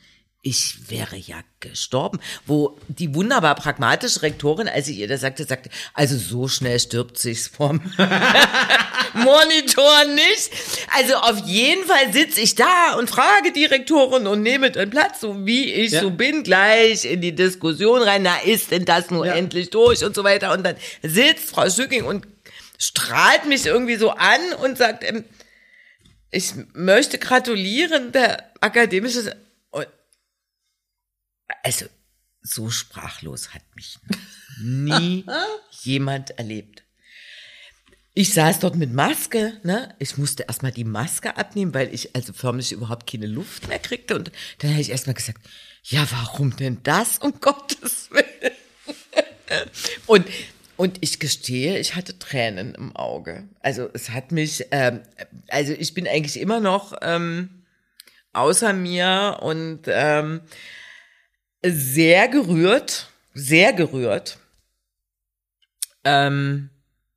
ich 0.43 0.89
wäre 0.89 1.15
ja 1.17 1.35
gestorben. 1.59 2.19
Wo 2.47 2.79
die 2.87 3.13
wunderbar 3.13 3.53
pragmatische 3.55 4.23
Rektorin, 4.23 4.67
als 4.67 4.87
ich 4.87 4.97
ihr 4.97 5.07
das 5.07 5.21
sagte, 5.21 5.43
sagte, 5.43 5.69
also 5.93 6.17
so 6.17 6.47
schnell 6.47 6.79
stirbt 6.79 7.17
sich's 7.19 7.47
vom 7.47 7.79
Monitor 9.13 10.05
nicht. 10.15 10.49
Also 10.97 11.15
auf 11.15 11.45
jeden 11.45 11.85
Fall 11.85 12.11
sitze 12.13 12.41
ich 12.41 12.55
da 12.55 12.93
und 12.97 13.09
frage 13.09 13.51
die 13.53 13.65
Rektorin 13.65 14.27
und 14.27 14.41
nehme 14.41 14.71
den 14.71 14.89
Platz, 14.89 15.19
so 15.21 15.45
wie 15.45 15.65
ich 15.71 15.91
Ja. 15.91 16.01
so 16.01 16.11
bin, 16.11 16.43
gleich 16.43 17.05
in 17.05 17.21
die 17.21 17.35
Diskussion 17.35 18.01
rein. 18.01 18.23
Na, 18.23 18.37
ist 18.39 18.71
denn 18.71 18.85
das 18.85 19.11
nur 19.11 19.25
Ja. 19.25 19.33
endlich 19.35 19.69
durch 19.69 20.03
und 20.03 20.15
so 20.15 20.23
weiter. 20.23 20.53
Und 20.53 20.63
dann 20.63 20.75
sitzt 21.03 21.49
Frau 21.49 21.69
Schücking 21.69 22.03
und 22.05 22.25
strahlt 22.77 23.45
mich 23.45 23.65
irgendwie 23.65 23.95
so 23.97 24.11
an 24.11 24.39
und 24.63 24.77
sagt, 24.77 25.03
ähm, 25.03 25.23
ich 26.31 26.53
möchte 26.73 27.17
gratulieren, 27.17 28.11
der 28.11 28.49
akademische. 28.61 29.35
Also, 31.63 31.85
so 32.41 32.69
sprachlos 32.69 33.53
hat 33.53 33.63
mich 33.75 33.99
nie 34.61 35.25
jemand 35.81 36.31
erlebt. 36.31 36.83
Ich 38.13 38.33
saß 38.33 38.59
dort 38.59 38.75
mit 38.75 38.91
Maske, 38.91 39.53
ne? 39.63 39.95
Ich 39.97 40.17
musste 40.17 40.43
erstmal 40.43 40.73
die 40.73 40.83
Maske 40.83 41.37
abnehmen, 41.37 41.73
weil 41.73 41.93
ich 41.93 42.13
also 42.13 42.33
förmlich 42.33 42.73
überhaupt 42.73 43.09
keine 43.09 43.25
Luft 43.25 43.69
mehr 43.69 43.79
kriegte. 43.79 44.15
Und 44.15 44.31
dann 44.57 44.71
habe 44.71 44.81
ich 44.81 44.89
erstmal 44.89 45.13
gesagt, 45.13 45.39
ja, 45.83 46.05
warum 46.11 46.55
denn 46.55 46.79
das, 46.83 47.19
um 47.19 47.33
Gottes 47.39 48.09
Willen? 48.11 48.53
Und, 50.07 50.27
und 50.75 50.97
ich 51.01 51.19
gestehe, 51.19 51.79
ich 51.79 51.95
hatte 51.95 52.19
Tränen 52.19 52.75
im 52.75 52.95
Auge. 52.95 53.47
Also 53.61 53.89
es 53.93 54.09
hat 54.09 54.33
mich, 54.33 54.65
ähm, 54.71 55.01
also 55.47 55.73
ich 55.73 55.93
bin 55.93 56.05
eigentlich 56.05 56.39
immer 56.39 56.59
noch 56.59 56.93
ähm, 57.01 57.63
außer 58.33 58.73
mir 58.73 59.39
und 59.41 59.83
ähm, 59.87 60.41
sehr 61.63 62.27
gerührt, 62.27 63.09
sehr 63.33 63.73
gerührt. 63.73 64.39
Ähm, 66.03 66.69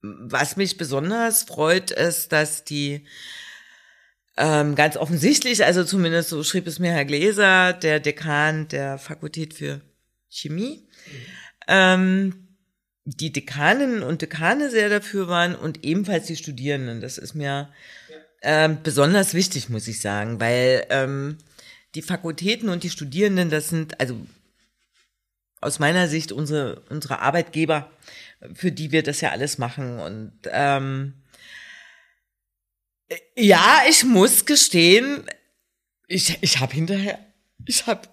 was 0.02 0.56
mich 0.56 0.76
besonders 0.76 1.44
freut, 1.44 1.90
ist, 1.90 2.32
dass 2.32 2.64
die 2.64 3.06
ähm, 4.36 4.74
ganz 4.74 4.96
offensichtlich, 4.96 5.64
also 5.64 5.84
zumindest 5.84 6.28
so 6.28 6.42
schrieb 6.42 6.66
es 6.66 6.78
mir 6.78 6.92
Herr 6.92 7.04
Gläser, 7.04 7.72
der 7.72 8.00
Dekan 8.00 8.68
der 8.68 8.98
Fakultät 8.98 9.54
für 9.54 9.80
Chemie, 10.28 10.86
ähm, 11.68 12.48
die 13.04 13.32
Dekaninnen 13.32 14.02
und 14.02 14.22
Dekane 14.22 14.70
sehr 14.70 14.88
dafür 14.88 15.28
waren 15.28 15.54
und 15.54 15.84
ebenfalls 15.84 16.26
die 16.26 16.36
Studierenden. 16.36 17.00
Das 17.00 17.18
ist 17.18 17.34
mir 17.34 17.70
ähm, 18.42 18.78
besonders 18.82 19.34
wichtig, 19.34 19.68
muss 19.68 19.88
ich 19.88 20.00
sagen, 20.00 20.40
weil 20.40 20.86
ähm, 20.90 21.38
die 21.94 22.02
Fakultäten 22.02 22.68
und 22.68 22.82
die 22.82 22.90
Studierenden, 22.90 23.50
das 23.50 23.68
sind 23.68 24.00
also 24.00 24.16
aus 25.60 25.78
meiner 25.78 26.08
Sicht 26.08 26.32
unsere, 26.32 26.82
unsere 26.90 27.20
Arbeitgeber, 27.20 27.90
für 28.54 28.70
die 28.70 28.92
wir 28.92 29.02
das 29.02 29.20
ja 29.20 29.30
alles 29.30 29.58
machen. 29.58 29.98
Und 29.98 30.32
ähm, 30.50 31.14
ja, 33.36 33.82
ich 33.88 34.04
muss 34.04 34.44
gestehen, 34.44 35.24
ich, 36.06 36.38
ich 36.42 36.60
habe 36.60 36.74
hinterher, 36.74 37.18
ich 37.64 37.86
habe 37.86 38.08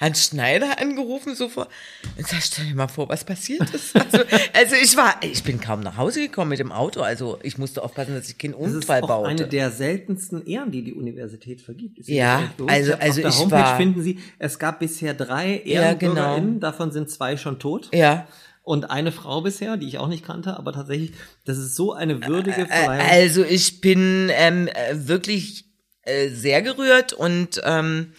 Hans 0.00 0.26
Schneider 0.26 0.78
angerufen 0.80 1.34
sofort. 1.34 1.68
Und 2.16 2.26
sag, 2.26 2.42
stell 2.42 2.66
dir 2.66 2.74
mal 2.74 2.88
vor, 2.88 3.08
was 3.08 3.24
passiert 3.24 3.68
ist. 3.72 3.94
Also, 3.96 4.18
also 4.52 4.74
ich 4.82 4.96
war, 4.96 5.16
ich 5.22 5.42
bin 5.42 5.60
kaum 5.60 5.80
nach 5.80 5.96
Hause 5.96 6.20
gekommen 6.20 6.50
mit 6.50 6.58
dem 6.58 6.72
Auto. 6.72 7.00
Also 7.00 7.38
ich 7.42 7.58
musste 7.58 7.82
aufpassen, 7.82 8.14
dass 8.14 8.28
ich 8.28 8.36
keinen 8.38 8.52
Das 8.58 8.70
ist 8.70 8.74
Unfall 8.76 9.02
auch 9.02 9.08
baute. 9.08 9.28
eine 9.30 9.46
der 9.48 9.70
seltensten 9.70 10.44
Ehren, 10.46 10.70
die 10.70 10.82
die 10.82 10.92
Universität 10.94 11.60
vergibt. 11.60 11.98
Ist 11.98 12.08
Ja, 12.08 12.52
also- 12.66 12.94
also 12.94 12.94
auf 12.94 13.14
der 13.16 13.28
ich 13.28 13.38
Homepage 13.38 13.60
war- 13.62 13.76
finden 13.76 14.02
Sie, 14.02 14.18
es 14.38 14.58
gab 14.58 14.80
bisher 14.80 15.14
drei 15.14 15.62
Ja, 15.64 15.92
genau. 15.94 16.14
EhrenbürgerInnen, 16.14 16.60
davon 16.60 16.90
sind 16.92 17.10
zwei 17.10 17.36
schon 17.36 17.58
tot. 17.58 17.88
ja. 17.92 18.26
Und 18.66 18.88
eine 18.90 19.12
Frau 19.12 19.42
bisher, 19.42 19.76
die 19.76 19.86
ich 19.86 19.98
auch 19.98 20.08
nicht 20.08 20.24
kannte, 20.24 20.56
aber 20.56 20.72
tatsächlich, 20.72 21.12
das 21.44 21.58
ist 21.58 21.76
so 21.76 21.92
eine 21.92 22.26
würdige 22.26 22.64
Verleihung. 22.64 23.06
Also 23.10 23.44
ich 23.44 23.82
bin 23.82 24.30
ähm, 24.32 24.68
äh, 24.68 25.06
wirklich 25.06 25.66
äh, 26.00 26.30
sehr 26.30 26.62
gerührt 26.62 27.12
und 27.12 27.60
ähm, 27.62 28.14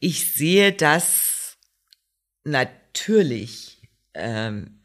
ich 0.00 0.32
sehe 0.34 0.72
das 0.72 1.56
natürlich 2.44 3.80
ähm, 4.14 4.80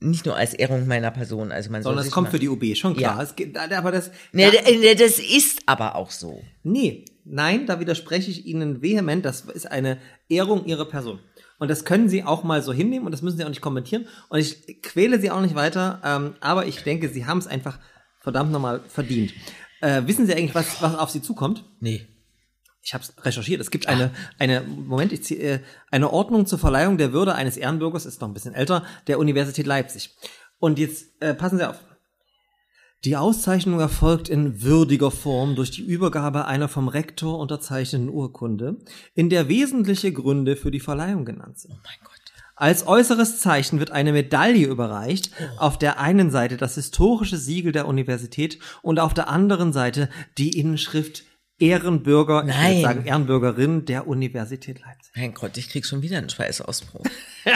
nicht 0.00 0.26
nur 0.26 0.36
als 0.36 0.54
Ehrung 0.54 0.86
meiner 0.86 1.10
Person. 1.10 1.52
Also 1.52 1.70
man 1.70 1.82
Sondern 1.82 2.04
es 2.04 2.10
kommt 2.12 2.28
für 2.30 2.38
die 2.38 2.48
UB, 2.48 2.76
schon 2.76 2.94
klar. 2.96 3.16
Ja. 3.16 3.22
Es 3.22 3.34
geht, 3.34 3.56
aber 3.56 3.92
das, 3.92 4.10
Nee, 4.32 4.50
da, 4.50 4.62
d- 4.62 4.78
nee, 4.78 4.94
das 4.94 5.18
ist 5.18 5.60
aber 5.66 5.94
auch 5.96 6.10
so. 6.10 6.42
nee, 6.62 7.04
nein, 7.24 7.66
da 7.66 7.80
widerspreche 7.80 8.30
ich 8.30 8.46
Ihnen 8.46 8.82
vehement. 8.82 9.24
Das 9.24 9.42
ist 9.42 9.70
eine 9.70 9.98
Ehrung 10.28 10.66
Ihrer 10.66 10.84
Person. 10.84 11.18
Und 11.58 11.68
das 11.70 11.86
können 11.86 12.08
Sie 12.10 12.22
auch 12.22 12.44
mal 12.44 12.62
so 12.62 12.72
hinnehmen 12.74 13.06
und 13.06 13.12
das 13.12 13.22
müssen 13.22 13.38
Sie 13.38 13.44
auch 13.44 13.48
nicht 13.48 13.62
kommentieren. 13.62 14.06
Und 14.28 14.38
ich 14.38 14.82
quäle 14.82 15.18
Sie 15.18 15.30
auch 15.30 15.40
nicht 15.40 15.54
weiter, 15.54 16.02
ähm, 16.04 16.34
aber 16.40 16.66
ich 16.66 16.82
denke, 16.82 17.08
Sie 17.08 17.24
haben 17.24 17.38
es 17.38 17.46
einfach 17.46 17.78
verdammt 18.20 18.52
nochmal 18.52 18.80
verdient. 18.88 19.32
Äh, 19.80 20.02
wissen 20.06 20.26
Sie 20.26 20.34
eigentlich, 20.34 20.54
was, 20.54 20.82
was 20.82 20.94
auf 20.96 21.10
Sie 21.10 21.22
zukommt? 21.22 21.64
Nee. 21.80 22.06
Ich 22.86 22.94
habe 22.94 23.02
es 23.02 23.12
recherchiert. 23.24 23.60
Es 23.60 23.72
gibt 23.72 23.88
eine, 23.88 24.12
eine 24.38 24.60
Moment, 24.60 25.12
ich 25.12 25.24
zieh, 25.24 25.38
äh, 25.38 25.58
eine 25.90 26.12
Ordnung 26.12 26.46
zur 26.46 26.60
Verleihung 26.60 26.98
der 26.98 27.12
Würde 27.12 27.34
eines 27.34 27.56
Ehrenbürgers, 27.56 28.06
ist 28.06 28.20
noch 28.20 28.28
ein 28.28 28.34
bisschen 28.34 28.54
älter, 28.54 28.84
der 29.08 29.18
Universität 29.18 29.66
Leipzig. 29.66 30.14
Und 30.60 30.78
jetzt 30.78 31.20
äh, 31.20 31.34
passen 31.34 31.58
Sie 31.58 31.68
auf. 31.68 31.80
Die 33.04 33.16
Auszeichnung 33.16 33.80
erfolgt 33.80 34.28
in 34.28 34.62
würdiger 34.62 35.10
Form 35.10 35.56
durch 35.56 35.72
die 35.72 35.82
Übergabe 35.82 36.44
einer 36.44 36.68
vom 36.68 36.86
Rektor 36.86 37.40
unterzeichneten 37.40 38.08
Urkunde, 38.08 38.76
in 39.14 39.30
der 39.30 39.48
wesentliche 39.48 40.12
Gründe 40.12 40.54
für 40.54 40.70
die 40.70 40.80
Verleihung 40.80 41.24
genannt 41.24 41.58
sind. 41.58 41.72
Oh 41.74 41.80
mein 41.82 41.98
Gott. 42.04 42.12
Als 42.54 42.86
äußeres 42.86 43.40
Zeichen 43.40 43.80
wird 43.80 43.90
eine 43.90 44.12
Medaille 44.12 44.66
überreicht, 44.66 45.30
auf 45.58 45.76
der 45.76 45.98
einen 45.98 46.30
Seite 46.30 46.56
das 46.56 46.76
historische 46.76 47.36
Siegel 47.36 47.72
der 47.72 47.88
Universität 47.88 48.60
und 48.82 49.00
auf 49.00 49.12
der 49.12 49.28
anderen 49.28 49.72
Seite 49.72 50.08
die 50.38 50.58
Inschrift 50.58 51.24
Ehrenbürger, 51.58 52.42
ich 52.42 52.48
Nein. 52.48 52.70
würde 52.70 52.82
sagen 52.82 53.06
Ehrenbürgerin 53.06 53.84
der 53.86 54.06
Universität 54.06 54.80
Leipzig. 54.80 55.12
Mein 55.16 55.32
Gott, 55.32 55.56
ich 55.56 55.70
krieg 55.70 55.86
schon 55.86 56.02
wieder 56.02 56.18
einen 56.18 56.28
Schweißausbruch. 56.28 57.04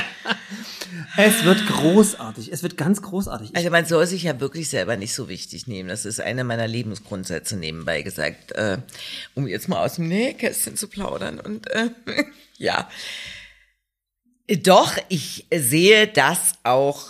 Es 1.17 1.45
wird 1.45 1.67
großartig, 1.67 2.53
es 2.53 2.63
wird 2.63 2.77
ganz 2.77 3.03
großartig. 3.03 3.55
Also 3.55 3.71
man 3.71 3.85
soll 3.85 4.07
sich 4.07 4.25
ja 4.25 4.41
wirklich 4.41 4.69
selber 4.69 4.97
nicht 4.97 5.15
so 5.15 5.29
wichtig 5.29 5.67
nehmen. 5.67 5.89
Das 5.89 6.05
ist 6.05 6.21
einer 6.21 6.45
meiner 6.45 6.67
Lebensgrundsätze 6.67 7.57
nebenbei 7.57 8.03
gesagt, 8.03 8.53
äh, 8.53 8.79
um 9.35 9.47
jetzt 9.47 9.69
mal 9.69 9.85
aus 9.85 9.97
dem 9.97 10.09
Nähkästchen 10.09 10.77
zu 10.77 10.89
plaudern. 10.89 11.39
Und 11.39 11.71
äh, 11.71 11.91
ja, 12.59 12.89
doch, 14.63 14.97
ich 15.09 15.47
sehe 15.53 16.07
das 16.09 16.55
auch 16.65 17.07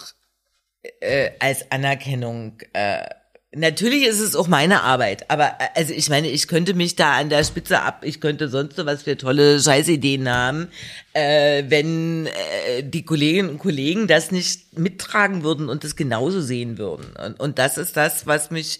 äh, 1.00 1.30
als 1.38 1.70
Anerkennung. 1.70 2.58
Äh, 2.72 3.06
natürlich 3.52 4.04
ist 4.04 4.20
es 4.20 4.36
auch 4.36 4.46
meine 4.46 4.82
Arbeit, 4.82 5.28
aber 5.30 5.56
äh, 5.58 5.68
also 5.74 5.92
ich 5.92 6.08
meine, 6.08 6.28
ich 6.28 6.46
könnte 6.48 6.74
mich 6.74 6.96
da 6.96 7.16
an 7.16 7.28
der 7.28 7.44
Spitze 7.44 7.82
ab, 7.82 8.02
ich 8.04 8.20
könnte 8.20 8.48
sonst 8.48 8.76
so 8.76 8.86
was 8.86 9.02
für 9.02 9.16
tolle 9.16 9.60
Scheißideen 9.60 10.28
haben, 10.28 10.68
äh, 11.12 11.64
wenn 11.68 12.26
äh, 12.26 12.82
die 12.84 13.04
Kolleginnen 13.04 13.50
und 13.50 13.58
Kollegen 13.58 14.06
das 14.06 14.30
nicht 14.30 14.78
mittragen 14.78 15.42
würden 15.42 15.68
und 15.68 15.84
das 15.84 15.96
genauso 15.96 16.40
sehen 16.40 16.78
würden. 16.78 17.14
Und, 17.16 17.40
und 17.40 17.58
das 17.58 17.76
ist 17.78 17.96
das, 17.96 18.26
was 18.26 18.50
mich 18.50 18.78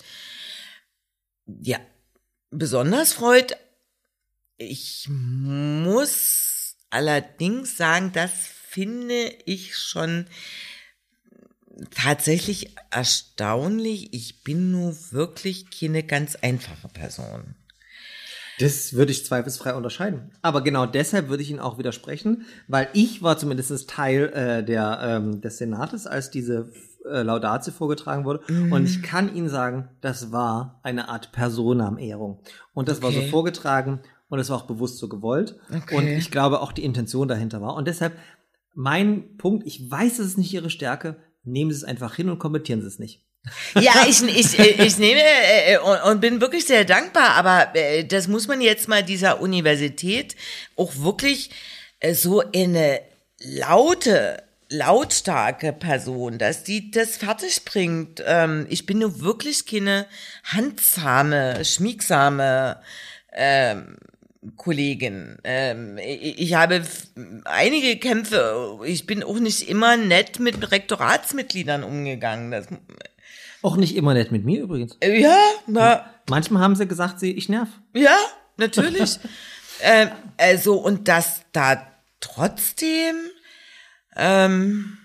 ja 1.47 1.79
besonders 2.51 3.13
freut. 3.13 3.57
Ich 4.57 5.09
muss 5.09 6.77
allerdings 6.91 7.77
sagen, 7.77 8.13
das 8.13 8.31
finde 8.69 9.33
ich 9.47 9.77
schon 9.77 10.27
tatsächlich 11.95 12.75
erstaunlich. 12.91 14.13
Ich 14.13 14.43
bin 14.45 14.71
nur 14.71 14.95
wirklich 15.11 15.71
keine 15.71 16.03
ganz 16.03 16.37
einfache 16.37 16.89
Person. 16.89 17.55
Das 18.59 18.93
würde 18.93 19.13
ich 19.13 19.25
zweifelsfrei 19.25 19.75
unterscheiden. 19.75 20.33
Aber 20.43 20.63
genau 20.63 20.85
deshalb 20.85 21.29
würde 21.29 21.43
ich 21.43 21.51
Ihnen 21.51 21.61
auch 21.61 21.79
widersprechen, 21.79 22.45
weil 22.69 22.89
ich 22.93 23.23
war 23.23 23.39
zumindest 23.39 23.89
Teil 23.89 24.29
äh, 24.35 24.63
der, 24.65 25.01
ähm, 25.03 25.41
des 25.41 25.57
Senates, 25.57 26.07
als 26.07 26.31
diese 26.31 26.71
äh, 27.07 27.23
Laudatio 27.23 27.73
vorgetragen 27.73 28.27
wurde. 28.27 28.41
Und 28.71 28.85
ich 28.85 29.03
kann 29.03 29.35
Ihnen 29.35 29.49
sagen, 29.49 29.89
das 30.03 30.31
war 30.31 30.79
eine 30.83 31.09
Art 31.09 31.33
Personenehrung. 31.33 32.41
Und 32.75 32.89
das 32.91 33.01
war 33.01 33.13
so 33.13 33.21
Okay. 33.21 33.31
vorgetragen 33.31 34.01
und 34.29 34.39
es 34.39 34.51
war 34.51 34.59
auch 34.59 34.67
bewusst 34.67 34.99
so 34.99 35.09
gewollt. 35.09 35.57
Okay. 35.75 35.95
Und 35.95 36.09
ich 36.09 36.31
glaube 36.31 36.61
auch 36.61 36.73
die 36.73 36.85
Intention 36.85 37.29
dahinter 37.29 37.63
war. 37.63 37.75
Und 37.77 37.89
deshalb 37.89 38.13
mein 38.75 39.39
Punkt, 39.39 39.67
ich 39.67 39.91
weiß, 39.91 40.19
es 40.19 40.27
ist 40.27 40.39
nicht 40.39 40.53
Ihre 40.53 40.71
Stärke, 40.71 41.17
nehmen 41.45 41.71
Sie 41.71 41.79
es 41.79 41.85
einfach 41.85 42.15
hin 42.15 42.29
und 42.29 42.39
kommentieren 42.39 42.81
Sie 42.81 42.89
es 42.89 42.99
nicht. 42.99 43.25
Ja, 43.75 44.05
ich, 44.07 44.23
ich, 44.23 44.59
ich 44.59 44.99
nehme 44.99 45.23
äh, 45.23 45.79
und, 45.79 46.03
und 46.11 46.21
bin 46.21 46.41
wirklich 46.41 46.67
sehr 46.67 46.85
dankbar, 46.85 47.31
aber 47.31 47.75
äh, 47.75 48.05
das 48.05 48.29
muss 48.29 48.49
man 48.49 48.61
jetzt 48.61 48.87
mal 48.87 49.03
dieser 49.03 49.41
Universität 49.41 50.37
auch 50.77 50.93
wirklich 50.97 51.51
äh, 52.01 52.15
so 52.15 52.43
in 52.43 52.77
eine 52.77 53.01
laute, 53.39 54.43
lautstarke 54.69 55.73
Person, 55.73 56.37
dass 56.37 56.65
die 56.65 56.91
das 56.91 57.17
fertig 57.17 57.65
bringt. 57.65 58.23
Ähm, 58.27 58.67
ich 58.69 58.85
bin 58.85 58.99
nur 58.99 59.21
wirklich 59.21 59.65
keine 59.65 60.07
handsame, 60.45 61.65
schmiegsame 61.65 62.79
ähm, 63.33 63.97
Kollegin. 64.57 65.37
Ähm, 65.45 65.99
ich, 65.99 66.39
ich 66.41 66.55
habe 66.55 66.83
einige 67.45 67.99
Kämpfe. 67.99 68.79
Ich 68.87 69.07
bin 69.07 69.23
auch 69.23 69.39
nicht 69.39 69.69
immer 69.69 69.97
nett 69.97 70.41
mit 70.41 70.71
Rektoratsmitgliedern 70.71 71.85
umgegangen. 71.85 72.51
Das, 72.51 72.67
Auch 73.63 73.77
nicht 73.77 73.95
immer 73.97 74.15
nett 74.15 74.33
mit 74.33 74.45
mir 74.45 74.63
übrigens. 74.63 74.97
äh, 75.01 75.21
ja, 75.21 75.39
na, 75.67 76.07
Manchmal 76.31 76.63
haben 76.63 76.77
sie 76.77 76.87
gesagt, 76.87 77.21
sie, 77.21 77.33
ich 77.33 77.49
nerv. 77.49 77.69
ja, 77.93 78.17
natürlich. 78.57 79.19
ähm, 79.83 80.09
also, 80.39 80.77
und 80.79 81.09
dass 81.09 81.43
da 81.53 81.87
trotzdem, 82.21 83.17
ähm, 84.17 84.97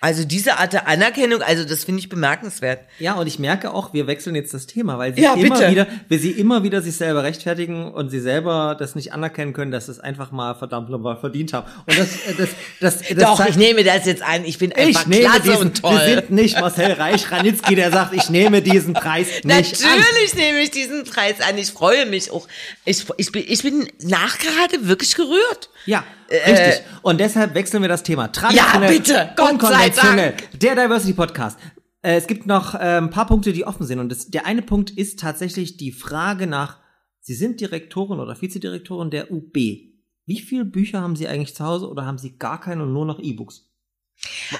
also 0.00 0.24
diese 0.24 0.58
Art 0.58 0.72
der 0.72 0.86
Anerkennung, 0.86 1.42
also 1.42 1.64
das 1.64 1.82
finde 1.84 2.00
ich 2.00 2.08
bemerkenswert. 2.08 2.80
Ja, 3.00 3.14
und 3.14 3.26
ich 3.26 3.38
merke 3.40 3.74
auch, 3.74 3.92
wir 3.92 4.06
wechseln 4.06 4.36
jetzt 4.36 4.54
das 4.54 4.66
Thema, 4.66 4.96
weil 4.98 5.14
sie 5.14 5.22
Ja, 5.22 5.34
immer 5.34 5.56
bitte. 5.58 5.70
wieder, 5.72 5.86
wir 6.08 6.18
sie 6.20 6.30
immer 6.30 6.62
wieder 6.62 6.82
sich 6.82 6.94
selber 6.96 7.24
rechtfertigen 7.24 7.90
und 7.92 8.10
sie 8.10 8.20
selber 8.20 8.76
das 8.78 8.94
nicht 8.94 9.12
anerkennen 9.12 9.52
können, 9.52 9.72
dass 9.72 9.86
sie 9.86 9.92
es 9.92 9.98
einfach 10.00 10.30
mal 10.30 10.54
verdammt 10.54 10.88
nochmal 10.88 11.16
verdient 11.18 11.52
haben. 11.52 11.66
Und 11.86 11.98
das, 11.98 12.08
äh, 12.26 12.34
das, 12.38 12.48
das, 12.80 12.98
das, 13.08 13.16
Doch, 13.24 13.36
zeigt- 13.38 13.50
ich 13.50 13.56
nehme 13.56 13.82
das 13.82 14.06
jetzt 14.06 14.22
an. 14.22 14.44
Ich 14.44 14.58
bin 14.58 14.72
einfach 14.72 15.00
ich 15.02 15.06
nehme 15.08 15.24
klasse 15.24 15.42
diesen, 15.42 15.58
und 15.62 15.80
toll. 15.82 15.92
wir 15.92 16.14
sind 16.14 16.30
nicht 16.30 16.60
Marcel 16.60 16.92
Reich-Ranitzky, 16.92 17.74
der 17.74 17.90
sagt, 17.90 18.14
ich 18.14 18.30
nehme 18.30 18.62
diesen 18.62 18.94
Preis 18.94 19.26
nicht 19.42 19.84
an. 19.84 19.98
Natürlich 19.98 20.34
nehme 20.36 20.60
ich 20.60 20.70
diesen 20.70 21.04
Preis 21.04 21.40
an. 21.40 21.58
Ich 21.58 21.72
freue 21.72 22.06
mich 22.06 22.30
auch. 22.30 22.46
Ich, 22.84 23.04
ich, 23.16 23.32
bin, 23.32 23.44
ich 23.48 23.62
bin 23.64 23.88
nachgerade 24.02 24.86
wirklich 24.86 25.16
gerührt. 25.16 25.70
Ja, 25.86 26.04
richtig. 26.30 26.82
Und 27.02 27.18
deshalb 27.20 27.54
wechseln 27.54 27.82
wir 27.82 27.88
das 27.88 28.02
Thema. 28.02 28.28
Traditionell, 28.28 28.90
Äh, 28.90 28.94
Ja, 28.94 28.98
bitte. 28.98 29.30
Gott 29.36 29.60
sei. 29.62 29.88
Dank. 29.90 30.58
Der 30.60 30.74
Diversity 30.74 31.12
Podcast. 31.14 31.58
Äh, 32.02 32.16
Es 32.16 32.26
gibt 32.26 32.46
noch 32.46 32.74
äh, 32.74 32.78
ein 32.98 33.10
paar 33.10 33.26
Punkte, 33.26 33.52
die 33.52 33.64
offen 33.66 33.86
sind. 33.86 33.98
Und 33.98 34.08
das, 34.10 34.28
der 34.30 34.46
eine 34.46 34.62
Punkt 34.62 34.90
ist 34.90 35.18
tatsächlich 35.20 35.76
die 35.76 35.92
Frage 35.92 36.46
nach, 36.46 36.78
Sie 37.20 37.34
sind 37.34 37.60
Direktorin 37.60 38.20
oder 38.20 38.40
Vizedirektorin 38.40 39.10
der 39.10 39.30
UB. 39.30 39.54
Wie 39.54 40.40
viele 40.40 40.64
Bücher 40.64 41.00
haben 41.02 41.16
Sie 41.16 41.28
eigentlich 41.28 41.54
zu 41.54 41.64
Hause 41.64 41.88
oder 41.88 42.06
haben 42.06 42.18
Sie 42.18 42.38
gar 42.38 42.60
keine 42.60 42.84
und 42.84 42.92
nur 42.92 43.04
noch 43.06 43.18
E-Books? 43.18 43.64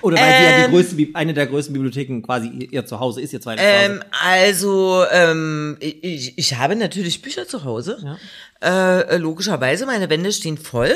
Oder 0.02 0.16
weil 0.18 0.24
Sie 0.38 0.44
ja 0.44 0.58
die 0.58 0.64
Ähm. 0.66 0.70
größte, 0.70 0.96
eine 1.14 1.34
der 1.34 1.46
größten 1.46 1.72
Bibliotheken 1.72 2.20
quasi 2.22 2.48
ihr, 2.48 2.86
Zuhause 2.86 3.20
ist, 3.20 3.32
ihr 3.32 3.40
zweites 3.40 3.64
Ähm, 3.66 3.94
Zuhause. 3.96 4.06
also, 4.22 5.04
ähm, 5.10 5.76
ich, 5.80 6.38
ich 6.38 6.54
habe 6.56 6.76
natürlich 6.76 7.22
Bücher 7.22 7.46
zu 7.48 7.64
Hause. 7.64 8.18
Äh, 8.62 9.16
logischerweise, 9.16 9.84
meine 9.86 10.08
Wände 10.10 10.30
stehen 10.32 10.58
voll. 10.58 10.92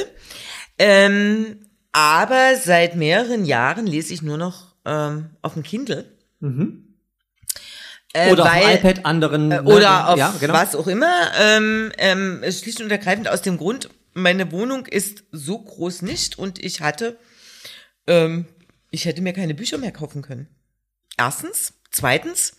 Ähm, 0.84 1.60
aber 1.92 2.56
seit 2.56 2.96
mehreren 2.96 3.44
Jahren 3.44 3.86
lese 3.86 4.12
ich 4.14 4.22
nur 4.22 4.36
noch 4.36 4.74
ähm, 4.84 5.30
auf 5.42 5.54
dem 5.54 5.62
Kindle. 5.62 6.10
Äh, 8.14 8.30
Oder 8.32 8.42
auf 8.44 8.50
weil- 8.52 8.76
dem 8.78 8.78
iPad 8.78 9.06
anderen. 9.06 9.48
ne, 9.48 9.62
oder 9.62 10.08
auf 10.08 10.18
ja, 10.18 10.34
genau. 10.40 10.54
was 10.54 10.74
auch 10.74 10.86
immer. 10.88 11.30
Ähm, 11.40 11.92
ähm, 11.98 12.42
schlicht 12.50 12.80
und 12.80 12.90
ergreifend 12.90 13.28
aus 13.28 13.42
dem 13.42 13.58
Grund, 13.58 13.88
meine 14.12 14.50
Wohnung 14.52 14.86
ist 14.86 15.24
so 15.32 15.58
groß 15.58 16.02
nicht 16.02 16.38
und 16.38 16.58
ich 16.62 16.80
hatte, 16.80 17.16
ähm, 18.06 18.46
ich 18.90 19.04
hätte 19.04 19.22
mir 19.22 19.32
keine 19.32 19.54
Bücher 19.54 19.78
mehr 19.78 19.92
kaufen 19.92 20.20
können. 20.22 20.48
Erstens. 21.16 21.74
Zweitens, 21.90 22.54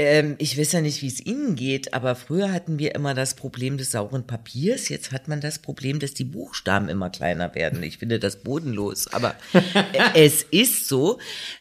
ähm, 0.00 0.36
ich 0.38 0.58
weiß 0.58 0.72
ja 0.72 0.80
nicht, 0.80 1.02
wie 1.02 1.08
es 1.08 1.20
Ihnen 1.20 1.56
geht, 1.56 1.92
aber 1.92 2.14
früher 2.14 2.50
hatten 2.50 2.78
wir 2.78 2.94
immer 2.94 3.12
das 3.12 3.34
Problem 3.34 3.76
des 3.76 3.90
sauren 3.90 4.26
Papiers. 4.26 4.88
Jetzt 4.88 5.12
hat 5.12 5.28
man 5.28 5.42
das 5.42 5.58
Problem, 5.58 5.98
dass 5.98 6.14
die 6.14 6.24
Buchstaben 6.24 6.88
immer 6.88 7.10
kleiner 7.10 7.54
werden. 7.54 7.82
Ich 7.82 7.98
finde 7.98 8.18
das 8.18 8.42
bodenlos, 8.42 9.12
aber 9.12 9.34
es 10.14 10.42
ist 10.42 10.88
so. 10.88 11.18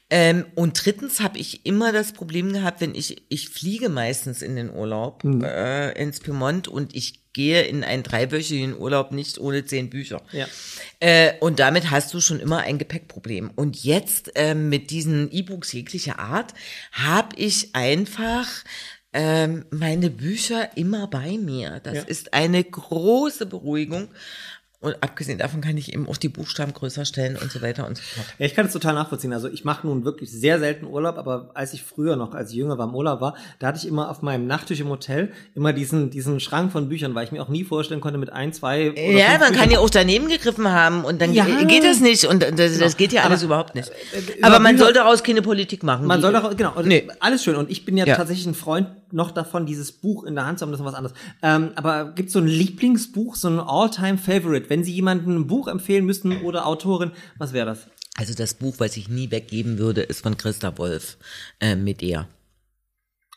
Ähm, 0.09 0.45
und 0.55 0.85
drittens 0.85 1.19
habe 1.19 1.37
ich 1.37 1.65
immer 1.65 1.91
das 1.91 2.13
Problem 2.13 2.53
gehabt, 2.53 2.79
wenn 2.79 2.95
ich, 2.95 3.23
ich 3.27 3.49
fliege 3.49 3.89
meistens 3.89 4.41
in 4.41 4.55
den 4.55 4.69
Urlaub 4.73 5.25
äh, 5.25 6.01
ins 6.01 6.21
Piemont 6.21 6.69
und 6.69 6.95
ich 6.95 7.18
gehe 7.33 7.61
in 7.63 7.83
einen 7.83 8.03
dreiwöchigen 8.03 8.77
Urlaub 8.77 9.11
nicht 9.11 9.37
ohne 9.39 9.63
zehn 9.65 9.89
Bücher. 9.89 10.21
Ja. 10.31 10.47
Äh, 10.99 11.33
und 11.39 11.59
damit 11.59 11.91
hast 11.91 12.13
du 12.13 12.21
schon 12.21 12.39
immer 12.39 12.59
ein 12.59 12.77
Gepäckproblem. 12.77 13.51
Und 13.55 13.83
jetzt 13.83 14.31
ähm, 14.35 14.69
mit 14.69 14.89
diesen 14.89 15.31
E-Books 15.31 15.71
jeglicher 15.73 16.19
Art 16.19 16.53
habe 16.91 17.35
ich 17.35 17.75
einfach 17.75 18.47
ähm, 19.13 19.65
meine 19.71 20.09
Bücher 20.09 20.75
immer 20.77 21.07
bei 21.07 21.37
mir. 21.37 21.79
Das 21.83 21.95
Ja. 21.95 22.01
ist 22.03 22.33
eine 22.33 22.63
große 22.63 23.45
Beruhigung. 23.45 24.09
Und 24.81 24.95
abgesehen 25.01 25.37
davon 25.37 25.59
kann 25.59 25.75
ich 25.75 25.91
eben 25.91 26.07
auch 26.07 26.15
die 26.15 26.29
Buchstaben 26.29 26.73
größer 26.73 27.03
stellen 27.03 27.35
und 27.35 27.51
so 27.51 27.61
weiter 27.61 27.85
und 27.85 27.97
so 27.97 28.03
fort. 28.03 28.25
Ja, 28.37 28.45
ich 28.45 28.55
kann 28.55 28.65
es 28.67 28.71
total 28.71 28.93
nachvollziehen. 28.93 29.33
Also 29.33 29.49
ich 29.49 29.65
mache 29.65 29.85
nun 29.85 30.05
wirklich 30.05 30.31
sehr 30.31 30.57
selten 30.57 30.85
Urlaub, 30.85 31.17
aber 31.17 31.51
als 31.53 31.73
ich 31.73 31.83
früher 31.83 32.15
noch, 32.15 32.33
als 32.33 32.51
ich 32.51 32.55
jünger 32.55 32.77
war 32.77 32.87
im 32.87 32.95
Urlaub 32.95 33.19
war, 33.19 33.35
da 33.59 33.67
hatte 33.67 33.77
ich 33.79 33.85
immer 33.85 34.09
auf 34.09 34.21
meinem 34.21 34.47
Nachttisch 34.47 34.79
im 34.79 34.87
Hotel 34.87 35.33
immer 35.53 35.73
diesen, 35.73 36.11
diesen 36.11 36.39
Schrank 36.39 36.71
von 36.71 36.87
Büchern, 36.87 37.13
weil 37.13 37.25
ich 37.25 37.33
mir 37.33 37.41
auch 37.43 37.49
nie 37.49 37.65
vorstellen 37.65 37.99
konnte, 37.99 38.17
mit 38.19 38.31
ein, 38.31 38.53
zwei 38.53 38.91
oder 38.91 39.01
Ja, 39.01 39.31
man 39.31 39.39
kann 39.39 39.51
Büchern- 39.51 39.71
ja 39.71 39.79
auch 39.79 39.89
daneben 39.89 40.29
gegriffen 40.29 40.69
haben 40.71 41.03
und 41.03 41.21
dann 41.21 41.33
Ja. 41.33 41.43
ge- 41.43 41.65
geht 41.65 41.83
das 41.83 41.99
nicht 41.99 42.23
und 42.23 42.41
das, 42.41 42.77
das 42.77 42.95
geht 42.95 43.11
ja 43.11 43.23
alles 43.23 43.39
Aber, 43.41 43.45
überhaupt 43.47 43.75
nicht. 43.75 43.89
äh, 43.89 43.93
Aber 44.43 44.55
über 44.55 44.59
man 44.63 44.75
Bücher- 44.75 44.85
soll 44.85 44.93
daraus 44.93 45.23
keine 45.23 45.41
Politik 45.41 45.83
machen. 45.83 46.07
Man 46.07 46.21
soll 46.21 46.31
doch, 46.31 46.55
genau, 46.55 46.81
Nee. 46.83 47.05
alles 47.19 47.43
schön. 47.43 47.57
Und 47.57 47.69
ich 47.69 47.83
bin 47.83 47.97
ja, 47.97 48.05
Ja. 48.05 48.15
tatsächlich 48.15 48.45
ein 48.47 48.55
Freund 48.55 48.87
noch 49.11 49.31
davon, 49.31 49.65
dieses 49.65 49.91
Buch 49.91 50.23
in 50.23 50.35
der 50.35 50.45
Hand 50.45 50.59
zu 50.59 50.63
haben, 50.65 50.71
das 50.71 50.79
ist 50.79 50.85
was 50.85 50.93
anderes. 50.93 51.17
Ähm, 51.41 51.71
aber 51.75 52.11
gibt 52.13 52.31
so 52.31 52.39
ein 52.39 52.47
Lieblingsbuch, 52.47 53.35
so 53.35 53.47
ein 53.49 53.59
All-Time-Favorite, 53.59 54.69
wenn 54.69 54.83
Sie 54.83 54.93
jemandem 54.93 55.35
ein 55.37 55.47
Buch 55.47 55.67
empfehlen 55.67 56.05
müssten 56.05 56.41
oder 56.41 56.65
Autorin, 56.65 57.11
was 57.37 57.53
wäre 57.53 57.65
das? 57.65 57.87
Also 58.17 58.33
das 58.33 58.53
Buch, 58.53 58.75
was 58.79 58.97
ich 58.97 59.07
nie 59.07 59.31
weggeben 59.31 59.77
würde, 59.77 60.01
ist 60.01 60.21
von 60.21 60.35
Christa 60.37 60.77
Wolf, 60.77 61.17
äh, 61.59 61.75
mit 61.75 62.01
ihr. 62.01 62.27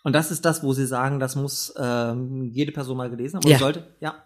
Und 0.04 0.14
das 0.14 0.30
ist 0.32 0.44
das, 0.44 0.64
wo 0.64 0.72
Sie 0.72 0.86
sagen, 0.86 1.20
das 1.20 1.36
muss 1.36 1.72
ähm, 1.78 2.50
jede 2.52 2.72
Person 2.72 2.96
mal 2.96 3.08
gelesen 3.08 3.36
haben. 3.36 3.48
Ja. 3.48 3.56
Oder 3.56 3.64
sollte? 3.64 3.86
Ja. 4.00 4.24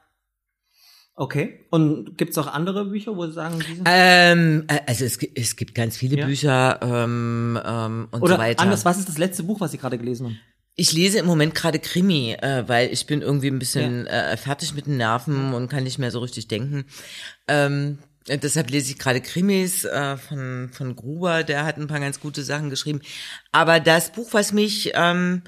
Okay. 1.14 1.66
Und 1.70 2.16
gibt's 2.18 2.36
auch 2.38 2.46
andere 2.46 2.84
Bücher, 2.86 3.16
wo 3.16 3.26
Sie 3.26 3.32
sagen, 3.32 3.58
die 3.58 3.74
sind 3.74 3.86
Ähm, 3.90 4.64
äh, 4.68 4.80
also 4.86 5.04
es, 5.04 5.18
es 5.34 5.56
gibt 5.56 5.74
ganz 5.74 5.96
viele 5.96 6.18
Ja. 6.18 6.26
Bücher 6.26 6.78
ähm, 6.82 7.58
ähm, 7.64 8.08
und 8.10 8.22
Oder 8.22 8.34
so 8.36 8.40
weiter. 8.40 8.62
anders, 8.62 8.84
was 8.84 8.98
ist 8.98 9.08
das 9.08 9.18
letzte 9.18 9.42
Buch, 9.42 9.60
was 9.60 9.70
Sie 9.72 9.78
gerade 9.78 9.98
gelesen 9.98 10.26
haben? 10.26 10.38
Ich 10.78 10.92
lese 10.92 11.18
im 11.18 11.26
Moment 11.26 11.54
gerade 11.54 11.78
Krimi, 11.78 12.34
äh, 12.34 12.64
weil 12.66 12.92
ich 12.92 13.06
bin 13.06 13.22
irgendwie 13.22 13.48
ein 13.48 13.58
bisschen 13.58 14.06
äh, 14.06 14.36
fertig 14.36 14.74
mit 14.74 14.86
den 14.86 14.98
Nerven 14.98 15.54
und 15.54 15.68
kann 15.68 15.84
nicht 15.84 15.98
mehr 15.98 16.10
so 16.10 16.18
richtig 16.18 16.48
denken. 16.48 16.84
Ähm, 17.48 17.98
äh, 18.28 18.38
deshalb 18.38 18.70
lese 18.70 18.90
ich 18.90 18.98
gerade 18.98 19.20
Krimis 19.20 19.84
äh, 19.84 20.16
von, 20.16 20.70
von 20.72 20.94
Gruber, 20.96 21.44
der 21.44 21.64
hat 21.64 21.78
ein 21.78 21.86
paar 21.86 22.00
ganz 22.00 22.20
gute 22.20 22.42
Sachen 22.42 22.70
geschrieben. 22.70 23.00
Aber 23.52 23.80
das 23.80 24.12
Buch, 24.12 24.28
was 24.32 24.52
mich, 24.52 24.92
ähm, 24.94 25.42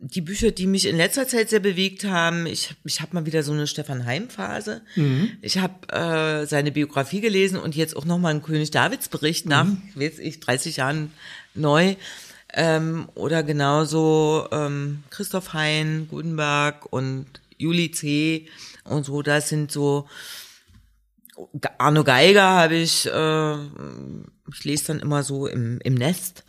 die 0.00 0.20
Bücher, 0.20 0.50
die 0.50 0.66
mich 0.66 0.86
in 0.86 0.96
letzter 0.96 1.26
Zeit 1.26 1.50
sehr 1.50 1.60
bewegt 1.60 2.04
haben, 2.04 2.46
ich, 2.46 2.74
ich 2.84 3.00
habe 3.00 3.14
mal 3.14 3.26
wieder 3.26 3.42
so 3.42 3.52
eine 3.52 3.66
Stefan 3.66 4.04
Heim-Phase. 4.04 4.82
Ich 5.42 5.58
habe 5.58 5.88
äh, 5.88 6.46
seine 6.46 6.70
Biografie 6.70 7.20
gelesen 7.20 7.58
und 7.58 7.74
jetzt 7.74 7.96
auch 7.96 8.04
nochmal 8.04 8.32
einen 8.32 8.42
König 8.42 8.70
Davids-Bericht 8.70 9.46
nach, 9.46 9.66
weiß 9.94 10.20
ich, 10.20 10.38
30 10.38 10.76
Jahren 10.76 11.12
neu. 11.54 11.96
Ähm, 12.54 13.08
oder 13.14 13.42
genauso 13.42 14.48
ähm, 14.52 15.04
Christoph 15.10 15.52
Hein, 15.52 16.08
Gutenberg 16.10 16.90
und 16.92 17.26
Juli 17.58 17.90
C. 17.90 18.48
und 18.84 19.04
so, 19.04 19.22
das 19.22 19.48
sind 19.48 19.70
so 19.70 20.08
Arno 21.78 22.04
Geiger 22.04 22.42
habe 22.42 22.76
ich, 22.76 23.06
äh, 23.06 23.54
ich 24.52 24.64
lese 24.64 24.86
dann 24.88 25.00
immer 25.00 25.22
so 25.22 25.46
im, 25.46 25.78
im 25.84 25.94
Nest. 25.94 26.44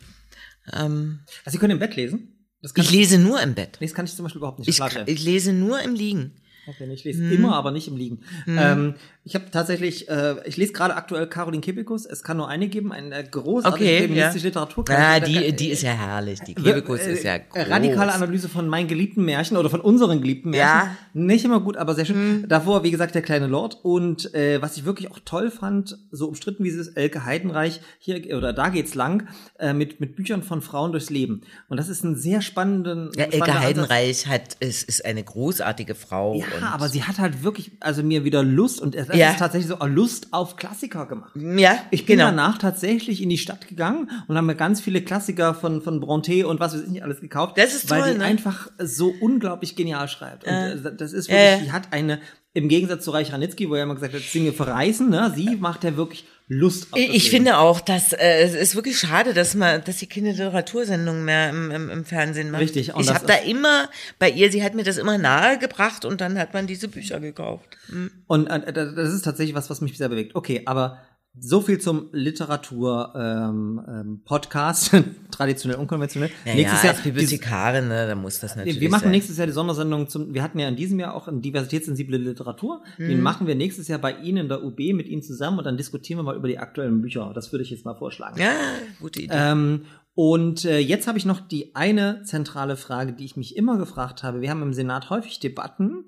Ähm, 0.74 1.20
Also 1.46 1.56
Sie 1.56 1.60
können 1.60 1.72
im 1.74 1.80
Bett 1.80 1.96
lesen? 1.96 2.36
Das 2.62 2.74
kann 2.74 2.84
ich 2.84 2.92
lese 2.92 3.18
nur 3.18 3.42
im 3.42 3.54
Bett. 3.54 3.78
Nee, 3.80 3.88
das 3.88 3.96
kann 3.96 4.06
ich 4.06 4.16
zum 4.16 4.24
Beispiel 4.24 4.40
überhaupt 4.40 4.60
nicht. 4.60 4.68
Ich, 4.68 4.80
ich 5.06 5.24
lese 5.24 5.54
nur 5.54 5.82
im 5.82 5.96
Liegen. 5.96 6.42
Okay, 6.68 6.88
ich 6.94 7.04
lese 7.04 7.24
immer, 7.34 7.56
aber 7.56 7.72
nicht 7.72 7.88
im 7.88 7.98
Liegen. 7.98 8.20
Ähm, 8.48 8.94
ich 9.24 9.34
habe 9.36 9.46
tatsächlich, 9.52 10.08
äh, 10.10 10.36
ich 10.46 10.56
lese 10.58 10.74
gerade 10.74 10.96
aktuell 10.96 11.28
Caroline 11.28 11.62
Kebekus. 11.62 12.06
Es 12.06 12.22
kann 12.24 12.38
nur 12.38 12.48
eine 12.48 12.68
geben, 12.68 12.92
eine 12.92 13.24
großartige 13.24 13.84
Okay, 13.86 14.02
feministische 14.02 14.46
ja. 14.46 14.50
Literatur. 14.50 14.86
Ah, 14.90 15.20
die, 15.20 15.56
die 15.56 15.70
ist 15.70 15.82
ja 15.82 15.92
herrlich. 15.92 16.40
Die 16.42 16.56
Wir- 16.58 16.74
Kebekus 16.76 17.00
äh, 17.02 17.14
ist 17.14 17.24
ja 17.24 17.36
äh, 17.36 17.42
groß. 17.50 17.70
Radikale 17.70 18.14
Analyse 18.14 18.50
von 18.50 18.68
meinen 18.68 18.88
geliebten 18.88 19.26
Märchen 19.26 19.58
oder 19.58 19.70
von 19.70 19.82
unseren 19.82 20.22
geliebten 20.22 20.52
Märchen. 20.52 20.68
Ja. 20.68 20.96
Hm. 21.14 21.26
Nicht 21.26 21.46
immer 21.46 21.60
gut, 21.60 21.78
aber 21.78 21.96
sehr 21.96 22.06
schön. 22.06 22.46
Davor, 22.48 22.84
wie 22.84 22.92
gesagt, 22.92 23.16
der 23.16 23.22
kleine 23.24 23.48
Lord. 23.48 23.78
Und 23.84 24.34
äh, 24.36 24.62
was 24.62 24.78
ich 24.78 24.86
wirklich 24.86 25.10
auch 25.12 25.20
toll 25.26 25.50
fand, 25.52 25.98
so 26.12 26.28
umstritten 26.28 26.64
wie 26.64 26.70
es 26.70 26.76
ist, 26.76 26.90
Elke 26.98 27.26
Heidenreich, 27.26 27.82
hier 27.98 28.38
oder 28.38 28.54
da 28.54 28.70
geht's 28.70 28.94
lang, 28.96 29.28
äh, 29.58 29.74
mit, 29.74 30.00
mit 30.00 30.16
Büchern 30.16 30.44
von 30.44 30.62
Frauen 30.62 30.92
durchs 30.92 31.10
Leben. 31.10 31.42
Und 31.68 31.78
das 31.78 31.90
ist 31.90 32.04
ein 32.04 32.16
sehr 32.16 32.42
spannenden. 32.42 33.10
Ja, 33.16 33.26
Elke 33.26 33.44
Ansatz. 33.44 33.60
Heidenreich 33.64 34.28
hat, 34.28 34.56
ist, 34.60 34.88
ist 34.88 35.04
eine 35.06 35.24
großartige 35.24 35.96
Frau. 35.96 36.36
Ja, 36.36 36.46
und, 36.64 36.74
aber 36.74 36.90
sie 36.90 37.04
hat 37.04 37.20
halt 37.20 37.44
wirklich, 37.44 37.72
also 37.80 38.04
mir 38.04 38.24
wieder 38.24 38.44
Lust 38.44 38.82
und 38.82 38.96
es 38.96 39.08
Ja. 39.14 39.32
ist 39.32 39.40
tatsächlich 39.40 39.70
so 39.70 39.86
Lust 39.86 40.28
auf 40.32 40.56
Klassiker 40.56 41.06
gemacht. 41.06 41.32
ja, 41.36 41.78
Ich 41.92 42.06
bin 42.06 42.18
genau. 42.18 42.30
danach 42.30 42.58
tatsächlich 42.58 43.22
in 43.22 43.30
die 43.30 43.38
Stadt 43.38 43.68
gegangen 43.68 44.10
und 44.28 44.36
habe 44.36 44.48
mir 44.48 44.56
ganz 44.56 44.82
viele 44.82 45.02
Klassiker 45.02 45.54
von, 45.54 45.82
von 45.82 46.00
Bronte 46.00 46.48
und 46.48 46.60
was 46.60 46.74
weiß 46.74 46.84
ich 46.84 46.90
nicht 46.90 47.04
alles 47.04 47.22
gekauft. 47.22 47.58
Das 47.58 47.74
ist 47.74 47.90
Weil 47.90 48.02
toll, 48.02 48.12
die 48.14 48.18
ne? 48.20 48.26
einfach 48.26 48.70
so 48.80 49.14
unglaublich 49.20 49.76
genial 49.76 50.08
schreibt. 50.08 50.44
Und 50.46 50.54
äh, 50.54 50.96
das 50.96 51.14
ist 51.14 51.28
Ja, 51.30 51.36
wirklich, 51.36 51.58
ja. 51.60 51.64
die 51.66 51.72
hat 51.72 51.92
eine, 51.94 52.20
im 52.54 52.68
Gegensatz 52.68 53.04
zu 53.06 53.12
Reich 53.12 53.32
Ranitzky, 53.32 53.70
wo 53.70 53.76
er 53.76 53.84
immer 53.84 53.96
gesagt 53.96 54.14
hat, 54.14 54.22
Dinge 54.34 54.52
verreißen, 54.54 55.10
ne, 55.10 55.32
sie 55.36 55.56
macht 55.56 55.84
ja 55.84 55.96
wirklich 55.96 56.26
Lust 56.52 56.86
auf 56.92 57.00
das 57.00 57.02
Ich, 57.02 57.26
Leben. 57.26 57.36
finde 57.36 57.58
auch, 57.60 57.80
dass 57.80 58.12
äh, 58.12 58.42
es 58.42 58.56
ist 58.56 58.76
wirklich 58.76 59.00
schade, 59.00 59.36
dass 59.36 59.54
man, 59.54 59.84
dass 59.84 60.00
sie 60.00 60.08
keine 60.08 60.32
Literatursendungen 60.32 61.24
mehr 61.24 61.52
im, 61.52 61.70
im, 61.70 61.90
im 61.92 62.06
Fernsehen 62.06 62.50
macht. 62.50 62.64
Richtig, 62.64 62.92
Ich 62.98 63.14
habe 63.14 63.28
da 63.28 63.36
immer 63.36 63.88
bei 64.18 64.32
ihr, 64.32 64.52
sie 64.52 64.64
hat 64.64 64.74
mir 64.74 64.84
das 64.84 64.98
immer 64.98 65.20
nahegebracht 65.20 66.06
und 66.06 66.22
dann 66.22 66.40
hat 66.40 66.56
man 66.56 66.66
diese 66.66 66.88
Bücher 66.88 67.20
gekauft. 67.20 67.78
Und 68.26 68.48
äh, 68.48 68.74
das 68.74 69.14
ist 69.14 69.22
tatsächlich 69.22 69.56
was, 69.56 69.70
was 69.70 69.80
mich 69.82 69.96
sehr 69.96 70.10
bewegt. 70.10 70.36
Okay, 70.36 70.64
aber 70.66 70.98
so 71.42 71.62
viel 71.62 71.80
zum 71.80 72.10
Literatur 72.12 73.14
ähm, 73.16 73.82
ähm, 73.88 74.22
Podcast, 74.26 74.92
traditionell, 75.32 75.80
unkonventionell. 75.80 76.30
Ja, 76.46 76.56
nächstes 76.56 76.82
ja, 76.82 76.88
Jahr 76.88 76.96
als 76.96 77.04
Bibliothekarin, 77.04 77.88
ne, 77.88 78.08
da 78.08 78.16
muss 78.16 78.40
das 78.40 78.56
natürlich 78.56 78.80
wir 78.80 78.90
machen 78.90 79.04
sein. 79.04 79.12
nächstes 79.12 79.38
Jahr 79.38 79.48
die 79.48 79.54
Sondersendung 79.54 80.10
zum, 80.10 80.34
wir 80.34 80.44
hatten 80.44 80.60
ja 80.60 80.68
in 80.68 80.76
diesem 80.76 81.00
Jahr 81.00 81.14
auch 81.14 81.28
eine 81.28 81.40
diversitätssensible 81.40 82.18
Literatur. 82.18 82.84
Mhm. 82.98 83.08
Den 83.08 83.22
machen 83.22 83.48
wir 83.48 83.56
nächstes 83.56 83.88
Jahr 83.88 84.00
bei 84.00 84.14
Ihnen 84.18 84.38
in 84.38 84.50
der 84.50 84.64
UB 84.64 84.80
mit 84.94 85.08
Ihnen 85.08 85.22
zusammen 85.22 85.60
und 85.60 85.66
dann 85.66 85.78
diskutieren 85.78 86.20
wir 86.20 86.24
mal 86.24 86.36
über 86.36 86.48
die 86.48 86.58
aktuellen 86.58 87.02
Bücher. 87.02 87.32
Das 87.34 87.52
würde 87.52 87.64
ich 87.64 87.70
jetzt 87.70 87.86
mal 87.86 87.96
vorschlagen. 87.96 88.40
Ja, 88.40 88.54
gute 89.00 89.22
Idee. 89.22 89.34
Ähm, 89.36 89.86
und 90.16 90.66
äh, 90.66 90.80
jetzt 90.80 91.08
habe 91.08 91.18
ich 91.18 91.26
noch 91.26 91.40
die 91.40 91.76
eine 91.76 92.24
zentrale 92.24 92.76
Frage, 92.76 93.14
die 93.14 93.26
ich 93.26 93.38
mich 93.38 93.56
immer 93.56 93.78
gefragt 93.78 94.24
habe. 94.24 94.42
Wir 94.42 94.50
haben 94.50 94.62
im 94.62 94.74
Senat 94.74 95.10
häufig 95.10 95.40
Debatten. 95.40 96.06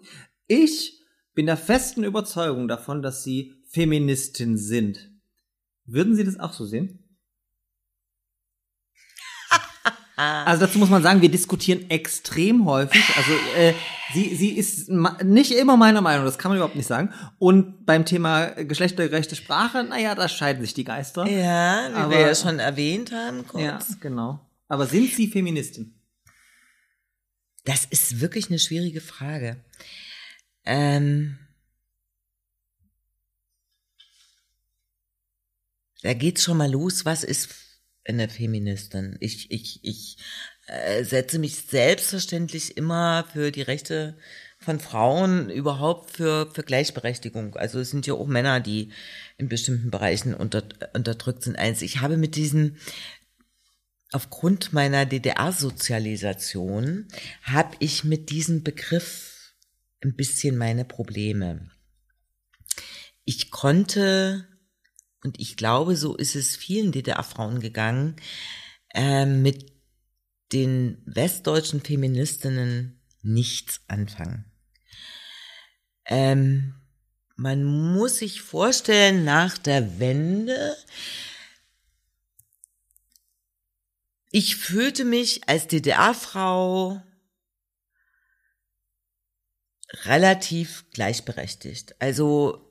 Ich 0.47 0.99
bin 1.33 1.45
der 1.45 1.57
festen 1.57 2.03
Überzeugung 2.03 2.67
davon, 2.67 3.01
dass 3.01 3.23
Sie 3.23 3.53
Feministin 3.69 4.57
sind. 4.57 5.10
Würden 5.85 6.15
Sie 6.15 6.23
das 6.23 6.39
auch 6.39 6.53
so 6.53 6.65
sehen? 6.65 6.97
Also 10.15 10.65
dazu 10.67 10.77
muss 10.77 10.89
man 10.91 11.01
sagen, 11.01 11.21
wir 11.23 11.31
diskutieren 11.31 11.89
extrem 11.89 12.65
häufig. 12.65 13.03
Also 13.17 13.31
äh, 13.57 13.73
sie, 14.13 14.35
sie 14.35 14.49
ist 14.51 14.87
nicht 15.23 15.51
immer 15.51 15.77
meiner 15.77 16.01
Meinung, 16.01 16.25
das 16.25 16.37
kann 16.37 16.49
man 16.51 16.57
überhaupt 16.57 16.75
nicht 16.75 16.85
sagen. 16.85 17.11
Und 17.39 17.85
beim 17.87 18.05
Thema 18.05 18.47
geschlechtergerechte 18.51 19.35
Sprache, 19.35 19.83
naja, 19.83 20.13
da 20.13 20.29
scheiden 20.29 20.61
sich 20.61 20.75
die 20.75 20.83
Geister. 20.83 21.25
ja, 21.27 21.89
wie 21.91 21.95
aber- 21.95 22.11
wir 22.11 22.19
ja 22.19 22.35
schon 22.35 22.59
erwähnt 22.59 23.11
haben, 23.11 23.47
kurz. 23.47 23.63
Ja, 23.63 23.79
genau. 23.99 24.39
Aber 24.67 24.85
sind 24.85 25.09
Sie 25.11 25.27
Feministin? 25.27 25.95
Das 27.65 27.85
ist 27.85 28.21
wirklich 28.21 28.49
eine 28.49 28.59
schwierige 28.59 29.01
Frage. 29.01 29.63
Ähm, 30.65 31.39
da 36.01 36.13
geht's 36.13 36.43
schon 36.43 36.57
mal 36.57 36.71
los. 36.71 37.05
Was 37.05 37.23
ist 37.23 37.49
eine 38.05 38.29
Feministin? 38.29 39.17
Ich, 39.19 39.51
ich, 39.51 39.79
ich 39.83 40.17
äh, 40.67 41.03
setze 41.03 41.39
mich 41.39 41.57
selbstverständlich 41.57 42.77
immer 42.77 43.27
für 43.31 43.51
die 43.51 43.61
Rechte 43.61 44.17
von 44.59 44.79
Frauen, 44.79 45.49
überhaupt 45.49 46.11
für, 46.11 46.49
für 46.53 46.63
Gleichberechtigung. 46.63 47.55
Also 47.55 47.79
es 47.79 47.89
sind 47.89 48.05
ja 48.05 48.13
auch 48.13 48.27
Männer, 48.27 48.59
die 48.59 48.91
in 49.37 49.49
bestimmten 49.49 49.89
Bereichen 49.89 50.33
unter, 50.33 50.63
unterdrückt 50.93 51.43
sind. 51.43 51.57
Eins, 51.57 51.81
ich 51.81 52.01
habe 52.01 52.17
mit 52.17 52.35
diesen 52.35 52.77
aufgrund 54.11 54.73
meiner 54.73 55.05
DDR-Sozialisation 55.05 57.07
habe 57.43 57.75
ich 57.79 58.03
mit 58.03 58.29
diesem 58.29 58.63
Begriff 58.63 59.53
ein 60.03 60.15
bisschen 60.15 60.57
meine 60.57 60.85
Probleme. 60.85 61.69
Ich 63.23 63.51
konnte, 63.51 64.47
und 65.23 65.39
ich 65.39 65.57
glaube, 65.57 65.95
so 65.95 66.15
ist 66.15 66.35
es 66.35 66.55
vielen 66.55 66.91
DDR-Frauen 66.91 67.59
gegangen, 67.59 68.15
äh, 68.93 69.25
mit 69.25 69.71
den 70.51 71.01
westdeutschen 71.05 71.81
Feministinnen 71.81 73.01
nichts 73.21 73.81
anfangen. 73.87 74.45
Ähm, 76.05 76.75
man 77.35 77.63
muss 77.63 78.17
sich 78.17 78.41
vorstellen, 78.41 79.23
nach 79.23 79.57
der 79.57 79.99
Wende 79.99 80.75
ich 84.31 84.55
fühlte 84.55 85.03
mich 85.03 85.47
als 85.49 85.67
DDR-Frau 85.67 87.03
relativ 90.05 90.85
gleichberechtigt. 90.91 91.95
Also 91.99 92.70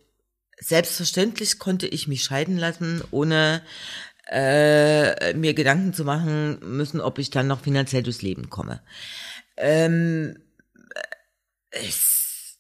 selbstverständlich 0.61 1.59
konnte 1.59 1.87
ich 1.87 2.07
mich 2.09 2.23
scheiden 2.23 2.57
lassen, 2.57 3.03
ohne 3.11 3.63
äh, 4.31 5.35
mir 5.35 5.55
Gedanken 5.55 5.93
zu 5.93 6.05
machen 6.05 6.59
müssen, 6.61 7.01
ob 7.01 7.19
ich 7.19 7.31
dann 7.31 7.49
noch 7.49 7.63
finanziell 7.63 8.03
durchs 8.03 8.23
Leben 8.23 8.49
komme. 8.49 8.81
Ähm, 9.57 10.39
es, 11.71 12.59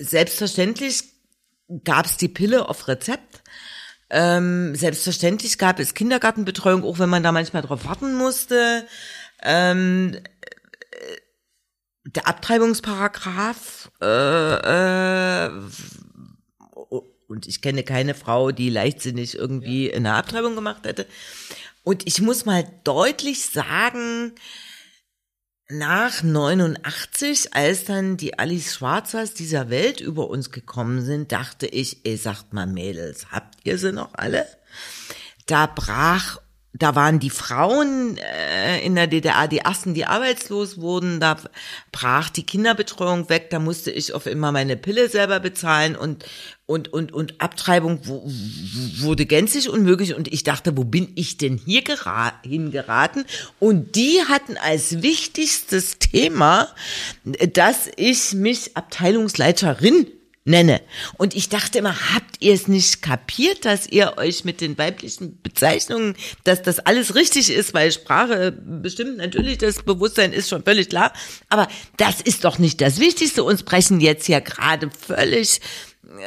selbstverständlich 0.00 1.04
gab 1.84 2.06
es 2.06 2.16
die 2.16 2.28
Pille 2.28 2.68
auf 2.68 2.88
Rezept. 2.88 3.42
Ähm, 4.10 4.74
selbstverständlich 4.74 5.58
gab 5.58 5.78
es 5.80 5.94
Kindergartenbetreuung, 5.94 6.84
auch 6.84 6.98
wenn 6.98 7.10
man 7.10 7.22
da 7.22 7.32
manchmal 7.32 7.62
drauf 7.62 7.84
warten 7.84 8.14
musste. 8.14 8.86
Ähm, 9.42 10.14
äh, 10.14 11.16
der 12.06 12.26
Abtreibungsparagraph 12.26 13.90
äh, 14.00 15.46
äh, 15.46 15.50
und 17.28 17.46
ich 17.46 17.62
kenne 17.62 17.84
keine 17.84 18.14
Frau, 18.14 18.50
die 18.50 18.70
leichtsinnig 18.70 19.36
irgendwie 19.36 19.92
eine 19.92 20.14
Abtreibung 20.14 20.54
gemacht 20.54 20.84
hätte. 20.84 21.06
Und 21.84 22.06
ich 22.06 22.20
muss 22.20 22.44
mal 22.44 22.64
deutlich 22.84 23.44
sagen, 23.46 24.32
nach 25.70 26.22
89, 26.22 27.54
als 27.54 27.84
dann 27.84 28.16
die 28.16 28.38
Alice 28.38 28.74
Schwarzers 28.74 29.34
dieser 29.34 29.68
Welt 29.68 30.00
über 30.00 30.30
uns 30.30 30.50
gekommen 30.50 31.02
sind, 31.02 31.30
dachte 31.30 31.66
ich, 31.66 31.98
ey, 32.04 32.16
sagt 32.16 32.54
mal 32.54 32.66
Mädels, 32.66 33.30
habt 33.30 33.58
ihr 33.64 33.76
sie 33.76 33.92
noch 33.92 34.14
alle? 34.14 34.46
Da 35.46 35.66
brach 35.66 36.40
da 36.74 36.94
waren 36.94 37.18
die 37.18 37.30
Frauen 37.30 38.18
äh, 38.18 38.84
in 38.84 38.94
der 38.94 39.06
DDR 39.06 39.48
die 39.48 39.58
ersten, 39.58 39.94
die 39.94 40.04
arbeitslos 40.04 40.78
wurden. 40.78 41.18
Da 41.18 41.36
brach 41.92 42.28
die 42.28 42.44
Kinderbetreuung 42.44 43.30
weg. 43.30 43.48
Da 43.50 43.58
musste 43.58 43.90
ich 43.90 44.12
auf 44.12 44.26
immer 44.26 44.52
meine 44.52 44.76
Pille 44.76 45.08
selber 45.08 45.40
bezahlen 45.40 45.96
und 45.96 46.26
und 46.66 46.92
und 46.92 47.12
und 47.12 47.40
Abtreibung 47.40 48.00
wurde 48.04 49.24
gänzlich 49.24 49.70
unmöglich. 49.70 50.14
Und 50.14 50.28
ich 50.28 50.44
dachte, 50.44 50.76
wo 50.76 50.84
bin 50.84 51.10
ich 51.14 51.38
denn 51.38 51.56
hier 51.56 51.82
gera 51.82 52.34
hingeraten? 52.44 53.24
Und 53.58 53.96
die 53.96 54.20
hatten 54.28 54.58
als 54.58 55.02
wichtigstes 55.02 55.98
Thema, 55.98 56.68
dass 57.24 57.88
ich 57.96 58.34
mich 58.34 58.76
Abteilungsleiterin 58.76 60.06
nenne. 60.48 60.80
Und 61.16 61.36
ich 61.36 61.48
dachte 61.48 61.78
immer, 61.78 61.94
habt 62.14 62.36
ihr 62.40 62.54
es 62.54 62.66
nicht 62.66 63.02
kapiert, 63.02 63.64
dass 63.64 63.86
ihr 63.86 64.14
euch 64.16 64.44
mit 64.44 64.60
den 64.60 64.76
weiblichen 64.78 65.40
Bezeichnungen, 65.42 66.16
dass 66.44 66.62
das 66.62 66.80
alles 66.80 67.14
richtig 67.14 67.50
ist, 67.50 67.74
weil 67.74 67.92
Sprache 67.92 68.52
bestimmt 68.52 69.18
natürlich 69.18 69.58
das 69.58 69.82
Bewusstsein 69.82 70.32
ist 70.32 70.48
schon 70.48 70.64
völlig 70.64 70.88
klar. 70.88 71.12
Aber 71.48 71.68
das 71.96 72.20
ist 72.20 72.44
doch 72.44 72.58
nicht 72.58 72.80
das 72.80 72.98
Wichtigste. 72.98 73.44
Uns 73.44 73.62
brechen 73.62 74.00
jetzt 74.00 74.28
ja 74.28 74.40
gerade 74.40 74.90
völlig, 74.90 75.60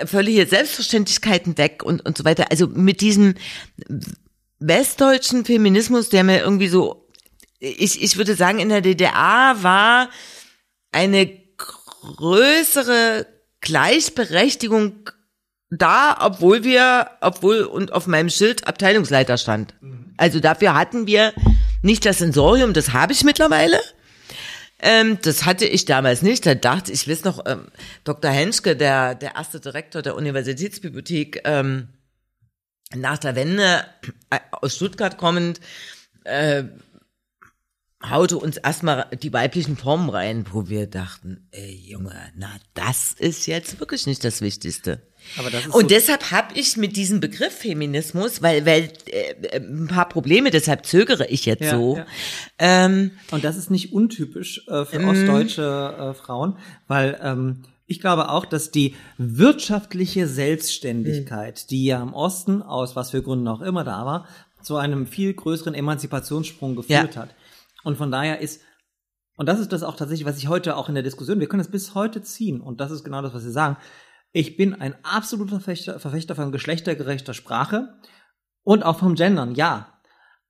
völlige 0.05 0.45
Selbstverständlichkeiten 0.45 1.57
weg 1.57 1.83
und, 1.83 2.05
und 2.05 2.17
so 2.17 2.23
weiter. 2.23 2.51
Also 2.51 2.67
mit 2.67 3.01
diesem 3.01 3.35
westdeutschen 4.59 5.43
Feminismus, 5.43 6.09
der 6.09 6.23
mir 6.23 6.39
irgendwie 6.39 6.67
so, 6.67 7.07
ich, 7.59 8.01
ich 8.01 8.17
würde 8.17 8.35
sagen, 8.35 8.59
in 8.59 8.69
der 8.69 8.81
DDR 8.81 9.57
war 9.61 10.09
eine 10.91 11.41
größere 11.57 13.25
Gleichberechtigung 13.61 15.09
da, 15.69 16.17
obwohl 16.19 16.63
wir, 16.63 17.09
obwohl 17.21 17.61
und 17.61 17.93
auf 17.93 18.05
meinem 18.07 18.29
Schild 18.29 18.67
Abteilungsleiter 18.67 19.37
stand. 19.37 19.73
Also 20.17 20.39
dafür 20.39 20.75
hatten 20.75 21.07
wir 21.07 21.33
nicht 21.81 22.05
das 22.05 22.19
Sensorium, 22.19 22.73
das 22.73 22.93
habe 22.93 23.13
ich 23.13 23.23
mittlerweile. 23.23 23.79
Ähm, 24.79 25.19
das 25.21 25.45
hatte 25.45 25.65
ich 25.65 25.85
damals 25.85 26.23
nicht. 26.23 26.45
Da 26.45 26.55
dachte 26.55 26.91
ich, 26.91 27.03
ich 27.03 27.07
weiß 27.07 27.23
noch, 27.23 27.45
ähm, 27.45 27.67
Dr. 28.03 28.31
Henschke, 28.31 28.75
der, 28.75 29.15
der 29.15 29.35
erste 29.35 29.59
Direktor 29.59 30.01
der 30.01 30.15
Universitätsbibliothek, 30.15 31.41
ähm, 31.45 31.87
nach 32.95 33.19
der 33.19 33.35
Wende 33.35 33.85
äh, 34.29 34.39
aus 34.51 34.75
Stuttgart 34.75 35.17
kommend, 35.17 35.61
äh, 36.23 36.63
haute 38.09 38.37
uns 38.37 38.57
erstmal 38.57 39.05
die 39.21 39.31
weiblichen 39.31 39.77
Formen 39.77 40.09
rein, 40.09 40.45
wo 40.51 40.67
wir 40.69 40.87
dachten, 40.87 41.47
ey 41.51 41.75
Junge, 41.87 42.15
na 42.35 42.49
das 42.73 43.13
ist 43.13 43.45
jetzt 43.47 43.79
wirklich 43.79 44.07
nicht 44.07 44.23
das 44.23 44.41
Wichtigste. 44.41 45.01
Aber 45.37 45.51
das 45.51 45.67
ist 45.67 45.73
Und 45.75 45.83
so- 45.83 45.87
deshalb 45.87 46.31
habe 46.31 46.57
ich 46.57 46.77
mit 46.77 46.95
diesem 46.97 47.19
Begriff 47.19 47.53
Feminismus, 47.53 48.41
weil, 48.41 48.65
weil 48.65 48.91
äh, 49.07 49.57
ein 49.59 49.87
paar 49.87 50.09
Probleme, 50.09 50.49
deshalb 50.49 50.85
zögere 50.85 51.27
ich 51.27 51.45
jetzt 51.45 51.61
Ja, 51.61 51.71
so. 51.77 51.97
ja. 51.97 52.05
Ähm, 52.57 53.11
Und 53.29 53.43
das 53.43 53.55
ist 53.55 53.69
nicht 53.69 53.93
untypisch 53.93 54.67
äh, 54.67 54.83
für 54.85 54.99
Mhm. 54.99 55.09
ostdeutsche 55.09 55.95
äh, 55.99 56.13
Frauen, 56.15 56.57
weil 56.87 57.19
ähm, 57.21 57.63
ich 57.85 57.99
glaube 57.99 58.29
auch, 58.29 58.45
dass 58.45 58.71
die 58.71 58.95
wirtschaftliche 59.17 60.25
Selbstständigkeit, 60.27 61.69
die 61.69 61.85
ja 61.85 62.01
im 62.01 62.13
Osten 62.13 62.61
aus 62.61 62.95
was 62.95 63.11
für 63.11 63.21
Gründen 63.21 63.47
auch 63.47 63.61
immer 63.61 63.83
da 63.83 64.05
war, 64.05 64.27
zu 64.61 64.77
einem 64.77 65.07
viel 65.07 65.33
größeren 65.33 65.73
Emanzipationssprung 65.73 66.75
geführt 66.75 67.15
Ja. 67.15 67.21
hat. 67.23 67.29
Und 67.83 67.97
von 67.97 68.11
daher 68.11 68.39
ist 68.39 68.61
und 69.37 69.47
das 69.47 69.59
ist 69.59 69.71
das 69.71 69.83
auch 69.83 69.95
tatsächlich, 69.95 70.27
was 70.27 70.37
ich 70.37 70.49
heute 70.49 70.75
auch 70.75 70.89
in 70.89 70.93
der 70.93 71.03
Diskussion, 71.03 71.39
wir 71.39 71.47
können 71.47 71.63
das 71.63 71.71
bis 71.71 71.95
heute 71.95 72.21
ziehen 72.21 72.61
und 72.61 72.79
das 72.79 72.91
ist 72.91 73.03
genau 73.03 73.21
das, 73.21 73.33
was 73.33 73.43
Sie 73.43 73.51
sagen. 73.51 73.77
Ich 74.31 74.55
bin 74.55 74.75
ein 74.75 74.95
absoluter 75.03 75.59
Verfechter, 75.59 75.99
Verfechter 75.99 76.35
von 76.35 76.51
geschlechtergerechter 76.51 77.33
Sprache 77.33 77.97
und 78.63 78.83
auch 78.83 78.99
vom 78.99 79.15
Gendern, 79.15 79.55
ja. 79.55 79.99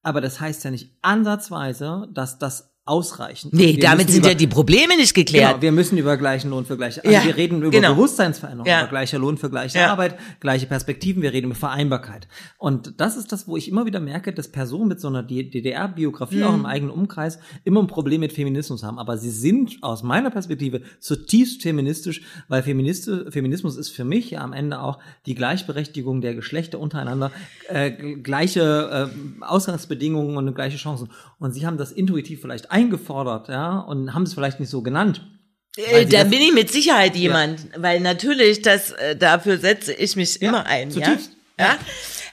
Aber 0.03 0.19
das 0.19 0.41
heißt 0.41 0.63
ja 0.63 0.71
nicht 0.71 0.97
ansatzweise, 1.03 2.09
dass 2.11 2.37
das 2.37 2.70
ausreichend 2.83 3.53
nee, 3.53 3.75
Wir 3.75 3.79
damit 3.79 4.09
sind 4.09 4.19
über, 4.21 4.29
ja 4.29 4.33
die 4.33 4.47
Probleme 4.47 4.97
nicht 4.97 5.13
geklärt. 5.13 5.49
Genau, 5.51 5.61
wir 5.61 5.71
müssen 5.71 5.97
über 5.99 6.17
gleichen 6.17 6.49
Lohn 6.49 6.65
für 6.65 6.77
gleiche, 6.77 7.01
also 7.05 7.15
Ja, 7.15 7.23
wir 7.23 7.37
reden 7.37 7.59
über 7.61 7.69
genau. 7.69 7.93
Bewusstseinsveränderung, 7.93 8.67
Ja. 8.67 8.81
über 8.81 8.89
gleicher 8.89 9.19
Lohn 9.19 9.37
für 9.37 9.49
gleiche 9.51 9.77
Ja. 9.77 9.91
Arbeit, 9.91 10.17
gleiche 10.39 10.65
Perspektiven, 10.65 11.21
wir 11.21 11.31
reden 11.31 11.47
über 11.47 11.55
Vereinbarkeit. 11.55 12.27
Und 12.57 12.99
das 12.99 13.17
ist 13.17 13.31
das, 13.31 13.47
wo 13.47 13.55
ich 13.55 13.69
immer 13.69 13.85
wieder 13.85 13.99
merke, 13.99 14.33
dass 14.33 14.47
Personen 14.47 14.87
mit 14.87 14.99
so 14.99 15.07
einer 15.09 15.21
DDR-Biografie, 15.21 16.37
Mhm. 16.37 16.43
auch 16.43 16.53
im 16.55 16.65
eigenen 16.65 16.91
Umkreis, 16.91 17.37
immer 17.63 17.81
ein 17.81 17.87
Problem 17.87 18.21
mit 18.21 18.33
Feminismus 18.33 18.81
haben. 18.83 18.97
Aber 18.97 19.17
sie 19.17 19.29
sind 19.29 19.77
aus 19.81 20.01
meiner 20.01 20.31
Perspektive 20.31 20.81
zutiefst 20.99 21.61
feministisch, 21.61 22.21
weil 22.47 22.63
Feministe, 22.63 23.31
Feminismus 23.31 23.77
ist 23.77 23.89
für 23.89 24.03
mich 24.05 24.31
ja 24.31 24.41
am 24.41 24.53
Ende 24.53 24.81
auch 24.81 24.97
die 25.27 25.35
Gleichberechtigung 25.35 26.21
der 26.21 26.33
Geschlechter 26.33 26.79
untereinander, 26.79 27.31
äh, 27.69 27.91
gleiche 27.91 29.09
äh, 29.39 29.43
Ausgangsbedingungen 29.45 30.35
und 30.35 30.55
gleiche 30.55 30.77
Chancen. 30.77 31.09
Und 31.41 31.53
sie 31.53 31.65
haben 31.65 31.79
das 31.79 31.91
intuitiv 31.91 32.39
vielleicht 32.39 32.69
eingefordert, 32.69 33.49
ja, 33.49 33.79
und 33.79 34.13
haben 34.13 34.23
es 34.23 34.35
vielleicht 34.35 34.59
nicht 34.59 34.69
so 34.69 34.83
genannt. 34.83 35.27
Äh, 35.75 36.05
da 36.05 36.23
bin 36.23 36.39
ich 36.39 36.53
mit 36.53 36.71
Sicherheit 36.71 37.15
jemand, 37.15 37.67
weil 37.77 37.99
natürlich 37.99 38.61
das 38.61 38.91
äh, 38.91 39.15
dafür 39.15 39.57
setze 39.57 39.91
ich 39.91 40.15
mich 40.15 40.39
Ja, 40.39 40.49
immer 40.49 40.67
ein, 40.67 40.91
ja? 40.91 41.05
zutiefst. 41.07 41.31
ja. 41.59 41.79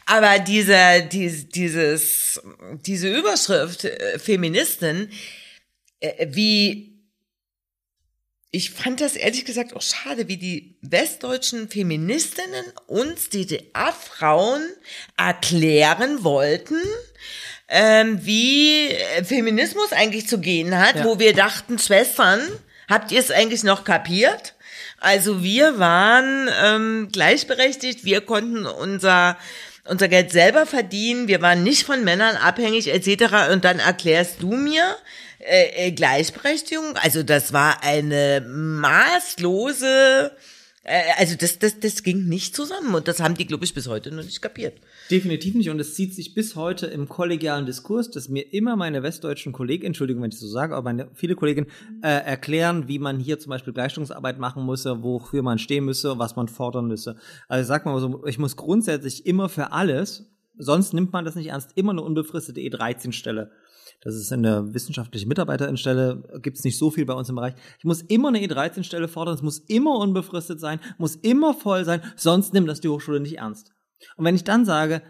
Aber 0.05 0.39
dieser 0.41 1.01
dies, 1.01 1.49
dieses 1.49 2.39
diese 2.85 3.09
Überschrift 3.09 3.87
äh, 3.87 4.19
Feministin, 4.19 5.09
äh, 6.01 6.27
wie 6.29 7.01
ich 8.51 8.73
fand 8.73 9.01
das 9.01 9.17
ehrlich 9.17 9.47
gesagt 9.47 9.75
auch 9.75 9.83
schade, 9.83 10.29
wie 10.29 10.37
die 10.37 10.77
westdeutschen 10.83 11.71
Feministinnen 11.71 12.65
uns 12.87 13.31
DDR-Frauen 13.31 14.63
erklären 15.17 16.25
wollten, 16.25 16.77
ähm, 17.69 18.21
wie 18.25 18.89
äh, 18.89 19.25
Feminismus 19.25 19.93
eigentlich 19.93 20.27
zu 20.29 20.39
gehen 20.39 20.77
hat, 20.79 20.97
Ja. 20.97 21.05
wo 21.05 21.19
wir 21.19 21.35
dachten, 21.35 21.79
Schwestern, 21.79 22.41
habt 22.89 23.13
ihr 23.13 23.21
es 23.21 23.31
eigentlich 23.31 23.63
noch 23.65 23.85
kapiert? 23.85 24.55
Also 25.01 25.43
wir 25.43 25.79
waren 25.79 26.49
ähm, 26.63 27.09
gleichberechtigt, 27.13 28.05
wir 28.05 28.21
konnten 28.21 28.67
unser 28.67 29.37
unser 29.85 30.09
Geld 30.09 30.31
selber 30.33 30.67
verdienen, 30.67 31.29
wir 31.29 31.41
waren 31.41 31.63
nicht 31.63 31.85
von 31.85 32.05
Männern 32.05 32.37
abhängig 32.37 32.89
etc. 32.93 33.51
Und 33.53 33.65
dann 33.65 33.79
erklärst 33.79 34.43
du 34.43 34.53
mir 34.53 34.97
äh, 35.39 35.87
äh, 35.87 35.91
Gleichberechtigung. 35.93 36.97
Also 36.97 37.23
das 37.23 37.55
war 37.55 37.83
eine 37.83 38.43
maßlose, 38.47 40.33
äh, 40.85 41.03
also 41.17 41.37
das 41.37 41.59
das 41.59 41.81
das 41.81 42.03
ging 42.03 42.27
nicht 42.27 42.55
zusammen 42.55 42.95
und 42.95 43.09
das 43.09 43.21
haben 43.21 43.35
die 43.37 43.47
glaube 43.47 43.65
ich 43.65 43.75
bis 43.75 43.87
heute 43.87 44.11
noch 44.11 44.25
nicht 44.25 44.43
kapiert. 44.43 44.77
Definitiv 45.11 45.55
nicht. 45.55 45.71
Und 45.71 45.81
es 45.81 45.95
zieht 45.95 46.15
sich 46.15 46.35
bis 46.35 46.55
heute 46.55 46.87
im 46.87 47.09
kollegialen 47.09 47.65
Diskurs, 47.65 48.11
dass 48.11 48.29
mir 48.29 48.53
immer 48.53 48.77
meine 48.77 49.03
westdeutschen 49.03 49.53
Kollegen, 49.53 49.87
Entschuldigung, 49.87 50.23
wenn 50.23 50.31
ich 50.31 50.39
so 50.39 50.47
sage, 50.47 50.75
aber 50.75 50.85
meine, 50.85 51.09
viele 51.15 51.35
Kollegen 51.35 51.67
äh, 52.03 52.09
erklären, 52.09 52.89
wie 52.89 52.99
man 52.99 53.19
hier 53.19 53.39
zum 53.39 53.51
Beispiel 53.51 53.73
Gleichstellungsarbeit 53.73 54.39
machen 54.39 54.67
müsse, 54.67 55.03
wofür 55.03 55.43
man 55.43 55.59
stehen 55.59 55.87
müsse, 55.87 56.19
was 56.19 56.37
man 56.37 56.49
fordern 56.49 56.89
müsse. 56.89 57.17
Also 57.49 57.67
sag 57.67 57.87
mal 57.87 57.99
so, 58.01 58.27
ich 58.27 58.39
muss 58.39 58.57
grundsätzlich 58.57 59.25
immer 59.25 59.49
für 59.49 59.73
alles, 59.73 60.31
sonst 60.59 60.93
nimmt 60.93 61.13
man 61.13 61.25
das 61.25 61.37
nicht 61.37 61.49
ernst, 61.49 61.73
immer 61.75 61.93
eine 61.93 62.03
unbefristete 62.03 62.61
E13-Stelle. 62.61 63.51
Das 64.03 64.15
ist 64.15 64.31
eine 64.31 64.75
wissenschaftliche 64.75 65.27
Mitarbeiterin-Stelle, 65.27 66.41
gibt 66.43 66.59
es 66.59 66.65
nicht 66.65 66.77
so 66.77 66.91
viel 66.91 67.07
bei 67.07 67.15
uns 67.15 67.31
im 67.31 67.37
Bereich. 67.37 67.55
Ich 67.79 67.85
muss 67.85 68.03
immer 68.03 68.29
eine 68.29 68.41
E13-Stelle 68.41 69.09
fordern, 69.09 69.35
es 69.35 69.43
muss 69.43 69.59
immer 69.59 69.97
unbefristet 69.99 70.61
sein, 70.61 70.81
muss 70.99 71.17
immer 71.17 71.55
voll 71.55 71.87
sein, 71.87 72.03
sonst 72.15 72.53
nimmt 72.53 72.69
das 72.69 72.81
die 72.81 72.89
Hochschule 72.89 73.21
nicht 73.21 73.39
ernst. 73.39 73.73
Und 74.17 74.25
wenn 74.25 74.35
ich 74.35 74.45
dann 74.45 74.65
sage, 74.65 75.03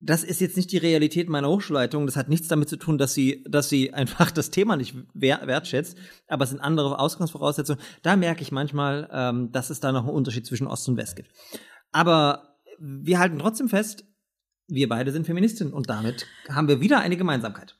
das 0.00 0.22
ist 0.22 0.40
jetzt 0.40 0.56
nicht 0.56 0.70
die 0.72 0.78
Realität 0.78 1.28
meiner 1.28 1.48
Hochschulleitung, 1.48 2.06
das 2.06 2.16
hat 2.16 2.28
nichts 2.28 2.48
damit 2.48 2.68
zu 2.68 2.76
tun, 2.76 2.98
dass 2.98 3.14
sie, 3.14 3.44
dass 3.48 3.68
sie 3.68 3.92
einfach 3.92 4.30
das 4.30 4.50
Thema 4.50 4.76
nicht 4.76 4.94
wer 5.14 5.46
wertschätzt, 5.46 5.98
aber 6.28 6.44
es 6.44 6.50
sind 6.50 6.60
andere 6.60 6.98
Ausgangsvoraussetzungen. 6.98 7.82
Da 8.02 8.16
merke 8.16 8.42
ich 8.42 8.52
manchmal, 8.52 9.08
ähm, 9.12 9.52
dass 9.52 9.70
es 9.70 9.80
da 9.80 9.92
noch 9.92 10.04
einen 10.04 10.14
Unterschied 10.14 10.46
zwischen 10.46 10.66
Ost 10.66 10.88
und 10.88 10.96
West 10.96 11.16
gibt. 11.16 11.30
Aber 11.92 12.56
wir 12.78 13.18
halten 13.18 13.38
trotzdem 13.38 13.68
fest, 13.68 14.04
wir 14.68 14.88
beide 14.88 15.12
sind 15.12 15.26
Feministinnen 15.26 15.72
und 15.72 15.88
damit 15.88 16.26
haben 16.48 16.68
wir 16.68 16.80
wieder 16.80 17.00
eine 17.00 17.16
Gemeinsamkeit. 17.16 17.76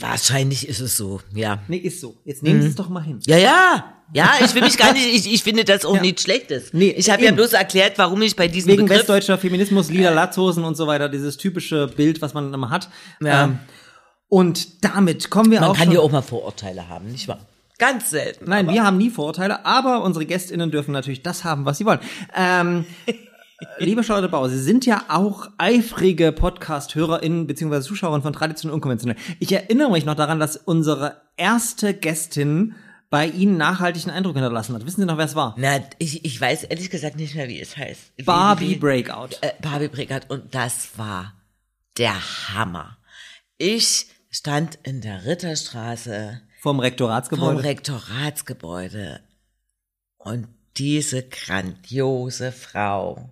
Wahrscheinlich 0.00 0.68
ist 0.68 0.80
es 0.80 0.96
so, 0.96 1.20
ja. 1.34 1.60
Nee, 1.68 1.78
ist 1.78 2.00
so. 2.00 2.16
Jetzt 2.24 2.42
nehmen 2.42 2.60
Sie 2.60 2.68
es 2.68 2.74
doch 2.74 2.88
mal 2.90 3.02
hin. 3.02 3.20
Ja, 3.24 3.38
ja. 3.38 3.94
Ja, 4.14 4.32
ich 4.44 4.54
will 4.54 4.60
mich 4.62 4.76
gar 4.76 4.92
nicht, 4.92 5.06
ich, 5.06 5.32
ich 5.32 5.42
finde 5.42 5.64
das 5.64 5.86
auch 5.86 5.94
Ja. 5.96 6.02
nichts 6.02 6.22
Schlechtes. 6.24 6.74
Nee, 6.74 6.90
ich 6.90 7.08
habe 7.08 7.24
ja 7.24 7.32
bloß 7.32 7.54
erklärt, 7.54 7.96
warum 7.96 8.20
ich 8.20 8.36
bei 8.36 8.46
diesem 8.48 8.72
Wegen 8.72 8.82
Begriff 8.82 8.98
westdeutscher 9.00 9.38
Feminismus, 9.38 9.88
Lieder, 9.88 10.10
Latzhosen 10.10 10.64
und 10.64 10.76
so 10.76 10.86
weiter, 10.86 11.08
dieses 11.08 11.38
typische 11.38 11.86
Bild, 11.88 12.20
was 12.20 12.34
man 12.34 12.52
immer 12.52 12.68
hat. 12.68 12.90
Ja. 13.22 13.44
Ähm, 13.44 13.58
und 14.28 14.84
damit 14.84 15.30
kommen 15.30 15.50
wir 15.50 15.60
Man 15.60 15.70
auch 15.70 15.76
kann 15.76 15.86
schon 15.86 15.94
ja 15.94 16.00
auch 16.00 16.10
mal 16.12 16.20
Vorurteile 16.20 16.90
haben, 16.90 17.06
nicht 17.10 17.26
wahr? 17.28 17.40
Ganz 17.78 18.10
selten. 18.10 18.50
Nein, 18.50 18.68
wir 18.68 18.84
haben 18.84 18.98
nie 18.98 19.08
Vorurteile, 19.10 19.64
aber 19.64 20.02
unsere 20.04 20.26
GästInnen 20.26 20.70
dürfen 20.70 20.92
natürlich 20.92 21.22
das 21.22 21.44
haben, 21.44 21.64
was 21.64 21.78
sie 21.78 21.86
wollen. 21.86 22.00
Ähm, 22.36 22.84
liebe 23.78 24.04
Charlotte 24.04 24.28
Bauer, 24.30 24.48
Sie 24.48 24.60
sind 24.60 24.86
ja 24.86 25.04
auch 25.08 25.48
eifrige 25.58 26.32
Podcast-HörerInnen 26.32 27.46
bzw. 27.46 27.80
Zuschauerinnen 27.80 28.22
von 28.22 28.32
Tradition 28.32 28.70
und 28.70 28.76
Unkonventionell. 28.76 29.16
Ich 29.40 29.52
erinnere 29.52 29.90
mich 29.90 30.04
noch 30.04 30.14
daran, 30.14 30.40
dass 30.40 30.56
unsere 30.56 31.22
erste 31.36 31.94
Gästin 31.94 32.74
bei 33.10 33.26
Ihnen 33.26 33.58
nachhaltigen 33.58 34.10
Eindruck 34.10 34.34
hinterlassen 34.34 34.74
hat. 34.74 34.86
Wissen 34.86 35.02
Sie 35.02 35.06
noch, 35.06 35.18
wer 35.18 35.26
es 35.26 35.34
war? 35.34 35.54
Na, 35.58 35.80
ich, 35.98 36.24
ich 36.24 36.40
weiß 36.40 36.64
ehrlich 36.64 36.88
gesagt 36.88 37.16
nicht 37.16 37.34
mehr, 37.34 37.48
wie 37.48 37.60
es 37.60 37.76
heißt. 37.76 38.12
Wie- 38.16 38.22
Barbie 38.22 38.70
wie, 38.70 38.76
Breakout. 38.76 39.36
Äh, 39.42 39.52
Barbie 39.60 39.88
Breakout. 39.88 40.32
Und 40.32 40.54
das 40.54 40.96
war 40.96 41.34
der 41.98 42.14
Hammer. 42.54 42.96
Ich 43.58 44.06
stand 44.30 44.78
in 44.82 45.02
der 45.02 45.26
Ritterstraße 45.26 46.40
Vom 46.60 46.76
vom 46.76 46.80
Rektoratsgebäude. 46.80 47.64
Rektoratsgebäude 47.64 49.20
und 50.16 50.48
diese 50.78 51.22
grandiose 51.28 52.50
Frau 52.50 53.28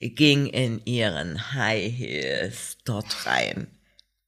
ging 0.00 0.46
in 0.46 0.80
ihren 0.84 1.52
High 1.52 1.92
Heels 1.92 2.78
dort 2.84 3.26
rein. 3.26 3.66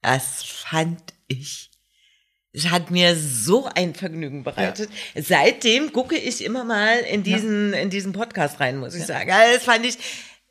Das 0.01 0.43
fand 0.43 1.01
ich. 1.27 1.71
Es 2.51 2.69
hat 2.69 2.91
mir 2.91 3.15
so 3.15 3.67
ein 3.73 3.95
Vergnügen 3.95 4.43
bereitet. 4.43 4.89
Seitdem 5.15 5.91
gucke 5.91 6.15
ich 6.15 6.43
immer 6.43 6.63
mal 6.63 6.99
in 6.99 7.23
diesen, 7.23 7.73
in 7.73 7.89
diesen 7.89 8.13
Podcast 8.13 8.59
rein, 8.59 8.77
muss 8.77 8.93
ich 8.93 9.05
sagen. 9.05 9.31
Also 9.31 9.55
das 9.55 9.63
fand 9.63 9.85
ich, 9.87 9.97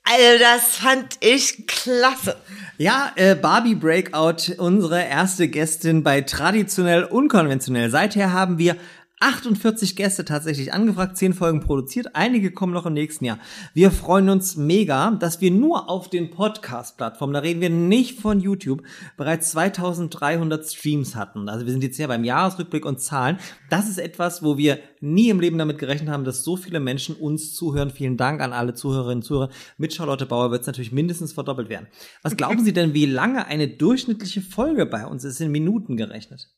also 0.03 0.39
das 0.40 0.77
fand 0.77 1.19
ich 1.20 1.69
klasse. 1.69 2.36
Ja, 2.77 3.12
äh, 3.15 3.36
Barbie 3.36 3.77
Breakout, 3.77 4.53
unsere 4.59 5.05
erste 5.05 5.47
Gästin 5.47 6.03
bei 6.03 6.23
Traditionell 6.23 7.05
Unkonventionell. 7.05 7.89
Seither 7.90 8.32
haben 8.32 8.59
wir 8.59 8.77
48 9.23 9.94
Gäste 9.94 10.24
tatsächlich 10.24 10.73
angefragt, 10.73 11.16
10 11.16 11.32
Folgen 11.32 11.61
produziert, 11.61 12.16
einige 12.16 12.51
kommen 12.51 12.73
noch 12.73 12.86
im 12.86 12.94
nächsten 12.94 13.24
Jahr. 13.24 13.39
Wir 13.73 13.93
freuen 13.93 14.28
uns 14.28 14.57
mega, 14.57 15.12
dass 15.12 15.40
wir 15.40 15.53
nur 15.53 15.89
auf 15.89 16.11
den 16.11 16.31
Podcast-Plattformen, 16.31 17.32
da 17.32 17.39
reden 17.39 17.61
wir 17.61 17.70
nicht 17.70 18.19
von 18.19 18.40
YouTube, 18.40 18.82
bereits 19.16 19.53
2300 19.53 20.66
Streams 20.66 21.15
hatten. 21.15 21.49
Also 21.49 21.66
wir 21.66 21.73
sind 21.73 21.85
jetzt 21.85 21.99
ja 21.99 22.09
beim 22.09 22.24
Jahresrückblick 22.24 22.85
und 22.85 23.01
Zahlen. 23.01 23.39
Das 23.70 23.89
ist 23.89 23.99
etwas, 23.99 24.43
wo 24.43 24.59
wir 24.59 24.81
nie 25.01 25.28
im 25.28 25.39
Leben 25.39 25.57
damit 25.57 25.78
gerechnet 25.78 26.11
haben, 26.11 26.24
dass 26.24 26.43
so 26.43 26.57
viele 26.57 26.81
Menschen 26.81 27.15
uns 27.15 27.55
zuhören. 27.55 27.90
Vielen 27.90 28.16
Dank 28.16 28.40
an 28.40 28.53
alle 28.53 28.74
Zuhörerinnen 28.74 29.19
und 29.19 29.23
Zuhörer. 29.23 29.51
Mit 29.78 29.94
Charlotte 29.94 30.27
Bauer 30.27 30.51
wird 30.51 30.62
es 30.62 30.66
natürlich 30.66 30.90
mindestens 30.90 31.32
verdoppelt 31.32 31.69
werden. 31.69 31.86
Was 32.23 32.36
glauben 32.36 32.65
Sie 32.65 32.73
denn, 32.73 32.93
wie 32.93 33.07
lange 33.07 33.47
eine 33.47 33.69
durchschnittliche 33.69 34.43
Folge 34.43 34.85
bei 34.85 35.07
uns 35.07 35.23
ist, 35.23 35.40
in 35.40 35.53
Minuten 35.53 35.97
gerechnet? 35.97 36.49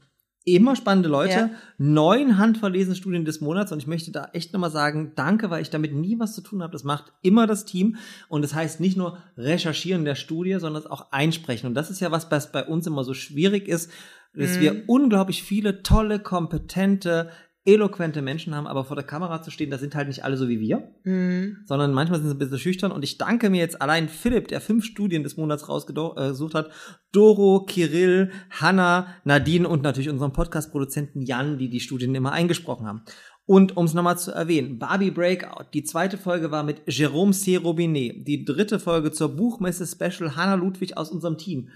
Immer 0.55 0.77
spannende 0.77 1.09
Leute, 1.09 1.33
Ja. 1.33 1.51
neun 1.79 2.39
handverlesene 2.39 2.97
Studien 2.97 3.25
des 3.25 3.41
Monats 3.41 3.73
und 3.73 3.79
ich 3.79 3.87
möchte 3.87 4.11
da 4.13 4.29
echt 4.33 4.53
nochmal 4.53 4.71
sagen, 4.71 5.13
danke, 5.17 5.51
weil 5.51 5.63
ich 5.63 5.71
damit 5.71 5.93
nie 5.95 6.19
was 6.19 6.35
zu 6.35 6.41
tun 6.41 6.63
habe. 6.63 6.73
Das 6.73 6.85
macht 6.85 7.13
immer 7.23 7.47
das 7.47 7.65
Team 7.65 7.97
und 8.29 8.43
das 8.43 8.55
heißt 8.55 8.81
nicht 8.81 8.97
nur 8.97 9.19
recherchieren 9.37 10.05
der 10.05 10.15
Studie, 10.15 10.57
sondern 10.61 10.83
es 10.83 10.91
auch 10.91 11.13
einsprechen. 11.13 11.69
Und 11.69 11.75
das 11.75 11.91
ist 11.91 12.01
ja 12.01 12.11
was, 12.11 12.31
was 12.31 12.53
bei 12.53 12.65
uns 12.65 12.87
immer 12.87 13.05
so 13.05 13.15
schwierig 13.15 13.69
ist, 13.69 13.91
dass 14.35 14.57
Mhm. 14.57 14.61
wir 14.61 14.83
unglaublich 14.89 15.43
viele 15.43 15.83
tolle, 15.83 16.19
kompetente, 16.19 17.31
eloquente 17.65 18.23
Menschen 18.23 18.55
haben, 18.55 18.67
aber 18.67 18.85
vor 18.85 18.97
der 18.97 19.05
Kamera 19.05 19.43
zu 19.43 19.51
stehen, 19.51 19.71
da 19.71 19.77
sind 19.79 19.95
halt 19.95 20.09
nicht 20.09 20.25
alle 20.25 20.37
so 20.37 20.49
wie 20.49 20.59
wir, 20.61 20.91
Mhm. 21.05 21.59
sondern 21.67 21.93
manchmal 21.93 22.19
sind 22.19 22.29
sie 22.29 22.35
ein 22.35 22.39
bisschen 22.39 22.59
schüchtern. 22.59 22.93
Und 22.93 23.03
ich 23.05 23.19
danke 23.19 23.51
mir 23.51 23.59
jetzt 23.61 23.83
allein 23.83 24.09
Philipp, 24.09 24.49
der 24.49 24.61
fünf 24.61 24.85
Studien 24.85 25.23
des 25.23 25.37
Monats 25.37 25.69
rausgesucht 25.69 26.55
hat, 26.55 26.71
Doro, 27.13 27.65
Kirill, 27.67 28.31
Hanna, 28.51 29.09
Nadine 29.25 29.69
und 29.69 29.83
natürlich 29.83 30.09
unserem 30.09 30.33
Podcast-Produzenten 30.33 31.23
Jan, 31.23 31.59
die 31.59 31.69
die 31.69 31.81
Studien 31.81 32.15
immer 32.15 32.33
eingesprochen 32.33 32.87
haben. 32.87 33.03
Und 33.49 33.79
um 33.79 33.87
es 33.87 33.95
nochmal 33.95 34.19
zu 34.19 34.31
erwähnen, 34.31 34.79
Barbie 34.79 35.11
Breakout, 35.11 35.69
die 35.73 35.83
zweite 35.83 36.19
Folge 36.19 36.51
war 36.51 36.63
mit 36.63 36.83
Jérôme 36.87 37.33
C. 37.33 37.57
Robinet, 37.57 38.29
die 38.29 38.45
dritte 38.45 38.79
Folge 38.79 39.11
zur 39.11 39.35
Buchmesse 39.35 39.87
Special 39.87 40.37
Hanna 40.37 40.55
Ludwig 40.55 40.99
aus 40.99 41.11
unserem 41.11 41.39
Team. 41.39 41.71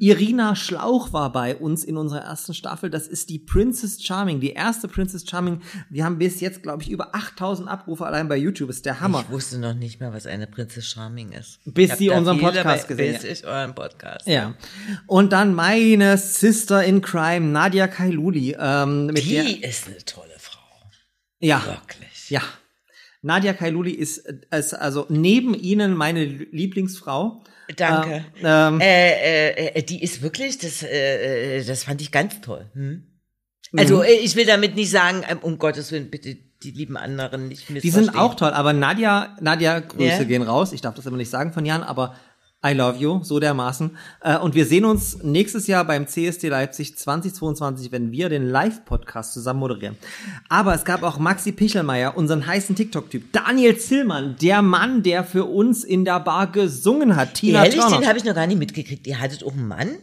Irina 0.00 0.56
Schlauch 0.56 1.12
war 1.12 1.30
bei 1.30 1.56
uns 1.56 1.84
in 1.84 1.98
unserer 1.98 2.20
ersten 2.20 2.54
Staffel, 2.54 2.88
das 2.88 3.06
ist 3.06 3.28
die 3.28 3.38
Princess 3.38 4.02
Charming, 4.02 4.40
die 4.40 4.52
erste 4.52 4.88
Princess 4.88 5.28
Charming. 5.28 5.60
Wir 5.90 6.06
haben 6.06 6.16
bis 6.16 6.40
jetzt, 6.40 6.62
glaube 6.62 6.82
ich, 6.82 6.90
über 6.90 7.14
8000 7.14 7.68
Abrufe 7.68 8.06
allein 8.06 8.26
bei 8.26 8.38
YouTube, 8.38 8.70
ist 8.70 8.86
der 8.86 9.00
Hammer. 9.00 9.24
Ich 9.28 9.30
wusste 9.30 9.58
noch 9.58 9.74
nicht 9.74 10.00
mal, 10.00 10.14
was 10.14 10.26
eine 10.26 10.46
Prinzess 10.46 10.86
Charming 10.86 11.32
ist. 11.32 11.60
Bis 11.66 11.98
sie 11.98 12.08
unseren 12.08 12.38
Podcast 12.38 12.88
gesehen 12.88 13.18
Bis 13.20 13.24
ich 13.24 13.46
euren 13.46 13.74
Podcast. 13.74 14.26
Ja. 14.26 14.54
Und 15.06 15.34
dann 15.34 15.54
meine 15.54 16.16
Sister 16.16 16.82
in 16.82 17.02
Crime, 17.02 17.46
Nadia 17.46 17.88
Kailuli, 17.88 18.56
ähm, 18.58 19.14
Die 19.14 19.62
ist 19.62 19.86
eine 19.86 19.98
tolle. 20.04 20.33
Ja, 21.44 21.64
Wirklich. 21.66 22.30
ja. 22.30 22.42
Nadia 23.22 23.52
Kailuli 23.54 23.92
ist, 23.92 24.18
äh, 24.18 24.58
ist 24.58 24.74
also 24.74 25.06
neben 25.08 25.54
Ihnen 25.54 25.94
meine 25.94 26.24
Lieblingsfrau. 26.24 27.42
Danke. 27.76 28.24
Äh, 28.42 28.44
ähm, 28.44 28.80
Äh, 28.80 29.50
äh, 29.50 29.78
äh, 29.78 29.82
die 29.82 30.02
ist 30.02 30.20
wirklich, 30.22 30.58
das, 30.58 30.82
äh, 30.82 31.58
äh, 31.58 31.64
das 31.64 31.84
fand 31.84 32.00
ich 32.02 32.10
ganz 32.12 32.40
toll. 32.42 32.70
Hm? 32.74 33.04
Also 33.76 34.02
äh, 34.02 34.12
ich 34.12 34.36
will 34.36 34.44
damit 34.46 34.76
nicht 34.76 34.90
sagen, 34.90 35.22
ähm, 35.28 35.38
um 35.40 35.58
Gottes 35.58 35.90
Willen, 35.90 36.10
bitte 36.10 36.36
die 36.62 36.70
lieben 36.70 36.96
anderen 36.96 37.48
nicht 37.48 37.68
die 37.68 37.74
missverstehen. 37.74 38.04
sind 38.06 38.16
auch 38.16 38.34
toll, 38.36 38.50
aber 38.50 38.72
Nadia, 38.72 39.36
Nadia, 39.40 39.80
Grüße 39.80 40.04
Ja. 40.18 40.24
gehen 40.24 40.42
raus. 40.42 40.72
Ich 40.72 40.80
darf 40.82 40.94
das 40.94 41.06
immer 41.06 41.16
nicht 41.16 41.30
sagen 41.30 41.52
von 41.52 41.64
Jan, 41.66 41.82
aber 41.82 42.14
I 42.66 42.72
love 42.72 42.98
you, 42.98 43.20
so 43.22 43.38
dermaßen. 43.38 43.90
Äh, 44.20 44.38
und 44.38 44.54
wir 44.54 44.64
sehen 44.64 44.86
uns 44.86 45.22
nächstes 45.22 45.66
Jahr 45.66 45.84
beim 45.84 46.06
CSD 46.06 46.48
Leipzig 46.48 46.96
2022, 46.96 47.92
wenn 47.92 48.10
wir 48.10 48.30
den 48.30 48.48
Live-Podcast 48.48 49.34
zusammen 49.34 49.60
moderieren. 49.60 49.96
Aber 50.48 50.74
es 50.74 50.84
gab 50.84 51.02
auch 51.02 51.18
Maxi 51.18 51.52
Pichelmeier, 51.52 52.16
unseren 52.16 52.46
heißen 52.46 52.74
TikTok-Typ. 52.74 53.32
Daniel 53.32 53.76
Zillmann, 53.76 54.36
der 54.40 54.62
Mann, 54.62 55.02
der 55.02 55.24
für 55.24 55.44
uns 55.44 55.84
in 55.84 56.06
der 56.06 56.20
Bar 56.20 56.50
gesungen 56.52 57.16
hat. 57.16 57.34
Tina 57.34 57.64
Ehrlich, 57.64 57.74
den 57.74 57.90
Turner. 57.90 58.06
habe 58.06 58.18
ich 58.18 58.24
noch 58.24 58.34
gar 58.34 58.46
nicht 58.46 58.58
mitgekriegt. 58.58 59.06
Ihr 59.06 59.20
hattet 59.20 59.44
auch 59.44 59.52
einen 59.52 59.68
Mann? 59.68 59.96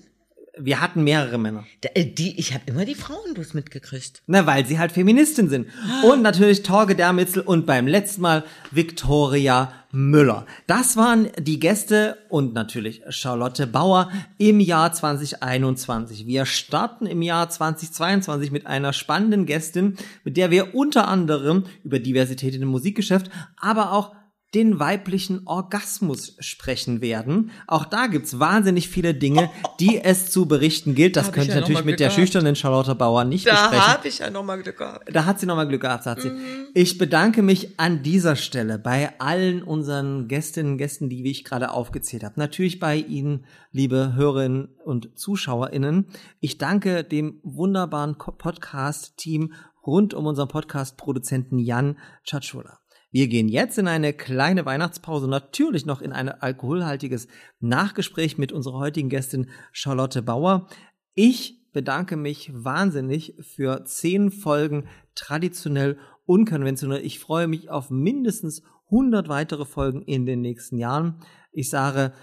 Wir 0.58 0.82
hatten 0.82 1.04
mehrere 1.04 1.38
Männer. 1.38 1.66
Äh, 1.82 2.06
die, 2.06 2.38
ich 2.38 2.54
habe 2.54 2.64
immer 2.66 2.84
die 2.84 2.96
Frauen 2.96 3.34
bloß 3.34 3.54
mitgekriegt. 3.54 4.22
Na, 4.28 4.46
weil 4.46 4.66
sie 4.66 4.80
halt 4.80 4.92
Feministin 4.92 5.50
sind. 5.50 5.68
Und 6.04 6.22
natürlich 6.22 6.64
Torge 6.64 6.96
Dermitzel 6.96 7.42
und 7.42 7.66
beim 7.66 7.88
letzten 7.88 8.22
Mal 8.22 8.44
Victoria 8.70 9.72
Müller. 9.92 10.46
Das 10.68 10.96
waren 10.96 11.30
die 11.38 11.60
Gäste 11.60 12.18
und 12.30 12.54
natürlich 12.54 13.02
Charlotte 13.10 13.68
Bauer 13.68 14.10
im 14.38 14.60
Jahr 14.60 14.94
2021. 14.94 16.28
Wir 16.28 16.46
starten 16.46 17.06
im 17.06 17.22
Jahr 17.22 17.50
2022 17.50 18.52
mit 18.52 18.68
einer 18.68 18.94
spannenden 18.94 19.46
Gästin, 19.46 19.98
mit 20.24 20.38
der 20.38 20.50
wir 20.50 20.76
unter 20.76 21.08
anderem 21.08 21.66
über 21.84 22.00
Diversität 22.00 22.54
in 22.54 22.62
dem 22.62 22.70
Musikgeschäft, 22.70 23.30
aber 23.58 23.92
auch 23.92 24.16
den 24.54 24.80
weiblichen 24.80 25.48
Orgasmus 25.48 26.36
sprechen 26.40 27.00
werden. 27.00 27.52
Auch 27.68 27.86
da 27.86 28.08
gibt's 28.08 28.38
wahnsinnig 28.38 28.90
viele 28.90 29.14
Dinge, 29.14 29.50
die 29.80 30.04
es 30.04 30.30
zu 30.30 30.46
berichten 30.46 30.94
gilt. 30.94 31.16
Das 31.16 31.32
könnte 31.32 31.50
ich 31.50 31.56
ja 31.56 31.62
natürlich 31.62 31.86
mit 31.86 32.02
der 32.02 32.10
gehabt. 32.10 32.20
schüchternen 32.20 32.56
Charlotte 32.58 32.94
Bauer 32.96 33.24
nicht 33.24 33.48
Da 33.48 33.52
besprechen. 33.70 33.88
habe 33.88 34.08
ich 34.10 34.20
ja 34.20 34.30
nochmal 34.30 34.62
Glück 34.62 34.78
gehabt. 34.78 35.10
Da 35.16 35.26
hat 35.26 35.40
sie 35.40 35.46
nochmal 35.46 35.68
Glück 35.70 35.82
gehabt, 35.82 36.04
sagt 36.04 36.24
sie. 36.24 36.32
Mhm. 36.32 36.68
Ich 36.74 36.98
bedanke 36.98 37.42
mich 37.42 37.80
an 37.80 38.04
dieser 38.04 38.36
Stelle 38.36 38.78
bei 38.78 39.14
allen 39.20 39.64
unseren 39.64 40.28
Gästinnen 40.28 40.74
und 40.74 40.78
Gästen, 40.78 41.10
die 41.10 41.24
wie 41.24 41.32
ich 41.32 41.46
gerade 41.46 41.72
aufgezählt 41.72 42.24
habe. 42.26 42.38
Natürlich 42.38 42.80
bei 42.80 42.98
Ihnen, 42.98 43.46
liebe 43.72 44.16
Hörerinnen 44.16 44.68
und 44.84 45.18
ZuschauerInnen. 45.18 46.08
Ich 46.42 46.58
danke 46.58 47.06
dem 47.06 47.40
wunderbaren 47.44 48.18
Podcast-Team 48.18 49.54
rund 49.88 50.14
um 50.14 50.26
unseren 50.26 50.50
Podcast-Produzenten 50.50 51.58
Jan 51.58 51.98
Tschatschula. 52.26 52.81
Wir 53.14 53.28
gehen 53.28 53.50
jetzt 53.50 53.78
in 53.78 53.90
eine 53.90 54.14
kleine 54.14 54.66
Weihnachtspause, 54.66 55.28
natürlich 55.28 55.86
noch 55.86 56.02
in 56.02 56.14
ein 56.14 56.30
alkoholhaltiges 56.30 57.28
Nachgespräch 57.60 58.38
mit 58.38 58.54
unserer 58.54 58.80
heutigen 58.80 59.10
Gästin 59.10 59.50
Charlotte 59.74 60.22
Bauer. 60.22 60.70
Ich 61.14 61.62
bedanke 61.74 62.16
mich 62.16 62.52
wahnsinnig 62.54 63.36
für 63.42 63.84
zehn 63.84 64.32
Folgen 64.32 64.88
traditionell 65.14 65.98
unkonventionell. 66.26 67.06
Ich 67.06 67.20
freue 67.20 67.48
mich 67.48 67.70
auf 67.70 67.90
mindestens 67.90 68.64
100 68.86 69.28
weitere 69.28 69.66
Folgen 69.66 70.02
in 70.04 70.26
den 70.26 70.40
nächsten 70.40 70.78
Jahren. 70.78 71.22
Ich 71.52 71.70
sage, 71.70 72.14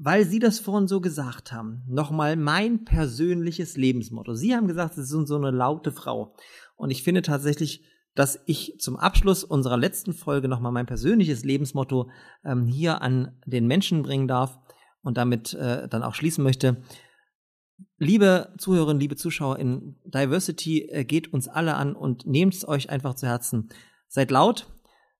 weil 0.00 0.24
Sie 0.24 0.40
das 0.40 0.58
vorhin 0.58 0.88
so 0.88 1.00
gesagt 1.00 1.52
haben, 1.52 1.84
nochmal 1.86 2.34
mein 2.34 2.84
persönliches 2.84 3.76
Lebensmotto. 3.76 4.34
Sie 4.34 4.56
haben 4.56 4.66
gesagt, 4.66 4.94
Sie 4.94 5.04
sind 5.04 5.28
so 5.28 5.36
eine 5.36 5.52
laute 5.52 5.92
Frau. 5.92 6.34
Und 6.74 6.90
ich 6.90 7.04
finde 7.04 7.22
tatsächlich, 7.22 7.84
dass 8.14 8.40
ich 8.46 8.76
zum 8.78 8.96
Abschluss 8.96 9.44
unserer 9.44 9.76
letzten 9.76 10.12
Folge 10.12 10.48
nochmal 10.48 10.72
mein 10.72 10.86
persönliches 10.86 11.44
Lebensmotto 11.44 12.10
ähm, 12.44 12.66
hier 12.66 13.02
an 13.02 13.38
den 13.46 13.66
Menschen 13.66 14.02
bringen 14.02 14.28
darf 14.28 14.58
und 15.02 15.16
damit 15.16 15.54
äh, 15.54 15.88
dann 15.88 16.02
auch 16.02 16.14
schließen 16.14 16.44
möchte. 16.44 16.82
Liebe 17.98 18.52
Zuhörerinnen, 18.58 19.00
liebe 19.00 19.16
Zuschauer, 19.16 19.58
in 19.58 19.96
Diversity 20.04 20.88
äh, 20.88 21.04
geht 21.04 21.32
uns 21.32 21.48
alle 21.48 21.74
an 21.74 21.94
und 21.94 22.26
nehmt 22.26 22.54
es 22.54 22.66
euch 22.66 22.90
einfach 22.90 23.14
zu 23.14 23.26
Herzen. 23.26 23.70
Seid 24.08 24.30
laut, 24.30 24.66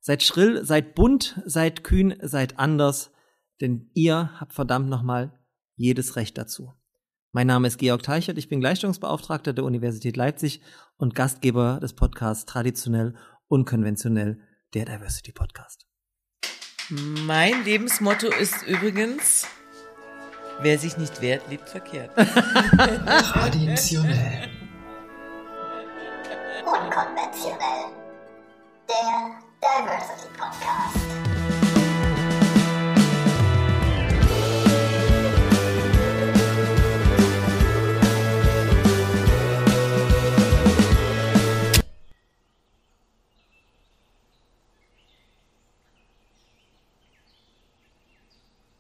seid 0.01 0.23
schrill, 0.23 0.65
seid 0.65 0.95
bunt, 0.95 1.41
seid 1.47 1.85
kühn, 1.85 2.15
seid 2.21 2.59
anders, 2.59 3.11
denn 3.61 3.91
ihr 3.95 4.39
habt 4.39 4.53
verdammt 4.53 4.89
nochmal 4.89 5.39
jedes 5.77 6.17
Recht 6.17 6.37
dazu. 6.37 6.75
Mein 7.35 7.47
Name 7.47 7.67
ist 7.67 7.79
Georg 7.79 8.03
Teichert, 8.03 8.37
ich 8.37 8.51
bin 8.51 8.61
Gleichstellungsbeauftragter 8.61 9.55
der 9.55 9.65
Universität 9.65 10.19
Leipzig 10.19 10.61
und 10.99 11.15
Gastgeber 11.15 11.81
des 11.81 11.95
Podcasts 11.95 12.45
Traditionell 12.45 13.15
Unkonventionell, 13.49 14.39
der 14.75 14.85
Diversity 14.85 15.33
Podcast. 15.33 15.87
Mein 16.91 17.65
Lebensmotto 17.65 18.27
ist 18.27 18.67
übrigens, 18.67 19.47
wer 20.61 20.79
sich 20.79 20.99
nicht 20.99 21.23
wehrt, 21.23 21.49
lebt 21.49 21.71
verkehrt. 21.71 22.15
Traditionell. 22.77 24.51
Unkonventionell. 26.67 27.93
Der 28.91 29.41
Diversity 29.63 30.29
Podcast. 30.37 31.42